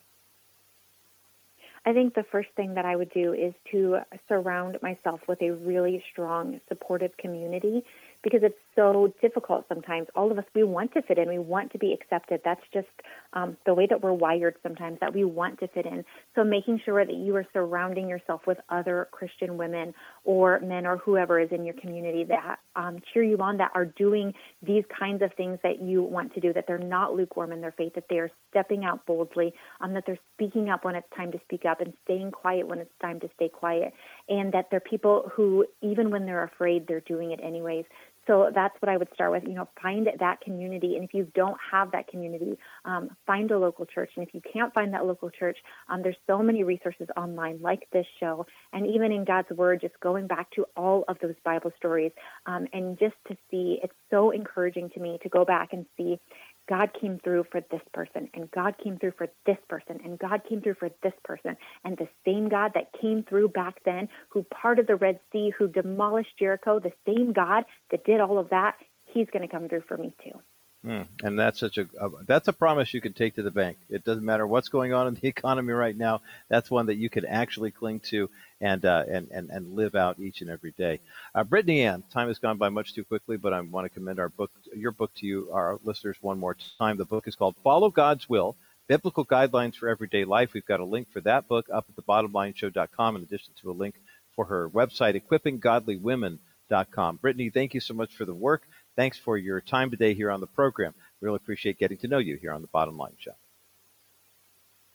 I 1.85 1.91
think 1.91 2.15
the 2.15 2.23
first 2.23 2.47
thing 2.55 2.75
that 2.75 2.85
I 2.85 2.95
would 2.95 3.11
do 3.11 3.33
is 3.33 3.53
to 3.71 3.99
surround 4.29 4.81
myself 4.81 5.19
with 5.27 5.41
a 5.41 5.51
really 5.51 6.01
strong, 6.13 6.61
supportive 6.69 7.17
community 7.17 7.83
because 8.23 8.41
it's 8.41 8.57
so 8.75 9.13
difficult 9.21 9.65
sometimes. 9.69 10.07
All 10.15 10.31
of 10.31 10.37
us, 10.37 10.45
we 10.53 10.63
want 10.63 10.93
to 10.93 11.01
fit 11.01 11.17
in, 11.17 11.29
we 11.29 11.39
want 11.39 11.71
to 11.71 11.77
be 11.77 11.93
accepted. 11.93 12.41
That's 12.43 12.61
just 12.73 12.87
um, 13.33 13.57
the 13.65 13.73
way 13.73 13.87
that 13.89 14.01
we're 14.01 14.13
wired 14.13 14.55
sometimes, 14.63 14.99
that 15.01 15.13
we 15.13 15.23
want 15.23 15.59
to 15.59 15.67
fit 15.69 15.85
in. 15.85 16.03
So 16.35 16.43
making 16.43 16.81
sure 16.83 17.05
that 17.05 17.13
you 17.13 17.35
are 17.35 17.45
surrounding 17.53 18.09
yourself 18.09 18.41
with 18.45 18.57
other 18.69 19.07
Christian 19.11 19.57
women 19.57 19.93
or 20.23 20.59
men 20.59 20.85
or 20.85 20.97
whoever 20.97 21.39
is 21.39 21.49
in 21.51 21.63
your 21.63 21.75
community 21.75 22.23
that 22.25 22.59
um, 22.75 22.99
cheer 23.13 23.23
you 23.23 23.37
on, 23.37 23.57
that 23.57 23.71
are 23.73 23.85
doing 23.85 24.33
these 24.61 24.83
kinds 24.97 25.21
of 25.21 25.33
things 25.35 25.57
that 25.63 25.81
you 25.81 26.01
want 26.03 26.33
to 26.33 26.39
do, 26.39 26.53
that 26.53 26.65
they're 26.67 26.77
not 26.77 27.13
lukewarm 27.15 27.51
in 27.51 27.61
their 27.61 27.71
faith, 27.71 27.93
that 27.95 28.05
they 28.09 28.17
are 28.17 28.31
stepping 28.49 28.83
out 28.83 29.05
boldly, 29.05 29.53
um, 29.81 29.93
that 29.93 30.03
they're 30.05 30.19
speaking 30.35 30.69
up 30.69 30.83
when 30.83 30.95
it's 30.95 31.07
time 31.15 31.31
to 31.31 31.39
speak 31.45 31.63
up 31.65 31.81
and 31.81 31.93
staying 32.03 32.31
quiet 32.31 32.67
when 32.67 32.79
it's 32.79 32.91
time 33.01 33.19
to 33.19 33.29
stay 33.35 33.49
quiet, 33.49 33.93
and 34.29 34.51
that 34.53 34.67
they're 34.69 34.79
people 34.79 35.31
who, 35.33 35.65
even 35.81 36.09
when 36.09 36.25
they're 36.25 36.43
afraid, 36.43 36.87
they're 36.87 37.01
doing 37.01 37.31
it 37.31 37.39
anyways. 37.43 37.85
So 38.27 38.51
that's 38.53 38.75
what 38.81 38.89
I 38.89 38.97
would 38.97 39.09
start 39.13 39.31
with. 39.31 39.43
You 39.43 39.53
know, 39.53 39.67
find 39.81 40.07
that 40.19 40.41
community, 40.41 40.95
and 40.95 41.03
if 41.03 41.13
you 41.13 41.27
don't 41.35 41.57
have 41.71 41.91
that 41.91 42.07
community, 42.07 42.57
um, 42.83 43.09
find 43.27 43.51
a 43.51 43.59
local 43.59 43.85
church. 43.85 44.11
And 44.15 44.27
if 44.27 44.33
you 44.33 44.41
can't 44.41 44.73
find 44.73 44.93
that 44.93 45.05
local 45.05 45.29
church, 45.29 45.57
um, 45.89 46.01
there's 46.01 46.17
so 46.27 46.41
many 46.41 46.63
resources 46.63 47.07
online, 47.15 47.61
like 47.61 47.87
this 47.91 48.05
show, 48.19 48.45
and 48.73 48.87
even 48.87 49.11
in 49.11 49.25
God's 49.25 49.49
Word, 49.51 49.81
just 49.81 49.99
going 49.99 50.27
back 50.27 50.49
to 50.51 50.65
all 50.75 51.03
of 51.07 51.17
those 51.21 51.35
Bible 51.43 51.71
stories, 51.77 52.11
um, 52.45 52.67
and 52.73 52.97
just 52.97 53.15
to 53.27 53.37
see. 53.51 53.79
It's 53.83 53.93
so 54.09 54.31
encouraging 54.31 54.89
to 54.91 54.99
me 54.99 55.19
to 55.23 55.29
go 55.29 55.45
back 55.45 55.73
and 55.73 55.85
see 55.97 56.19
God 56.67 56.89
came 56.99 57.19
through 57.23 57.45
for 57.51 57.61
this 57.71 57.81
person, 57.93 58.29
and 58.33 58.49
God 58.51 58.75
came 58.83 58.97
through 58.97 59.13
for 59.17 59.27
this 59.45 59.57
person, 59.69 59.99
and 60.03 60.17
God 60.17 60.41
came 60.47 60.61
through 60.61 60.75
for 60.75 60.89
this 61.03 61.13
person. 61.23 61.55
And 61.83 61.97
the 61.97 62.07
same 62.25 62.49
God 62.49 62.71
that 62.73 62.91
came 62.99 63.23
through 63.23 63.49
back 63.49 63.75
then, 63.85 64.09
who 64.29 64.43
parted 64.43 64.87
the 64.87 64.95
Red 64.95 65.19
Sea, 65.31 65.51
who 65.57 65.67
demolished 65.67 66.37
Jericho, 66.39 66.79
the 66.79 66.93
same 67.05 67.33
God 67.33 67.65
that 67.91 68.05
did 68.05 68.19
all 68.19 68.39
of 68.39 68.49
that, 68.49 68.75
he's 69.05 69.27
going 69.31 69.47
to 69.47 69.53
come 69.53 69.69
through 69.69 69.83
for 69.87 69.97
me 69.97 70.13
too. 70.23 70.39
Mm, 70.85 71.07
and 71.23 71.39
that's 71.39 71.59
such 71.59 71.79
a, 71.79 71.87
a 71.99 72.09
that's 72.27 72.47
a 72.47 72.53
promise 72.53 72.93
you 72.93 73.01
can 73.01 73.13
take 73.13 73.35
to 73.35 73.41
the 73.41 73.49
bank. 73.49 73.77
It 73.89 74.03
doesn't 74.03 74.23
matter 74.23 74.45
what's 74.45 74.69
going 74.69 74.93
on 74.93 75.07
in 75.07 75.15
the 75.15 75.27
economy 75.35 75.73
right 75.73 75.97
now. 75.97 76.21
That's 76.47 76.69
one 76.69 76.85
that 76.87 76.97
you 76.97 77.09
can 77.09 77.25
actually 77.25 77.71
cling 77.71 78.01
to 78.11 78.29
and 78.61 78.85
uh, 78.85 79.03
and, 79.09 79.29
and 79.31 79.49
and 79.49 79.75
live 79.75 79.95
out 79.95 80.19
each 80.19 80.41
and 80.41 80.49
every 80.49 80.73
day. 80.77 80.99
Uh, 81.33 81.43
Brittany 81.43 81.81
Ann, 81.81 82.03
time 82.13 82.27
has 82.27 82.37
gone 82.37 82.59
by 82.59 82.69
much 82.69 82.93
too 82.93 83.03
quickly, 83.03 83.35
but 83.35 83.51
I 83.51 83.61
want 83.61 83.85
to 83.85 83.89
commend 83.89 84.19
our 84.19 84.29
book, 84.29 84.51
your 84.75 84.91
book, 84.91 85.11
to 85.15 85.25
you, 85.25 85.49
our 85.51 85.79
listeners, 85.83 86.17
one 86.21 86.37
more 86.37 86.55
time. 86.77 86.97
The 86.97 87.05
book 87.05 87.27
is 87.27 87.35
called 87.35 87.55
"Follow 87.63 87.89
God's 87.89 88.29
Will: 88.29 88.55
Biblical 88.87 89.25
Guidelines 89.25 89.75
for 89.75 89.89
Everyday 89.89 90.23
Life." 90.23 90.53
We've 90.53 90.67
got 90.67 90.81
a 90.81 90.85
link 90.85 91.11
for 91.11 91.21
that 91.21 91.47
book 91.47 91.65
up 91.73 91.87
at 91.89 91.95
thebottomlineshow.com, 92.05 93.15
in 93.15 93.23
addition 93.23 93.55
to 93.61 93.71
a 93.71 93.73
link 93.73 93.95
for 94.35 94.45
her 94.45 94.69
website, 94.69 95.19
equippinggodlywomen.com. 95.19 97.17
Brittany, 97.17 97.49
thank 97.49 97.73
you 97.73 97.79
so 97.79 97.95
much 97.95 98.13
for 98.15 98.25
the 98.25 98.35
work. 98.35 98.67
Thanks 98.95 99.17
for 99.17 99.37
your 99.37 99.61
time 99.61 99.91
today 99.91 100.13
here 100.13 100.31
on 100.31 100.39
the 100.39 100.47
program. 100.47 100.93
Really 101.21 101.35
appreciate 101.35 101.77
getting 101.79 101.97
to 101.99 102.07
know 102.07 102.17
you 102.17 102.37
here 102.37 102.53
on 102.53 102.61
the 102.61 102.67
Bottom 102.67 102.97
Line 102.97 103.15
Show. 103.19 103.35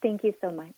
Thank 0.03 0.25
you 0.25 0.33
so 0.41 0.51
much. 0.51 0.75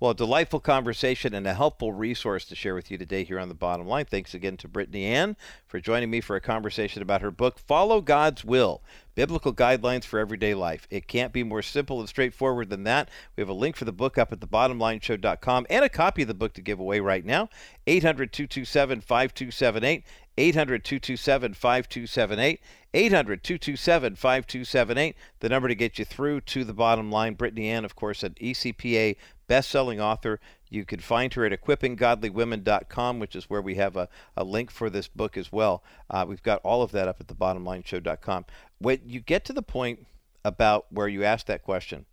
Well, 0.00 0.12
a 0.12 0.14
delightful 0.14 0.60
conversation 0.60 1.34
and 1.34 1.46
a 1.46 1.52
helpful 1.52 1.92
resource 1.92 2.46
to 2.46 2.54
share 2.54 2.74
with 2.74 2.90
you 2.90 2.96
today 2.96 3.22
here 3.22 3.38
on 3.38 3.48
the 3.48 3.54
bottom 3.54 3.86
line. 3.86 4.06
Thanks 4.06 4.32
again 4.32 4.56
to 4.56 4.66
Brittany 4.66 5.04
Ann 5.04 5.36
for 5.66 5.78
joining 5.78 6.08
me 6.08 6.22
for 6.22 6.36
a 6.36 6.40
conversation 6.40 7.02
about 7.02 7.20
her 7.20 7.30
book, 7.30 7.58
Follow 7.58 8.00
God's 8.00 8.42
Will 8.42 8.80
Biblical 9.14 9.52
Guidelines 9.52 10.04
for 10.04 10.18
Everyday 10.18 10.54
Life. 10.54 10.86
It 10.88 11.06
can't 11.06 11.34
be 11.34 11.42
more 11.42 11.60
simple 11.60 12.00
and 12.00 12.08
straightforward 12.08 12.70
than 12.70 12.84
that. 12.84 13.10
We 13.36 13.42
have 13.42 13.50
a 13.50 13.52
link 13.52 13.76
for 13.76 13.84
the 13.84 13.92
book 13.92 14.16
up 14.16 14.32
at 14.32 14.40
thebottomlineshow.com 14.40 15.66
and 15.68 15.84
a 15.84 15.90
copy 15.90 16.22
of 16.22 16.28
the 16.28 16.32
book 16.32 16.54
to 16.54 16.62
give 16.62 16.80
away 16.80 17.00
right 17.00 17.26
now. 17.26 17.50
800 17.86 18.32
227 18.32 19.02
5278. 19.02 20.04
800 20.38 20.84
227 20.84 21.52
5278. 21.52 22.60
800 22.94 23.44
227 23.44 24.14
5278. 24.16 25.16
The 25.40 25.48
number 25.50 25.68
to 25.68 25.74
get 25.74 25.98
you 25.98 26.06
through 26.06 26.40
to 26.40 26.64
the 26.64 26.72
bottom 26.72 27.10
line. 27.12 27.34
Brittany 27.34 27.68
Ann, 27.68 27.84
of 27.84 27.94
course, 27.94 28.24
at 28.24 28.36
ECPA 28.36 29.16
best-selling 29.50 30.00
author. 30.00 30.38
You 30.68 30.84
can 30.84 31.00
find 31.00 31.34
her 31.34 31.44
at 31.44 31.50
equippinggodlywomen.com, 31.50 33.18
which 33.18 33.34
is 33.34 33.50
where 33.50 33.60
we 33.60 33.74
have 33.74 33.96
a, 33.96 34.08
a 34.36 34.44
link 34.44 34.70
for 34.70 34.88
this 34.88 35.08
book 35.08 35.36
as 35.36 35.50
well. 35.50 35.82
Uh, 36.08 36.24
we've 36.28 36.42
got 36.42 36.60
all 36.62 36.82
of 36.82 36.92
that 36.92 37.08
up 37.08 37.16
at 37.18 37.26
the 37.26 37.34
thebottomlineshow.com. 37.34 38.44
When 38.78 39.00
you 39.04 39.18
get 39.18 39.44
to 39.46 39.52
the 39.52 39.60
point 39.60 40.06
about 40.44 40.86
where 40.92 41.08
you 41.08 41.24
ask 41.24 41.46
that 41.46 41.64
question, 41.64 42.06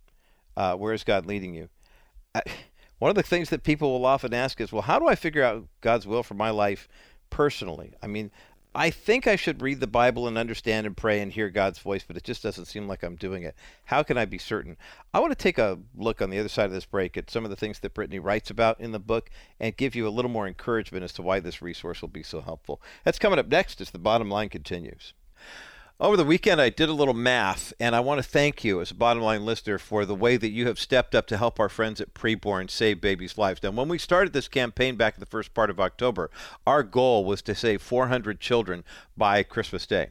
uh, 0.56 0.74
where 0.74 0.92
is 0.92 1.04
God 1.04 1.26
leading 1.26 1.54
you? 1.54 1.68
I, 2.34 2.42
one 2.98 3.08
of 3.08 3.14
the 3.14 3.22
things 3.22 3.50
that 3.50 3.62
people 3.62 3.92
will 3.92 4.04
often 4.04 4.34
ask 4.34 4.60
is, 4.60 4.72
well, 4.72 4.82
how 4.82 4.98
do 4.98 5.06
I 5.06 5.14
figure 5.14 5.44
out 5.44 5.68
God's 5.80 6.08
will 6.08 6.24
for 6.24 6.34
my 6.34 6.50
life 6.50 6.88
personally? 7.30 7.92
I 8.02 8.08
mean, 8.08 8.32
I 8.78 8.90
think 8.90 9.26
I 9.26 9.34
should 9.34 9.60
read 9.60 9.80
the 9.80 9.88
Bible 9.88 10.28
and 10.28 10.38
understand 10.38 10.86
and 10.86 10.96
pray 10.96 11.20
and 11.20 11.32
hear 11.32 11.50
God's 11.50 11.80
voice, 11.80 12.04
but 12.06 12.16
it 12.16 12.22
just 12.22 12.44
doesn't 12.44 12.66
seem 12.66 12.86
like 12.86 13.02
I'm 13.02 13.16
doing 13.16 13.42
it. 13.42 13.56
How 13.86 14.04
can 14.04 14.16
I 14.16 14.24
be 14.24 14.38
certain? 14.38 14.76
I 15.12 15.18
want 15.18 15.32
to 15.32 15.36
take 15.36 15.58
a 15.58 15.80
look 15.96 16.22
on 16.22 16.30
the 16.30 16.38
other 16.38 16.48
side 16.48 16.66
of 16.66 16.70
this 16.70 16.84
break 16.84 17.16
at 17.16 17.28
some 17.28 17.42
of 17.42 17.50
the 17.50 17.56
things 17.56 17.80
that 17.80 17.92
Brittany 17.92 18.20
writes 18.20 18.50
about 18.50 18.78
in 18.78 18.92
the 18.92 19.00
book 19.00 19.30
and 19.58 19.76
give 19.76 19.96
you 19.96 20.06
a 20.06 20.14
little 20.14 20.30
more 20.30 20.46
encouragement 20.46 21.02
as 21.02 21.12
to 21.14 21.22
why 21.22 21.40
this 21.40 21.60
resource 21.60 22.00
will 22.00 22.08
be 22.08 22.22
so 22.22 22.40
helpful. 22.40 22.80
That's 23.02 23.18
coming 23.18 23.40
up 23.40 23.48
next 23.48 23.80
as 23.80 23.90
the 23.90 23.98
bottom 23.98 24.30
line 24.30 24.48
continues. 24.48 25.12
Over 26.00 26.16
the 26.16 26.24
weekend, 26.24 26.60
I 26.60 26.70
did 26.70 26.88
a 26.88 26.92
little 26.92 27.12
math, 27.12 27.72
and 27.80 27.96
I 27.96 27.98
want 27.98 28.22
to 28.22 28.28
thank 28.28 28.62
you 28.62 28.80
as 28.80 28.92
a 28.92 28.94
bottom 28.94 29.20
line 29.20 29.44
listener 29.44 29.78
for 29.78 30.04
the 30.04 30.14
way 30.14 30.36
that 30.36 30.50
you 30.50 30.68
have 30.68 30.78
stepped 30.78 31.12
up 31.12 31.26
to 31.26 31.36
help 31.36 31.58
our 31.58 31.68
friends 31.68 32.00
at 32.00 32.14
Preborn 32.14 32.70
save 32.70 33.00
babies' 33.00 33.36
lives. 33.36 33.64
Now, 33.64 33.72
when 33.72 33.88
we 33.88 33.98
started 33.98 34.32
this 34.32 34.46
campaign 34.46 34.94
back 34.94 35.14
in 35.14 35.20
the 35.20 35.26
first 35.26 35.54
part 35.54 35.70
of 35.70 35.80
October, 35.80 36.30
our 36.64 36.84
goal 36.84 37.24
was 37.24 37.42
to 37.42 37.54
save 37.56 37.82
400 37.82 38.38
children 38.38 38.84
by 39.16 39.42
Christmas 39.42 39.86
Day. 39.86 40.10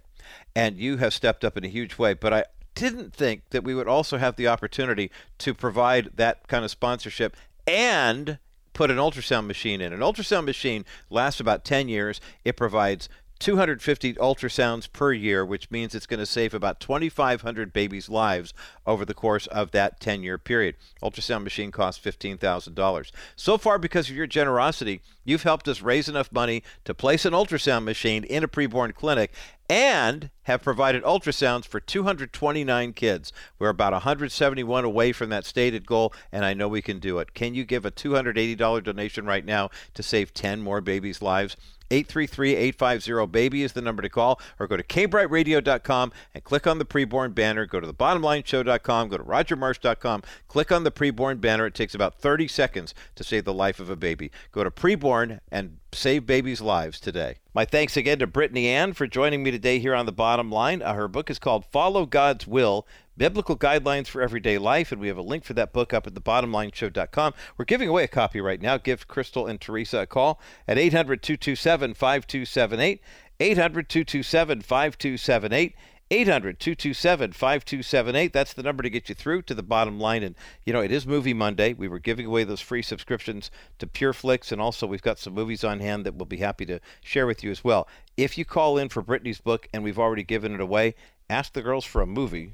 And 0.53 0.75
you 0.75 0.97
have 0.97 1.13
stepped 1.13 1.45
up 1.45 1.55
in 1.55 1.63
a 1.63 1.69
huge 1.69 1.97
way, 1.97 2.13
but 2.13 2.33
I 2.33 2.43
didn't 2.75 3.13
think 3.13 3.43
that 3.51 3.63
we 3.63 3.73
would 3.73 3.87
also 3.87 4.17
have 4.17 4.35
the 4.35 4.49
opportunity 4.49 5.09
to 5.37 5.53
provide 5.53 6.17
that 6.17 6.49
kind 6.49 6.65
of 6.65 6.71
sponsorship 6.71 7.37
and 7.65 8.39
put 8.73 8.91
an 8.91 8.97
ultrasound 8.97 9.47
machine 9.47 9.79
in. 9.79 9.93
An 9.93 10.01
ultrasound 10.01 10.43
machine 10.43 10.83
lasts 11.09 11.39
about 11.39 11.63
10 11.63 11.87
years. 11.87 12.19
It 12.43 12.57
provides 12.57 13.07
250 13.39 14.13
ultrasounds 14.15 14.91
per 14.91 15.13
year, 15.13 15.45
which 15.45 15.71
means 15.71 15.93
it's 15.93 16.05
going 16.05 16.19
to 16.19 16.25
save 16.25 16.53
about 16.53 16.79
2,500 16.79 17.73
babies' 17.73 18.09
lives 18.09 18.53
over 18.85 19.05
the 19.05 19.13
course 19.13 19.47
of 19.47 19.71
that 19.71 19.99
10 19.99 20.23
year 20.23 20.37
period. 20.37 20.75
Ultrasound 21.01 21.43
machine 21.43 21.71
costs 21.71 22.03
$15,000. 22.03 23.11
So 23.35 23.57
far, 23.57 23.77
because 23.77 24.09
of 24.09 24.15
your 24.15 24.27
generosity, 24.27 25.01
you've 25.23 25.43
helped 25.43 25.67
us 25.67 25.81
raise 25.81 26.09
enough 26.09 26.31
money 26.31 26.63
to 26.85 26.93
place 26.93 27.25
an 27.25 27.33
ultrasound 27.33 27.83
machine 27.83 28.23
in 28.23 28.43
a 28.43 28.47
preborn 28.47 28.93
clinic 28.93 29.33
and 29.69 30.29
have 30.43 30.61
provided 30.61 31.03
ultrasounds 31.03 31.65
for 31.65 31.79
229 31.79 32.93
kids. 32.93 33.33
We're 33.59 33.69
about 33.69 33.91
171 33.93 34.85
away 34.85 35.11
from 35.11 35.29
that 35.29 35.45
stated 35.45 35.85
goal, 35.85 36.13
and 36.31 36.45
I 36.45 36.53
know 36.53 36.69
we 36.69 36.81
can 36.81 36.99
do 36.99 37.19
it. 37.19 37.33
Can 37.33 37.53
you 37.53 37.65
give 37.65 37.85
a 37.85 37.91
$280 37.91 38.83
donation 38.83 39.25
right 39.25 39.43
now 39.43 39.69
to 39.93 40.03
save 40.03 40.33
10 40.33 40.61
more 40.61 40.79
babies' 40.79 41.21
lives? 41.21 41.57
833-850-BABY 41.89 43.63
is 43.63 43.73
the 43.73 43.81
number 43.81 44.01
to 44.01 44.09
call, 44.09 44.39
or 44.59 44.67
go 44.67 44.77
to 44.77 44.83
kbrightradio.com 44.83 46.11
and 46.33 46.43
click 46.43 46.67
on 46.67 46.79
the 46.79 46.85
preborn 46.85 47.33
banner. 47.33 47.65
Go 47.65 47.79
to 47.79 47.87
the 47.87 47.93
bottomlineshow.com, 47.93 49.09
go 49.09 49.17
to 49.17 49.23
rogermarsh.com, 49.23 50.23
click 50.47 50.71
on 50.71 50.83
the 50.83 50.91
preborn 50.91 51.41
banner. 51.41 51.65
It 51.65 51.73
takes 51.73 51.95
about 51.95 52.19
30 52.19 52.47
seconds 52.47 52.93
to 53.15 53.23
save 53.23 53.45
the 53.45 53.53
life 53.53 53.79
of 53.79 53.89
a 53.89 53.95
baby. 53.95 54.31
Go 54.51 54.63
to 54.63 54.71
preborn 54.71 55.39
and 55.51 55.77
save 55.93 56.25
babies' 56.25 56.61
lives 56.61 56.99
today. 56.99 57.37
My 57.53 57.65
thanks 57.65 57.97
again 57.97 58.19
to 58.19 58.27
Brittany 58.27 58.67
Ann 58.67 58.93
for 58.93 59.07
joining 59.07 59.41
me 59.41 59.51
today 59.51 59.79
here 59.79 59.95
on 59.95 60.05
the 60.05 60.11
bottom 60.11 60.51
line. 60.51 60.81
Uh, 60.81 60.93
her 60.93 61.07
book 61.07 61.29
is 61.29 61.39
called 61.39 61.65
Follow 61.65 62.05
God's 62.05 62.45
Will 62.45 62.85
Biblical 63.17 63.57
Guidelines 63.57 64.05
for 64.05 64.21
Everyday 64.21 64.59
Life, 64.59 64.91
and 64.91 65.01
we 65.01 65.07
have 65.07 65.17
a 65.17 65.23
link 65.23 65.43
for 65.43 65.53
that 65.55 65.73
book 65.73 65.91
up 65.91 66.05
at 66.05 66.13
thebottomlineshow.com. 66.13 67.33
We're 67.57 67.65
giving 67.65 67.89
away 67.89 68.03
a 68.03 68.07
copy 68.07 68.39
right 68.39 68.61
now. 68.61 68.77
Give 68.77 69.07
Crystal 69.07 69.47
and 69.47 69.59
Teresa 69.59 70.01
a 70.01 70.05
call 70.05 70.39
at 70.67 70.77
800 70.77 71.23
227 71.23 71.95
5278. 71.95 73.01
800 73.39 73.89
227 73.89 74.61
5278. 74.61 75.75
800 76.09 76.59
227 76.59 77.31
5278. 77.31 78.33
That's 78.33 78.53
the 78.53 78.61
number 78.61 78.83
to 78.83 78.89
get 78.89 79.09
you 79.09 79.15
through 79.15 79.41
to 79.41 79.55
the 79.55 79.63
bottom 79.63 79.99
line. 79.99 80.21
And, 80.21 80.35
you 80.63 80.71
know, 80.71 80.81
it 80.81 80.91
is 80.91 81.07
Movie 81.07 81.33
Monday. 81.33 81.73
We 81.73 81.87
were 81.87 81.99
giving 81.99 82.27
away 82.27 82.43
those 82.43 82.61
free 82.61 82.83
subscriptions 82.83 83.49
to 83.79 83.87
PureFlix, 83.87 84.51
and 84.51 84.61
also 84.61 84.85
we've 84.85 85.01
got 85.01 85.17
some 85.17 85.33
movies 85.33 85.63
on 85.63 85.79
hand 85.79 86.05
that 86.05 86.13
we'll 86.13 86.25
be 86.25 86.37
happy 86.37 86.67
to 86.67 86.79
share 87.01 87.25
with 87.25 87.43
you 87.43 87.49
as 87.49 87.63
well. 87.63 87.87
If 88.15 88.37
you 88.37 88.45
call 88.45 88.77
in 88.77 88.89
for 88.89 89.01
Brittany's 89.01 89.41
book 89.41 89.67
and 89.73 89.83
we've 89.83 89.99
already 89.99 90.23
given 90.23 90.53
it 90.53 90.61
away, 90.61 90.93
ask 91.31 91.53
the 91.53 91.63
girls 91.63 91.83
for 91.83 92.01
a 92.01 92.07
movie 92.07 92.53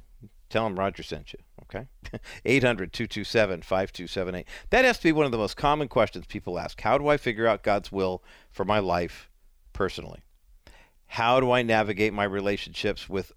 tell 0.54 0.66
them 0.66 0.78
Roger 0.78 1.02
sent 1.02 1.34
you. 1.34 1.40
Okay? 1.64 1.88
800 2.46 2.94
227 2.94 3.64
5278. 3.64 4.48
That 4.70 4.86
has 4.86 4.98
to 5.00 5.04
be 5.04 5.12
one 5.12 5.26
of 5.26 5.32
the 5.32 5.38
most 5.38 5.58
common 5.58 5.88
questions 5.88 6.26
people 6.28 6.60
ask. 6.60 6.80
How 6.80 6.98
do 6.98 7.08
I 7.08 7.18
figure 7.18 7.48
out 7.48 7.64
God's 7.64 7.92
will 7.92 8.24
for 8.52 8.64
my 8.64 8.80
life 8.80 9.30
personally? 9.74 10.22
How 11.08 11.40
do 11.40 11.52
I 11.52 11.64
navigate 11.64 12.14
my 12.14 12.24
relationships 12.24 13.10
with 13.10 13.32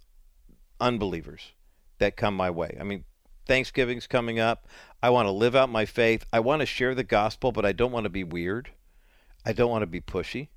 unbelievers 0.79 1.53
that 1.99 2.17
come 2.17 2.37
my 2.37 2.51
way? 2.51 2.77
I 2.79 2.85
mean, 2.85 3.05
Thanksgiving's 3.47 4.07
coming 4.07 4.39
up. 4.39 4.67
I 5.03 5.11
want 5.11 5.27
to 5.27 5.33
live 5.33 5.57
out 5.57 5.71
my 5.71 5.87
faith. 5.87 6.27
I 6.33 6.41
want 6.41 6.61
to 6.61 6.67
share 6.67 6.95
the 6.95 7.05
gospel, 7.05 7.53
but 7.53 7.65
I 7.65 7.73
don't 7.73 7.93
want 7.93 8.05
to 8.05 8.11
be 8.11 8.25
weird. 8.25 8.71
I 9.45 9.53
don't 9.53 9.71
want 9.71 9.83
to 9.83 9.87
be 9.87 10.01
pushy. 10.01 10.49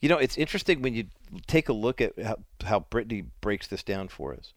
You 0.00 0.08
know, 0.08 0.18
it's 0.18 0.36
interesting 0.36 0.82
when 0.82 0.94
you 0.94 1.06
take 1.46 1.68
a 1.68 1.72
look 1.72 2.00
at 2.00 2.18
how, 2.22 2.36
how 2.64 2.80
Brittany 2.80 3.24
breaks 3.40 3.66
this 3.66 3.82
down 3.82 4.08
for 4.08 4.34
us. 4.34 4.52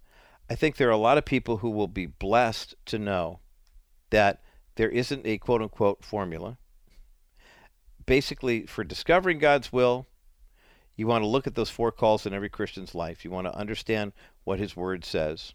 I 0.49 0.55
think 0.55 0.77
there 0.77 0.87
are 0.87 0.91
a 0.91 0.97
lot 0.97 1.17
of 1.17 1.25
people 1.25 1.57
who 1.57 1.69
will 1.69 1.87
be 1.87 2.05
blessed 2.05 2.75
to 2.85 2.99
know 2.99 3.39
that 4.09 4.41
there 4.75 4.89
isn't 4.89 5.25
a 5.25 5.37
quote 5.37 5.61
unquote 5.61 6.03
formula. 6.03 6.57
Basically, 8.05 8.65
for 8.65 8.83
discovering 8.83 9.39
God's 9.39 9.73
will, 9.73 10.07
you 10.95 11.05
want 11.05 11.23
to 11.23 11.27
look 11.27 11.45
at 11.45 11.55
those 11.55 11.69
four 11.69 11.91
calls 11.91 12.25
in 12.25 12.33
every 12.33 12.49
Christian's 12.49 12.95
life. 12.95 13.25
You 13.25 13.31
want 13.31 13.45
to 13.45 13.55
understand 13.55 14.13
what 14.45 14.59
his 14.59 14.75
word 14.75 15.03
says. 15.03 15.53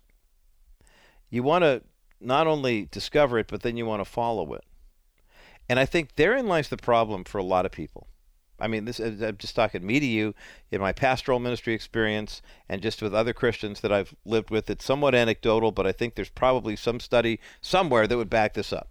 You 1.30 1.42
want 1.42 1.62
to 1.62 1.82
not 2.20 2.46
only 2.46 2.86
discover 2.90 3.38
it, 3.38 3.48
but 3.48 3.62
then 3.62 3.76
you 3.76 3.86
want 3.86 4.04
to 4.04 4.10
follow 4.10 4.52
it. 4.54 4.64
And 5.68 5.78
I 5.78 5.86
think 5.86 6.14
therein 6.14 6.46
lies 6.46 6.68
the 6.68 6.76
problem 6.76 7.24
for 7.24 7.38
a 7.38 7.42
lot 7.42 7.64
of 7.64 7.72
people. 7.72 8.06
I 8.60 8.68
mean, 8.68 8.84
this 8.84 9.00
I'm 9.00 9.36
just 9.38 9.56
talking 9.56 9.84
me 9.84 9.98
to 9.98 10.06
you 10.06 10.34
in 10.70 10.80
my 10.80 10.92
pastoral 10.92 11.40
ministry 11.40 11.74
experience 11.74 12.42
and 12.68 12.80
just 12.80 13.02
with 13.02 13.14
other 13.14 13.32
Christians 13.32 13.80
that 13.80 13.92
I've 13.92 14.14
lived 14.24 14.50
with. 14.50 14.70
It's 14.70 14.84
somewhat 14.84 15.14
anecdotal, 15.14 15.72
but 15.72 15.86
I 15.86 15.92
think 15.92 16.14
there's 16.14 16.30
probably 16.30 16.76
some 16.76 17.00
study 17.00 17.40
somewhere 17.60 18.06
that 18.06 18.16
would 18.16 18.30
back 18.30 18.54
this 18.54 18.72
up. 18.72 18.88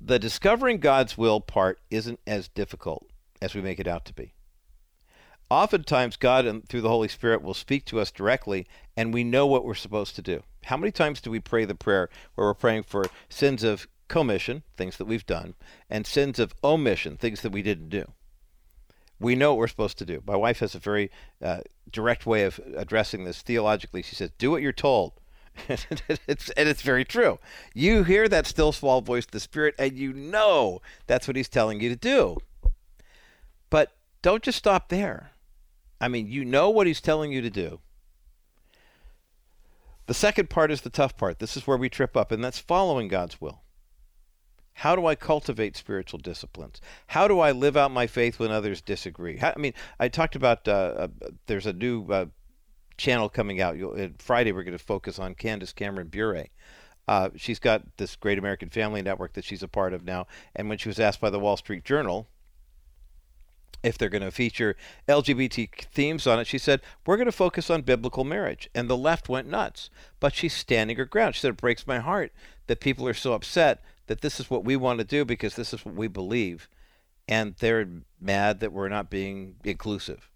The 0.00 0.18
discovering 0.18 0.78
God's 0.78 1.16
will 1.16 1.40
part 1.40 1.78
isn't 1.90 2.20
as 2.26 2.48
difficult 2.48 3.08
as 3.40 3.54
we 3.54 3.60
make 3.60 3.80
it 3.80 3.88
out 3.88 4.04
to 4.06 4.12
be. 4.12 4.32
Oftentimes, 5.48 6.16
God, 6.16 6.68
through 6.68 6.80
the 6.80 6.88
Holy 6.88 7.08
Spirit, 7.08 7.42
will 7.42 7.54
speak 7.54 7.84
to 7.86 8.00
us 8.00 8.10
directly, 8.10 8.66
and 8.96 9.14
we 9.14 9.22
know 9.22 9.46
what 9.46 9.64
we're 9.64 9.74
supposed 9.74 10.16
to 10.16 10.22
do. 10.22 10.42
How 10.64 10.76
many 10.76 10.90
times 10.90 11.20
do 11.20 11.30
we 11.30 11.38
pray 11.38 11.64
the 11.64 11.76
prayer 11.76 12.10
where 12.34 12.48
we're 12.48 12.54
praying 12.54 12.82
for 12.82 13.06
sins 13.28 13.62
of 13.62 13.86
commission, 14.08 14.62
things 14.76 14.96
that 14.96 15.06
we've 15.06 15.26
done, 15.26 15.54
and 15.90 16.06
sins 16.06 16.38
of 16.38 16.54
omission, 16.62 17.16
things 17.16 17.42
that 17.42 17.52
we 17.52 17.62
didn't 17.62 17.88
do. 17.88 18.12
We 19.18 19.34
know 19.34 19.52
what 19.52 19.58
we're 19.58 19.68
supposed 19.68 19.98
to 19.98 20.06
do. 20.06 20.22
My 20.26 20.36
wife 20.36 20.60
has 20.60 20.74
a 20.74 20.78
very 20.78 21.10
uh, 21.42 21.60
direct 21.90 22.26
way 22.26 22.44
of 22.44 22.60
addressing 22.76 23.24
this 23.24 23.42
theologically. 23.42 24.02
She 24.02 24.14
says, 24.14 24.30
"Do 24.38 24.50
what 24.50 24.62
you're 24.62 24.72
told." 24.72 25.12
it's, 25.68 26.50
and 26.50 26.68
it's 26.68 26.82
very 26.82 27.04
true. 27.04 27.38
You 27.74 28.04
hear 28.04 28.28
that 28.28 28.46
still 28.46 28.72
small 28.72 29.00
voice 29.00 29.24
of 29.24 29.30
the 29.30 29.40
Spirit, 29.40 29.74
and 29.78 29.96
you 29.96 30.12
know 30.12 30.82
that's 31.06 31.26
what 31.26 31.36
He's 31.36 31.48
telling 31.48 31.80
you 31.80 31.88
to 31.88 31.96
do. 31.96 32.36
But 33.70 33.92
don't 34.22 34.42
just 34.42 34.58
stop 34.58 34.90
there. 34.90 35.30
I 36.00 36.08
mean, 36.08 36.28
you 36.28 36.44
know 36.44 36.68
what 36.68 36.86
He's 36.86 37.00
telling 37.00 37.32
you 37.32 37.40
to 37.40 37.50
do. 37.50 37.80
The 40.06 40.14
second 40.14 40.50
part 40.50 40.70
is 40.70 40.82
the 40.82 40.90
tough 40.90 41.16
part. 41.16 41.38
This 41.38 41.56
is 41.56 41.66
where 41.66 41.76
we 41.76 41.88
trip 41.88 42.16
up, 42.16 42.30
and 42.30 42.44
that's 42.44 42.58
following 42.58 43.08
God's 43.08 43.40
will. 43.40 43.62
How 44.80 44.94
do 44.94 45.06
I 45.06 45.14
cultivate 45.14 45.74
spiritual 45.74 46.18
disciplines? 46.18 46.82
How 47.06 47.26
do 47.28 47.40
I 47.40 47.50
live 47.50 47.78
out 47.78 47.90
my 47.90 48.06
faith 48.06 48.38
when 48.38 48.50
others 48.50 48.82
disagree? 48.82 49.38
How, 49.38 49.54
I 49.56 49.58
mean, 49.58 49.72
I 49.98 50.08
talked 50.08 50.36
about 50.36 50.68
uh, 50.68 50.70
uh, 50.98 51.08
there's 51.46 51.64
a 51.64 51.72
new 51.72 52.04
uh, 52.12 52.26
channel 52.98 53.30
coming 53.30 53.58
out. 53.58 53.78
You'll, 53.78 54.10
Friday, 54.18 54.52
we're 54.52 54.64
going 54.64 54.76
to 54.76 54.84
focus 54.84 55.18
on 55.18 55.34
Candace 55.34 55.72
Cameron 55.72 56.08
Bure. 56.08 56.44
Uh, 57.08 57.30
she's 57.36 57.58
got 57.58 57.96
this 57.96 58.16
Great 58.16 58.38
American 58.38 58.68
Family 58.68 59.00
Network 59.00 59.32
that 59.32 59.46
she's 59.46 59.62
a 59.62 59.68
part 59.68 59.94
of 59.94 60.04
now. 60.04 60.26
And 60.54 60.68
when 60.68 60.76
she 60.76 60.90
was 60.90 61.00
asked 61.00 61.22
by 61.22 61.30
the 61.30 61.40
Wall 61.40 61.56
Street 61.56 61.82
Journal 61.82 62.28
if 63.82 63.96
they're 63.96 64.10
going 64.10 64.22
to 64.22 64.30
feature 64.30 64.76
LGBT 65.08 65.86
themes 65.86 66.26
on 66.26 66.38
it, 66.38 66.46
she 66.46 66.58
said, 66.58 66.82
We're 67.06 67.16
going 67.16 67.26
to 67.26 67.32
focus 67.32 67.70
on 67.70 67.80
biblical 67.80 68.24
marriage. 68.24 68.68
And 68.74 68.90
the 68.90 68.96
left 68.96 69.30
went 69.30 69.48
nuts. 69.48 69.88
But 70.20 70.34
she's 70.34 70.52
standing 70.52 70.98
her 70.98 71.06
ground. 71.06 71.34
She 71.34 71.40
said, 71.40 71.52
It 71.52 71.56
breaks 71.56 71.86
my 71.86 71.98
heart 71.98 72.32
that 72.66 72.80
people 72.80 73.08
are 73.08 73.14
so 73.14 73.32
upset 73.32 73.82
that 74.06 74.20
this 74.20 74.40
is 74.40 74.50
what 74.50 74.64
we 74.64 74.76
want 74.76 74.98
to 74.98 75.04
do 75.04 75.24
because 75.24 75.54
this 75.54 75.72
is 75.72 75.84
what 75.84 75.94
we 75.94 76.08
believe. 76.08 76.68
And 77.28 77.54
they're 77.58 77.88
mad 78.20 78.60
that 78.60 78.72
we're 78.72 78.88
not 78.88 79.10
being 79.10 79.56
inclusive. 79.64 80.28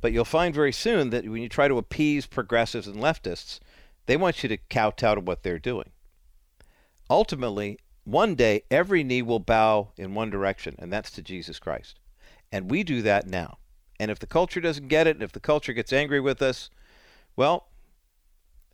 But 0.00 0.12
you'll 0.12 0.24
find 0.24 0.54
very 0.54 0.72
soon 0.72 1.10
that 1.10 1.28
when 1.28 1.42
you 1.42 1.48
try 1.48 1.68
to 1.68 1.78
appease 1.78 2.26
progressives 2.26 2.86
and 2.86 2.96
leftists, 2.96 3.58
they 4.06 4.16
want 4.16 4.42
you 4.42 4.48
to 4.48 4.56
kowtow 4.56 5.16
to 5.16 5.20
what 5.20 5.42
they're 5.42 5.58
doing. 5.58 5.90
Ultimately, 7.10 7.78
one 8.04 8.34
day 8.34 8.62
every 8.70 9.04
knee 9.04 9.22
will 9.22 9.40
bow 9.40 9.88
in 9.96 10.14
one 10.14 10.30
direction, 10.30 10.76
and 10.78 10.92
that's 10.92 11.10
to 11.12 11.22
Jesus 11.22 11.58
Christ. 11.58 11.98
And 12.50 12.70
we 12.70 12.82
do 12.82 13.02
that 13.02 13.26
now. 13.26 13.58
And 14.00 14.10
if 14.10 14.18
the 14.18 14.26
culture 14.26 14.60
doesn't 14.60 14.88
get 14.88 15.06
it, 15.06 15.16
and 15.16 15.22
if 15.22 15.32
the 15.32 15.40
culture 15.40 15.72
gets 15.72 15.92
angry 15.92 16.20
with 16.20 16.40
us, 16.40 16.70
well, 17.36 17.66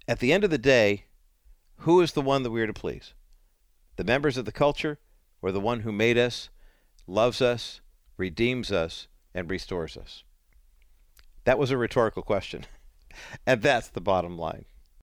at 0.06 0.20
the 0.20 0.32
end 0.32 0.44
of 0.44 0.50
the 0.50 0.58
day, 0.58 1.04
who 1.78 2.00
is 2.00 2.12
the 2.12 2.20
one 2.20 2.42
that 2.42 2.50
we're 2.50 2.66
to 2.66 2.72
please? 2.72 3.14
The 3.96 4.04
members 4.04 4.36
of 4.36 4.44
the 4.44 4.52
culture, 4.52 4.98
or 5.42 5.52
the 5.52 5.60
one 5.60 5.80
who 5.80 5.92
made 5.92 6.18
us, 6.18 6.50
loves 7.06 7.42
us, 7.42 7.80
redeems 8.16 8.72
us, 8.72 9.08
and 9.34 9.50
restores 9.50 9.96
us? 9.96 10.24
That 11.44 11.58
was 11.58 11.70
a 11.70 11.76
rhetorical 11.76 12.22
question. 12.22 12.66
and 13.46 13.62
that's 13.62 13.88
the 13.88 14.00
bottom 14.00 14.38
line. 14.38 14.64